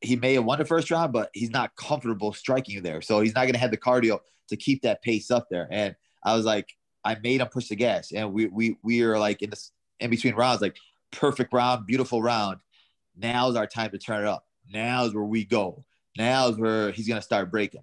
he 0.00 0.16
may 0.16 0.34
have 0.34 0.44
won 0.44 0.58
the 0.58 0.64
first 0.64 0.90
round, 0.90 1.12
but 1.12 1.30
he's 1.32 1.50
not 1.50 1.74
comfortable 1.76 2.32
striking 2.32 2.74
you 2.74 2.80
there. 2.80 3.00
So 3.00 3.20
he's 3.20 3.34
not 3.34 3.42
going 3.42 3.54
to 3.54 3.58
have 3.58 3.70
the 3.70 3.76
cardio 3.76 4.20
to 4.48 4.56
keep 4.56 4.82
that 4.82 5.02
pace 5.02 5.30
up 5.30 5.48
there. 5.50 5.68
And 5.70 5.94
I 6.24 6.36
was 6.36 6.44
like, 6.44 6.68
I 7.04 7.16
made 7.22 7.40
him 7.40 7.48
push 7.48 7.68
the 7.68 7.76
gas, 7.76 8.12
and 8.12 8.32
we 8.32 8.46
we 8.46 8.76
we 8.82 9.02
are 9.02 9.18
like 9.18 9.40
in 9.42 9.50
this 9.50 9.70
in 10.00 10.10
between 10.10 10.34
rounds, 10.34 10.60
like 10.60 10.76
perfect 11.12 11.52
round, 11.52 11.86
beautiful 11.86 12.20
round. 12.20 12.58
Now's 13.16 13.56
our 13.56 13.66
time 13.66 13.90
to 13.90 13.98
turn 13.98 14.22
it 14.22 14.28
up. 14.28 14.44
Now's 14.72 15.14
where 15.14 15.24
we 15.24 15.44
go. 15.44 15.84
Now's 16.18 16.58
where 16.58 16.90
he's 16.90 17.06
going 17.06 17.20
to 17.20 17.24
start 17.24 17.50
breaking 17.50 17.82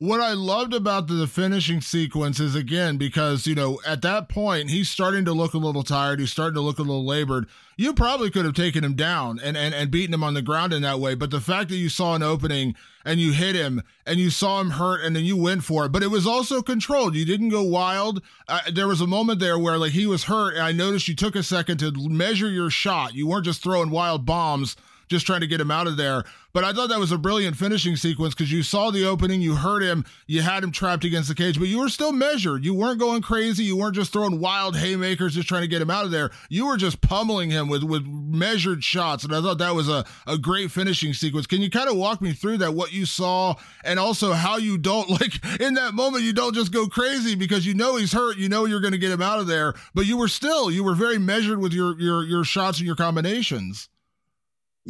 what 0.00 0.18
I 0.18 0.32
loved 0.32 0.72
about 0.72 1.08
the, 1.08 1.26
finishing 1.26 1.82
sequence 1.82 2.40
is 2.40 2.54
again 2.54 2.96
because 2.96 3.46
you 3.46 3.54
know 3.54 3.78
at 3.86 4.00
that 4.00 4.30
point 4.30 4.70
he's 4.70 4.88
starting 4.88 5.26
to 5.26 5.32
look 5.32 5.52
a 5.52 5.58
little 5.58 5.82
tired. 5.82 6.18
He's 6.18 6.32
starting 6.32 6.54
to 6.54 6.62
look 6.62 6.78
a 6.78 6.82
little 6.82 7.04
labored. 7.04 7.46
You 7.76 7.92
probably 7.92 8.30
could 8.30 8.46
have 8.46 8.54
taken 8.54 8.82
him 8.82 8.94
down 8.94 9.38
and 9.38 9.58
and 9.58 9.74
and 9.74 9.90
beaten 9.90 10.14
him 10.14 10.24
on 10.24 10.32
the 10.32 10.40
ground 10.40 10.72
in 10.72 10.80
that 10.82 11.00
way. 11.00 11.14
But 11.14 11.30
the 11.30 11.40
fact 11.40 11.68
that 11.68 11.76
you 11.76 11.90
saw 11.90 12.14
an 12.14 12.22
opening 12.22 12.74
and 13.04 13.20
you 13.20 13.32
hit 13.32 13.54
him 13.54 13.82
and 14.06 14.18
you 14.18 14.30
saw 14.30 14.60
him 14.60 14.70
hurt 14.70 15.04
and 15.04 15.14
then 15.14 15.24
you 15.24 15.36
went 15.36 15.64
for 15.64 15.84
it, 15.84 15.92
but 15.92 16.02
it 16.02 16.10
was 16.10 16.26
also 16.26 16.62
controlled. 16.62 17.14
You 17.14 17.26
didn't 17.26 17.50
go 17.50 17.62
wild. 17.62 18.22
Uh, 18.48 18.60
there 18.72 18.88
was 18.88 19.02
a 19.02 19.06
moment 19.06 19.38
there 19.38 19.58
where 19.58 19.76
like 19.76 19.92
he 19.92 20.06
was 20.06 20.24
hurt 20.24 20.54
and 20.54 20.62
I 20.62 20.72
noticed 20.72 21.08
you 21.08 21.14
took 21.14 21.36
a 21.36 21.42
second 21.42 21.76
to 21.78 21.92
measure 22.08 22.48
your 22.48 22.70
shot. 22.70 23.14
You 23.14 23.26
weren't 23.26 23.44
just 23.44 23.62
throwing 23.62 23.90
wild 23.90 24.24
bombs 24.24 24.76
just 25.10 25.26
trying 25.26 25.40
to 25.40 25.46
get 25.46 25.60
him 25.60 25.70
out 25.70 25.86
of 25.86 25.96
there. 25.96 26.24
But 26.52 26.64
I 26.64 26.72
thought 26.72 26.88
that 26.88 26.98
was 26.98 27.12
a 27.12 27.18
brilliant 27.18 27.56
finishing 27.56 27.96
sequence 27.96 28.34
because 28.34 28.50
you 28.50 28.62
saw 28.62 28.90
the 28.90 29.06
opening, 29.06 29.40
you 29.40 29.54
heard 29.54 29.82
him, 29.82 30.04
you 30.26 30.42
had 30.42 30.64
him 30.64 30.72
trapped 30.72 31.04
against 31.04 31.28
the 31.28 31.34
cage, 31.34 31.58
but 31.58 31.68
you 31.68 31.78
were 31.78 31.88
still 31.88 32.12
measured. 32.12 32.64
You 32.64 32.74
weren't 32.74 32.98
going 32.98 33.22
crazy. 33.22 33.64
You 33.64 33.76
weren't 33.76 33.94
just 33.94 34.12
throwing 34.12 34.40
wild 34.40 34.76
haymakers 34.76 35.34
just 35.34 35.48
trying 35.48 35.62
to 35.62 35.68
get 35.68 35.82
him 35.82 35.90
out 35.90 36.04
of 36.04 36.10
there. 36.10 36.30
You 36.48 36.66
were 36.66 36.76
just 36.76 37.00
pummeling 37.00 37.50
him 37.50 37.68
with 37.68 37.84
with 37.84 38.04
measured 38.06 38.82
shots. 38.82 39.22
And 39.24 39.34
I 39.34 39.40
thought 39.40 39.58
that 39.58 39.74
was 39.74 39.88
a, 39.88 40.04
a 40.26 40.38
great 40.38 40.70
finishing 40.70 41.12
sequence. 41.12 41.46
Can 41.46 41.60
you 41.60 41.70
kind 41.70 41.88
of 41.88 41.96
walk 41.96 42.20
me 42.20 42.32
through 42.32 42.58
that, 42.58 42.74
what 42.74 42.92
you 42.92 43.06
saw, 43.06 43.54
and 43.84 43.98
also 44.00 44.32
how 44.32 44.56
you 44.56 44.78
don't 44.78 45.08
like 45.20 45.44
in 45.60 45.74
that 45.74 45.94
moment, 45.94 46.24
you 46.24 46.32
don't 46.32 46.54
just 46.54 46.72
go 46.72 46.86
crazy 46.86 47.34
because 47.34 47.66
you 47.66 47.74
know 47.74 47.96
he's 47.96 48.12
hurt, 48.12 48.38
you 48.38 48.48
know 48.48 48.64
you're 48.64 48.80
going 48.80 48.92
to 48.92 48.98
get 48.98 49.12
him 49.12 49.22
out 49.22 49.38
of 49.38 49.46
there, 49.46 49.74
but 49.94 50.06
you 50.06 50.16
were 50.16 50.28
still, 50.28 50.70
you 50.70 50.82
were 50.82 50.94
very 50.94 51.18
measured 51.18 51.60
with 51.60 51.72
your 51.72 51.98
your 52.00 52.24
your 52.24 52.44
shots 52.44 52.78
and 52.78 52.86
your 52.86 52.96
combinations. 52.96 53.88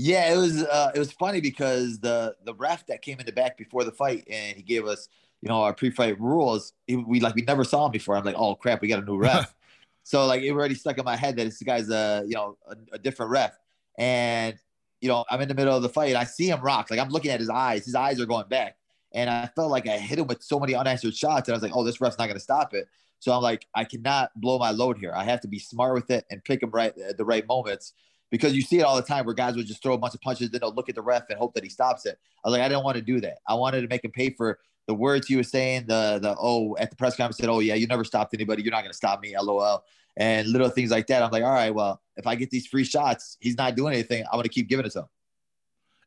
Yeah, 0.02 0.32
it 0.32 0.36
was 0.38 0.62
uh, 0.62 0.92
it 0.94 0.98
was 0.98 1.12
funny 1.12 1.42
because 1.42 1.98
the 1.98 2.34
the 2.46 2.54
ref 2.54 2.86
that 2.86 3.02
came 3.02 3.20
in 3.20 3.26
the 3.26 3.32
back 3.32 3.58
before 3.58 3.84
the 3.84 3.92
fight 3.92 4.26
and 4.30 4.56
he 4.56 4.62
gave 4.62 4.86
us 4.86 5.10
you 5.42 5.48
know 5.50 5.62
our 5.62 5.74
pre-fight 5.74 6.18
rules. 6.18 6.72
He, 6.86 6.96
we 6.96 7.20
like 7.20 7.34
we 7.34 7.42
never 7.42 7.64
saw 7.64 7.84
him 7.84 7.92
before. 7.92 8.16
I'm 8.16 8.24
like, 8.24 8.34
oh 8.38 8.54
crap, 8.54 8.80
we 8.80 8.88
got 8.88 9.02
a 9.02 9.04
new 9.04 9.18
ref. 9.18 9.54
so 10.02 10.24
like 10.24 10.40
it 10.40 10.52
already 10.52 10.74
stuck 10.74 10.96
in 10.96 11.04
my 11.04 11.16
head 11.16 11.36
that 11.36 11.44
this 11.44 11.62
guy's 11.62 11.90
a 11.90 12.24
you 12.26 12.34
know 12.34 12.56
a, 12.66 12.76
a, 12.94 12.98
different 12.98 13.30
ref. 13.30 13.58
And 13.98 14.56
you 15.02 15.10
know 15.10 15.26
I'm 15.28 15.42
in 15.42 15.48
the 15.48 15.54
middle 15.54 15.76
of 15.76 15.82
the 15.82 15.90
fight. 15.90 16.16
I 16.16 16.24
see 16.24 16.48
him 16.48 16.62
rock. 16.62 16.90
Like 16.90 16.98
I'm 16.98 17.10
looking 17.10 17.30
at 17.30 17.38
his 17.38 17.50
eyes. 17.50 17.84
His 17.84 17.94
eyes 17.94 18.18
are 18.22 18.26
going 18.26 18.48
back. 18.48 18.78
And 19.12 19.28
I 19.28 19.50
felt 19.54 19.70
like 19.70 19.86
I 19.86 19.98
hit 19.98 20.18
him 20.18 20.28
with 20.28 20.42
so 20.42 20.58
many 20.58 20.74
unanswered 20.74 21.14
shots. 21.14 21.46
And 21.46 21.54
I 21.54 21.56
was 21.56 21.62
like, 21.62 21.72
oh, 21.74 21.84
this 21.84 22.00
ref's 22.00 22.16
not 22.16 22.26
going 22.26 22.36
to 22.36 22.40
stop 22.40 22.72
it. 22.72 22.88
So 23.18 23.32
I'm 23.32 23.42
like, 23.42 23.66
I 23.74 23.84
cannot 23.84 24.30
blow 24.34 24.56
my 24.56 24.70
load 24.70 24.96
here. 24.96 25.12
I 25.14 25.24
have 25.24 25.40
to 25.40 25.48
be 25.48 25.58
smart 25.58 25.94
with 25.94 26.10
it 26.10 26.24
and 26.30 26.42
pick 26.42 26.62
him 26.62 26.70
right 26.70 26.96
at 26.96 27.18
the 27.18 27.24
right 27.24 27.46
moments 27.46 27.92
because 28.30 28.54
you 28.54 28.62
see 28.62 28.78
it 28.78 28.82
all 28.82 28.96
the 28.96 29.02
time 29.02 29.24
where 29.24 29.34
guys 29.34 29.56
would 29.56 29.66
just 29.66 29.82
throw 29.82 29.94
a 29.94 29.98
bunch 29.98 30.14
of 30.14 30.20
punches, 30.20 30.50
then 30.50 30.60
they'll 30.60 30.74
look 30.74 30.88
at 30.88 30.94
the 30.94 31.02
ref 31.02 31.28
and 31.28 31.38
hope 31.38 31.54
that 31.54 31.64
he 31.64 31.70
stops 31.70 32.06
it. 32.06 32.18
I 32.44 32.48
was 32.48 32.52
like, 32.56 32.64
I 32.64 32.68
didn't 32.68 32.84
want 32.84 32.96
to 32.96 33.02
do 33.02 33.20
that. 33.20 33.38
I 33.46 33.54
wanted 33.54 33.82
to 33.82 33.88
make 33.88 34.04
him 34.04 34.12
pay 34.12 34.30
for 34.30 34.58
the 34.86 34.94
words 34.94 35.26
he 35.28 35.36
was 35.36 35.48
saying, 35.48 35.86
the 35.86 36.18
the 36.20 36.34
oh 36.38 36.76
at 36.78 36.90
the 36.90 36.96
press 36.96 37.16
conference 37.16 37.36
said, 37.36 37.48
"Oh 37.48 37.60
yeah, 37.60 37.74
you 37.74 37.86
never 37.86 38.02
stopped 38.02 38.34
anybody. 38.34 38.62
You're 38.62 38.72
not 38.72 38.82
gonna 38.82 38.92
stop 38.92 39.20
me." 39.20 39.36
LOL. 39.38 39.84
And 40.16 40.48
little 40.48 40.68
things 40.68 40.90
like 40.90 41.06
that. 41.06 41.22
I'm 41.22 41.30
like, 41.30 41.44
all 41.44 41.52
right, 41.52 41.72
well, 41.72 42.02
if 42.16 42.26
I 42.26 42.34
get 42.34 42.50
these 42.50 42.66
free 42.66 42.82
shots, 42.82 43.36
he's 43.40 43.56
not 43.56 43.76
doing 43.76 43.94
anything. 43.94 44.24
I'm 44.24 44.38
gonna 44.38 44.48
keep 44.48 44.68
giving 44.68 44.84
it 44.84 44.90
to 44.92 45.00
him. 45.00 45.04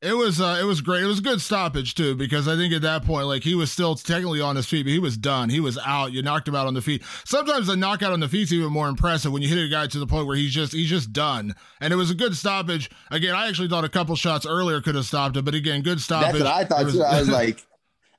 It 0.04 0.14
was 0.14 0.41
uh, 0.41 0.60
it 0.62 0.66
was 0.66 0.82
great. 0.82 1.01
It 1.04 1.08
was 1.08 1.20
a 1.20 1.24
good 1.24 1.39
stoppage 1.39 1.95
too 1.95 2.14
because 2.16 2.47
I 2.47 2.56
think 2.58 2.74
at 2.74 2.82
that 2.82 3.06
point, 3.06 3.28
like 3.28 3.43
he 3.43 3.56
was 3.56 3.72
still 3.72 3.95
technically 3.95 4.41
on 4.41 4.56
his 4.58 4.66
feet, 4.66 4.84
but 4.84 4.91
he 4.91 4.99
was 4.99 5.16
done. 5.16 5.49
He 5.49 5.62
was 5.62 5.78
out. 5.86 6.12
You 6.12 6.22
knocked 6.22 6.47
him 6.47 6.56
out 6.56 6.68
on 6.68 6.74
the 6.74 6.82
feet. 6.82 7.04
Sometimes 7.26 7.68
the 7.68 7.78
knockout 7.78 8.12
on 8.12 8.20
the 8.20 8.28
feet's 8.28 8.51
even 8.51 8.72
more 8.72 8.89
impressive 8.89 9.32
when 9.32 9.41
you 9.41 9.47
hit 9.47 9.58
a 9.64 9.70
guy 9.70 9.88
to 9.88 9.99
the 9.99 10.06
point 10.08 10.28
where 10.28 10.36
he's 10.36 10.54
just 10.54 10.74
he's 10.74 10.89
just 10.89 11.14
done. 11.14 11.56
And 11.80 11.93
it 11.93 11.95
was 11.95 12.12
a 12.12 12.16
good 12.16 12.36
stoppage. 12.36 12.91
Again, 13.12 13.34
I 13.34 13.47
actually 13.47 13.70
thought 13.70 13.86
a 13.86 13.89
couple 13.89 14.16
shots 14.18 14.45
earlier 14.45 14.82
could 14.82 14.95
have 14.95 15.06
stopped 15.06 15.38
it, 15.38 15.45
but 15.45 15.54
again, 15.56 15.82
good 15.82 16.01
stoppage. 16.01 16.34
That's 16.34 16.43
what 16.43 16.54
I 16.54 16.66
thought 16.66 16.86
was- 16.86 16.95
too. 16.95 17.04
I 17.04 17.20
was 17.20 17.30
like, 17.41 17.66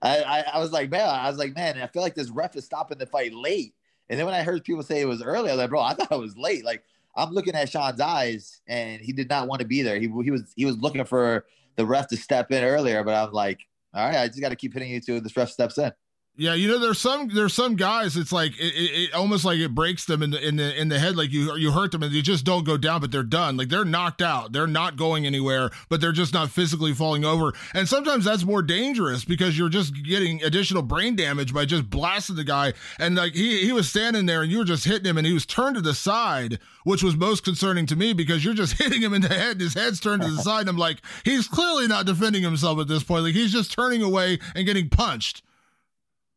I, 0.01 0.23
I, 0.23 0.41
I 0.55 0.59
was 0.61 0.73
like, 0.73 0.91
man, 0.91 1.09
I 1.09 1.29
was 1.29 1.39
like, 1.39 1.55
man, 1.55 1.79
I 1.81 1.87
feel 1.89 2.03
like 2.03 2.15
this 2.15 2.31
ref 2.31 2.57
is 2.57 2.65
stopping 2.65 2.97
the 2.97 3.07
fight 3.07 3.35
late. 3.35 3.75
And 4.09 4.19
then 4.19 4.25
when 4.27 4.35
I 4.35 4.43
heard 4.43 4.65
people 4.65 4.83
say 4.83 5.01
it 5.01 5.07
was 5.07 5.23
early, 5.23 5.51
I 5.51 5.55
was 5.55 5.59
like, 5.59 5.71
bro, 5.71 5.81
I 5.81 5.95
thought 5.95 6.13
it 6.13 6.19
was 6.19 6.37
late. 6.37 6.65
Like 6.65 6.83
I'm 7.17 7.31
looking 7.31 7.55
at 7.55 7.69
Sean's 7.69 8.01
eyes, 8.01 8.61
and 8.67 9.01
he 9.01 9.13
did 9.13 9.29
not 9.29 9.49
want 9.49 9.61
to 9.61 9.67
be 9.67 9.83
there. 9.83 9.99
He 9.99 10.09
he 10.23 10.31
was 10.31 10.53
he 10.57 10.65
was 10.65 10.79
looking 10.79 11.05
for 11.05 11.45
the 11.77 11.87
ref 11.87 12.09
to 12.09 12.17
step 12.17 12.51
in 12.53 12.65
earlier, 12.65 13.03
but 13.05 13.15
I'm 13.15 13.33
like, 13.33 13.61
all 13.93 14.07
right, 14.07 14.19
I 14.19 14.27
just 14.27 14.41
got 14.41 14.51
to 14.51 14.57
keep 14.57 14.75
hitting 14.75 14.91
you 14.91 15.01
till 15.01 15.21
this 15.21 15.37
ref 15.37 15.51
steps 15.51 15.79
in. 15.79 15.93
Yeah, 16.37 16.55
you 16.55 16.67
know, 16.67 16.81
there's 16.81 16.99
some 16.99 17.29
there's 17.29 17.55
some 17.55 17.77
guys. 17.77 18.17
It's 18.17 18.33
like 18.33 18.59
it, 18.59 18.75
it, 18.75 18.91
it, 19.03 19.15
almost 19.15 19.45
like 19.45 19.61
it 19.61 19.73
breaks 19.73 20.05
them 20.05 20.21
in 20.21 20.33
the 20.33 20.45
in 20.45 20.57
the 20.57 20.81
in 20.81 20.89
the 20.89 20.99
head. 20.99 21.15
Like 21.15 21.31
you 21.31 21.55
you 21.55 21.71
hurt 21.71 21.93
them 21.93 22.03
and 22.03 22.13
they 22.13 22.23
just 22.23 22.45
don't 22.45 22.65
go 22.65 22.77
down, 22.77 23.01
but 23.01 23.13
they're 23.13 23.23
done. 23.23 23.57
Like 23.57 23.69
they're 23.69 23.85
knocked 23.85 24.21
out. 24.21 24.53
They're 24.53 24.67
not 24.67 24.97
going 24.97 25.27
anywhere, 25.27 25.71
but 25.89 26.01
they're 26.01 26.11
just 26.11 26.35
not 26.35 26.51
physically 26.51 26.93
falling 26.93 27.25
over. 27.25 27.53
And 27.73 27.89
sometimes 27.89 28.25
that's 28.25 28.43
more 28.43 28.63
dangerous 28.63 29.25
because 29.25 29.57
you're 29.57 29.69
just 29.69 29.95
getting 30.03 30.43
additional 30.43 30.83
brain 30.83 31.15
damage 31.15 31.55
by 31.55 31.67
just 31.67 31.89
blasting 31.89 32.35
the 32.35 32.43
guy. 32.43 32.73
And 32.99 33.15
like 33.15 33.35
he 33.35 33.65
he 33.65 33.71
was 33.71 33.89
standing 33.89 34.27
there 34.27 34.43
and 34.43 34.51
you 34.51 34.59
were 34.59 34.65
just 34.65 34.87
hitting 34.87 35.07
him, 35.07 35.17
and 35.17 35.27
he 35.29 35.33
was 35.33 35.47
turned 35.47 35.77
to 35.77 35.83
the 35.83 35.95
side, 35.95 36.59
which 36.83 37.05
was 37.05 37.15
most 37.15 37.45
concerning 37.45 37.87
to 37.87 37.95
me 37.95 38.13
because 38.13 38.45
you're 38.45 38.55
just 38.55 38.73
hitting 38.83 39.03
him 39.03 39.15
in 39.15 39.23
the 39.23 39.29
head. 39.29 39.53
And 39.53 39.61
his 39.61 39.75
head's 39.75 40.01
turned 40.01 40.23
to 40.23 40.31
the 40.33 40.43
side. 40.43 40.63
And 40.63 40.71
I'm 40.71 40.79
like, 40.79 40.99
he's 41.25 41.47
clearly 41.47 41.87
not 41.87 42.07
defending 42.07 42.43
himself 42.43 42.81
at 42.81 42.89
this 42.89 43.05
point. 43.05 43.23
Like 43.23 43.35
he's 43.35 43.53
just 43.53 43.71
turning 43.71 44.03
away 44.03 44.41
and 44.57 44.67
getting 44.67 44.89
punched. 44.89 45.44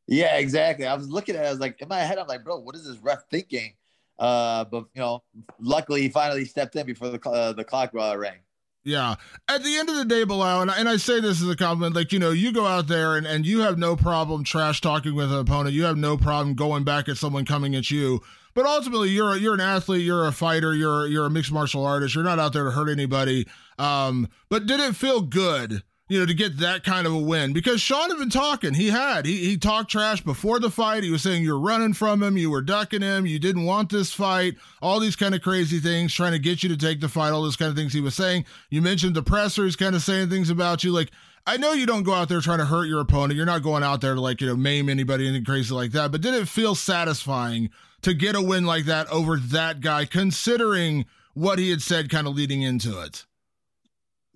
Yeah, 0.08 0.38
exactly. 0.38 0.86
I 0.86 0.96
was 0.96 1.10
looking 1.10 1.36
at 1.36 1.44
it. 1.44 1.48
I 1.48 1.52
was 1.52 1.60
like, 1.60 1.82
in 1.82 1.90
my 1.90 2.00
head, 2.00 2.18
I'm 2.18 2.28
like, 2.28 2.44
bro, 2.44 2.60
what 2.60 2.76
is 2.76 2.88
this 2.88 2.98
ref 2.98 3.28
thinking? 3.30 3.74
Uh, 4.18 4.64
but 4.66 4.86
you 4.94 5.02
know, 5.02 5.22
luckily 5.60 6.02
he 6.02 6.10
finally 6.10 6.46
stepped 6.46 6.76
in 6.76 6.86
before 6.86 7.10
the 7.10 7.30
uh, 7.30 7.54
the 7.54 7.64
clock 7.64 7.92
uh, 7.94 8.18
rang. 8.18 8.40
Yeah. 8.84 9.16
At 9.50 9.64
the 9.64 9.76
end 9.76 9.90
of 9.90 9.96
the 9.96 10.06
day, 10.06 10.24
Belal, 10.24 10.62
and 10.62 10.72
I, 10.72 10.78
and 10.78 10.88
I 10.88 10.96
say 10.96 11.20
this 11.20 11.42
as 11.42 11.50
a 11.50 11.58
compliment, 11.58 11.94
like, 11.94 12.14
you 12.14 12.20
know, 12.20 12.32
you 12.32 12.54
go 12.54 12.66
out 12.66 12.88
there 12.88 13.18
and, 13.18 13.28
and 13.28 13.46
you 13.46 13.60
have 13.60 13.78
no 13.78 13.98
problem 13.98 14.46
trash 14.46 14.80
talking 14.80 15.14
with 15.14 15.30
an 15.30 15.40
opponent. 15.40 15.76
You 15.76 15.84
have 15.84 15.98
no 15.98 16.16
problem 16.16 16.56
going 16.56 16.86
back 16.86 17.10
at 17.10 17.18
someone 17.18 17.44
coming 17.44 17.76
at 17.76 17.92
you. 17.92 18.22
But 18.54 18.66
ultimately, 18.66 19.10
you're 19.10 19.34
a, 19.34 19.38
you're 19.38 19.56
an 19.56 19.60
athlete, 19.60 20.06
you're 20.06 20.26
a 20.26 20.32
fighter, 20.32 20.74
you're 20.74 21.06
you're 21.06 21.26
a 21.26 21.30
mixed 21.30 21.52
martial 21.52 21.86
artist. 21.86 22.16
You're 22.16 22.24
not 22.24 22.40
out 22.40 22.54
there 22.54 22.64
to 22.64 22.72
hurt 22.72 22.90
anybody. 22.90 23.46
Um, 23.78 24.30
but 24.50 24.66
did 24.66 24.80
it 24.80 24.96
feel 24.96 25.22
good 25.22 25.84
you 26.10 26.20
know, 26.20 26.26
to 26.26 26.34
get 26.34 26.58
that 26.58 26.84
kind 26.84 27.06
of 27.06 27.14
a 27.14 27.18
win 27.18 27.54
because 27.54 27.82
Sean 27.82 28.10
had 28.10 28.18
been 28.18 28.30
talking. 28.30 28.74
He 28.74 28.90
had. 28.90 29.26
He, 29.26 29.38
he 29.38 29.58
talked 29.58 29.92
trash 29.92 30.22
before 30.22 30.60
the 30.60 30.70
fight. 30.70 31.04
He 31.04 31.12
was 31.12 31.22
saying 31.22 31.44
you're 31.44 31.60
running 31.60 31.94
from 31.94 32.24
him, 32.24 32.38
you 32.38 32.50
were 32.50 32.62
ducking 32.62 33.02
him, 33.02 33.26
you 33.26 33.40
didn't 33.40 33.66
want 33.66 33.90
this 33.90 34.14
fight, 34.14 34.56
all 34.82 35.00
these 35.00 35.16
kind 35.16 35.36
of 35.36 35.42
crazy 35.42 35.80
things, 35.80 36.14
trying 36.14 36.32
to 36.32 36.40
get 36.40 36.64
you 36.64 36.70
to 36.70 36.78
take 36.78 37.02
the 37.02 37.10
fight, 37.10 37.32
all 37.32 37.44
those 37.44 37.58
kind 37.58 37.70
of 37.70 37.76
things 37.76 37.94
he 37.94 38.02
was 38.02 38.16
saying. 38.16 38.46
You 38.70 38.82
mentioned 38.82 39.16
the 39.16 39.24
pressers 39.24 39.76
kind 39.76 39.96
of 39.96 40.02
saying 40.02 40.30
things 40.30 40.50
about 40.50 40.84
you. 40.84 40.92
Like, 40.92 41.12
I 41.46 41.58
know 41.58 41.72
you 41.74 41.86
don't 41.86 42.04
go 42.04 42.14
out 42.14 42.28
there 42.28 42.42
trying 42.42 42.60
to 42.60 42.66
hurt 42.66 42.88
your 42.88 43.00
opponent. 43.00 43.38
You're 43.38 43.46
not 43.46 43.64
going 43.64 43.84
out 43.84 44.02
there 44.02 44.16
to, 44.16 44.22
like, 44.22 44.42
you 44.42 44.48
know, 44.48 44.58
maim 44.58 44.90
anybody, 44.90 45.28
anything 45.28 45.46
crazy 45.46 45.74
like 45.74 45.92
that. 45.92 46.12
But 46.12 46.22
did 46.22 46.34
it 46.34 46.48
feel 46.48 46.76
satisfying 46.76 47.70
to 48.02 48.14
get 48.14 48.36
a 48.36 48.42
win 48.42 48.66
like 48.66 48.86
that 48.86 49.08
over 49.10 49.38
that 49.38 49.80
guy, 49.80 50.06
considering 50.06 51.06
what 51.34 51.60
he 51.60 51.70
had 51.70 51.82
said 51.82 52.10
kind 52.10 52.28
of 52.28 52.36
leading 52.36 52.64
into 52.64 53.00
it? 53.00 53.26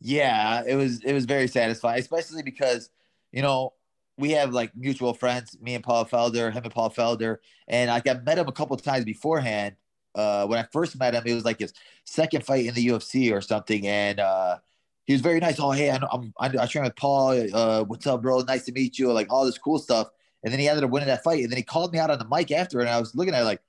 Yeah, 0.01 0.63
it 0.65 0.75
was 0.75 1.01
it 1.03 1.13
was 1.13 1.25
very 1.25 1.47
satisfying, 1.47 1.99
especially 1.99 2.41
because 2.43 2.89
you 3.31 3.41
know 3.41 3.73
we 4.17 4.31
have 4.31 4.51
like 4.53 4.75
mutual 4.75 5.13
friends, 5.13 5.55
me 5.61 5.75
and 5.75 5.83
Paul 5.83 6.05
Felder, 6.05 6.51
him 6.51 6.63
and 6.63 6.73
Paul 6.73 6.89
Felder, 6.89 7.37
and 7.67 7.89
like 7.89 8.07
I 8.07 8.15
met 8.15 8.39
him 8.39 8.47
a 8.47 8.51
couple 8.51 8.75
times 8.77 9.05
beforehand. 9.05 9.75
Uh, 10.15 10.45
when 10.47 10.59
I 10.59 10.67
first 10.73 10.97
met 10.99 11.13
him, 11.15 11.23
it 11.25 11.33
was 11.35 11.45
like 11.45 11.59
his 11.59 11.73
second 12.05 12.45
fight 12.45 12.65
in 12.65 12.73
the 12.73 12.87
UFC 12.87 13.31
or 13.31 13.41
something, 13.41 13.87
and 13.87 14.19
uh, 14.19 14.57
he 15.05 15.13
was 15.13 15.21
very 15.21 15.39
nice. 15.39 15.59
Oh, 15.59 15.71
hey, 15.71 15.91
I 15.91 15.99
I'm 16.11 16.33
I, 16.39 16.47
I 16.63 16.65
train 16.65 16.83
with 16.85 16.95
Paul. 16.95 17.47
Uh, 17.53 17.83
what's 17.83 18.07
up, 18.07 18.21
bro? 18.23 18.39
Nice 18.41 18.65
to 18.65 18.71
meet 18.71 18.97
you. 18.99 19.11
Like 19.13 19.27
all 19.31 19.45
this 19.45 19.57
cool 19.57 19.79
stuff. 19.79 20.09
And 20.43 20.51
then 20.51 20.59
he 20.59 20.67
ended 20.67 20.83
up 20.83 20.89
winning 20.89 21.07
that 21.07 21.23
fight, 21.23 21.43
and 21.43 21.51
then 21.51 21.57
he 21.57 21.63
called 21.63 21.93
me 21.93 21.99
out 21.99 22.09
on 22.09 22.17
the 22.17 22.25
mic 22.27 22.49
after, 22.51 22.79
and 22.79 22.89
I 22.89 22.99
was 22.99 23.13
looking 23.13 23.35
at 23.35 23.41
it 23.43 23.45
like, 23.45 23.61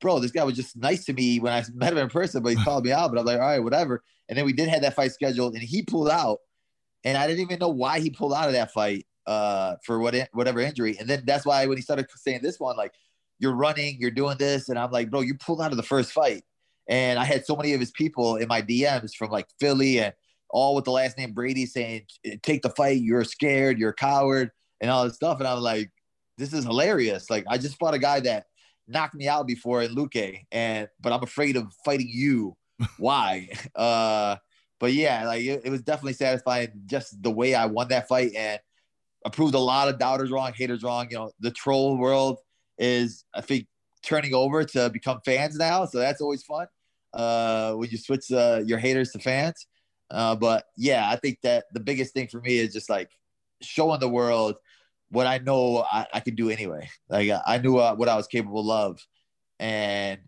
bro, 0.00 0.18
this 0.18 0.30
guy 0.30 0.44
was 0.44 0.56
just 0.56 0.76
nice 0.76 1.04
to 1.06 1.12
me 1.12 1.38
when 1.40 1.52
I 1.52 1.62
met 1.74 1.92
him 1.92 1.98
in 1.98 2.08
person, 2.08 2.42
but 2.42 2.50
he 2.50 2.64
called 2.64 2.84
me 2.84 2.92
out. 2.92 3.12
But 3.12 3.20
I'm 3.20 3.26
like, 3.26 3.38
all 3.38 3.46
right, 3.46 3.62
whatever. 3.62 4.02
And 4.28 4.38
then 4.38 4.44
we 4.44 4.52
did 4.52 4.68
have 4.68 4.82
that 4.82 4.94
fight 4.94 5.12
scheduled, 5.12 5.54
and 5.54 5.62
he 5.62 5.82
pulled 5.82 6.10
out, 6.10 6.38
and 7.04 7.16
I 7.16 7.26
didn't 7.26 7.40
even 7.40 7.58
know 7.58 7.68
why 7.68 8.00
he 8.00 8.10
pulled 8.10 8.34
out 8.34 8.46
of 8.46 8.52
that 8.52 8.72
fight 8.72 9.06
uh, 9.26 9.76
for 9.84 9.98
what 9.98 10.14
whatever 10.32 10.60
injury. 10.60 10.96
And 10.98 11.08
then 11.08 11.24
that's 11.26 11.44
why 11.44 11.66
when 11.66 11.76
he 11.76 11.82
started 11.82 12.06
saying 12.14 12.40
this 12.42 12.60
one, 12.60 12.76
like, 12.76 12.92
you're 13.38 13.54
running, 13.54 13.96
you're 13.98 14.10
doing 14.10 14.36
this, 14.38 14.68
and 14.68 14.78
I'm 14.78 14.90
like, 14.90 15.10
bro, 15.10 15.20
you 15.20 15.34
pulled 15.34 15.60
out 15.60 15.72
of 15.72 15.76
the 15.76 15.82
first 15.82 16.12
fight. 16.12 16.44
And 16.88 17.18
I 17.18 17.24
had 17.24 17.46
so 17.46 17.56
many 17.56 17.72
of 17.72 17.80
his 17.80 17.92
people 17.92 18.36
in 18.36 18.48
my 18.48 18.60
DMs 18.60 19.14
from 19.14 19.30
like 19.30 19.46
Philly 19.60 20.00
and 20.00 20.12
all 20.50 20.74
with 20.74 20.84
the 20.84 20.90
last 20.90 21.16
name 21.16 21.32
Brady 21.32 21.64
saying, 21.64 22.06
take 22.42 22.62
the 22.62 22.70
fight, 22.70 23.00
you're 23.00 23.24
scared, 23.24 23.78
you're 23.78 23.90
a 23.90 23.94
coward, 23.94 24.50
and 24.80 24.90
all 24.90 25.04
this 25.04 25.14
stuff. 25.14 25.38
And 25.38 25.46
I'm 25.46 25.60
like, 25.60 25.90
this 26.36 26.52
is 26.52 26.64
hilarious. 26.64 27.30
Like, 27.30 27.44
I 27.48 27.58
just 27.58 27.78
fought 27.78 27.94
a 27.94 27.98
guy 27.98 28.20
that 28.20 28.46
knocked 28.90 29.14
me 29.14 29.28
out 29.28 29.46
before 29.46 29.82
in 29.82 29.94
Luque, 29.94 30.44
and 30.52 30.88
but 31.00 31.12
I'm 31.12 31.22
afraid 31.22 31.56
of 31.56 31.72
fighting 31.84 32.08
you 32.10 32.56
why. 32.98 33.48
Uh, 33.74 34.36
but 34.78 34.92
yeah, 34.92 35.26
like 35.26 35.42
it, 35.42 35.62
it, 35.64 35.70
was 35.70 35.82
definitely 35.82 36.14
satisfying 36.14 36.68
just 36.86 37.22
the 37.22 37.30
way 37.30 37.54
I 37.54 37.66
won 37.66 37.88
that 37.88 38.08
fight 38.08 38.32
and 38.34 38.58
I 39.24 39.28
proved 39.28 39.54
a 39.54 39.58
lot 39.58 39.88
of 39.88 39.98
doubters 39.98 40.30
wrong, 40.30 40.52
haters 40.56 40.82
wrong. 40.82 41.08
You 41.10 41.18
know, 41.18 41.32
the 41.40 41.50
troll 41.50 41.98
world 41.98 42.38
is 42.78 43.24
I 43.34 43.42
think 43.42 43.66
turning 44.02 44.34
over 44.34 44.64
to 44.64 44.88
become 44.90 45.20
fans 45.24 45.56
now, 45.56 45.84
so 45.84 45.98
that's 45.98 46.20
always 46.20 46.42
fun. 46.42 46.66
Uh, 47.12 47.74
when 47.74 47.90
you 47.90 47.98
switch 47.98 48.30
uh, 48.32 48.62
your 48.64 48.78
haters 48.78 49.10
to 49.10 49.18
fans. 49.18 49.66
Uh, 50.10 50.34
but 50.34 50.64
yeah, 50.76 51.08
I 51.08 51.16
think 51.16 51.38
that 51.42 51.64
the 51.72 51.80
biggest 51.80 52.14
thing 52.14 52.28
for 52.28 52.40
me 52.40 52.58
is 52.58 52.72
just 52.72 52.88
like 52.88 53.10
showing 53.60 54.00
the 54.00 54.08
world 54.08 54.56
what 55.10 55.26
I 55.26 55.38
know 55.38 55.84
I, 55.90 56.06
I 56.14 56.20
can 56.20 56.34
do 56.34 56.50
anyway. 56.50 56.88
Like 57.08 57.30
I 57.46 57.58
knew 57.58 57.78
uh, 57.78 57.94
what 57.94 58.08
I 58.08 58.16
was 58.16 58.26
capable 58.26 58.70
of, 58.70 59.04
and 59.58 60.20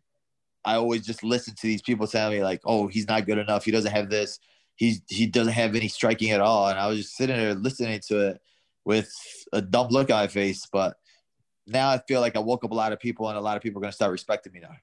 I 0.65 0.75
always 0.75 1.07
just 1.07 1.25
listen 1.25 1.55
to 1.55 1.67
these 1.67 1.83
people 1.83 2.07
telling 2.07 2.39
me 2.39 2.45
like, 2.45 2.61
"Oh, 2.65 2.89
he's 2.89 3.09
not 3.09 3.27
good 3.27 3.39
enough. 3.39 3.65
He 3.65 3.71
doesn't 3.71 3.93
have 3.93 4.11
this. 4.11 4.39
He's 4.75 5.03
he 5.09 5.27
doesn't 5.27 5.53
have 5.53 5.75
any 5.75 5.89
striking 5.89 6.31
at 6.31 6.41
all." 6.41 6.69
And 6.69 6.79
I 6.79 6.89
was 6.89 6.99
just 6.99 7.17
sitting 7.17 7.37
there 7.37 7.55
listening 7.55 8.01
to 8.09 8.29
it 8.29 8.41
with 8.85 9.13
a 9.53 9.63
dumb 9.63 9.89
look 9.89 10.11
on 10.11 10.17
my 10.17 10.27
face. 10.27 10.67
But 10.71 10.97
now 11.67 11.91
I 11.91 12.01
feel 12.09 12.21
like 12.21 12.37
I 12.37 12.41
woke 12.41 12.65
up 12.65 12.73
a 12.73 12.75
lot 12.75 12.93
of 12.93 13.01
people, 13.01 13.29
and 13.29 13.39
a 13.39 13.41
lot 13.41 13.57
of 13.57 13.63
people 13.63 13.79
are 13.81 13.83
going 13.83 13.93
to 13.93 13.97
start 13.97 14.13
respecting 14.13 14.53
me 14.53 14.61
now. 14.61 14.77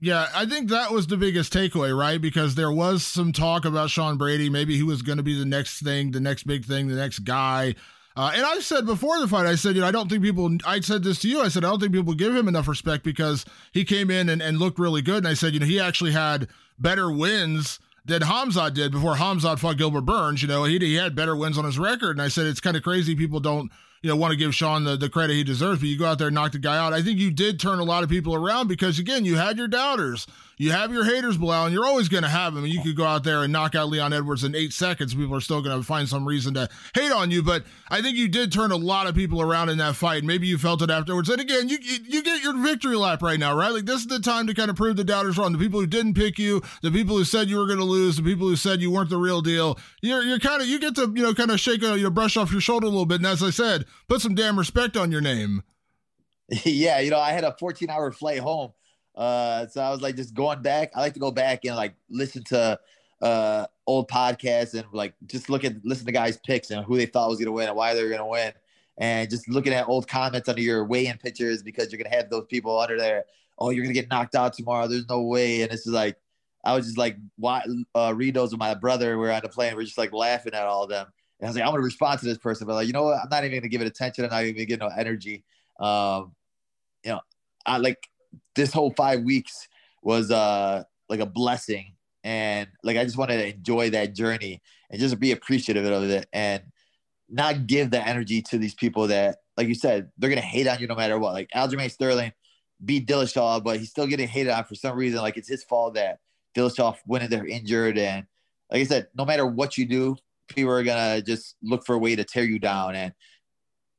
Yeah, 0.00 0.28
I 0.34 0.44
think 0.44 0.68
that 0.70 0.90
was 0.90 1.06
the 1.06 1.16
biggest 1.16 1.52
takeaway, 1.52 1.96
right? 1.96 2.20
Because 2.20 2.56
there 2.56 2.72
was 2.72 3.06
some 3.06 3.32
talk 3.32 3.64
about 3.64 3.90
Sean 3.90 4.18
Brady. 4.18 4.50
Maybe 4.50 4.76
he 4.76 4.82
was 4.82 5.02
going 5.02 5.18
to 5.18 5.22
be 5.22 5.38
the 5.38 5.46
next 5.46 5.82
thing, 5.82 6.10
the 6.10 6.20
next 6.20 6.46
big 6.46 6.64
thing, 6.64 6.88
the 6.88 6.96
next 6.96 7.20
guy. 7.20 7.74
Uh, 8.16 8.32
and 8.34 8.44
I 8.44 8.60
said 8.60 8.86
before 8.86 9.18
the 9.18 9.26
fight, 9.26 9.46
I 9.46 9.56
said, 9.56 9.74
you 9.74 9.80
know, 9.80 9.88
I 9.88 9.90
don't 9.90 10.08
think 10.08 10.22
people, 10.22 10.56
I 10.64 10.78
said 10.80 11.02
this 11.02 11.18
to 11.20 11.28
you, 11.28 11.40
I 11.40 11.48
said, 11.48 11.64
I 11.64 11.70
don't 11.70 11.80
think 11.80 11.92
people 11.92 12.14
give 12.14 12.34
him 12.34 12.46
enough 12.46 12.68
respect 12.68 13.02
because 13.02 13.44
he 13.72 13.84
came 13.84 14.08
in 14.08 14.28
and, 14.28 14.40
and 14.40 14.58
looked 14.58 14.78
really 14.78 15.02
good. 15.02 15.18
And 15.18 15.28
I 15.28 15.34
said, 15.34 15.52
you 15.52 15.60
know, 15.60 15.66
he 15.66 15.80
actually 15.80 16.12
had 16.12 16.46
better 16.78 17.10
wins 17.10 17.80
than 18.04 18.20
Khamzat 18.20 18.74
did 18.74 18.92
before 18.92 19.16
Khamzat 19.16 19.58
fought 19.58 19.78
Gilbert 19.78 20.02
Burns. 20.02 20.42
You 20.42 20.48
know, 20.48 20.62
he, 20.62 20.78
he 20.78 20.94
had 20.94 21.16
better 21.16 21.34
wins 21.34 21.58
on 21.58 21.64
his 21.64 21.78
record. 21.78 22.12
And 22.12 22.22
I 22.22 22.28
said, 22.28 22.46
it's 22.46 22.60
kind 22.60 22.76
of 22.76 22.84
crazy 22.84 23.16
people 23.16 23.40
don't 23.40 23.72
you 24.02 24.10
know, 24.10 24.16
want 24.16 24.32
to 24.32 24.36
give 24.36 24.54
Sean 24.54 24.84
the, 24.84 24.96
the 24.96 25.08
credit 25.08 25.32
he 25.32 25.42
deserves, 25.42 25.80
but 25.80 25.88
you 25.88 25.98
go 25.98 26.04
out 26.04 26.18
there 26.18 26.28
and 26.28 26.34
knock 26.34 26.52
the 26.52 26.58
guy 26.58 26.76
out. 26.76 26.92
I 26.92 27.00
think 27.00 27.18
you 27.18 27.30
did 27.30 27.58
turn 27.58 27.78
a 27.78 27.84
lot 27.84 28.04
of 28.04 28.10
people 28.10 28.34
around 28.34 28.68
because, 28.68 28.98
again, 28.98 29.24
you 29.24 29.36
had 29.36 29.56
your 29.56 29.66
doubters. 29.66 30.26
You 30.56 30.70
have 30.70 30.92
your 30.92 31.04
haters, 31.04 31.36
Belal, 31.36 31.64
and 31.64 31.74
you're 31.74 31.86
always 31.86 32.08
going 32.08 32.22
to 32.22 32.28
have 32.28 32.54
them. 32.54 32.64
You 32.64 32.80
could 32.80 32.96
go 32.96 33.04
out 33.04 33.24
there 33.24 33.42
and 33.42 33.52
knock 33.52 33.74
out 33.74 33.88
Leon 33.88 34.12
Edwards 34.12 34.44
in 34.44 34.54
eight 34.54 34.72
seconds. 34.72 35.14
People 35.14 35.34
are 35.34 35.40
still 35.40 35.62
going 35.62 35.76
to 35.76 35.84
find 35.84 36.08
some 36.08 36.26
reason 36.26 36.54
to 36.54 36.68
hate 36.94 37.10
on 37.10 37.30
you. 37.30 37.42
But 37.42 37.64
I 37.88 38.00
think 38.00 38.16
you 38.16 38.28
did 38.28 38.52
turn 38.52 38.70
a 38.70 38.76
lot 38.76 39.08
of 39.08 39.14
people 39.14 39.42
around 39.42 39.68
in 39.68 39.78
that 39.78 39.96
fight. 39.96 40.22
Maybe 40.22 40.46
you 40.46 40.56
felt 40.58 40.82
it 40.82 40.90
afterwards. 40.90 41.28
And 41.28 41.40
again, 41.40 41.68
you, 41.68 41.78
you, 41.80 41.98
you 42.06 42.22
get 42.22 42.42
your 42.42 42.56
victory 42.56 42.96
lap 42.96 43.22
right 43.22 43.38
now, 43.38 43.56
right? 43.56 43.72
Like 43.72 43.86
this 43.86 44.00
is 44.00 44.06
the 44.06 44.20
time 44.20 44.46
to 44.46 44.54
kind 44.54 44.70
of 44.70 44.76
prove 44.76 44.96
the 44.96 45.04
doubters 45.04 45.36
wrong. 45.36 45.52
The 45.52 45.58
people 45.58 45.80
who 45.80 45.86
didn't 45.86 46.14
pick 46.14 46.38
you, 46.38 46.62
the 46.82 46.90
people 46.90 47.16
who 47.16 47.24
said 47.24 47.48
you 47.48 47.56
were 47.56 47.66
going 47.66 47.78
to 47.78 47.84
lose, 47.84 48.16
the 48.16 48.22
people 48.22 48.46
who 48.46 48.56
said 48.56 48.80
you 48.80 48.90
weren't 48.90 49.10
the 49.10 49.16
real 49.16 49.40
deal. 49.40 49.78
You're 50.02 50.22
you're 50.22 50.38
kind 50.38 50.62
of 50.62 50.68
you 50.68 50.78
get 50.78 50.94
to 50.96 51.12
you 51.14 51.22
know 51.22 51.34
kind 51.34 51.50
of 51.50 51.58
shake 51.58 51.82
uh, 51.82 51.88
a 51.88 51.96
you 51.96 52.04
know 52.04 52.10
brush 52.10 52.36
off 52.36 52.52
your 52.52 52.60
shoulder 52.60 52.86
a 52.86 52.90
little 52.90 53.06
bit. 53.06 53.16
And 53.16 53.26
as 53.26 53.42
I 53.42 53.50
said, 53.50 53.86
put 54.08 54.20
some 54.20 54.34
damn 54.34 54.58
respect 54.58 54.96
on 54.96 55.10
your 55.10 55.20
name. 55.20 55.62
Yeah, 56.64 57.00
you 57.00 57.10
know 57.10 57.18
I 57.18 57.32
had 57.32 57.42
a 57.42 57.56
14 57.58 57.88
hour 57.88 58.12
flight 58.12 58.38
home 58.38 58.72
uh, 59.14 59.66
so 59.66 59.80
I 59.80 59.90
was 59.90 60.00
like 60.02 60.16
just 60.16 60.34
going 60.34 60.62
back. 60.62 60.90
I 60.94 61.00
like 61.00 61.14
to 61.14 61.20
go 61.20 61.30
back 61.30 61.64
and 61.64 61.76
like 61.76 61.94
listen 62.10 62.42
to 62.44 62.78
uh 63.22 63.66
old 63.86 64.08
podcasts 64.10 64.74
and 64.74 64.84
like 64.92 65.14
just 65.26 65.48
look 65.48 65.64
at 65.64 65.72
listen 65.84 66.04
to 66.06 66.12
guys' 66.12 66.36
picks 66.38 66.70
and 66.70 66.84
who 66.84 66.96
they 66.96 67.06
thought 67.06 67.28
was 67.30 67.38
gonna 67.38 67.52
win 67.52 67.68
and 67.68 67.76
why 67.76 67.94
they 67.94 68.02
were 68.02 68.10
gonna 68.10 68.26
win. 68.26 68.52
and 68.98 69.30
just 69.30 69.48
looking 69.48 69.72
at 69.72 69.88
old 69.88 70.06
comments 70.08 70.48
under 70.48 70.60
your 70.60 70.84
weigh-in 70.84 71.18
pictures 71.18 71.62
because 71.62 71.90
you're 71.92 72.02
gonna 72.02 72.14
have 72.14 72.30
those 72.30 72.46
people 72.46 72.78
under 72.78 72.96
there. 72.98 73.24
Oh, 73.58 73.70
you're 73.70 73.84
gonna 73.84 73.94
get 73.94 74.08
knocked 74.10 74.34
out 74.34 74.52
tomorrow. 74.54 74.86
There's 74.88 75.08
no 75.08 75.22
way. 75.22 75.62
And 75.62 75.72
it's 75.72 75.84
just 75.84 75.94
like 75.94 76.16
I 76.64 76.74
was 76.74 76.86
just 76.86 76.98
like 76.98 77.16
why, 77.36 77.62
uh, 77.94 78.12
read 78.16 78.34
those 78.34 78.50
with 78.52 78.60
my 78.60 78.74
brother. 78.74 79.18
We're 79.18 79.32
on 79.32 79.42
the 79.42 79.48
plane. 79.48 79.76
We're 79.76 79.84
just 79.84 79.98
like 79.98 80.12
laughing 80.12 80.54
at 80.54 80.64
all 80.64 80.84
of 80.84 80.90
them. 80.90 81.06
And 81.40 81.46
I 81.46 81.50
was 81.50 81.56
like, 81.56 81.64
I'm 81.64 81.72
gonna 81.72 81.82
respond 81.82 82.20
to 82.20 82.26
this 82.26 82.38
person, 82.38 82.66
but 82.66 82.74
like, 82.74 82.86
you 82.86 82.92
know 82.92 83.04
what? 83.04 83.18
I'm 83.22 83.28
not 83.30 83.44
even 83.44 83.58
gonna 83.60 83.68
give 83.68 83.80
it 83.80 83.86
attention. 83.86 84.24
I'm 84.24 84.30
not 84.30 84.42
even 84.42 84.54
gonna 84.54 84.66
get 84.66 84.80
no 84.80 84.88
energy. 84.88 85.44
Um, 85.80 86.34
you 87.04 87.12
know, 87.12 87.20
I 87.66 87.78
like 87.78 88.08
this 88.54 88.72
whole 88.72 88.92
five 88.96 89.22
weeks 89.22 89.68
was 90.02 90.30
uh 90.30 90.82
like 91.08 91.20
a 91.20 91.26
blessing. 91.26 91.94
And 92.22 92.68
like 92.82 92.96
I 92.96 93.04
just 93.04 93.18
wanted 93.18 93.38
to 93.38 93.54
enjoy 93.54 93.90
that 93.90 94.14
journey 94.14 94.62
and 94.90 95.00
just 95.00 95.20
be 95.20 95.32
appreciative 95.32 95.84
of 95.84 96.08
it 96.08 96.28
and 96.32 96.62
not 97.28 97.66
give 97.66 97.90
the 97.90 98.06
energy 98.06 98.42
to 98.42 98.58
these 98.58 98.74
people 98.74 99.08
that, 99.08 99.38
like 99.56 99.68
you 99.68 99.74
said, 99.74 100.10
they're 100.18 100.30
gonna 100.30 100.40
hate 100.40 100.66
on 100.66 100.78
you 100.78 100.86
no 100.86 100.94
matter 100.94 101.18
what. 101.18 101.34
Like 101.34 101.50
Aljamain 101.54 101.90
Sterling 101.90 102.32
beat 102.84 103.06
Dillashaw, 103.06 103.62
but 103.62 103.78
he's 103.78 103.90
still 103.90 104.06
getting 104.06 104.28
hated 104.28 104.50
on 104.50 104.64
for 104.64 104.74
some 104.74 104.96
reason. 104.96 105.20
Like 105.20 105.36
it's 105.36 105.48
his 105.48 105.64
fault 105.64 105.94
that 105.94 106.20
Dillashaw 106.56 106.96
went 107.06 107.24
in 107.24 107.30
there 107.30 107.46
injured. 107.46 107.98
And 107.98 108.26
like 108.70 108.80
I 108.80 108.84
said, 108.84 109.08
no 109.14 109.24
matter 109.24 109.46
what 109.46 109.76
you 109.76 109.86
do, 109.86 110.16
people 110.48 110.72
are 110.72 110.82
gonna 110.82 111.22
just 111.22 111.56
look 111.62 111.84
for 111.84 111.94
a 111.94 111.98
way 111.98 112.16
to 112.16 112.24
tear 112.24 112.44
you 112.44 112.58
down. 112.58 112.94
And 112.94 113.12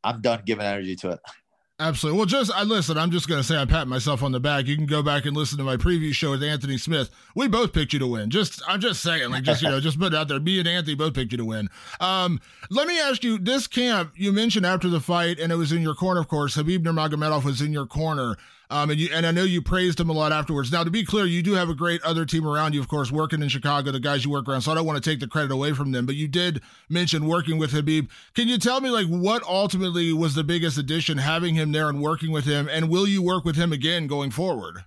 I'm 0.04 0.22
done 0.22 0.44
giving 0.46 0.66
energy 0.66 0.96
to 0.98 1.12
it. 1.12 1.20
Absolutely. 1.78 2.18
Well, 2.18 2.26
just 2.26 2.52
I 2.54 2.64
listen. 2.64 2.98
I'm 2.98 3.12
just 3.12 3.28
going 3.28 3.42
to 3.42 3.44
say 3.46 3.58
I 3.58 3.66
pat 3.66 3.86
myself 3.90 4.24
on 4.24 4.32
the 4.32 4.40
back. 4.40 4.66
You 4.66 4.78
can 4.78 4.86
go 4.86 5.04
back 5.04 5.26
and 5.26 5.36
listen 5.36 5.58
to 5.58 5.64
my 5.66 5.76
preview 5.76 6.14
show 6.14 6.32
with 6.32 6.42
Anthony 6.42 6.78
Smith. 6.78 7.10
We 7.36 7.50
both 7.50 7.74
picked 7.74 7.92
you 7.92 8.00
to 8.00 8.08
win. 8.08 8.30
Just 8.30 8.62
I'm 8.66 8.80
just 8.80 9.02
saying, 9.04 9.30
like 9.30 9.44
just 9.44 9.62
you 9.62 9.68
know, 9.68 9.82
just 9.82 10.00
put 10.00 10.14
it 10.14 10.16
out 10.16 10.30
there. 10.30 10.40
Me 10.40 10.58
and 10.60 10.70
Anthony 10.70 10.96
both 10.96 11.14
picked 11.14 11.34
you 11.34 11.38
to 11.38 11.44
win. 11.44 11.68
Um, 12.00 12.40
let 12.70 12.88
me 12.88 12.98
ask 12.98 13.26
you: 13.26 13.38
This 13.38 13.68
camp 13.68 14.14
you 14.16 14.32
mentioned 14.32 14.66
after 14.66 14.88
the 14.88 15.02
fight, 15.02 15.38
and 15.38 15.52
it 15.52 15.56
was 15.58 15.74
in 15.74 15.82
your 15.82 15.96
corner, 15.96 16.22
of 16.22 16.30
course. 16.30 16.56
Khabib 16.56 16.80
Nurmagomedov 16.80 17.44
was 17.44 17.62
in 17.62 17.74
your 17.74 17.86
corner. 17.86 18.38
Um, 18.70 18.90
and 18.90 19.00
you 19.00 19.10
and 19.14 19.26
I 19.26 19.32
know 19.32 19.44
you 19.44 19.62
praised 19.62 20.00
him 20.00 20.10
a 20.10 20.14
lot 20.14 20.32
afterwards. 20.32 20.72
Now, 20.72 20.84
to 20.84 20.90
be 20.90 21.06
clear, 21.06 21.26
you 21.26 21.44
do 21.44 21.54
have 21.54 21.70
a 21.70 21.76
great 21.76 22.02
other 22.04 22.26
team 22.26 22.48
around 22.48 22.74
you, 22.74 22.80
of 22.80 22.88
course, 22.88 23.12
working 23.12 23.42
in 23.42 23.50
Chicago, 23.50 23.92
the 23.92 24.00
guys 24.00 24.26
you 24.26 24.32
work 24.32 24.48
around. 24.48 24.62
So 24.62 24.72
I 24.72 24.76
don't 24.76 24.86
want 24.86 25.02
to 25.02 25.08
take 25.10 25.20
the 25.20 25.28
credit 25.28 25.52
away 25.52 25.74
from 25.74 25.92
them, 25.92 26.06
but 26.06 26.16
you 26.16 26.28
did 26.28 26.62
mention 26.90 27.28
working 27.28 27.58
with 27.58 27.72
Khabib. 27.72 28.10
Can 28.34 28.48
you 28.48 28.58
tell 28.58 28.82
me 28.82 28.90
like 28.90 29.08
what 29.08 29.44
ultimately 29.44 30.12
was 30.14 30.36
the 30.36 30.44
biggest 30.44 30.78
addition 30.78 31.20
having 31.20 31.56
him 31.56 31.72
there 31.72 31.90
and 31.90 32.02
working 32.02 32.32
with 32.32 32.46
him, 32.46 32.68
and 32.72 32.90
will 32.90 33.08
you 33.08 33.22
work 33.22 33.46
with 33.46 33.56
him 33.56 33.72
again 33.72 34.08
going 34.08 34.32
forward? 34.32 34.86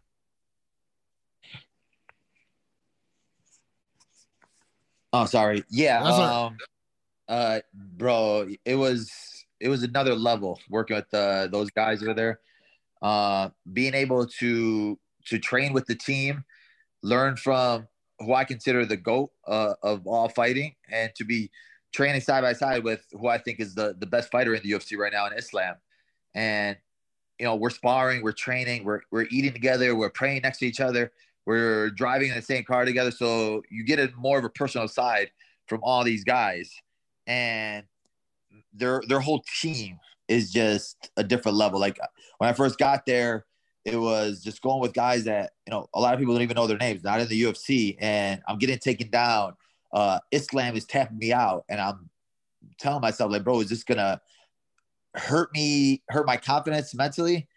Oh, 5.12 5.24
sorry. 5.24 5.64
Yeah. 5.70 6.02
Um, 6.02 6.56
uh, 7.28 7.60
bro, 7.72 8.48
it 8.64 8.74
was 8.74 9.10
it 9.60 9.68
was 9.68 9.82
another 9.82 10.14
level 10.14 10.60
working 10.68 10.96
with 10.96 11.12
uh, 11.14 11.46
those 11.46 11.70
guys 11.70 12.02
over 12.02 12.14
there 12.14 12.40
uh, 13.02 13.50
being 13.72 13.94
able 13.94 14.26
to 14.26 14.98
to 15.26 15.38
train 15.38 15.72
with 15.72 15.86
the 15.86 15.94
team, 15.94 16.44
learn 17.02 17.36
from 17.36 17.86
who 18.20 18.34
I 18.34 18.44
consider 18.44 18.84
the 18.84 18.96
goat 18.96 19.30
uh, 19.46 19.74
of 19.82 20.06
all 20.06 20.28
fighting, 20.28 20.74
and 20.90 21.14
to 21.16 21.24
be 21.24 21.50
training 21.92 22.20
side 22.20 22.42
by 22.42 22.52
side 22.52 22.84
with 22.84 23.04
who 23.12 23.28
I 23.28 23.38
think 23.38 23.60
is 23.60 23.74
the 23.74 23.94
the 23.98 24.06
best 24.06 24.30
fighter 24.30 24.54
in 24.54 24.62
the 24.62 24.72
UFC 24.72 24.96
right 24.96 25.12
now 25.12 25.26
in 25.26 25.32
Islam, 25.32 25.76
and 26.34 26.76
you 27.38 27.46
know 27.46 27.56
we're 27.56 27.70
sparring, 27.70 28.22
we're 28.22 28.32
training, 28.32 28.84
we're 28.84 29.00
we're 29.10 29.26
eating 29.30 29.52
together, 29.52 29.94
we're 29.94 30.10
praying 30.10 30.42
next 30.42 30.58
to 30.58 30.66
each 30.66 30.80
other, 30.80 31.12
we're 31.46 31.90
driving 31.90 32.30
in 32.30 32.34
the 32.34 32.42
same 32.42 32.64
car 32.64 32.84
together, 32.84 33.10
so 33.10 33.62
you 33.70 33.84
get 33.84 33.98
a 33.98 34.10
more 34.16 34.38
of 34.38 34.44
a 34.44 34.50
personal 34.50 34.88
side 34.88 35.30
from 35.66 35.80
all 35.82 36.02
these 36.02 36.24
guys, 36.24 36.72
and 37.26 37.84
their 38.72 39.02
their 39.08 39.20
whole 39.20 39.42
team 39.60 39.98
is 40.28 40.52
just 40.52 41.10
a 41.16 41.24
different 41.24 41.56
level. 41.56 41.80
Like 41.80 41.98
when 42.38 42.48
I 42.48 42.52
first 42.52 42.78
got 42.78 43.06
there, 43.06 43.46
it 43.84 43.96
was 43.96 44.42
just 44.42 44.60
going 44.62 44.80
with 44.80 44.92
guys 44.92 45.24
that 45.24 45.52
you 45.66 45.72
know 45.72 45.88
a 45.94 46.00
lot 46.00 46.14
of 46.14 46.20
people 46.20 46.34
don't 46.34 46.42
even 46.42 46.54
know 46.54 46.66
their 46.66 46.78
names, 46.78 47.02
not 47.02 47.20
in 47.20 47.28
the 47.28 47.42
UFC, 47.42 47.96
and 48.00 48.42
I'm 48.46 48.58
getting 48.58 48.78
taken 48.78 49.10
down. 49.10 49.54
Uh, 49.92 50.18
Islam 50.30 50.76
is 50.76 50.84
tapping 50.84 51.18
me 51.18 51.32
out, 51.32 51.64
and 51.68 51.80
I'm 51.80 52.10
telling 52.78 53.00
myself 53.00 53.32
like, 53.32 53.44
bro, 53.44 53.60
is 53.60 53.68
this 53.68 53.84
gonna 53.84 54.20
hurt 55.14 55.52
me, 55.54 56.02
hurt 56.10 56.26
my 56.26 56.36
confidence 56.36 56.94
mentally 56.94 57.48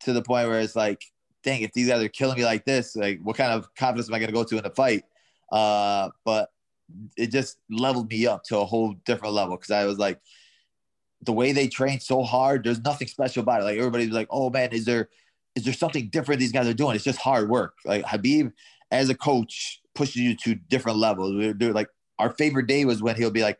to 0.00 0.12
the 0.12 0.22
point 0.22 0.48
where 0.48 0.60
it's 0.60 0.76
like, 0.76 1.04
dang, 1.42 1.62
if 1.62 1.72
these 1.72 1.88
guys 1.88 2.02
are 2.02 2.08
killing 2.08 2.36
me 2.36 2.44
like 2.44 2.64
this, 2.64 2.94
like 2.94 3.20
what 3.22 3.36
kind 3.36 3.52
of 3.52 3.74
confidence 3.74 4.08
am 4.08 4.14
I 4.14 4.20
gonna 4.20 4.32
go 4.32 4.44
to 4.44 4.56
in 4.56 4.62
the 4.62 4.70
fight? 4.70 5.04
Uh, 5.50 6.10
but 6.24 6.50
it 7.16 7.28
just 7.28 7.58
leveled 7.70 8.10
me 8.10 8.26
up 8.26 8.44
to 8.44 8.58
a 8.58 8.64
whole 8.64 8.94
different 9.04 9.34
level 9.34 9.56
because 9.56 9.70
I 9.70 9.84
was 9.84 9.98
like, 9.98 10.20
the 11.22 11.32
way 11.32 11.52
they 11.52 11.68
train 11.68 12.00
so 12.00 12.22
hard, 12.22 12.64
there's 12.64 12.80
nothing 12.80 13.08
special 13.08 13.42
about 13.42 13.60
it. 13.60 13.64
Like 13.64 13.78
everybody's 13.78 14.10
like, 14.10 14.28
oh 14.30 14.50
man, 14.50 14.72
is 14.72 14.84
there 14.84 15.08
is 15.54 15.64
there 15.64 15.74
something 15.74 16.08
different 16.08 16.40
these 16.40 16.52
guys 16.52 16.68
are 16.68 16.74
doing? 16.74 16.94
It's 16.94 17.04
just 17.04 17.18
hard 17.18 17.48
work. 17.48 17.74
Like 17.84 18.04
Khabib, 18.04 18.52
as 18.90 19.08
a 19.10 19.14
coach, 19.14 19.80
pushes 19.94 20.16
you 20.16 20.36
to 20.36 20.54
different 20.54 20.98
levels. 20.98 21.34
We're, 21.34 21.52
they're 21.52 21.72
like 21.72 21.88
our 22.18 22.30
favorite 22.30 22.66
day 22.66 22.84
was 22.84 23.02
when 23.02 23.16
he'll 23.16 23.30
be 23.30 23.42
like, 23.42 23.58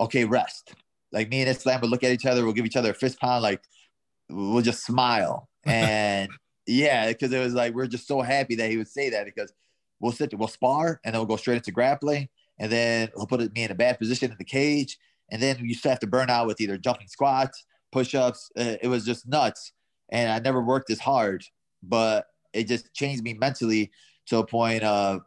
okay, 0.00 0.24
rest. 0.24 0.74
Like 1.12 1.28
me 1.28 1.40
and 1.40 1.50
Islam 1.50 1.80
would 1.80 1.90
look 1.90 2.04
at 2.04 2.12
each 2.12 2.26
other, 2.26 2.44
we'll 2.44 2.52
give 2.52 2.66
each 2.66 2.76
other 2.76 2.90
a 2.90 2.94
fist 2.94 3.20
pound, 3.20 3.42
like 3.42 3.62
we'll 4.28 4.62
just 4.62 4.84
smile. 4.84 5.48
And 5.66 6.28
yeah, 6.66 7.08
because 7.08 7.32
it 7.32 7.38
was 7.38 7.54
like 7.54 7.72
we're 7.72 7.86
just 7.86 8.06
so 8.06 8.20
happy 8.20 8.56
that 8.56 8.70
he 8.70 8.76
would 8.76 8.88
say 8.88 9.08
that 9.08 9.24
because 9.24 9.50
we'll 9.98 10.12
sit 10.12 10.38
we'll 10.38 10.46
spar 10.46 11.00
and 11.02 11.14
then 11.14 11.20
we'll 11.20 11.26
go 11.26 11.36
straight 11.36 11.56
into 11.56 11.72
grappling. 11.72 12.28
And 12.58 12.70
then 12.70 13.08
he'll 13.16 13.26
put 13.26 13.40
me 13.54 13.64
in 13.64 13.70
a 13.70 13.74
bad 13.74 13.98
position 13.98 14.30
in 14.30 14.36
the 14.36 14.44
cage 14.44 14.98
and 15.34 15.42
then 15.42 15.58
you 15.60 15.74
still 15.74 15.90
have 15.90 15.98
to 15.98 16.06
burn 16.06 16.30
out 16.30 16.46
with 16.46 16.60
either 16.60 16.78
jumping 16.78 17.08
squats, 17.08 17.64
push-ups. 17.90 18.52
Uh, 18.56 18.76
it 18.80 18.86
was 18.86 19.04
just 19.04 19.26
nuts, 19.26 19.72
and 20.10 20.30
I 20.30 20.38
never 20.38 20.62
worked 20.62 20.90
as 20.90 21.00
hard, 21.00 21.44
but 21.82 22.26
it 22.52 22.68
just 22.68 22.94
changed 22.94 23.24
me 23.24 23.34
mentally 23.34 23.90
to 24.26 24.38
a 24.38 24.46
point 24.46 24.84
of 24.84 25.22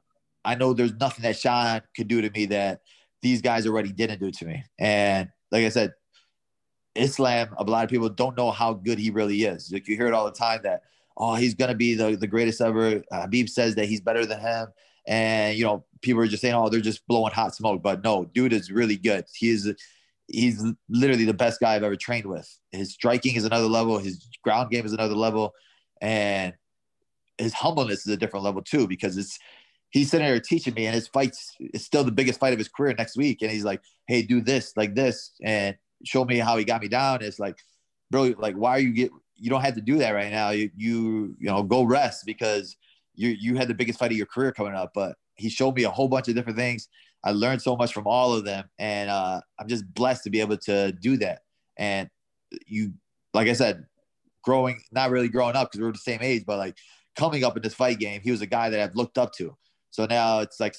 I 0.45 0.55
know 0.55 0.73
there's 0.73 0.93
nothing 0.93 1.23
that 1.23 1.38
Sean 1.38 1.81
could 1.93 2.07
do 2.07 2.21
to 2.21 2.29
me 2.29 2.45
that 2.45 2.79
these 3.21 3.41
guys 3.41 3.67
already 3.67 3.91
didn't 3.91 4.21
do 4.21 4.31
to 4.31 4.45
me. 4.45 4.63
And 4.79 5.27
like 5.51 5.65
I 5.65 5.69
said, 5.69 5.91
Islam, 6.95 7.49
a 7.57 7.65
lot 7.65 7.84
of 7.84 7.89
people 7.89 8.07
don't 8.07 8.38
know 8.38 8.49
how 8.49 8.73
good 8.73 8.97
he 8.97 9.09
really 9.09 9.43
is. 9.43 9.69
Like 9.73 9.89
you 9.89 9.97
hear 9.97 10.07
it 10.07 10.13
all 10.13 10.23
the 10.23 10.31
time 10.31 10.61
that, 10.63 10.84
oh, 11.17 11.35
he's 11.35 11.53
gonna 11.53 11.75
be 11.75 11.95
the, 11.95 12.15
the 12.15 12.27
greatest 12.27 12.61
ever. 12.61 13.01
Khabib 13.11 13.49
says 13.49 13.75
that 13.75 13.89
he's 13.89 13.99
better 13.99 14.25
than 14.25 14.39
him. 14.39 14.67
And 15.05 15.57
you 15.57 15.65
know, 15.65 15.85
people 16.01 16.21
are 16.21 16.27
just 16.27 16.41
saying, 16.41 16.55
oh, 16.55 16.69
they're 16.69 16.79
just 16.79 17.05
blowing 17.07 17.34
hot 17.34 17.53
smoke. 17.53 17.84
But 17.84 18.05
no, 18.05 18.23
dude 18.23 18.53
is 18.53 18.71
really 18.71 18.95
good. 18.95 19.25
He 19.35 19.49
is 19.49 19.73
he's 20.28 20.64
literally 20.90 21.26
the 21.26 21.34
best 21.34 21.60
guy 21.60 21.76
I've 21.76 21.84
ever 21.84 21.95
trained 21.95 22.26
with. 22.26 22.48
His 22.72 22.94
striking 22.94 23.36
is 23.36 23.45
another 23.45 23.68
level. 23.68 23.98
His 23.98 24.28
ground 24.44 24.72
game 24.72 24.86
is 24.86 24.94
another 24.94 25.16
level, 25.16 25.54
and 26.02 26.54
his 27.38 27.54
humbleness 27.54 28.06
is 28.06 28.14
a 28.14 28.18
different 28.18 28.45
level 28.45 28.62
too. 28.62 28.88
Because 28.88 29.18
it's 29.18 29.40
he's 29.90 30.12
sitting 30.12 30.28
there 30.28 30.40
teaching 30.40 30.74
me, 30.74 30.86
and 30.86 30.95
his 30.95 31.08
fights 31.08 31.56
is 31.60 31.86
still 31.86 32.04
the 32.04 32.12
biggest 32.12 32.40
fight 32.40 32.54
of 32.54 32.60
his 32.60 32.70
career 32.70 32.94
next 32.98 33.18
week. 33.18 33.41
And 33.41 33.52
he's 33.52 33.64
like, 33.64 33.82
"Hey, 34.08 34.22
do 34.22 34.41
this 34.41 34.74
like 34.76 34.95
this," 34.95 35.32
and 35.44 35.76
show 36.04 36.26
me 36.26 36.38
how 36.38 36.58
he 36.58 36.66
got 36.66 36.82
me 36.82 36.88
down. 36.88 37.22
It's 37.22 37.40
like, 37.40 37.58
bro, 38.12 38.34
like 38.38 38.56
why 38.56 38.72
are 38.72 38.80
you 38.80 38.94
get? 38.94 39.12
You 39.36 39.49
don't 39.49 39.62
have 39.62 39.76
to 39.76 39.82
do 39.82 39.98
that 39.99 40.12
right 40.12 40.32
now. 40.32 40.49
You 40.49 40.72
you 40.76 41.36
you 41.40 41.48
know 41.48 41.64
go 41.64 41.84
rest 41.84 42.26
because 42.26 42.76
you 43.16 43.30
you 43.30 43.56
had 43.56 43.68
the 43.68 43.74
biggest 43.74 43.99
fight 43.99 44.12
of 44.12 44.18
your 44.18 44.26
career 44.28 44.52
coming 44.52 44.74
up. 44.74 44.91
But 44.94 45.16
he 45.36 45.49
showed 45.49 45.76
me 45.76 45.84
a 45.84 45.91
whole 45.91 46.08
bunch 46.08 46.28
of 46.28 46.36
different 46.36 46.58
things 46.58 46.90
I 47.23 47.31
learned 47.31 47.61
so 47.61 47.76
much 47.76 47.94
from 47.94 48.07
all 48.07 48.34
of 48.34 48.45
them, 48.45 48.69
and 48.77 49.10
uh, 49.10 49.41
I'm 49.60 49.68
just 49.68 49.91
blessed 49.94 50.23
to 50.23 50.30
be 50.30 50.39
able 50.39 50.57
to 50.57 50.91
do 50.91 51.18
that. 51.18 51.41
And 51.77 52.10
you, 52.65 52.94
like 53.34 53.48
I 53.48 53.53
said, 53.53 53.85
growing, 54.44 54.81
not 54.91 55.10
really 55.10 55.30
growing 55.30 55.56
up 55.56 55.72
because 55.72 55.81
we 55.81 55.88
are 55.88 55.91
the 55.91 55.98
same 55.98 56.19
age, 56.22 56.44
but 56.45 56.57
like 56.57 56.77
coming 57.15 57.44
up 57.44 57.57
in 57.57 57.64
this 57.64 57.73
fight 57.73 57.99
game, 57.99 58.22
he 58.23 58.31
was 58.31 58.41
a 58.41 58.45
guy 58.45 58.69
that 58.69 58.80
I've 58.80 58.95
looked 58.95 59.18
up 59.18 59.34
to. 59.34 59.57
So 59.89 60.06
now 60.06 60.39
it's 60.39 60.60
like 60.60 60.76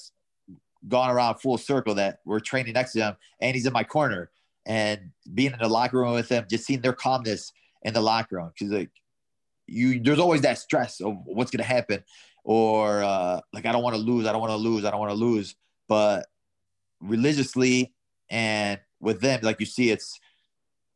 gone 0.86 1.10
around 1.10 1.36
full 1.36 1.58
circle 1.58 1.94
that 1.96 2.20
we're 2.24 2.40
training 2.40 2.74
next 2.74 2.92
to 2.92 3.00
him, 3.00 3.16
and 3.40 3.54
he's 3.54 3.66
in 3.66 3.72
my 3.72 3.84
corner, 3.84 4.30
and 4.64 5.10
being 5.34 5.52
in 5.52 5.58
the 5.58 5.68
locker 5.68 5.98
room 5.98 6.14
with 6.14 6.28
him, 6.28 6.46
just 6.48 6.64
seeing 6.64 6.80
their 6.80 6.92
calmness 6.92 7.52
in 7.82 7.94
the 7.94 8.00
locker 8.00 8.36
room 8.36 8.50
because 8.58 8.72
like 8.72 8.90
you, 9.66 10.00
there's 10.00 10.18
always 10.18 10.40
that 10.42 10.58
stress 10.58 11.00
of 11.00 11.16
what's 11.24 11.50
gonna 11.50 11.64
happen, 11.64 12.02
or 12.44 13.02
uh, 13.02 13.40
like 13.52 13.66
I 13.66 13.72
don't 13.72 13.82
want 13.82 13.96
to 13.96 14.02
lose, 14.02 14.26
I 14.26 14.32
don't 14.32 14.40
want 14.40 14.52
to 14.52 14.56
lose, 14.56 14.84
I 14.84 14.90
don't 14.90 15.00
want 15.00 15.10
to 15.10 15.16
lose 15.16 15.56
but 15.88 16.26
religiously 17.00 17.92
and 18.30 18.80
with 19.00 19.20
them, 19.20 19.40
like 19.42 19.60
you 19.60 19.66
see, 19.66 19.90
it's 19.90 20.18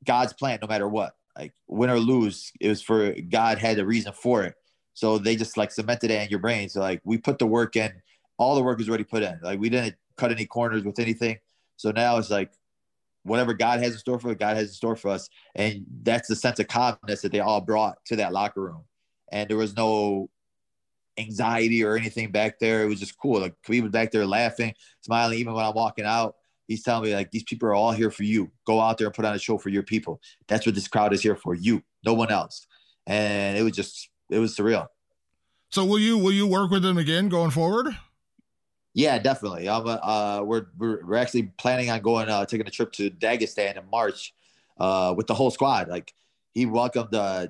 God's 0.04 0.32
plan 0.32 0.58
no 0.60 0.68
matter 0.68 0.88
what. 0.88 1.14
Like 1.36 1.52
win 1.66 1.90
or 1.90 1.98
lose, 1.98 2.52
it 2.60 2.68
was 2.68 2.82
for 2.82 3.14
God 3.30 3.58
had 3.58 3.78
a 3.78 3.86
reason 3.86 4.12
for 4.12 4.44
it. 4.44 4.54
So 4.94 5.16
they 5.18 5.36
just 5.36 5.56
like 5.56 5.70
cemented 5.70 6.10
it 6.10 6.20
in 6.22 6.28
your 6.28 6.40
brain. 6.40 6.68
So 6.68 6.80
like 6.80 7.00
we 7.04 7.16
put 7.16 7.38
the 7.38 7.46
work 7.46 7.76
in, 7.76 7.90
all 8.36 8.54
the 8.54 8.62
work 8.62 8.80
is 8.80 8.88
already 8.88 9.04
put 9.04 9.22
in. 9.22 9.38
Like 9.42 9.58
we 9.58 9.70
didn't 9.70 9.96
cut 10.16 10.30
any 10.30 10.44
corners 10.44 10.84
with 10.84 10.98
anything. 10.98 11.38
So 11.76 11.90
now 11.90 12.18
it's 12.18 12.30
like 12.30 12.52
whatever 13.22 13.54
God 13.54 13.80
has 13.80 13.92
in 13.92 13.98
store 13.98 14.18
for 14.18 14.34
God 14.34 14.56
has 14.56 14.68
in 14.68 14.74
store 14.74 14.96
for 14.96 15.08
us. 15.08 15.28
And 15.54 15.86
that's 16.02 16.28
the 16.28 16.36
sense 16.36 16.58
of 16.58 16.68
calmness 16.68 17.22
that 17.22 17.32
they 17.32 17.40
all 17.40 17.60
brought 17.60 18.04
to 18.06 18.16
that 18.16 18.32
locker 18.32 18.60
room. 18.60 18.84
And 19.30 19.48
there 19.48 19.56
was 19.56 19.74
no 19.74 20.28
anxiety 21.18 21.84
or 21.84 21.96
anything 21.96 22.30
back 22.30 22.58
there. 22.58 22.82
It 22.82 22.88
was 22.88 23.00
just 23.00 23.18
cool. 23.18 23.40
Like 23.40 23.54
we 23.68 23.80
was 23.80 23.90
back 23.90 24.10
there 24.10 24.26
laughing, 24.26 24.74
smiling, 25.00 25.38
even 25.38 25.54
when 25.54 25.64
I'm 25.64 25.74
walking 25.74 26.04
out. 26.04 26.36
He's 26.68 26.82
telling 26.82 27.04
me 27.04 27.14
like 27.14 27.30
these 27.30 27.42
people 27.42 27.68
are 27.68 27.74
all 27.74 27.92
here 27.92 28.10
for 28.10 28.22
you. 28.22 28.50
Go 28.66 28.80
out 28.80 28.98
there 28.98 29.08
and 29.08 29.14
put 29.14 29.24
on 29.24 29.34
a 29.34 29.38
show 29.38 29.58
for 29.58 29.68
your 29.68 29.82
people. 29.82 30.20
That's 30.48 30.64
what 30.64 30.74
this 30.74 30.88
crowd 30.88 31.12
is 31.12 31.22
here 31.22 31.36
for. 31.36 31.54
You, 31.54 31.82
no 32.04 32.14
one 32.14 32.30
else. 32.30 32.66
And 33.06 33.58
it 33.58 33.62
was 33.62 33.72
just 33.72 34.08
it 34.30 34.38
was 34.38 34.56
surreal. 34.56 34.86
So 35.70 35.84
will 35.84 35.98
you 35.98 36.18
will 36.18 36.32
you 36.32 36.46
work 36.46 36.70
with 36.70 36.82
them 36.82 36.98
again 36.98 37.28
going 37.28 37.50
forward? 37.50 37.88
Yeah, 38.94 39.18
definitely. 39.18 39.68
I'm, 39.68 39.86
uh, 39.86 40.42
we're, 40.42 40.66
we're 40.76 41.04
we're 41.04 41.16
actually 41.16 41.44
planning 41.56 41.90
on 41.90 42.00
going 42.00 42.28
uh, 42.28 42.44
taking 42.44 42.66
a 42.66 42.70
trip 42.70 42.92
to 42.92 43.10
Dagestan 43.10 43.78
in 43.78 43.84
March 43.90 44.34
uh, 44.78 45.14
with 45.16 45.26
the 45.26 45.34
whole 45.34 45.50
squad. 45.50 45.88
Like 45.88 46.12
he 46.52 46.66
welcomed 46.66 47.14
uh, 47.14 47.48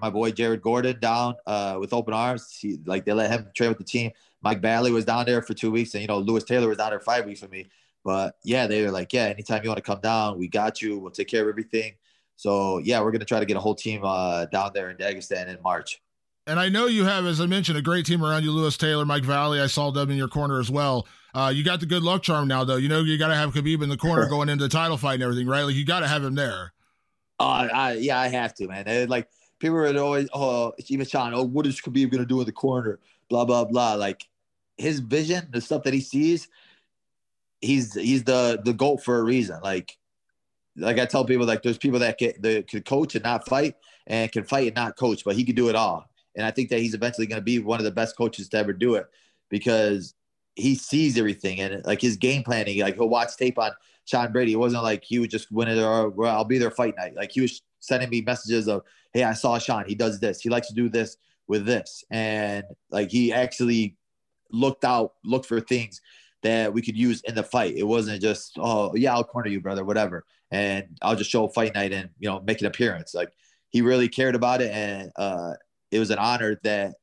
my 0.00 0.10
boy 0.10 0.30
Jared 0.30 0.62
Gordon 0.62 0.98
down 1.00 1.34
uh, 1.46 1.76
with 1.80 1.92
open 1.92 2.14
arms. 2.14 2.56
He 2.58 2.78
like 2.84 3.04
they 3.04 3.12
let 3.12 3.30
him 3.30 3.48
train 3.54 3.70
with 3.70 3.78
the 3.78 3.84
team. 3.84 4.12
Mike 4.42 4.60
Valle 4.60 4.90
was 4.92 5.04
down 5.04 5.26
there 5.26 5.42
for 5.42 5.54
two 5.54 5.70
weeks, 5.70 5.94
and 5.94 6.02
you 6.02 6.08
know 6.08 6.18
Lewis 6.18 6.44
Taylor 6.44 6.68
was 6.68 6.78
down 6.78 6.90
there 6.90 7.00
five 7.00 7.26
weeks 7.26 7.40
for 7.40 7.48
me. 7.48 7.66
But 8.04 8.36
yeah, 8.44 8.66
they 8.66 8.84
were 8.84 8.92
like, 8.92 9.12
yeah, 9.12 9.24
anytime 9.24 9.62
you 9.64 9.68
want 9.68 9.78
to 9.78 9.82
come 9.82 10.00
down, 10.00 10.38
we 10.38 10.46
got 10.46 10.80
you. 10.80 10.98
We'll 10.98 11.10
take 11.10 11.28
care 11.28 11.42
of 11.42 11.48
everything. 11.48 11.94
So 12.36 12.78
yeah, 12.78 13.00
we're 13.00 13.10
gonna 13.10 13.24
try 13.24 13.40
to 13.40 13.46
get 13.46 13.56
a 13.56 13.60
whole 13.60 13.74
team 13.74 14.02
uh, 14.04 14.46
down 14.46 14.70
there 14.74 14.90
in 14.90 14.96
Dagestan 14.96 15.48
in 15.48 15.60
March. 15.62 16.00
And 16.46 16.60
I 16.60 16.68
know 16.68 16.86
you 16.86 17.04
have, 17.04 17.26
as 17.26 17.40
I 17.40 17.46
mentioned, 17.46 17.76
a 17.76 17.82
great 17.82 18.06
team 18.06 18.24
around 18.24 18.44
you. 18.44 18.52
Lewis 18.52 18.76
Taylor, 18.76 19.04
Mike 19.04 19.24
Valle. 19.24 19.54
I 19.54 19.66
saw 19.66 19.90
them 19.90 20.10
in 20.10 20.16
your 20.16 20.28
corner 20.28 20.60
as 20.60 20.70
well. 20.70 21.08
Uh, 21.34 21.52
you 21.54 21.64
got 21.64 21.80
the 21.80 21.86
good 21.86 22.04
luck 22.04 22.22
charm 22.22 22.46
now, 22.46 22.62
though. 22.62 22.76
You 22.76 22.88
know 22.88 23.00
you 23.00 23.18
got 23.18 23.28
to 23.28 23.34
have 23.34 23.52
Khabib 23.52 23.82
in 23.82 23.88
the 23.88 23.96
corner 23.96 24.28
going 24.28 24.48
into 24.48 24.62
the 24.64 24.70
title 24.70 24.96
fight 24.96 25.14
and 25.14 25.24
everything, 25.24 25.48
right? 25.48 25.62
Like 25.62 25.74
you 25.74 25.84
got 25.84 26.00
to 26.00 26.08
have 26.08 26.22
him 26.22 26.36
there. 26.36 26.72
Uh, 27.38 27.68
I, 27.72 27.92
yeah, 27.94 28.18
I 28.18 28.28
have 28.28 28.54
to, 28.54 28.68
man. 28.68 28.84
And 28.86 29.10
like 29.10 29.28
people 29.58 29.76
are 29.76 29.98
always, 29.98 30.28
oh, 30.32 30.72
even 30.88 31.06
Sean, 31.06 31.34
oh, 31.34 31.42
what 31.42 31.66
is 31.66 31.80
Khabib 31.80 32.10
gonna 32.10 32.26
do 32.26 32.40
in 32.40 32.46
the 32.46 32.52
corner? 32.52 32.98
Blah 33.28 33.44
blah 33.44 33.64
blah. 33.64 33.94
Like 33.94 34.26
his 34.76 35.00
vision, 35.00 35.48
the 35.50 35.60
stuff 35.60 35.82
that 35.84 35.94
he 35.94 36.00
sees, 36.00 36.48
he's 37.60 37.94
he's 37.94 38.24
the 38.24 38.60
the 38.64 38.72
goat 38.72 39.02
for 39.02 39.18
a 39.18 39.22
reason. 39.22 39.60
Like 39.62 39.96
like 40.76 40.98
I 40.98 41.06
tell 41.06 41.24
people, 41.24 41.46
like 41.46 41.62
there's 41.62 41.78
people 41.78 42.00
that 42.00 42.18
can 42.18 42.32
that 42.40 42.68
could 42.68 42.84
coach 42.84 43.14
and 43.14 43.24
not 43.24 43.48
fight, 43.48 43.76
and 44.06 44.30
can 44.30 44.44
fight 44.44 44.66
and 44.66 44.76
not 44.76 44.96
coach, 44.96 45.24
but 45.24 45.36
he 45.36 45.44
could 45.44 45.56
do 45.56 45.68
it 45.68 45.74
all. 45.74 46.08
And 46.34 46.44
I 46.44 46.50
think 46.50 46.68
that 46.68 46.80
he's 46.80 46.94
eventually 46.94 47.26
going 47.26 47.40
to 47.40 47.44
be 47.44 47.58
one 47.58 47.80
of 47.80 47.84
the 47.84 47.90
best 47.90 48.16
coaches 48.16 48.48
to 48.50 48.58
ever 48.58 48.74
do 48.74 48.94
it 48.96 49.06
because 49.48 50.14
he 50.54 50.74
sees 50.74 51.16
everything 51.18 51.60
and 51.60 51.84
like 51.86 52.00
his 52.00 52.16
game 52.16 52.42
planning. 52.42 52.80
Like 52.80 52.96
he'll 52.96 53.08
watch 53.08 53.36
tape 53.36 53.58
on 53.58 53.72
Sean 54.04 54.32
Brady. 54.32 54.52
It 54.52 54.58
wasn't 54.58 54.82
like 54.82 55.02
he 55.02 55.18
would 55.18 55.30
just 55.30 55.50
win 55.50 55.68
it 55.68 55.82
or 55.82 56.10
well, 56.10 56.34
I'll 56.34 56.44
be 56.44 56.58
there 56.58 56.70
fight 56.70 56.94
night. 56.96 57.14
Like 57.14 57.32
he 57.32 57.40
was 57.40 57.62
sending 57.80 58.10
me 58.10 58.20
messages 58.20 58.68
of, 58.68 58.82
hey, 59.12 59.24
I 59.24 59.32
saw 59.32 59.58
Sean. 59.58 59.84
He 59.86 59.94
does 59.94 60.20
this. 60.20 60.40
He 60.40 60.48
likes 60.48 60.68
to 60.68 60.74
do 60.74 60.88
this 60.88 61.16
with 61.48 61.64
this, 61.64 62.04
and 62.10 62.64
like 62.90 63.10
he 63.10 63.32
actually 63.32 63.96
looked 64.50 64.84
out, 64.84 65.14
looked 65.24 65.46
for 65.46 65.60
things 65.60 66.00
that 66.42 66.72
we 66.72 66.82
could 66.82 66.96
use 66.96 67.22
in 67.22 67.34
the 67.34 67.42
fight. 67.42 67.76
It 67.76 67.84
wasn't 67.84 68.20
just, 68.20 68.52
oh 68.58 68.94
yeah, 68.94 69.14
I'll 69.14 69.24
corner 69.24 69.48
you, 69.48 69.60
brother, 69.60 69.84
whatever, 69.84 70.24
and 70.50 70.86
I'll 71.02 71.16
just 71.16 71.30
show 71.30 71.48
fight 71.48 71.74
night 71.74 71.92
and 71.92 72.10
you 72.18 72.28
know 72.28 72.40
make 72.40 72.60
an 72.60 72.66
appearance. 72.66 73.14
Like 73.14 73.30
he 73.68 73.82
really 73.82 74.08
cared 74.08 74.34
about 74.34 74.60
it, 74.60 74.72
and 74.72 75.10
uh, 75.16 75.52
it 75.90 75.98
was 75.98 76.10
an 76.10 76.18
honor 76.18 76.58
that, 76.64 76.94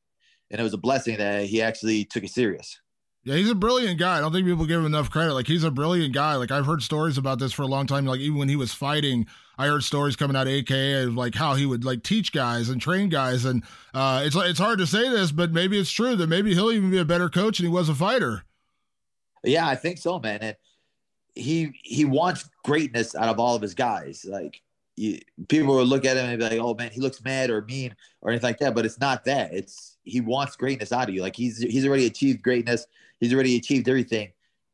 and 0.50 0.60
it 0.60 0.62
was 0.62 0.74
a 0.74 0.78
blessing 0.78 1.16
that 1.18 1.44
he 1.46 1.62
actually 1.62 2.04
took 2.04 2.24
it 2.24 2.30
serious. 2.30 2.78
Yeah, 3.24 3.36
he's 3.36 3.50
a 3.50 3.54
brilliant 3.54 3.98
guy. 3.98 4.18
I 4.18 4.20
don't 4.20 4.32
think 4.32 4.46
people 4.46 4.66
give 4.66 4.80
him 4.80 4.86
enough 4.86 5.10
credit. 5.10 5.32
Like 5.32 5.46
he's 5.46 5.64
a 5.64 5.70
brilliant 5.70 6.12
guy. 6.12 6.36
Like 6.36 6.50
I've 6.50 6.66
heard 6.66 6.82
stories 6.82 7.16
about 7.16 7.38
this 7.38 7.52
for 7.52 7.62
a 7.62 7.66
long 7.66 7.86
time. 7.86 8.04
Like 8.04 8.20
even 8.20 8.38
when 8.38 8.50
he 8.50 8.56
was 8.56 8.74
fighting, 8.74 9.26
I 9.58 9.66
heard 9.66 9.82
stories 9.82 10.16
coming 10.16 10.36
out 10.36 10.46
of 10.46 10.52
AKA 10.52 11.04
of 11.04 11.14
like 11.14 11.34
how 11.34 11.54
he 11.54 11.66
would 11.66 11.84
like 11.84 12.02
teach 12.02 12.32
guys 12.32 12.68
and 12.68 12.80
train 12.80 13.08
guys. 13.08 13.44
And 13.44 13.62
uh, 13.92 14.22
it's 14.24 14.36
it's 14.36 14.58
hard 14.58 14.78
to 14.78 14.86
say 14.86 15.08
this, 15.08 15.32
but 15.32 15.52
maybe 15.52 15.78
it's 15.78 15.90
true 15.90 16.16
that 16.16 16.28
maybe 16.28 16.54
he'll 16.54 16.72
even 16.72 16.90
be 16.90 16.98
a 16.98 17.04
better 17.04 17.28
coach 17.28 17.58
than 17.58 17.66
he 17.66 17.72
was 17.72 17.88
a 17.88 17.94
fighter. 17.94 18.44
Yeah, 19.44 19.66
I 19.66 19.74
think 19.74 19.98
so, 19.98 20.18
man. 20.18 20.38
And 20.40 20.56
he 21.34 21.72
he 21.82 22.04
wants 22.04 22.48
greatness 22.64 23.14
out 23.14 23.28
of 23.28 23.38
all 23.38 23.54
of 23.54 23.62
his 23.62 23.74
guys. 23.74 24.24
Like 24.28 24.60
people 25.48 25.76
will 25.76 25.84
look 25.84 26.04
at 26.04 26.16
him 26.16 26.26
and 26.26 26.38
be 26.38 26.44
like, 26.44 26.58
"Oh 26.58 26.74
man, 26.74 26.90
he 26.90 27.00
looks 27.00 27.22
mad 27.22 27.50
or 27.50 27.62
mean 27.62 27.94
or 28.22 28.30
anything 28.30 28.48
like 28.48 28.58
that." 28.58 28.74
But 28.74 28.86
it's 28.86 29.00
not 29.00 29.24
that. 29.24 29.52
It's 29.52 29.98
he 30.04 30.20
wants 30.20 30.56
greatness 30.56 30.92
out 30.92 31.08
of 31.08 31.14
you. 31.14 31.22
Like 31.22 31.36
he's 31.36 31.58
he's 31.58 31.86
already 31.86 32.06
achieved 32.06 32.42
greatness. 32.42 32.86
He's 33.20 33.32
already 33.32 33.56
achieved 33.56 33.88
everything, 33.88 34.32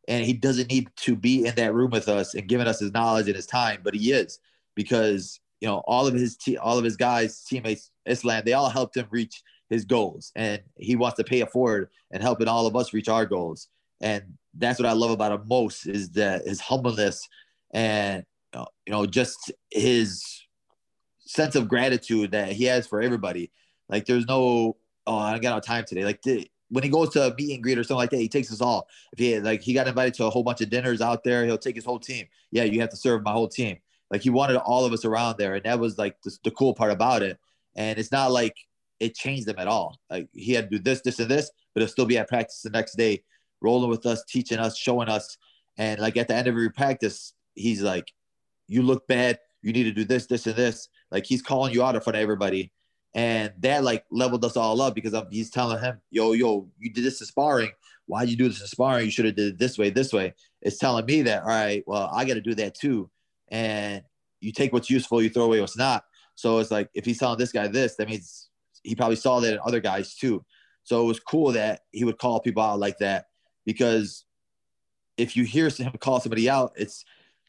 and 0.09 0.25
he 0.25 0.33
doesn't 0.33 0.71
need 0.71 0.91
to 0.97 1.17
be 1.17 1.47
in 1.47 1.55
that 1.57 1.75
room 1.75 1.91
with 1.91 2.09
us 2.09 2.35
and 2.35 2.49
giving 2.49 2.67
us 2.67 2.81
his 2.81 2.93
knowledge 2.93 3.27
and 3.27 3.37
his 3.37 3.47
time. 3.47 3.81
But 3.83 3.95
he 3.95 4.13
is 4.13 4.39
because 4.75 5.41
you 5.61 5.69
know 5.69 5.83
all 5.87 6.07
of 6.07 6.15
his 6.15 6.37
te- 6.37 6.57
all 6.57 6.79
of 6.79 6.85
his 6.85 6.97
guys, 6.97 7.43
teammates, 7.45 7.91
Islam, 8.07 8.43
they 8.45 8.53
all 8.53 8.71
helped 8.71 8.97
him 8.97 9.07
reach 9.11 9.43
his 9.69 9.85
goals, 9.85 10.33
and 10.35 10.61
he 10.77 10.97
wants 10.97 11.17
to 11.17 11.25
pay 11.25 11.41
it 11.41 11.51
forward 11.51 11.91
and 12.11 12.23
helping 12.23 12.49
all 12.49 12.67
of 12.67 12.77
us 12.77 12.93
reach 12.93 13.09
our 13.09 13.27
goals. 13.27 13.69
And 14.01 14.25
that's 14.55 14.79
what 14.79 14.89
I 14.89 14.93
love 14.93 15.11
about 15.11 15.33
him 15.33 15.47
most 15.47 15.87
is 15.87 16.11
that 16.11 16.47
his 16.47 16.61
humbleness 16.61 17.29
and 17.73 18.25
you 18.87 18.93
know, 18.93 19.07
just 19.07 19.53
his 19.71 20.43
sense 21.21 21.55
of 21.55 21.69
gratitude 21.69 22.33
that 22.33 22.53
he 22.53 22.65
has 22.65 22.87
for 22.87 23.01
everybody. 23.01 23.51
Like, 23.89 24.07
there's 24.07 24.27
no, 24.27 24.77
oh, 25.07 25.19
I 25.19 25.39
got 25.39 25.55
no 25.55 25.61
time 25.61 25.85
today. 25.87 26.05
Like, 26.05 26.21
when 26.25 26.85
he 26.85 26.91
goes 26.91 27.11
to 27.11 27.29
a 27.29 27.35
meet 27.35 27.55
and 27.55 27.63
greet 27.63 27.79
or 27.79 27.85
something 27.85 27.99
like 27.99 28.11
that, 28.11 28.19
he 28.19 28.29
takes 28.29 28.53
us 28.53 28.61
all. 28.61 28.89
If 29.13 29.19
he 29.19 29.41
like 29.41 29.61
he 29.63 29.73
got 29.73 29.89
invited 29.89 30.15
to 30.15 30.27
a 30.27 30.31
whole 30.31 30.45
bunch 30.45 30.61
of 30.61 30.71
dinners 30.71 31.01
out 31.01 31.25
there, 31.25 31.45
he'll 31.45 31.59
take 31.59 31.75
his 31.75 31.85
whole 31.85 31.99
team. 31.99 32.27
Yeah, 32.53 32.65
you 32.65 32.81
have 32.81 32.91
to 32.91 32.97
serve 32.97 33.23
my 33.23 33.33
whole 33.33 33.49
team. 33.49 33.79
Like 34.11 34.23
he 34.23 34.31
wanted 34.31 34.57
all 34.57 34.85
of 34.85 34.93
us 34.93 35.05
around 35.05 35.37
there, 35.39 35.55
and 35.55 35.65
that 35.65 35.79
was 35.79 35.99
like 35.99 36.17
the, 36.23 36.37
the 36.45 36.51
cool 36.51 36.75
part 36.75 36.91
about 36.91 37.23
it. 37.23 37.39
And 37.77 37.99
it's 37.99 38.13
not 38.13 38.33
like 38.33 38.57
it 38.99 39.15
changed 39.15 39.47
them 39.47 39.59
at 39.59 39.69
all. 39.69 39.99
Like 40.11 40.29
he 40.33 40.53
had 40.53 40.71
to 40.71 40.77
do 40.79 40.83
this, 40.83 41.01
this, 41.01 41.21
and 41.21 41.31
this, 41.31 41.51
but 41.75 41.81
he'll 41.81 41.89
still 41.89 42.07
be 42.07 42.19
at 42.19 42.29
practice 42.29 42.63
the 42.63 42.71
next 42.71 42.97
day, 42.97 43.23
rolling 43.61 43.91
with 43.91 44.05
us, 44.07 44.25
teaching 44.29 44.59
us, 44.59 44.77
showing 44.77 45.09
us. 45.09 45.39
And 45.79 46.01
like 46.01 46.17
at 46.17 46.29
the 46.29 46.35
end 46.35 46.49
of 46.49 46.55
every 46.55 46.71
practice, 46.71 47.33
he's 47.55 47.83
like, 47.83 48.13
you 48.67 48.83
look 48.83 49.07
bad. 49.07 49.39
You 49.63 49.73
need 49.73 49.85
to 49.85 49.93
do 49.93 50.05
this, 50.05 50.27
this, 50.27 50.47
and 50.47 50.57
this. 50.57 50.89
Like 51.11 51.27
he's 51.27 51.43
calling 51.43 51.73
you 51.73 51.83
out 51.83 51.95
in 51.95 52.01
front 52.01 52.17
of 52.17 52.23
everybody. 52.23 52.73
And 53.15 53.53
that 53.59 53.83
like 53.83 54.05
leveled 54.11 54.45
us 54.45 54.57
all 54.57 54.81
up 54.81 54.95
because 54.95 55.15
I'm, 55.15 55.27
he's 55.31 55.51
telling 55.51 55.81
him, 55.81 56.01
yo, 56.11 56.33
yo, 56.33 56.69
you 56.79 56.93
did 56.93 57.05
this 57.05 57.21
in 57.21 57.27
sparring. 57.27 57.71
Why'd 58.07 58.29
you 58.29 58.37
do 58.37 58.49
this 58.49 58.61
in 58.61 58.67
sparring? 58.67 59.05
You 59.05 59.11
should 59.11 59.25
have 59.25 59.37
did 59.37 59.55
it 59.55 59.59
this 59.59 59.79
way, 59.79 59.91
this 59.91 60.13
way. 60.13 60.35
It's 60.63 60.79
telling 60.79 61.07
me 61.07 61.23
that, 61.23 61.43
all 61.43 61.49
right, 61.49 61.83
well, 61.87 62.09
I 62.13 62.25
got 62.25 62.35
to 62.35 62.41
do 62.41 62.55
that 62.57 62.75
too. 62.75 63.11
And 63.51 64.03
you 64.41 64.53
take 64.53 64.73
what's 64.73 64.91
useful, 64.91 65.23
you 65.23 65.31
throw 65.31 65.45
away 65.45 65.61
what's 65.61 65.77
not. 65.77 66.05
So 66.35 66.59
it's 66.59 66.71
like, 66.71 66.89
if 66.95 67.05
he's 67.05 67.19
telling 67.19 67.39
this 67.39 67.53
guy 67.53 67.69
this, 67.69 67.97
that 67.97 68.09
means 68.09 68.49
he 68.83 68.95
probably 68.95 69.17
saw 69.17 69.41
that 69.41 69.53
in 69.53 69.59
other 69.65 69.81
guys 69.81 70.15
too. 70.15 70.45
So 70.85 71.03
it 71.03 71.07
was 71.07 71.21
cool 71.21 71.53
that 71.53 71.81
he 71.93 72.05
would 72.05 72.19
call 72.19 72.41
people 72.41 72.63
out 72.63 72.79
like 72.79 72.99
that 72.99 73.27
because 73.67 74.25
if 75.17 75.37
you 75.37 75.45
hear 75.45 75.69
him 75.69 75.93
call 76.01 76.21
somebody 76.21 76.49
out, 76.49 76.73
it's 76.77 77.05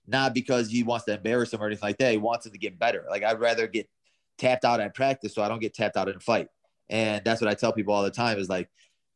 not 0.05 0.33
because 0.33 0.69
he 0.69 0.83
wants 0.83 1.05
to 1.05 1.13
embarrass 1.13 1.53
him 1.53 1.61
or 1.61 1.67
anything 1.67 1.87
like 1.87 1.97
that. 1.99 2.11
He 2.11 2.17
wants 2.17 2.45
him 2.45 2.51
to 2.51 2.57
get 2.57 2.77
better. 2.77 3.05
Like 3.09 3.23
I'd 3.23 3.39
rather 3.39 3.67
get 3.67 3.89
tapped 4.37 4.65
out 4.65 4.81
at 4.81 4.93
practice 4.93 5.33
so 5.33 5.41
I 5.41 5.47
don't 5.47 5.61
get 5.61 5.73
tapped 5.73 5.95
out 5.95 6.09
in 6.09 6.17
a 6.17 6.19
fight. 6.19 6.49
And 6.89 7.23
that's 7.23 7.39
what 7.39 7.49
I 7.49 7.53
tell 7.53 7.71
people 7.71 7.93
all 7.93 8.03
the 8.03 8.11
time 8.11 8.37
is 8.37 8.49
like, 8.49 8.69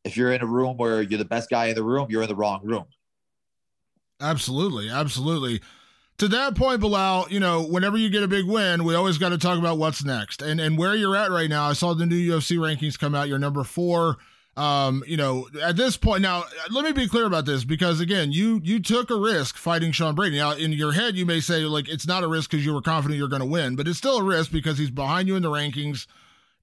if 0.06 0.16
you're 0.16 0.32
in 0.32 0.42
a 0.42 0.46
room 0.46 0.78
where 0.78 1.02
you're 1.02 1.18
the 1.18 1.26
best 1.26 1.50
guy 1.50 1.66
in 1.66 1.76
the 1.76 1.84
room, 1.84 2.08
you're 2.10 2.22
in 2.22 2.30
the 2.30 2.36
wrong 2.36 2.62
room. 2.64 2.86
Absolutely. 4.22 4.90
Absolutely. 4.90 5.62
To 6.20 6.30
that 6.30 6.56
point, 6.56 6.82
Belal, 6.82 7.30
you 7.30 7.42
know, 7.42 7.64
whenever 7.64 7.98
you 7.98 8.10
get 8.10 8.24
a 8.24 8.28
big 8.28 8.46
win, 8.46 8.86
we 8.86 8.96
always 8.96 9.18
got 9.18 9.30
to 9.30 9.38
talk 9.38 9.60
about 9.60 9.78
what's 9.78 10.04
next 10.06 10.42
and 10.42 10.62
and 10.62 10.78
where 10.78 10.96
you're 10.96 11.16
at 11.16 11.30
right 11.30 11.50
now. 11.50 11.70
I 11.70 11.74
saw 11.74 11.94
the 11.94 12.06
new 12.06 12.32
UFC 12.32 12.58
rankings 12.58 12.98
come 12.98 13.14
out. 13.14 13.28
You're 13.28 13.40
number 13.40 13.64
four 13.64 14.18
um, 14.58 15.04
you 15.06 15.18
know, 15.18 15.50
at 15.62 15.76
this 15.76 15.98
point 15.98 16.22
now, 16.22 16.46
let 16.72 16.86
me 16.86 16.94
be 16.94 17.10
clear 17.10 17.26
about 17.26 17.46
this 17.46 17.66
because 17.66 18.00
again, 18.00 18.32
you 18.32 18.62
you 18.64 18.80
took 18.80 19.10
a 19.10 19.16
risk 19.16 19.58
fighting 19.58 19.92
Sean 19.92 20.16
Brady. 20.16 20.38
Now, 20.38 20.52
in 20.52 20.72
your 20.72 20.94
head, 20.94 21.16
you 21.16 21.26
may 21.26 21.42
say 21.42 21.62
like 21.66 21.90
it's 21.90 22.08
not 22.08 22.24
a 22.24 22.28
risk 22.28 22.52
because 22.52 22.66
you 22.66 22.74
were 22.74 22.82
confident 22.82 23.18
you're 23.20 23.28
going 23.28 23.42
to 23.42 23.46
win, 23.48 23.76
but 23.76 23.88
it's 23.88 23.98
still 23.98 24.18
a 24.18 24.24
risk 24.24 24.52
because 24.52 24.78
he's 24.78 24.92
behind 24.92 25.28
you 25.28 25.36
in 25.36 25.44
the 25.44 25.52
rankings. 25.52 26.08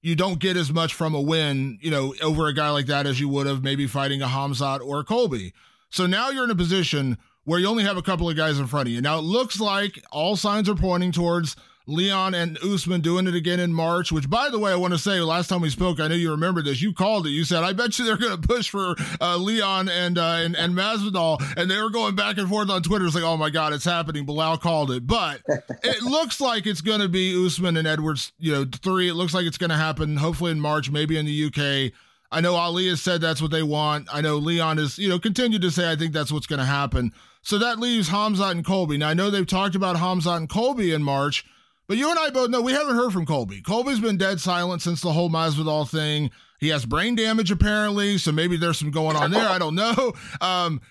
You 0.01 0.15
don't 0.15 0.39
get 0.39 0.57
as 0.57 0.73
much 0.73 0.93
from 0.95 1.13
a 1.13 1.21
win, 1.21 1.77
you 1.81 1.91
know, 1.91 2.15
over 2.21 2.47
a 2.47 2.53
guy 2.53 2.71
like 2.71 2.87
that 2.87 3.05
as 3.05 3.19
you 3.19 3.29
would 3.29 3.45
have 3.45 3.63
maybe 3.63 3.85
fighting 3.85 4.21
a 4.21 4.27
Khamzat 4.27 4.81
or 4.81 4.99
a 4.99 5.03
Colby. 5.03 5.53
So 5.91 6.07
now 6.07 6.29
you're 6.29 6.43
in 6.43 6.49
a 6.49 6.55
position 6.55 7.19
where 7.45 7.59
you 7.59 7.67
only 7.67 7.83
have 7.83 7.97
a 7.97 8.01
couple 8.01 8.29
of 8.29 8.35
guys 8.35 8.59
in 8.59 8.67
front 8.67 8.87
of 8.87 8.93
you. 8.93 9.01
Now 9.01 9.19
it 9.19 9.23
looks 9.23 9.59
like 9.59 10.03
all 10.11 10.35
signs 10.35 10.69
are 10.69 10.75
pointing 10.75 11.11
towards 11.11 11.55
Leon 11.85 12.33
and 12.33 12.57
Usman 12.63 13.01
doing 13.01 13.27
it 13.27 13.35
again 13.35 13.59
in 13.59 13.73
March, 13.73 14.11
which, 14.11 14.29
by 14.29 14.49
the 14.49 14.57
way, 14.57 14.71
I 14.71 14.75
want 14.75 14.93
to 14.93 14.97
say 14.97 15.19
last 15.19 15.49
time 15.49 15.59
we 15.59 15.69
spoke, 15.69 15.99
I 15.99 16.07
know 16.07 16.15
you 16.15 16.31
remember 16.31 16.61
this. 16.61 16.81
You 16.81 16.93
called 16.93 17.27
it. 17.27 17.31
You 17.31 17.43
said, 17.43 17.63
I 17.63 17.73
bet 17.73 17.99
you 17.99 18.05
they're 18.05 18.15
going 18.15 18.39
to 18.39 18.47
push 18.47 18.69
for 18.69 18.95
uh, 19.19 19.35
Leon 19.35 19.89
and, 19.89 20.17
uh, 20.17 20.39
and, 20.39 20.55
and 20.55 20.73
Masvidal. 20.73 21.43
And 21.57 21.69
they 21.69 21.81
were 21.81 21.89
going 21.89 22.15
back 22.15 22.37
and 22.37 22.47
forth 22.47 22.69
on 22.69 22.83
Twitter. 22.83 23.05
It's 23.05 23.15
like, 23.15 23.25
oh 23.25 23.35
my 23.35 23.49
God, 23.49 23.73
it's 23.73 23.83
happening. 23.83 24.25
Belal 24.25 24.59
called 24.61 24.91
it. 24.91 25.05
But 25.05 25.41
it 25.83 26.03
looks 26.03 26.39
like 26.39 26.65
it's 26.65 26.81
going 26.81 27.01
to 27.01 27.09
be 27.09 27.45
Usman 27.45 27.75
and 27.75 27.87
Edwards, 27.87 28.31
you 28.39 28.53
know, 28.53 28.65
three. 28.65 29.09
It 29.09 29.15
looks 29.15 29.33
like 29.33 29.45
it's 29.45 29.57
going 29.57 29.69
to 29.71 29.75
happen 29.75 30.15
hopefully 30.15 30.51
in 30.51 30.61
March, 30.61 30.89
maybe 30.89 31.17
in 31.17 31.25
the 31.25 31.45
UK. 31.45 31.91
I 32.31 32.41
know 32.41 32.55
Ali 32.55 32.87
has 32.87 33.01
said 33.01 33.19
that's 33.19 33.41
what 33.41 33.51
they 33.51 33.61
want. 33.61 34.07
I 34.11 34.21
know 34.21 34.37
Leon 34.37 34.77
has, 34.77 34.97
you 34.97 35.09
know, 35.09 35.19
continued 35.19 35.61
to 35.63 35.69
say 35.69 35.91
I 35.91 35.95
think 35.97 36.13
that's 36.13 36.31
what's 36.31 36.47
going 36.47 36.59
to 36.59 36.65
happen. 36.65 37.11
So 37.43 37.57
that 37.59 37.79
leaves 37.79 38.09
Khamzat 38.09 38.51
and 38.51 38.65
Colby. 38.65 38.97
Now 38.97 39.09
I 39.09 39.13
know 39.13 39.29
they've 39.29 39.45
talked 39.45 39.75
about 39.75 39.97
Khamzat 39.97 40.37
and 40.37 40.49
Colby 40.49 40.93
in 40.93 41.03
March. 41.03 41.45
But 41.87 41.97
you 41.97 42.09
and 42.09 42.17
I 42.17 42.29
both 42.29 42.49
know 42.49 42.61
we 42.61 42.71
haven't 42.71 42.95
heard 42.95 43.11
from 43.11 43.25
Colby. 43.25 43.61
Colby's 43.61 43.99
been 43.99 44.17
dead 44.17 44.39
silent 44.39 44.81
since 44.81 45.01
the 45.01 45.11
whole 45.11 45.29
Masvidal 45.29 45.87
thing. 45.87 46.31
He 46.59 46.69
has 46.69 46.85
brain 46.85 47.15
damage 47.15 47.51
apparently, 47.51 48.17
so 48.17 48.31
maybe 48.31 48.55
there's 48.55 48.79
some 48.79 48.89
going 48.89 49.17
on 49.17 49.31
there. 49.31 49.47
I 49.47 49.59
don't 49.59 49.75
know. 49.75 50.13
Um, 50.41 50.81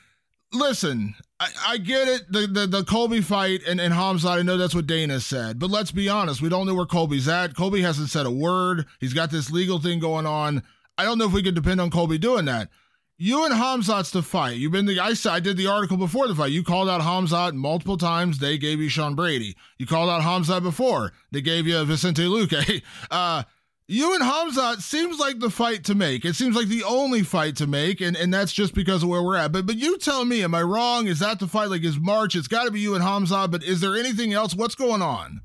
listen, 0.52 1.14
I, 1.40 1.48
I 1.66 1.78
get 1.78 2.08
it, 2.08 2.30
the, 2.30 2.46
the 2.46 2.66
the 2.66 2.84
Colby 2.84 3.20
fight 3.20 3.62
and, 3.66 3.80
and 3.80 3.92
Khamzat, 3.92 4.38
I 4.38 4.42
know 4.42 4.56
that's 4.56 4.74
what 4.74 4.86
Dana 4.86 5.20
said, 5.20 5.58
but 5.58 5.70
let's 5.70 5.90
be 5.90 6.08
honest, 6.08 6.42
we 6.42 6.48
don't 6.48 6.66
know 6.66 6.74
where 6.74 6.86
Colby's 6.86 7.28
at. 7.28 7.56
Colby 7.56 7.82
hasn't 7.82 8.10
said 8.10 8.26
a 8.26 8.30
word. 8.30 8.86
He's 9.00 9.14
got 9.14 9.30
this 9.30 9.50
legal 9.50 9.78
thing 9.78 9.98
going 9.98 10.26
on. 10.26 10.62
I 10.96 11.04
don't 11.04 11.18
know 11.18 11.24
if 11.26 11.32
we 11.32 11.42
could 11.42 11.54
depend 11.54 11.80
on 11.80 11.90
Colby 11.90 12.18
doing 12.18 12.44
that. 12.44 12.68
You 13.18 13.44
and 13.44 13.54
Khamzat's 13.54 14.10
the 14.10 14.22
fight. 14.22 14.56
You've 14.56 14.72
been 14.72 14.86
the 14.86 14.98
I, 14.98 15.14
I 15.30 15.40
did 15.40 15.56
the 15.56 15.68
article 15.68 15.96
before 15.96 16.26
the 16.26 16.34
fight. 16.34 16.50
You 16.50 16.64
called 16.64 16.88
out 16.88 17.02
Khamzat 17.02 17.54
multiple 17.54 17.96
times. 17.96 18.38
They 18.38 18.58
gave 18.58 18.80
you 18.80 18.88
Sean 18.88 19.14
Brady. 19.14 19.56
You 19.78 19.86
called 19.86 20.10
out 20.10 20.22
Khamzat 20.22 20.62
before. 20.62 21.12
They 21.30 21.40
gave 21.40 21.66
you 21.66 21.84
Vicente 21.84 22.24
Luque. 22.24 22.82
Uh, 23.10 23.42
you 23.88 24.14
and 24.14 24.22
Khamzat 24.22 24.80
seems 24.80 25.18
like 25.18 25.38
the 25.38 25.50
fight 25.50 25.84
to 25.84 25.94
make. 25.94 26.24
It 26.24 26.34
seems 26.34 26.56
like 26.56 26.68
the 26.68 26.84
only 26.84 27.22
fight 27.22 27.56
to 27.56 27.66
make, 27.66 28.00
and, 28.00 28.16
and 28.16 28.32
that's 28.32 28.52
just 28.52 28.74
because 28.74 29.02
of 29.02 29.08
where 29.08 29.22
we're 29.22 29.36
at. 29.36 29.52
But 29.52 29.66
but 29.66 29.76
you 29.76 29.98
tell 29.98 30.24
me, 30.24 30.42
am 30.42 30.54
I 30.54 30.62
wrong? 30.62 31.06
Is 31.08 31.18
that 31.18 31.38
the 31.38 31.46
fight? 31.46 31.68
Like 31.68 31.84
is 31.84 31.98
March? 31.98 32.34
It's 32.34 32.48
got 32.48 32.64
to 32.64 32.70
be 32.70 32.80
you 32.80 32.94
and 32.94 33.04
Khamzat. 33.04 33.50
But 33.50 33.62
is 33.64 33.80
there 33.80 33.96
anything 33.96 34.32
else? 34.32 34.54
What's 34.54 34.74
going 34.74 35.02
on? 35.02 35.42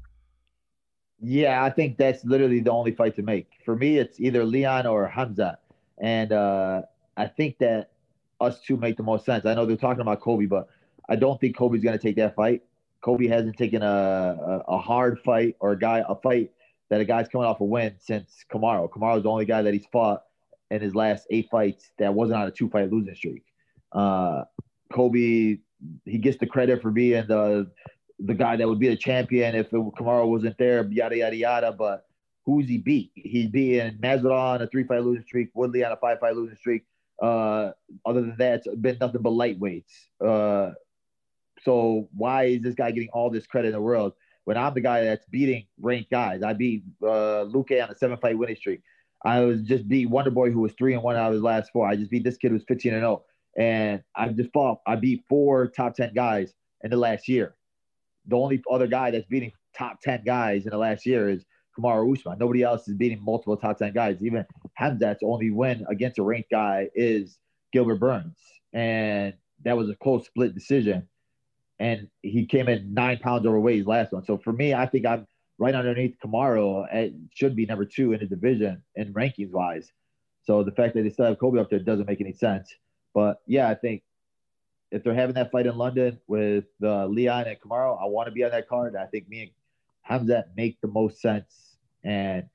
Yeah, 1.19 1.63
I 1.63 1.71
think 1.71 1.97
that's 1.97 2.23
literally 2.23 2.59
the 2.59 2.71
only 2.71 2.91
fight 2.91 3.15
to 3.15 3.21
make. 3.23 3.49
For 3.65 3.75
me, 3.75 3.97
it's 3.97 4.19
either 4.19 4.45
Leon 4.45 4.85
or 4.85 5.11
Khamzat, 5.13 5.57
and 5.97 6.31
uh, 6.31 6.83
I 7.17 7.27
think 7.27 7.57
that 7.59 7.91
us 8.39 8.61
two 8.61 8.77
make 8.77 8.97
the 8.97 9.03
most 9.03 9.25
sense. 9.25 9.45
I 9.45 9.53
know 9.55 9.65
they're 9.65 9.75
talking 9.75 10.01
about 10.01 10.21
Colby, 10.21 10.45
but 10.45 10.69
I 11.09 11.15
don't 11.15 11.39
think 11.41 11.57
Colby's 11.57 11.83
going 11.83 11.97
to 11.97 12.01
take 12.01 12.15
that 12.17 12.35
fight. 12.35 12.63
Colby 13.01 13.27
hasn't 13.27 13.57
taken 13.57 13.81
a, 13.81 13.85
a, 13.87 14.63
a 14.73 14.77
hard 14.77 15.19
fight 15.19 15.55
or 15.59 15.71
a 15.71 15.79
guy 15.79 16.03
a 16.07 16.15
fight 16.15 16.51
that 16.89 17.01
a 17.01 17.05
guy's 17.05 17.27
coming 17.27 17.47
off 17.47 17.59
a 17.59 17.65
win 17.65 17.95
since 17.99 18.45
Kamaru. 18.51 18.89
Kamaru's 18.89 19.23
the 19.23 19.29
only 19.29 19.45
guy 19.45 19.61
that 19.61 19.73
he's 19.73 19.85
fought 19.91 20.23
in 20.71 20.81
his 20.81 20.95
last 20.95 21.25
eight 21.29 21.47
fights 21.49 21.91
that 21.97 22.13
wasn't 22.13 22.39
on 22.39 22.47
a 22.47 22.51
two 22.51 22.69
fight 22.69 22.91
losing 22.91 23.15
streak. 23.15 23.43
Uh, 23.91 24.43
Colby, 24.91 25.61
he 26.05 26.17
gets 26.17 26.37
the 26.37 26.45
credit 26.45 26.81
for 26.81 26.91
being 26.91 27.25
the 27.27 27.69
the 28.19 28.33
guy 28.33 28.55
that 28.55 28.67
would 28.67 28.79
be 28.79 28.89
the 28.89 28.97
champion 28.97 29.53
if 29.53 29.71
it, 29.71 29.77
wasn't 29.79 30.57
there, 30.57 30.87
yada 30.89 31.17
yada 31.17 31.35
yada. 31.35 31.71
But 31.71 32.07
who's 32.45 32.67
he 32.67 32.77
beat? 32.77 33.11
He's 33.15 33.49
beating 33.49 33.97
Masvidal 33.99 34.31
on 34.31 34.61
a 34.61 34.67
three 34.67 34.83
fight 34.83 35.03
losing 35.03 35.23
streak, 35.23 35.49
Woodley 35.53 35.83
on 35.83 35.91
a 35.91 35.97
five 35.97 36.19
fight 36.19 36.35
losing 36.35 36.55
streak. 36.55 36.83
Uh, 37.21 37.71
other 38.05 38.21
than 38.21 38.35
that, 38.37 38.61
it's 38.65 38.75
been 38.75 38.97
nothing 38.99 39.21
but 39.21 39.31
lightweights. 39.31 39.83
Uh, 40.23 40.73
so 41.61 42.07
why 42.15 42.43
is 42.45 42.61
this 42.61 42.75
guy 42.75 42.91
getting 42.91 43.09
all 43.13 43.29
this 43.29 43.47
credit 43.47 43.69
in 43.69 43.73
the 43.73 43.81
world? 43.81 44.13
when 44.47 44.55
I'm 44.55 44.73
the 44.73 44.79
guy 44.79 45.03
that's 45.03 45.25
beating 45.25 45.65
ranked 45.81 46.09
guys. 46.09 46.41
I 46.41 46.53
beat 46.53 46.85
uh, 47.03 47.43
Luque 47.51 47.83
on 47.83 47.89
a 47.89 47.95
seven 47.97 48.17
fight 48.17 48.37
winning 48.37 48.55
streak. 48.55 48.81
I 49.25 49.41
was 49.41 49.61
just 49.61 49.89
beat 49.89 50.09
Wonder 50.09 50.31
Boy 50.31 50.51
who 50.51 50.61
was 50.61 50.71
three 50.77 50.93
and 50.93 51.03
one 51.03 51.17
out 51.17 51.27
of 51.27 51.33
his 51.33 51.41
last 51.41 51.69
four. 51.73 51.85
I 51.85 51.97
just 51.97 52.09
beat 52.09 52.23
this 52.23 52.37
kid 52.37 52.51
who's 52.51 52.63
15 52.65 52.93
and 52.93 53.01
0. 53.01 53.25
And 53.57 54.01
I 54.15 54.29
just 54.29 54.53
fought. 54.53 54.79
I 54.87 54.95
beat 54.95 55.25
four 55.27 55.67
top 55.67 55.95
10 55.95 56.13
guys 56.13 56.53
in 56.81 56.91
the 56.91 56.95
last 56.95 57.27
year. 57.27 57.55
The 58.25 58.37
only 58.37 58.63
other 58.71 58.87
guy 58.87 59.11
that's 59.11 59.25
beating 59.25 59.51
top 59.77 59.99
10 60.01 60.23
guys 60.23 60.63
in 60.63 60.69
the 60.69 60.77
last 60.77 61.05
year 61.05 61.27
is 61.27 61.43
Kamaru 61.77 62.17
Usman. 62.17 62.37
Nobody 62.39 62.63
else 62.63 62.87
is 62.87 62.95
beating 62.95 63.21
multiple 63.23 63.57
top 63.57 63.77
10 63.77 63.93
guys. 63.93 64.17
Even 64.21 64.45
Khamzat's 64.79 65.23
only 65.23 65.51
win 65.51 65.85
against 65.89 66.19
a 66.19 66.23
ranked 66.23 66.51
guy 66.51 66.89
is 66.95 67.37
Gilbert 67.71 67.99
Burns. 67.99 68.37
And 68.73 69.33
that 69.63 69.77
was 69.77 69.89
a 69.89 69.95
close 69.95 70.25
split 70.25 70.53
decision 70.53 71.07
and 71.79 72.07
he 72.21 72.45
came 72.45 72.67
in 72.67 72.93
nine 72.93 73.19
pounds 73.19 73.45
overweight 73.45 73.77
his 73.77 73.87
last 73.87 74.11
one. 74.11 74.25
So 74.25 74.37
for 74.37 74.51
me, 74.51 74.73
I 74.73 74.85
think 74.85 75.05
I'm 75.05 75.27
right 75.57 75.75
underneath 75.75 76.17
Kamaru. 76.23 76.87
It 76.91 77.13
should 77.33 77.55
be 77.55 77.65
number 77.65 77.85
two 77.85 78.13
in 78.13 78.19
the 78.19 78.25
division 78.25 78.83
in 78.95 79.13
rankings 79.13 79.51
wise. 79.51 79.91
So 80.43 80.63
the 80.63 80.71
fact 80.71 80.95
that 80.95 81.03
they 81.03 81.09
still 81.09 81.25
have 81.25 81.39
Colby 81.39 81.59
up 81.59 81.69
there 81.69 81.79
doesn't 81.79 82.07
make 82.07 82.21
any 82.21 82.33
sense. 82.33 82.73
But 83.13 83.41
yeah, 83.45 83.69
I 83.69 83.75
think 83.75 84.03
if 84.91 85.03
they're 85.03 85.13
having 85.13 85.35
that 85.35 85.51
fight 85.51 85.67
in 85.67 85.77
London 85.77 86.19
with 86.27 86.65
uh, 86.81 87.05
Leon 87.07 87.45
and 87.47 87.59
Kamaru, 87.59 88.01
I 88.01 88.05
want 88.05 88.27
to 88.27 88.31
be 88.31 88.43
on 88.43 88.51
that 88.51 88.67
card. 88.67 88.95
I 88.95 89.05
think 89.05 89.27
me 89.27 89.41
and 90.09 90.27
Khamzat 90.27 90.45
make 90.55 90.79
the 90.81 90.87
most 90.87 91.21
sense, 91.21 91.66
and 92.07 92.45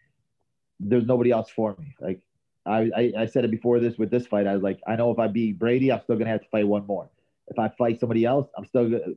there's 0.81 1.07
nobody 1.07 1.33
else 1.33 1.51
for 1.51 1.77
me. 1.79 1.95
Like 2.01 2.21
I, 2.67 2.91
I, 2.97 3.13
I 3.21 3.27
said 3.27 3.45
it 3.45 3.53
before 3.53 3.81
this 3.81 3.99
with 3.99 4.11
this 4.11 4.27
fight. 4.27 4.49
I 4.49 4.55
was 4.55 4.63
like, 4.63 4.81
I 4.89 4.97
know 4.97 5.13
if 5.13 5.21
I 5.21 5.29
beat 5.29 5.59
Brady, 5.59 5.93
I'm 5.93 6.03
still 6.03 6.17
gonna 6.17 6.31
have 6.31 6.43
to 6.43 6.51
fight 6.51 6.69
one 6.69 6.87
more 6.87 7.11
if 7.49 7.59
I 7.59 7.69
fight 7.77 8.01
somebody 8.01 8.25
else, 8.25 8.49
I'm 8.57 8.67
still 8.67 8.91
gonna 8.91 9.15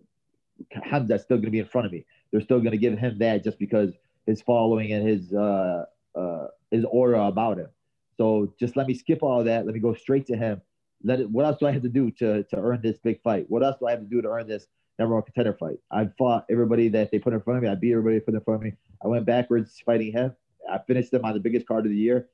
Khamzat's 0.76 1.24
still 1.24 1.38
gonna 1.38 1.52
be 1.52 1.60
in 1.60 1.68
front 1.68 1.88
of 1.88 1.94
me. 1.94 2.06
They're 2.32 2.42
still 2.42 2.62
gonna 2.62 2.78
give 2.78 2.98
him 2.98 3.20
that 3.20 3.44
just 3.44 3.60
because 3.60 3.94
his 4.28 4.42
following 4.42 4.94
and 4.94 5.08
his 5.08 5.34
uh, 5.34 5.86
uh, 6.16 6.48
his 6.72 6.86
aura 6.86 7.26
about 7.28 7.60
him. 7.60 7.70
So 8.18 8.54
just 8.60 8.78
let 8.78 8.88
me 8.88 8.96
skip 8.96 9.24
all 9.24 9.44
that. 9.46 9.66
Let 9.66 9.76
me 9.76 9.82
go 9.82 9.96
straight 9.96 10.28
to 10.28 10.38
him. 10.38 10.62
Let 11.04 11.22
it. 11.22 11.32
What 11.32 11.46
else 11.46 11.60
do 11.60 11.68
I 11.68 11.72
have 11.72 11.84
to 11.84 11.90
do 11.90 12.12
to 12.12 12.44
to 12.44 12.58
earn 12.58 12.82
this 12.84 13.00
big 13.00 13.22
fight? 13.24 13.46
What 13.50 13.64
else 13.64 13.78
do 13.80 13.88
I 13.88 13.92
have 13.92 14.02
to 14.02 14.08
do 14.08 14.22
to 14.22 14.30
earn 14.30 14.48
this 14.48 14.68
number 15.00 15.16
one 15.16 15.24
contender 15.24 15.54
fight? 15.60 15.78
I 15.92 16.10
fought 16.18 16.46
everybody 16.52 16.90
that 16.90 17.12
they 17.12 17.20
put 17.20 17.34
in 17.34 17.42
front 17.42 17.58
of 17.58 17.64
me. 17.64 17.70
I 17.70 17.76
beat 17.76 17.94
everybody 17.94 18.20
put 18.22 18.36
in 18.36 18.42
front 18.42 18.62
of 18.62 18.66
me. 18.66 18.74
I 19.06 19.08
went 19.08 19.26
backwards 19.26 19.80
fighting 19.86 20.12
him. 20.12 20.36
I 20.70 20.80
finished 20.80 21.14
him 21.14 21.24
on 21.24 21.36
the 21.36 21.40
biggest 21.40 21.68
card 21.68 21.86
of 21.86 21.92
the 21.92 21.98
year. 21.98 22.28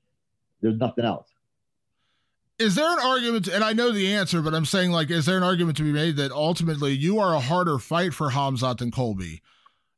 There's 0.62 0.78
nothing 0.78 1.04
else. 1.04 1.28
Is 2.60 2.76
there 2.76 2.92
an 2.92 3.00
argument 3.04 3.48
and 3.48 3.64
i 3.64 3.74
know 3.74 3.92
the 3.92 4.14
answer 4.14 4.40
but 4.40 4.54
i'm 4.54 4.66
saying 4.66 4.92
like 4.92 5.10
is 5.10 5.26
there 5.26 5.36
an 5.36 5.42
argument 5.42 5.78
to 5.78 5.84
be 5.84 5.92
made 5.92 6.18
that 6.18 6.32
ultimately 6.32 6.92
you 6.92 7.18
are 7.18 7.34
a 7.34 7.40
harder 7.40 7.80
fight 7.80 8.14
for 8.14 8.30
khamzat 8.30 8.78
than 8.78 8.92
colby? 8.92 9.42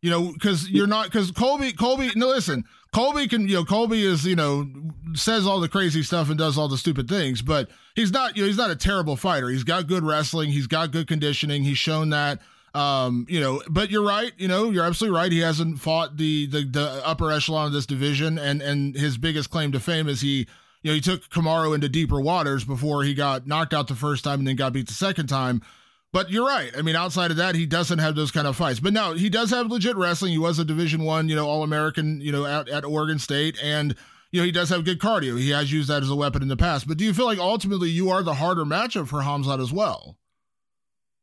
You 0.02 0.10
know 0.10 0.32
because 0.32 0.70
you're 0.70 0.88
not 0.88 1.08
because 1.08 1.30
colby 1.32 1.74
colby 1.74 2.12
no 2.16 2.30
listen 2.30 2.64
colby 2.94 3.28
can 3.28 3.50
you 3.50 3.56
know 3.56 3.66
colby 3.66 4.06
is 4.06 4.26
you 4.26 4.38
know 4.38 4.66
says 5.14 5.46
all 5.46 5.60
the 5.60 5.68
crazy 5.68 6.04
stuff 6.04 6.30
and 6.30 6.38
does 6.38 6.58
all 6.58 6.70
the 6.70 6.78
stupid 6.78 7.10
things 7.10 7.42
but 7.42 7.70
he's 7.96 8.12
not 8.14 8.38
you 8.38 8.44
know 8.44 8.48
he's 8.48 8.58
not 8.58 8.72
a 8.72 8.78
terrible 8.78 9.18
fighter. 9.18 9.50
He's 9.50 9.66
got 9.66 9.88
good 9.88 10.04
wrestling. 10.04 10.50
He's 10.52 10.68
got 10.68 10.92
good 10.92 11.08
conditioning. 11.08 11.64
He's 11.64 11.78
shown 11.78 12.12
that 12.12 12.40
um, 12.74 13.26
you 13.30 13.40
know, 13.40 13.62
but 13.70 13.92
you're 13.92 14.06
right. 14.06 14.32
You 14.38 14.48
know, 14.48 14.72
you're 14.72 14.86
absolutely 14.86 15.18
right. 15.18 15.32
He 15.32 15.40
hasn't 15.40 15.80
fought 15.80 16.18
the, 16.18 16.48
the 16.48 16.64
the 16.64 17.02
upper 17.06 17.32
echelon 17.32 17.68
of 17.68 17.74
this 17.74 17.86
division, 17.86 18.38
and 18.38 18.62
and 18.62 18.96
his 18.96 19.18
biggest 19.18 19.50
claim 19.50 19.72
to 19.74 19.80
fame 19.80 20.08
is 20.08 20.22
he 20.22 20.48
you 20.84 20.92
know, 20.92 20.96
he 20.96 21.02
took 21.02 21.30
Kamaru 21.30 21.74
into 21.74 21.88
deeper 21.88 22.20
waters 22.20 22.66
before 22.66 23.04
he 23.04 23.14
got 23.14 23.48
knocked 23.48 23.74
out 23.74 23.88
the 23.88 23.96
first 23.96 24.24
time 24.26 24.40
and 24.40 24.48
then 24.48 24.58
got 24.58 24.74
beat 24.74 24.88
the 24.88 24.94
second 24.94 25.28
time. 25.28 25.62
But 26.12 26.30
you're 26.30 26.46
right. 26.46 26.72
I 26.78 26.84
mean, 26.84 26.96
outside 26.96 27.32
of 27.32 27.38
that, 27.38 27.56
he 27.56 27.66
doesn't 27.66 27.98
have 27.98 28.16
those 28.16 28.30
kind 28.30 28.46
of 28.46 28.56
fights. 28.56 28.80
But 28.80 28.94
now 28.94 29.14
he 29.14 29.30
does 29.30 29.50
have 29.50 29.72
legit 29.72 29.96
wrestling. 29.96 30.34
He 30.34 30.38
was 30.38 30.60
a 30.60 30.66
Division 30.66 31.04
One, 31.04 31.28
you 31.28 31.36
know, 31.36 31.48
All 31.48 31.64
American, 31.64 32.22
you 32.22 32.32
know, 32.32 32.46
at, 32.46 32.70
at 32.70 32.86
Oregon 32.86 33.18
State, 33.18 33.58
and 33.64 33.96
you 34.32 34.42
know 34.42 34.46
he 34.46 34.52
does 34.52 34.70
have 34.70 34.86
good 34.86 35.00
cardio. 35.00 35.40
He 35.40 35.50
has 35.52 35.72
used 35.72 35.90
that 35.90 36.04
as 36.04 36.10
a 36.10 36.16
weapon 36.16 36.44
in 36.44 36.50
the 36.50 36.58
past. 36.58 36.88
But 36.88 36.98
do 36.98 37.06
you 37.06 37.14
feel 37.14 37.26
like 37.26 37.40
ultimately 37.40 37.90
you 37.90 38.10
are 38.10 38.22
the 38.22 38.36
harder 38.36 38.66
matchup 38.66 39.08
for 39.08 39.22
Khamzat 39.22 39.62
as 39.62 39.72
well? 39.72 40.18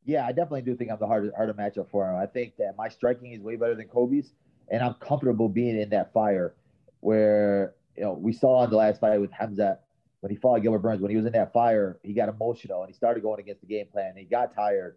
Yeah, 0.05 0.27
I 0.27 0.29
definitely 0.29 0.63
do 0.63 0.75
think 0.77 0.91
I'm 0.91 0.99
the 0.99 1.07
harder 1.07 1.33
harder 1.37 1.55
matchup 1.55 1.91
for 1.91 2.09
him. 2.09 2.17
I 2.17 2.27
think 2.27 2.57
that 2.57 2.75
my 2.77 2.89
striking 2.89 3.33
is 3.33 3.41
way 3.41 3.57
better 3.57 3.75
than 3.75 3.89
Colby's, 3.89 4.33
and 4.71 4.83
I'm 4.83 4.95
comfortable 4.95 5.49
being 5.49 5.79
in 5.79 5.91
that 5.91 6.13
fire 6.13 6.55
where 7.01 7.75
you 7.97 8.03
know, 8.05 8.13
we 8.13 8.33
saw 8.33 8.65
in 8.65 8.71
the 8.71 8.77
last 8.77 9.01
fight 9.01 9.21
with 9.21 9.31
Khamzat 9.33 9.79
when 10.21 10.31
he 10.31 10.37
fought 10.37 10.63
Gilbert 10.63 10.81
Burns, 10.81 11.01
when 11.01 11.11
he 11.11 11.17
was 11.17 11.27
in 11.27 11.33
that 11.33 11.53
fire, 11.53 11.99
he 12.03 12.13
got 12.13 12.29
emotional 12.29 12.83
and 12.83 12.91
he 12.91 12.95
started 12.95 13.23
going 13.23 13.41
against 13.41 13.63
the 13.63 13.67
game 13.67 13.87
plan. 13.91 14.15
He 14.17 14.25
got 14.25 14.55
tired. 14.55 14.97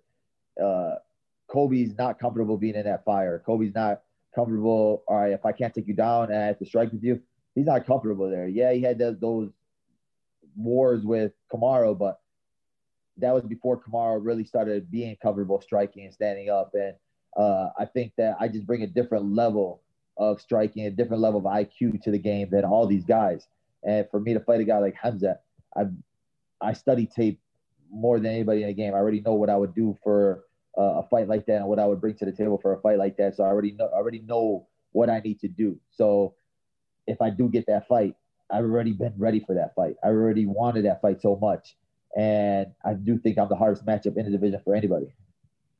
Uh, 0.61 0.95
Colby's 1.47 1.97
not 1.97 2.19
comfortable 2.19 2.57
being 2.57 2.75
in 2.75 2.83
that 2.83 3.05
fire. 3.05 3.41
Colby's 3.45 3.73
not 3.73 4.01
comfortable. 4.35 5.03
All 5.07 5.17
right, 5.17 5.31
if 5.31 5.45
I 5.45 5.51
can't 5.51 5.73
take 5.73 5.87
you 5.87 5.93
down 5.93 6.25
and 6.31 6.35
I 6.35 6.47
have 6.47 6.59
to 6.59 6.65
strike 6.65 6.91
with 6.91 7.03
you, 7.03 7.21
he's 7.55 7.65
not 7.65 7.85
comfortable 7.85 8.29
there. 8.29 8.47
Yeah, 8.47 8.73
he 8.73 8.81
had 8.81 8.97
those, 8.97 9.17
those 9.19 9.49
wars 10.55 11.03
with 11.03 11.31
Kamaru, 11.51 11.97
but 11.97 12.19
that 13.17 13.33
was 13.33 13.43
before 13.43 13.79
Kamaru 13.79 14.19
really 14.23 14.43
started 14.43 14.89
being 14.89 15.15
comfortable 15.21 15.61
striking 15.61 16.05
and 16.05 16.13
standing 16.13 16.49
up. 16.49 16.71
And 16.73 16.95
uh, 17.37 17.69
I 17.77 17.85
think 17.85 18.13
that 18.17 18.35
I 18.39 18.47
just 18.47 18.65
bring 18.65 18.83
a 18.83 18.87
different 18.87 19.33
level 19.33 19.81
of 20.17 20.41
striking, 20.41 20.85
a 20.85 20.91
different 20.91 21.21
level 21.21 21.39
of 21.39 21.45
IQ 21.45 22.01
to 22.03 22.11
the 22.11 22.19
game 22.19 22.49
than 22.51 22.65
all 22.65 22.87
these 22.87 23.05
guys. 23.05 23.47
And 23.83 24.07
for 24.09 24.19
me 24.19 24.33
to 24.33 24.39
fight 24.39 24.61
a 24.61 24.63
guy 24.63 24.79
like 24.79 24.95
Khamzat, 25.03 25.37
I 25.75 25.85
I 26.61 26.73
study 26.73 27.05
tape 27.05 27.39
more 27.91 28.19
than 28.19 28.31
anybody 28.31 28.61
in 28.61 28.67
the 28.67 28.73
game. 28.73 28.93
I 28.93 28.97
already 28.97 29.21
know 29.21 29.33
what 29.33 29.49
I 29.49 29.57
would 29.57 29.75
do 29.75 29.97
for 30.03 30.45
uh, 30.77 31.01
a 31.01 31.07
fight 31.09 31.27
like 31.27 31.45
that 31.47 31.57
and 31.57 31.67
what 31.67 31.79
I 31.79 31.85
would 31.85 32.01
bring 32.01 32.15
to 32.15 32.25
the 32.25 32.31
table 32.31 32.57
for 32.61 32.73
a 32.73 32.81
fight 32.81 32.97
like 32.97 33.17
that. 33.17 33.35
So 33.35 33.43
I 33.43 33.47
already 33.47 33.71
know 33.71 33.89
I 33.93 33.97
already 33.97 34.19
know 34.19 34.67
what 34.91 35.09
I 35.09 35.19
need 35.19 35.39
to 35.41 35.47
do. 35.47 35.79
So 35.91 36.35
if 37.07 37.21
I 37.21 37.29
do 37.29 37.49
get 37.49 37.65
that 37.67 37.87
fight, 37.87 38.15
I've 38.51 38.63
already 38.63 38.93
been 38.93 39.13
ready 39.17 39.39
for 39.39 39.55
that 39.55 39.75
fight. 39.75 39.95
I 40.03 40.07
already 40.07 40.45
wanted 40.45 40.85
that 40.85 41.01
fight 41.01 41.21
so 41.21 41.35
much. 41.35 41.75
And 42.15 42.67
I 42.85 42.93
do 42.93 43.17
think 43.17 43.37
I'm 43.37 43.49
the 43.49 43.55
hardest 43.55 43.85
matchup 43.85 44.17
in 44.17 44.25
the 44.25 44.31
division 44.31 44.61
for 44.63 44.75
anybody. 44.75 45.07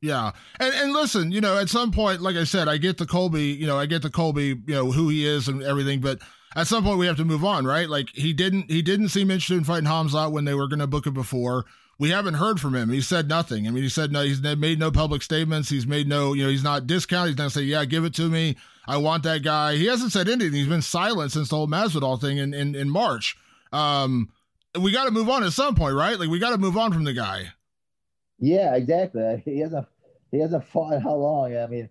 Yeah. 0.00 0.32
And 0.60 0.74
and 0.74 0.92
listen, 0.92 1.32
you 1.32 1.40
know, 1.40 1.56
at 1.56 1.70
some 1.70 1.90
point, 1.90 2.20
like 2.20 2.36
I 2.36 2.44
said, 2.44 2.68
I 2.68 2.76
get 2.76 2.98
the 2.98 3.06
Colby, 3.06 3.44
you 3.44 3.66
know, 3.66 3.78
I 3.78 3.86
get 3.86 4.02
the 4.02 4.10
Colby, 4.10 4.48
you 4.66 4.74
know, 4.74 4.90
who 4.90 5.08
he 5.08 5.26
is 5.26 5.48
and 5.48 5.62
everything, 5.62 6.00
but 6.00 6.18
at 6.54 6.66
some 6.66 6.84
point 6.84 6.98
we 6.98 7.06
have 7.06 7.16
to 7.16 7.24
move 7.24 7.44
on, 7.44 7.66
right? 7.66 7.88
Like 7.88 8.10
he 8.12 8.32
didn't 8.32 8.70
he 8.70 8.82
didn't 8.82 9.08
seem 9.08 9.30
interested 9.30 9.56
in 9.56 9.64
fighting 9.64 9.88
Khamzat 9.88 10.30
when 10.30 10.44
they 10.44 10.54
were 10.54 10.68
gonna 10.68 10.86
book 10.86 11.06
it 11.06 11.14
before. 11.14 11.64
We 11.98 12.10
haven't 12.10 12.34
heard 12.34 12.60
from 12.60 12.74
him. 12.74 12.90
He 12.90 13.00
said 13.00 13.28
nothing. 13.28 13.66
I 13.66 13.70
mean, 13.70 13.82
he 13.82 13.88
said 13.88 14.12
no, 14.12 14.22
he's 14.22 14.42
made 14.42 14.78
no 14.78 14.90
public 14.90 15.22
statements. 15.22 15.70
He's 15.70 15.86
made 15.86 16.06
no, 16.08 16.34
you 16.34 16.44
know, 16.44 16.50
he's 16.50 16.64
not 16.64 16.86
discounted. 16.86 17.30
He's 17.30 17.38
not 17.38 17.52
saying, 17.52 17.68
yeah, 17.68 17.84
give 17.84 18.04
it 18.04 18.14
to 18.16 18.28
me. 18.28 18.56
I 18.86 18.98
want 18.98 19.22
that 19.22 19.42
guy. 19.42 19.76
He 19.76 19.86
hasn't 19.86 20.12
said 20.12 20.28
anything. 20.28 20.52
He's 20.52 20.68
been 20.68 20.82
silent 20.82 21.32
since 21.32 21.48
the 21.48 21.56
whole 21.56 21.68
Masvidal 21.68 22.20
thing 22.20 22.36
in, 22.38 22.52
in, 22.52 22.74
in 22.74 22.90
March. 22.90 23.36
Um, 23.72 24.28
we 24.80 24.92
got 24.92 25.04
to 25.04 25.10
move 25.10 25.28
on 25.28 25.44
at 25.44 25.52
some 25.52 25.74
point, 25.74 25.94
right? 25.94 26.18
Like 26.18 26.28
we 26.28 26.38
got 26.38 26.50
to 26.50 26.58
move 26.58 26.76
on 26.76 26.92
from 26.92 27.04
the 27.04 27.12
guy. 27.12 27.52
Yeah, 28.38 28.74
exactly. 28.74 29.42
He 29.44 29.60
hasn't 29.60 29.86
he 30.30 30.40
hasn't 30.40 30.64
fought 30.64 31.00
how 31.00 31.14
long? 31.14 31.56
I 31.56 31.66
mean, 31.66 31.88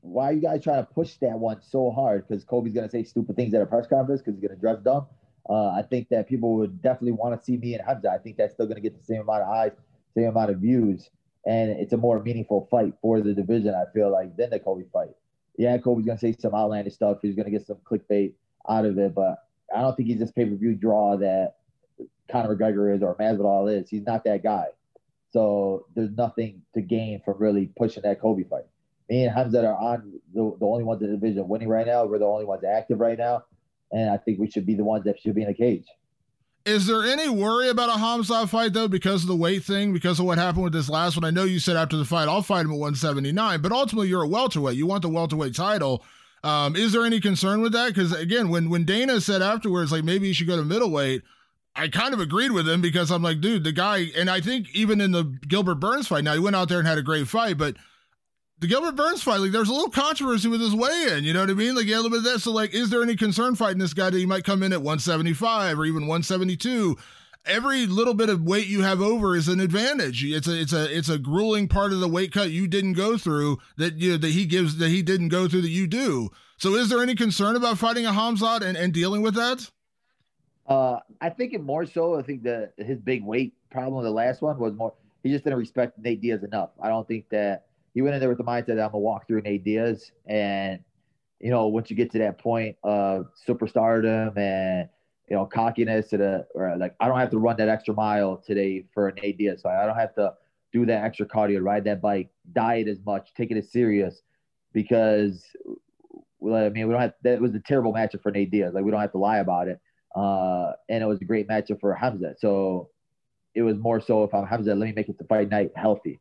why 0.00 0.30
are 0.30 0.32
you 0.32 0.40
guys 0.40 0.62
trying 0.62 0.84
to 0.84 0.92
push 0.92 1.14
that 1.20 1.38
one 1.38 1.62
so 1.62 1.90
hard? 1.90 2.26
Because 2.26 2.44
Colby's 2.44 2.74
gonna 2.74 2.90
say 2.90 3.04
stupid 3.04 3.36
things 3.36 3.54
at 3.54 3.62
a 3.62 3.66
press 3.66 3.86
conference 3.86 4.20
because 4.20 4.38
he's 4.38 4.46
gonna 4.46 4.60
dress 4.60 4.78
dumb. 4.84 5.06
Uh, 5.48 5.68
I 5.68 5.82
think 5.82 6.08
that 6.08 6.28
people 6.28 6.56
would 6.56 6.82
definitely 6.82 7.12
want 7.12 7.38
to 7.38 7.44
see 7.44 7.56
me 7.56 7.74
and 7.74 7.82
Hamza. 7.86 8.10
I 8.10 8.18
think 8.18 8.36
that's 8.36 8.54
still 8.54 8.66
gonna 8.66 8.80
get 8.80 8.98
the 8.98 9.04
same 9.04 9.20
amount 9.20 9.42
of 9.42 9.48
eyes, 9.48 9.72
same 10.14 10.26
amount 10.26 10.50
of 10.50 10.58
views, 10.58 11.10
and 11.46 11.70
it's 11.70 11.92
a 11.92 11.96
more 11.96 12.20
meaningful 12.20 12.66
fight 12.70 12.94
for 13.00 13.20
the 13.20 13.32
division. 13.32 13.74
I 13.74 13.84
feel 13.92 14.10
like 14.10 14.36
than 14.36 14.50
the 14.50 14.58
Colby 14.58 14.84
fight. 14.92 15.14
Yeah, 15.56 15.78
Colby's 15.78 16.06
gonna 16.06 16.18
say 16.18 16.34
some 16.38 16.54
outlandish 16.54 16.94
stuff. 16.94 17.18
He's 17.22 17.36
gonna 17.36 17.50
get 17.50 17.66
some 17.66 17.78
clickbait 17.88 18.32
out 18.68 18.86
of 18.86 18.98
it, 18.98 19.14
but 19.14 19.38
I 19.74 19.80
don't 19.82 19.96
think 19.96 20.08
he's 20.08 20.18
this 20.18 20.32
pay 20.32 20.44
per 20.46 20.56
view 20.56 20.74
draw 20.74 21.16
that 21.18 21.54
Conor 22.30 22.56
McGregor 22.56 22.94
is 22.94 23.02
or 23.02 23.14
Masvidal 23.16 23.80
is. 23.80 23.88
He's 23.88 24.06
not 24.06 24.24
that 24.24 24.42
guy. 24.42 24.66
So 25.32 25.86
there's 25.94 26.16
nothing 26.16 26.62
to 26.74 26.80
gain 26.80 27.20
from 27.24 27.36
really 27.38 27.70
pushing 27.76 28.02
that 28.04 28.20
Colby 28.20 28.44
fight. 28.44 28.64
Me 29.10 29.24
and 29.24 29.34
Hamza 29.34 29.66
are 29.66 29.76
on 29.76 30.12
the, 30.32 30.56
the 30.58 30.66
only 30.66 30.84
ones 30.84 31.02
in 31.02 31.10
the 31.10 31.16
division 31.16 31.48
winning 31.48 31.68
right 31.68 31.86
now. 31.86 32.04
We're 32.06 32.18
the 32.18 32.24
only 32.24 32.44
ones 32.44 32.62
active 32.64 33.00
right 33.00 33.18
now. 33.18 33.44
And 33.92 34.10
I 34.10 34.16
think 34.16 34.38
we 34.38 34.50
should 34.50 34.64
be 34.64 34.74
the 34.74 34.84
ones 34.84 35.04
that 35.04 35.20
should 35.20 35.34
be 35.34 35.42
in 35.42 35.48
a 35.48 35.54
cage. 35.54 35.86
Is 36.64 36.86
there 36.86 37.04
any 37.04 37.28
worry 37.28 37.68
about 37.68 37.90
a 37.90 37.98
Hamza 37.98 38.46
fight 38.46 38.72
though, 38.72 38.88
because 38.88 39.22
of 39.22 39.28
the 39.28 39.36
weight 39.36 39.64
thing, 39.64 39.92
because 39.92 40.18
of 40.18 40.24
what 40.24 40.38
happened 40.38 40.64
with 40.64 40.72
this 40.72 40.88
last 40.88 41.14
one? 41.14 41.24
I 41.24 41.30
know 41.30 41.44
you 41.44 41.58
said 41.58 41.76
after 41.76 41.98
the 41.98 42.06
fight, 42.06 42.26
I'll 42.26 42.40
fight 42.40 42.64
him 42.64 42.72
at 42.72 42.78
179, 42.78 43.60
but 43.60 43.70
ultimately 43.70 44.08
you're 44.08 44.22
a 44.22 44.28
welterweight. 44.28 44.76
You 44.76 44.86
want 44.86 45.02
the 45.02 45.10
welterweight 45.10 45.54
title. 45.54 46.02
Um, 46.42 46.74
is 46.74 46.92
there 46.92 47.04
any 47.04 47.20
concern 47.20 47.60
with 47.60 47.72
that? 47.72 47.88
Because 47.88 48.12
again, 48.12 48.48
when 48.48 48.70
when 48.70 48.84
Dana 48.84 49.20
said 49.20 49.42
afterwards, 49.42 49.92
like 49.92 50.04
maybe 50.04 50.28
you 50.28 50.34
should 50.34 50.46
go 50.46 50.56
to 50.56 50.64
middleweight, 50.64 51.22
I 51.76 51.88
kind 51.88 52.14
of 52.14 52.20
agreed 52.20 52.52
with 52.52 52.68
him 52.68 52.80
because 52.80 53.10
I'm 53.10 53.22
like, 53.22 53.40
dude, 53.40 53.64
the 53.64 53.72
guy, 53.72 54.06
and 54.16 54.30
I 54.30 54.40
think 54.40 54.68
even 54.74 55.00
in 55.00 55.10
the 55.10 55.24
Gilbert 55.48 55.76
Burns 55.76 56.06
fight, 56.06 56.24
now 56.24 56.34
he 56.34 56.38
went 56.38 56.54
out 56.54 56.68
there 56.68 56.78
and 56.78 56.86
had 56.86 56.98
a 56.98 57.02
great 57.02 57.26
fight, 57.26 57.58
but 57.58 57.76
the 58.58 58.68
Gilbert 58.68 58.94
Burns 58.94 59.22
fight, 59.22 59.40
like 59.40 59.50
there's 59.50 59.68
a 59.68 59.72
little 59.72 59.90
controversy 59.90 60.48
with 60.48 60.60
his 60.60 60.74
weigh 60.74 61.08
in. 61.10 61.24
You 61.24 61.32
know 61.32 61.40
what 61.40 61.50
I 61.50 61.54
mean? 61.54 61.74
Like, 61.74 61.86
yeah, 61.86 61.96
a 61.96 62.00
little 62.00 62.10
bit 62.10 62.18
of 62.18 62.24
that. 62.24 62.40
So, 62.40 62.52
like, 62.52 62.72
is 62.72 62.90
there 62.90 63.02
any 63.02 63.16
concern 63.16 63.56
fighting 63.56 63.78
this 63.78 63.94
guy 63.94 64.10
that 64.10 64.18
he 64.18 64.26
might 64.26 64.44
come 64.44 64.62
in 64.62 64.72
at 64.72 64.80
175 64.80 65.78
or 65.78 65.84
even 65.84 66.02
172? 66.02 66.96
Every 67.46 67.84
little 67.86 68.14
bit 68.14 68.30
of 68.30 68.42
weight 68.42 68.68
you 68.68 68.82
have 68.82 69.02
over 69.02 69.36
is 69.36 69.48
an 69.48 69.60
advantage. 69.60 70.24
It's 70.24 70.48
a 70.48 70.58
it's 70.58 70.72
a 70.72 70.96
it's 70.96 71.10
a 71.10 71.18
grueling 71.18 71.68
part 71.68 71.92
of 71.92 72.00
the 72.00 72.08
weight 72.08 72.32
cut 72.32 72.50
you 72.50 72.66
didn't 72.66 72.94
go 72.94 73.18
through 73.18 73.58
that 73.76 73.98
you 73.98 74.12
know, 74.12 74.16
that 74.16 74.30
he 74.30 74.46
gives 74.46 74.78
that 74.78 74.88
he 74.88 75.02
didn't 75.02 75.28
go 75.28 75.46
through 75.46 75.62
that 75.62 75.68
you 75.68 75.86
do. 75.86 76.30
So, 76.56 76.74
is 76.74 76.88
there 76.88 77.02
any 77.02 77.14
concern 77.14 77.56
about 77.56 77.76
fighting 77.76 78.06
a 78.06 78.12
Khamzat 78.12 78.62
and, 78.62 78.78
and 78.78 78.94
dealing 78.94 79.20
with 79.20 79.34
that? 79.34 79.70
Uh, 80.66 80.98
I 81.20 81.28
think 81.30 81.52
it 81.52 81.62
more 81.62 81.84
so. 81.84 82.18
I 82.18 82.22
think 82.22 82.42
that 82.44 82.72
his 82.78 82.98
big 82.98 83.24
weight 83.24 83.54
problem, 83.70 84.02
the 84.02 84.10
last 84.10 84.40
one, 84.40 84.58
was 84.58 84.74
more 84.74 84.94
he 85.22 85.30
just 85.30 85.44
didn't 85.44 85.58
respect 85.58 85.98
Nate 85.98 86.20
Diaz 86.20 86.42
enough. 86.44 86.70
I 86.82 86.88
don't 86.88 87.08
think 87.08 87.28
that 87.30 87.66
he 87.94 88.02
went 88.02 88.14
in 88.14 88.20
there 88.20 88.28
with 88.28 88.38
the 88.38 88.44
mindset 88.44 88.66
that 88.66 88.80
I'm 88.80 88.92
gonna 88.92 88.98
walk 88.98 89.26
through 89.26 89.42
Nate 89.42 89.64
Diaz, 89.64 90.12
and 90.26 90.80
you 91.40 91.50
know 91.50 91.68
once 91.68 91.90
you 91.90 91.96
get 91.96 92.10
to 92.12 92.18
that 92.18 92.38
point 92.38 92.76
of 92.82 93.26
superstardom 93.46 94.36
and 94.36 94.88
you 95.28 95.36
know 95.36 95.46
cockiness 95.46 96.08
to 96.10 96.18
the 96.18 96.46
or 96.54 96.76
like 96.76 96.94
I 97.00 97.08
don't 97.08 97.18
have 97.18 97.30
to 97.30 97.38
run 97.38 97.56
that 97.58 97.68
extra 97.68 97.94
mile 97.94 98.36
today 98.38 98.84
for 98.92 99.12
Nate 99.22 99.38
Diaz, 99.38 99.62
so 99.62 99.68
I 99.68 99.86
don't 99.86 99.96
have 99.96 100.14
to 100.14 100.34
do 100.72 100.86
that 100.86 101.04
extra 101.04 101.26
cardio, 101.26 101.62
ride 101.62 101.84
that 101.84 102.02
bike, 102.02 102.30
diet 102.52 102.88
as 102.88 102.98
much, 103.06 103.32
take 103.34 103.50
it 103.50 103.56
as 103.56 103.70
serious 103.70 104.22
because 104.72 105.44
I 106.42 106.68
mean 106.68 106.86
we 106.86 106.92
don't 106.92 107.00
have 107.00 107.14
that 107.22 107.40
was 107.40 107.54
a 107.54 107.60
terrible 107.60 107.94
matchup 107.94 108.22
for 108.22 108.30
Nate 108.30 108.50
Diaz. 108.50 108.74
Like 108.74 108.84
we 108.84 108.90
don't 108.90 109.00
have 109.00 109.12
to 109.12 109.18
lie 109.18 109.38
about 109.38 109.68
it. 109.68 109.80
Uh, 110.14 110.72
and 110.88 111.02
it 111.02 111.06
was 111.06 111.20
a 111.20 111.24
great 111.24 111.48
matchup 111.48 111.80
for 111.80 111.94
Hamza. 111.94 112.34
So 112.38 112.90
it 113.54 113.62
was 113.62 113.76
more 113.76 114.00
so 114.00 114.24
if 114.24 114.34
I'm 114.34 114.46
Hamza, 114.46 114.74
let 114.74 114.86
me 114.86 114.92
make 114.92 115.08
it 115.08 115.18
to 115.18 115.24
fight 115.24 115.48
night 115.50 115.72
healthy. 115.76 116.20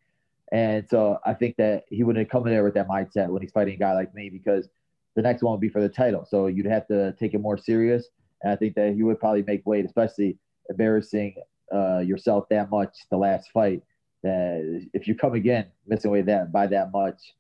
And 0.52 0.88
so 0.90 1.20
I 1.26 1.34
think 1.34 1.58
that 1.58 1.86
he 1.90 2.04
wouldn't 2.04 2.30
come 2.30 2.46
in 2.46 2.54
there 2.54 2.64
with 2.64 2.76
that 2.76 2.88
mindset 2.88 3.30
when 3.30 3.42
he's 3.42 3.52
fighting 3.52 3.74
a 3.74 3.78
guy 3.78 3.94
like 3.94 4.14
me 4.14 4.30
because 4.30 4.70
the 5.16 5.22
next 5.22 5.42
one 5.42 5.52
would 5.52 5.62
be 5.62 5.70
for 5.70 5.82
the 5.82 5.90
title. 5.90 6.26
So 6.26 6.48
you'd 6.48 6.66
have 6.68 6.88
to 6.88 7.14
take 7.14 7.34
it 7.34 7.40
more 7.40 7.58
serious. 7.58 8.08
And 8.42 8.52
I 8.52 8.56
think 8.56 8.76
that 8.76 8.94
he 8.94 9.04
would 9.04 9.20
probably 9.20 9.44
make 9.44 9.66
weight, 9.66 9.86
especially 9.86 10.38
embarrassing 10.70 11.36
uh, 11.74 12.00
yourself 12.00 12.48
that 12.50 12.70
much 12.70 12.96
the 13.10 13.18
last 13.18 13.50
fight. 13.52 13.82
That 14.22 14.88
if 14.94 15.08
you 15.08 15.16
come 15.16 15.34
again 15.34 15.68
missing 15.88 16.12
weight 16.12 16.28
that 16.28 16.52
by 16.52 16.68
that 16.68 16.92
much, 16.92 17.34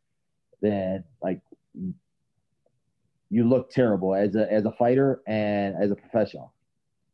then 0.62 1.04
like 1.22 1.40
you 3.34 3.48
look 3.48 3.72
terrible 3.72 4.14
as 4.14 4.36
a 4.36 4.52
as 4.52 4.66
a 4.66 4.72
fighter 4.72 5.22
and 5.28 5.76
as 5.76 5.92
a 5.92 5.96
professional. 5.96 6.54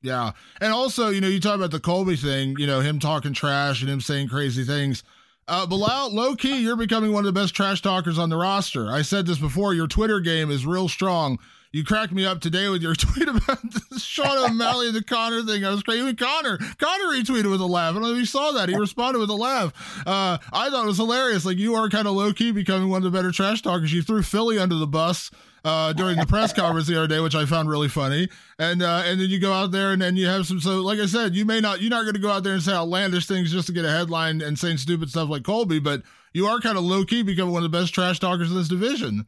Yeah, 0.01 0.31
and 0.61 0.73
also 0.73 1.09
you 1.09 1.21
know 1.21 1.27
you 1.27 1.39
talk 1.39 1.55
about 1.55 1.71
the 1.71 1.79
Colby 1.79 2.15
thing, 2.15 2.55
you 2.57 2.67
know 2.67 2.81
him 2.81 2.99
talking 2.99 3.33
trash 3.33 3.81
and 3.81 3.89
him 3.89 4.01
saying 4.01 4.27
crazy 4.27 4.63
things. 4.63 5.03
Uh, 5.47 5.65
Belal, 5.65 6.13
low 6.13 6.35
key, 6.35 6.61
you're 6.61 6.75
becoming 6.75 7.11
one 7.11 7.25
of 7.25 7.33
the 7.33 7.39
best 7.39 7.55
trash 7.55 7.81
talkers 7.81 8.19
on 8.19 8.29
the 8.29 8.37
roster. 8.37 8.91
I 8.91 9.01
said 9.01 9.25
this 9.25 9.39
before. 9.39 9.73
Your 9.73 9.87
Twitter 9.87 10.19
game 10.19 10.51
is 10.51 10.65
real 10.65 10.87
strong. 10.87 11.39
You 11.71 11.83
cracked 11.83 12.11
me 12.11 12.25
up 12.25 12.41
today 12.41 12.67
with 12.67 12.81
your 12.81 12.95
tweet 12.95 13.27
about 13.27 13.61
the 13.61 13.99
Sean 13.99 14.37
O'Malley 14.49 14.87
and 14.87 14.95
the 14.95 15.03
Conor 15.03 15.43
thing. 15.43 15.63
I 15.63 15.69
was 15.69 15.83
crazy. 15.83 16.01
Even 16.01 16.15
Conor, 16.15 16.57
Conor 16.57 17.13
retweeted 17.13 17.49
with 17.49 17.61
a 17.61 17.65
laugh. 17.65 17.91
I 17.91 17.93
don't 17.93 18.01
know 18.03 18.13
if 18.13 18.17
you 18.17 18.25
saw 18.25 18.51
that. 18.53 18.69
He 18.69 18.75
responded 18.75 19.19
with 19.19 19.29
a 19.29 19.35
laugh. 19.35 19.71
Uh, 20.07 20.39
I 20.51 20.69
thought 20.69 20.83
it 20.83 20.87
was 20.87 20.97
hilarious. 20.97 21.45
Like 21.45 21.57
you 21.57 21.75
are 21.75 21.87
kind 21.89 22.07
of 22.07 22.15
low 22.15 22.33
key 22.33 22.51
becoming 22.51 22.89
one 22.89 23.05
of 23.05 23.11
the 23.11 23.15
better 23.15 23.31
trash 23.31 23.61
talkers. 23.61 23.93
You 23.93 24.01
threw 24.01 24.23
Philly 24.23 24.57
under 24.57 24.75
the 24.75 24.87
bus 24.87 25.29
uh, 25.63 25.93
during 25.93 26.17
the 26.17 26.25
press 26.25 26.53
conference 26.53 26.87
the 26.87 26.97
other 26.97 27.07
day, 27.07 27.19
which 27.19 27.35
I 27.35 27.45
found 27.45 27.69
really 27.69 27.89
funny. 27.89 28.29
And 28.57 28.81
uh, 28.81 29.03
and 29.05 29.21
then 29.21 29.29
you 29.29 29.39
go 29.39 29.53
out 29.53 29.69
there 29.69 29.91
and 29.91 30.01
then 30.01 30.15
you 30.15 30.25
have 30.25 30.47
some. 30.47 30.59
So 30.59 30.81
like 30.81 30.97
I 30.97 31.05
said, 31.05 31.35
you 31.35 31.45
may 31.45 31.59
not 31.61 31.81
you're 31.81 31.91
not 31.91 32.01
going 32.01 32.15
to 32.15 32.19
go 32.19 32.31
out 32.31 32.43
there 32.43 32.53
and 32.53 32.63
say 32.63 32.73
outlandish 32.73 33.27
things 33.27 33.51
just 33.51 33.67
to 33.67 33.73
get 33.73 33.85
a 33.85 33.91
headline 33.91 34.41
and 34.41 34.57
saying 34.57 34.77
stupid 34.77 35.11
stuff 35.11 35.29
like 35.29 35.43
Colby, 35.43 35.77
but 35.77 36.01
you 36.33 36.47
are 36.47 36.59
kind 36.59 36.79
of 36.79 36.83
low 36.83 37.05
key 37.05 37.21
becoming 37.21 37.53
one 37.53 37.63
of 37.63 37.71
the 37.71 37.77
best 37.77 37.93
trash 37.93 38.19
talkers 38.19 38.49
in 38.49 38.57
this 38.57 38.67
division. 38.67 39.27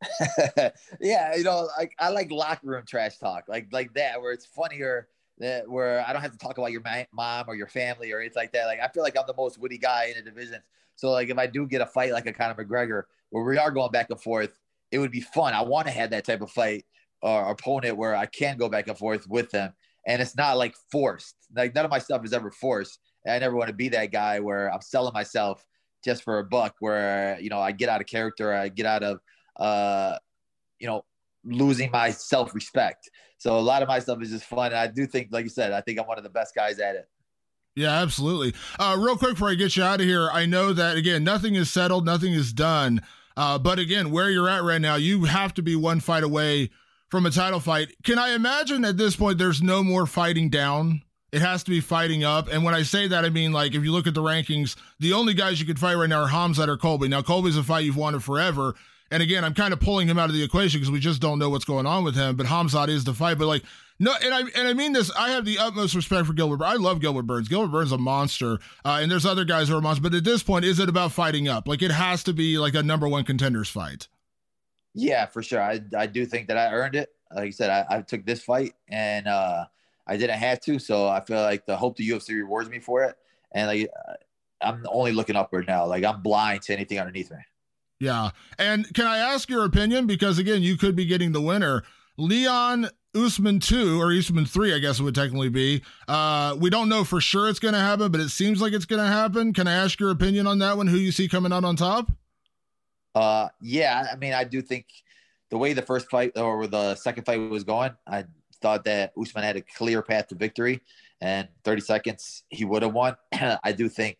yeah, 1.00 1.36
you 1.36 1.44
know, 1.44 1.68
like 1.78 1.94
I 1.98 2.08
like 2.08 2.30
locker 2.30 2.66
room 2.66 2.84
trash 2.86 3.18
talk, 3.18 3.44
like 3.48 3.68
like 3.72 3.92
that, 3.94 4.20
where 4.20 4.32
it's 4.32 4.46
funnier 4.46 5.08
that 5.38 5.68
where 5.68 6.04
I 6.06 6.12
don't 6.12 6.22
have 6.22 6.32
to 6.32 6.38
talk 6.38 6.58
about 6.58 6.70
your 6.70 6.82
mom 7.12 7.44
or 7.48 7.54
your 7.54 7.66
family 7.66 8.12
or 8.12 8.20
anything 8.20 8.40
like 8.40 8.52
that. 8.52 8.66
Like 8.66 8.80
I 8.80 8.88
feel 8.88 9.02
like 9.02 9.16
I'm 9.18 9.26
the 9.26 9.34
most 9.34 9.58
witty 9.58 9.78
guy 9.78 10.06
in 10.06 10.22
the 10.22 10.30
division. 10.30 10.60
So 10.96 11.10
like 11.10 11.30
if 11.30 11.38
I 11.38 11.46
do 11.46 11.66
get 11.66 11.80
a 11.80 11.86
fight 11.86 12.12
like 12.12 12.26
a 12.26 12.32
Conor 12.32 12.62
McGregor 12.62 13.04
where 13.30 13.44
we 13.44 13.58
are 13.58 13.70
going 13.70 13.90
back 13.90 14.10
and 14.10 14.20
forth, 14.20 14.58
it 14.90 14.98
would 14.98 15.10
be 15.10 15.20
fun. 15.20 15.54
I 15.54 15.62
want 15.62 15.86
to 15.86 15.92
have 15.92 16.10
that 16.10 16.24
type 16.24 16.42
of 16.42 16.50
fight 16.50 16.84
or 17.22 17.50
opponent 17.50 17.96
where 17.96 18.14
I 18.14 18.26
can 18.26 18.56
go 18.58 18.68
back 18.68 18.88
and 18.88 18.98
forth 18.98 19.26
with 19.28 19.50
them. 19.50 19.72
And 20.06 20.20
it's 20.20 20.36
not 20.36 20.56
like 20.56 20.74
forced. 20.90 21.36
Like 21.54 21.74
none 21.74 21.84
of 21.84 21.90
my 21.90 21.98
stuff 21.98 22.24
is 22.24 22.32
ever 22.32 22.50
forced. 22.50 22.98
I 23.26 23.38
never 23.38 23.54
want 23.54 23.68
to 23.68 23.74
be 23.74 23.90
that 23.90 24.12
guy 24.12 24.40
where 24.40 24.72
I'm 24.72 24.80
selling 24.80 25.12
myself 25.12 25.64
just 26.02 26.22
for 26.22 26.38
a 26.38 26.44
buck, 26.44 26.76
where, 26.80 27.38
you 27.40 27.50
know, 27.50 27.60
I 27.60 27.72
get 27.72 27.90
out 27.90 28.00
of 28.00 28.06
character, 28.06 28.54
I 28.54 28.68
get 28.68 28.86
out 28.86 29.02
of, 29.02 29.20
uh, 29.60 30.16
you 30.78 30.88
know, 30.88 31.04
losing 31.44 31.90
my 31.90 32.10
self 32.10 32.54
respect. 32.54 33.10
So 33.38 33.56
a 33.56 33.60
lot 33.60 33.82
of 33.82 33.88
my 33.88 34.00
stuff 34.00 34.20
is 34.22 34.30
just 34.30 34.44
fun. 34.44 34.66
And 34.66 34.76
I 34.76 34.86
do 34.86 35.06
think, 35.06 35.28
like 35.30 35.44
you 35.44 35.50
said, 35.50 35.72
I 35.72 35.80
think 35.80 35.98
I'm 35.98 36.06
one 36.06 36.18
of 36.18 36.24
the 36.24 36.30
best 36.30 36.54
guys 36.54 36.78
at 36.78 36.96
it. 36.96 37.08
Yeah, 37.76 38.02
absolutely. 38.02 38.54
Uh, 38.78 38.96
real 38.98 39.16
quick 39.16 39.34
before 39.34 39.50
I 39.50 39.54
get 39.54 39.76
you 39.76 39.82
out 39.82 40.00
of 40.00 40.06
here, 40.06 40.28
I 40.32 40.44
know 40.44 40.72
that 40.72 40.96
again, 40.96 41.22
nothing 41.22 41.54
is 41.54 41.70
settled, 41.70 42.04
nothing 42.04 42.32
is 42.32 42.52
done. 42.52 43.00
Uh, 43.36 43.58
but 43.58 43.78
again, 43.78 44.10
where 44.10 44.28
you're 44.28 44.48
at 44.48 44.64
right 44.64 44.80
now, 44.80 44.96
you 44.96 45.24
have 45.24 45.54
to 45.54 45.62
be 45.62 45.76
one 45.76 46.00
fight 46.00 46.24
away 46.24 46.70
from 47.08 47.26
a 47.26 47.30
title 47.30 47.60
fight. 47.60 47.94
Can 48.02 48.18
I 48.18 48.30
imagine 48.30 48.84
at 48.84 48.96
this 48.96 49.16
point 49.16 49.38
there's 49.38 49.62
no 49.62 49.82
more 49.82 50.06
fighting 50.06 50.50
down? 50.50 51.02
It 51.32 51.42
has 51.42 51.62
to 51.64 51.70
be 51.70 51.80
fighting 51.80 52.24
up. 52.24 52.48
And 52.50 52.64
when 52.64 52.74
I 52.74 52.82
say 52.82 53.06
that, 53.06 53.24
I 53.24 53.30
mean 53.30 53.52
like 53.52 53.74
if 53.74 53.84
you 53.84 53.92
look 53.92 54.08
at 54.08 54.14
the 54.14 54.22
rankings, 54.22 54.76
the 54.98 55.12
only 55.12 55.32
guys 55.32 55.60
you 55.60 55.66
could 55.66 55.78
fight 55.78 55.94
right 55.94 56.08
now 56.08 56.24
are 56.24 56.28
Khamzat 56.28 56.68
or 56.68 56.76
Colby. 56.76 57.08
Now 57.08 57.22
Colby's 57.22 57.56
a 57.56 57.62
fight 57.62 57.84
you've 57.84 57.96
wanted 57.96 58.24
forever. 58.24 58.74
And 59.10 59.22
again, 59.22 59.44
I'm 59.44 59.54
kind 59.54 59.72
of 59.72 59.80
pulling 59.80 60.08
him 60.08 60.18
out 60.18 60.28
of 60.28 60.34
the 60.34 60.42
equation 60.42 60.80
because 60.80 60.90
we 60.90 61.00
just 61.00 61.20
don't 61.20 61.38
know 61.38 61.50
what's 61.50 61.64
going 61.64 61.86
on 61.86 62.04
with 62.04 62.14
him. 62.14 62.36
But 62.36 62.46
Khamzat 62.46 62.88
is 62.88 63.04
the 63.04 63.14
fight. 63.14 63.38
But 63.38 63.46
like 63.46 63.64
no, 64.02 64.14
and 64.24 64.32
I 64.32 64.40
and 64.40 64.66
I 64.66 64.72
mean 64.72 64.94
this. 64.94 65.10
I 65.14 65.30
have 65.30 65.44
the 65.44 65.58
utmost 65.58 65.94
respect 65.94 66.26
for 66.26 66.32
Gilbert. 66.32 66.64
I 66.64 66.74
love 66.74 67.00
Gilbert 67.00 67.24
Burns. 67.24 67.48
Gilbert 67.48 67.70
Burns 67.70 67.88
is 67.88 67.92
a 67.92 67.98
monster, 67.98 68.58
uh, 68.82 68.98
and 69.02 69.10
there's 69.10 69.26
other 69.26 69.44
guys 69.44 69.68
who 69.68 69.76
are 69.76 69.80
monsters. 69.82 70.02
But 70.02 70.14
at 70.14 70.24
this 70.24 70.42
point, 70.42 70.64
is 70.64 70.78
it 70.78 70.88
about 70.88 71.12
fighting 71.12 71.48
up? 71.48 71.68
Like 71.68 71.82
it 71.82 71.90
has 71.90 72.24
to 72.24 72.32
be 72.32 72.56
like 72.56 72.74
a 72.74 72.82
number 72.82 73.06
one 73.06 73.24
contenders 73.24 73.68
fight. 73.68 74.08
Yeah, 74.94 75.26
for 75.26 75.42
sure. 75.42 75.60
I 75.60 75.80
I 75.94 76.06
do 76.06 76.24
think 76.24 76.48
that 76.48 76.56
I 76.56 76.72
earned 76.72 76.94
it. 76.94 77.10
Like 77.30 77.46
you 77.46 77.52
said, 77.52 77.68
I, 77.68 77.96
I 77.96 78.00
took 78.00 78.24
this 78.24 78.42
fight 78.42 78.72
and 78.88 79.28
uh, 79.28 79.66
I 80.06 80.16
didn't 80.16 80.38
have 80.38 80.60
to, 80.62 80.78
so 80.78 81.06
I 81.06 81.20
feel 81.20 81.42
like 81.42 81.66
the 81.66 81.76
hope 81.76 81.96
the 81.96 82.08
UFC 82.08 82.30
rewards 82.30 82.70
me 82.70 82.78
for 82.78 83.04
it. 83.04 83.16
And 83.52 83.66
like 83.66 83.90
I'm 84.62 84.82
only 84.88 85.12
looking 85.12 85.36
upward 85.36 85.66
now. 85.66 85.84
Like 85.84 86.04
I'm 86.04 86.22
blind 86.22 86.62
to 86.62 86.72
anything 86.72 86.98
underneath 86.98 87.30
me. 87.30 87.36
Yeah, 88.00 88.30
and 88.58 88.92
can 88.94 89.06
I 89.06 89.18
ask 89.18 89.48
your 89.50 89.64
opinion? 89.64 90.06
Because 90.06 90.38
again, 90.38 90.62
you 90.62 90.76
could 90.76 90.96
be 90.96 91.04
getting 91.04 91.32
the 91.32 91.40
winner. 91.40 91.84
Leon 92.16 92.88
Usman 93.14 93.60
2 93.60 94.00
or 94.00 94.12
Usman 94.12 94.46
3, 94.46 94.74
I 94.74 94.78
guess 94.78 95.00
it 95.00 95.02
would 95.02 95.14
technically 95.14 95.48
be. 95.48 95.82
Uh, 96.08 96.56
we 96.58 96.70
don't 96.70 96.88
know 96.88 97.04
for 97.04 97.20
sure 97.20 97.48
it's 97.48 97.58
going 97.58 97.74
to 97.74 97.80
happen, 97.80 98.10
but 98.10 98.20
it 98.20 98.30
seems 98.30 98.60
like 98.60 98.72
it's 98.72 98.84
going 98.84 99.02
to 99.02 99.08
happen. 99.08 99.52
Can 99.52 99.66
I 99.66 99.72
ask 99.72 99.98
your 100.00 100.10
opinion 100.10 100.46
on 100.46 100.58
that 100.60 100.76
one? 100.76 100.86
Who 100.86 100.96
you 100.96 101.12
see 101.12 101.28
coming 101.28 101.52
out 101.52 101.64
on 101.64 101.76
top? 101.76 102.10
Uh, 103.14 103.48
yeah, 103.60 104.06
I 104.10 104.16
mean, 104.16 104.32
I 104.32 104.44
do 104.44 104.62
think 104.62 104.86
the 105.50 105.58
way 105.58 105.72
the 105.72 105.82
first 105.82 106.08
fight 106.08 106.38
or 106.38 106.66
the 106.66 106.94
second 106.94 107.24
fight 107.24 107.38
was 107.38 107.64
going, 107.64 107.92
I 108.06 108.24
thought 108.62 108.84
that 108.84 109.12
Usman 109.20 109.44
had 109.44 109.56
a 109.56 109.62
clear 109.62 110.02
path 110.02 110.28
to 110.28 110.36
victory, 110.36 110.80
and 111.20 111.48
30 111.64 111.82
seconds 111.82 112.44
he 112.48 112.64
would 112.64 112.82
have 112.82 112.94
won. 112.94 113.16
I 113.64 113.72
do 113.72 113.88
think 113.88 114.18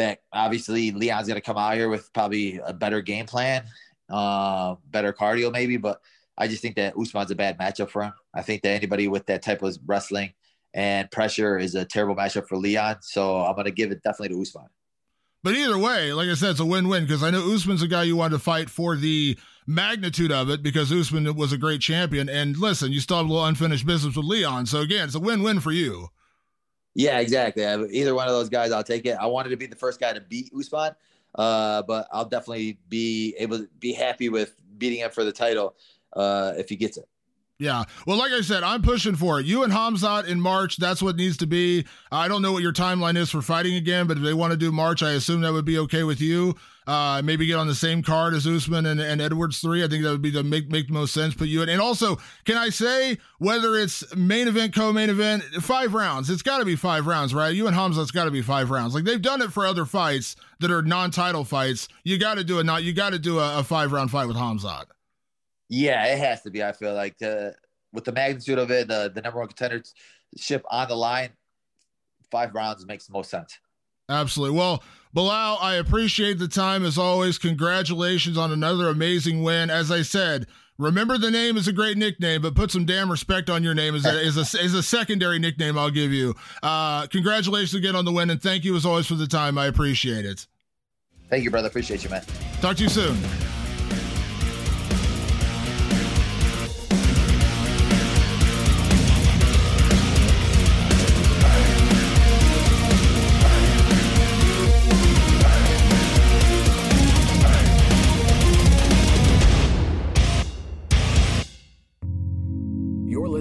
that 0.00 0.20
obviously 0.32 0.90
Leon's 0.90 1.28
going 1.28 1.36
to 1.36 1.44
come 1.44 1.56
out 1.56 1.74
here 1.74 1.88
with 1.88 2.12
probably 2.12 2.58
a 2.64 2.72
better 2.72 3.00
game 3.00 3.26
plan, 3.26 3.64
uh, 4.08 4.74
better 4.90 5.12
cardio 5.12 5.52
maybe, 5.52 5.76
but 5.76 6.00
I 6.36 6.48
just 6.48 6.62
think 6.62 6.76
that 6.76 6.94
Usman's 6.98 7.30
a 7.30 7.34
bad 7.34 7.58
matchup 7.58 7.90
for 7.90 8.02
him. 8.02 8.12
I 8.34 8.42
think 8.42 8.62
that 8.62 8.70
anybody 8.70 9.08
with 9.08 9.26
that 9.26 9.42
type 9.42 9.62
of 9.62 9.76
wrestling 9.86 10.32
and 10.72 11.10
pressure 11.10 11.58
is 11.58 11.74
a 11.74 11.84
terrible 11.84 12.16
matchup 12.16 12.48
for 12.48 12.56
Leon. 12.56 12.96
So 13.02 13.40
I'm 13.40 13.54
going 13.54 13.66
to 13.66 13.70
give 13.70 13.90
it 13.90 14.02
definitely 14.02 14.34
to 14.34 14.40
Usman. 14.40 14.66
But 15.42 15.54
either 15.54 15.78
way, 15.78 16.12
like 16.12 16.28
I 16.28 16.34
said, 16.34 16.50
it's 16.50 16.60
a 16.60 16.64
win-win 16.64 17.04
because 17.04 17.22
I 17.22 17.30
know 17.30 17.52
Usman's 17.52 17.82
a 17.82 17.88
guy 17.88 18.04
you 18.04 18.16
wanted 18.16 18.36
to 18.36 18.42
fight 18.42 18.68
for 18.70 18.96
the 18.96 19.38
magnitude 19.66 20.32
of 20.32 20.50
it 20.50 20.62
because 20.62 20.92
Usman 20.92 21.34
was 21.34 21.52
a 21.52 21.58
great 21.58 21.80
champion. 21.80 22.28
And 22.28 22.56
listen, 22.56 22.92
you 22.92 23.00
still 23.00 23.18
have 23.18 23.26
a 23.26 23.28
little 23.28 23.46
unfinished 23.46 23.86
business 23.86 24.16
with 24.16 24.26
Leon. 24.26 24.66
So 24.66 24.80
again, 24.80 25.06
it's 25.06 25.14
a 25.14 25.20
win-win 25.20 25.60
for 25.60 25.72
you. 25.72 26.08
Yeah, 26.94 27.18
exactly. 27.20 27.62
Either 27.64 28.14
one 28.14 28.26
of 28.26 28.32
those 28.34 28.48
guys, 28.48 28.72
I'll 28.72 28.82
take 28.84 29.06
it. 29.06 29.16
I 29.20 29.26
wanted 29.26 29.50
to 29.50 29.56
be 29.56 29.66
the 29.66 29.76
first 29.76 30.00
guy 30.00 30.12
to 30.12 30.20
beat 30.20 30.52
Usman, 30.56 30.92
uh, 31.36 31.82
but 31.82 32.08
I'll 32.12 32.24
definitely 32.24 32.78
be 32.88 33.34
able 33.38 33.58
to 33.58 33.68
be 33.78 33.92
happy 33.92 34.28
with 34.28 34.54
beating 34.76 34.98
him 34.98 35.10
for 35.10 35.24
the 35.24 35.32
title 35.32 35.76
uh, 36.14 36.54
if 36.56 36.68
he 36.68 36.76
gets 36.76 36.96
it. 36.96 37.08
Yeah. 37.60 37.84
Well, 38.06 38.16
like 38.16 38.32
I 38.32 38.40
said, 38.40 38.62
I'm 38.62 38.80
pushing 38.80 39.14
for 39.14 39.38
it. 39.38 39.44
You 39.44 39.64
and 39.64 39.72
Khamzat 39.72 40.26
in 40.26 40.40
March, 40.40 40.78
that's 40.78 41.02
what 41.02 41.16
needs 41.16 41.36
to 41.36 41.46
be. 41.46 41.84
I 42.10 42.26
don't 42.26 42.40
know 42.40 42.52
what 42.52 42.62
your 42.62 42.72
timeline 42.72 43.18
is 43.18 43.30
for 43.30 43.42
fighting 43.42 43.74
again, 43.74 44.06
but 44.06 44.16
if 44.16 44.22
they 44.22 44.32
want 44.32 44.52
to 44.52 44.56
do 44.56 44.72
March, 44.72 45.02
I 45.02 45.10
assume 45.10 45.42
that 45.42 45.52
would 45.52 45.66
be 45.66 45.78
okay 45.80 46.02
with 46.02 46.22
you. 46.22 46.56
Uh, 46.86 47.20
maybe 47.22 47.44
get 47.44 47.56
on 47.56 47.66
the 47.66 47.74
same 47.74 48.02
card 48.02 48.32
as 48.32 48.46
Usman 48.46 48.86
and, 48.86 48.98
and 48.98 49.20
Edwards 49.20 49.60
three. 49.60 49.84
I 49.84 49.88
think 49.88 50.02
that 50.04 50.10
would 50.10 50.22
be 50.22 50.30
the 50.30 50.42
make 50.42 50.70
make 50.70 50.86
the 50.86 50.94
most 50.94 51.12
sense. 51.12 51.34
Put 51.34 51.48
you 51.48 51.62
in, 51.62 51.68
and 51.68 51.82
also, 51.82 52.16
can 52.46 52.56
I 52.56 52.70
say 52.70 53.18
whether 53.38 53.76
it's 53.76 54.16
main 54.16 54.48
event, 54.48 54.74
co-main 54.74 55.10
event, 55.10 55.44
five 55.60 55.92
rounds? 55.92 56.30
It's 56.30 56.42
got 56.42 56.58
to 56.58 56.64
be 56.64 56.76
five 56.76 57.06
rounds, 57.06 57.34
right? 57.34 57.54
You 57.54 57.66
and 57.66 57.76
Khamzat's 57.76 58.10
got 58.10 58.24
to 58.24 58.30
be 58.30 58.40
five 58.40 58.70
rounds. 58.70 58.94
Like 58.94 59.04
they've 59.04 59.20
done 59.20 59.42
it 59.42 59.52
for 59.52 59.66
other 59.66 59.84
fights 59.84 60.34
that 60.60 60.70
are 60.70 60.82
non-title 60.82 61.44
fights. 61.44 61.88
You 62.02 62.18
got 62.18 62.38
to 62.38 62.44
do 62.44 62.58
it. 62.58 62.64
Not 62.64 62.82
you 62.82 62.94
got 62.94 63.10
to 63.10 63.18
do 63.18 63.38
a, 63.38 63.58
a 63.58 63.62
five 63.62 63.92
round 63.92 64.10
fight 64.10 64.26
with 64.26 64.36
Khamzat. 64.36 64.86
Yeah, 65.70 66.04
it 66.06 66.18
has 66.18 66.42
to 66.42 66.50
be. 66.50 66.64
I 66.64 66.72
feel 66.72 66.94
like 66.94 67.22
uh, 67.22 67.50
with 67.92 68.04
the 68.04 68.12
magnitude 68.12 68.58
of 68.58 68.72
it, 68.72 68.88
the, 68.88 69.10
the 69.14 69.22
number 69.22 69.38
one 69.38 69.48
contendership 69.48 70.62
on 70.68 70.88
the 70.88 70.96
line, 70.96 71.30
five 72.30 72.52
rounds 72.54 72.84
makes 72.84 73.06
the 73.06 73.12
most 73.12 73.30
sense. 73.30 73.56
Absolutely. 74.08 74.58
Well, 74.58 74.82
Belal, 75.14 75.58
I 75.60 75.76
appreciate 75.76 76.40
the 76.40 76.48
time 76.48 76.84
as 76.84 76.98
always. 76.98 77.38
Congratulations 77.38 78.36
on 78.36 78.50
another 78.50 78.88
amazing 78.88 79.44
win. 79.44 79.70
As 79.70 79.92
I 79.92 80.02
said, 80.02 80.48
remember 80.76 81.16
the 81.16 81.30
name 81.30 81.56
is 81.56 81.68
a 81.68 81.72
great 81.72 81.96
nickname, 81.96 82.42
but 82.42 82.56
put 82.56 82.72
some 82.72 82.84
damn 82.84 83.08
respect 83.08 83.48
on 83.48 83.62
your 83.62 83.74
name 83.74 83.94
as 83.94 84.04
a, 84.04 84.20
is 84.20 84.36
a, 84.36 84.40
is 84.60 84.74
a 84.74 84.82
secondary 84.82 85.38
nickname 85.38 85.78
I'll 85.78 85.90
give 85.92 86.12
you. 86.12 86.34
Uh, 86.64 87.06
congratulations 87.06 87.74
again 87.74 87.94
on 87.94 88.04
the 88.04 88.12
win, 88.12 88.28
and 88.30 88.42
thank 88.42 88.64
you 88.64 88.74
as 88.74 88.84
always 88.84 89.06
for 89.06 89.14
the 89.14 89.28
time. 89.28 89.56
I 89.56 89.66
appreciate 89.66 90.24
it. 90.24 90.48
Thank 91.28 91.44
you, 91.44 91.50
brother. 91.52 91.68
Appreciate 91.68 92.02
you, 92.02 92.10
man. 92.10 92.24
Talk 92.60 92.76
to 92.78 92.82
you 92.82 92.88
soon. 92.88 93.16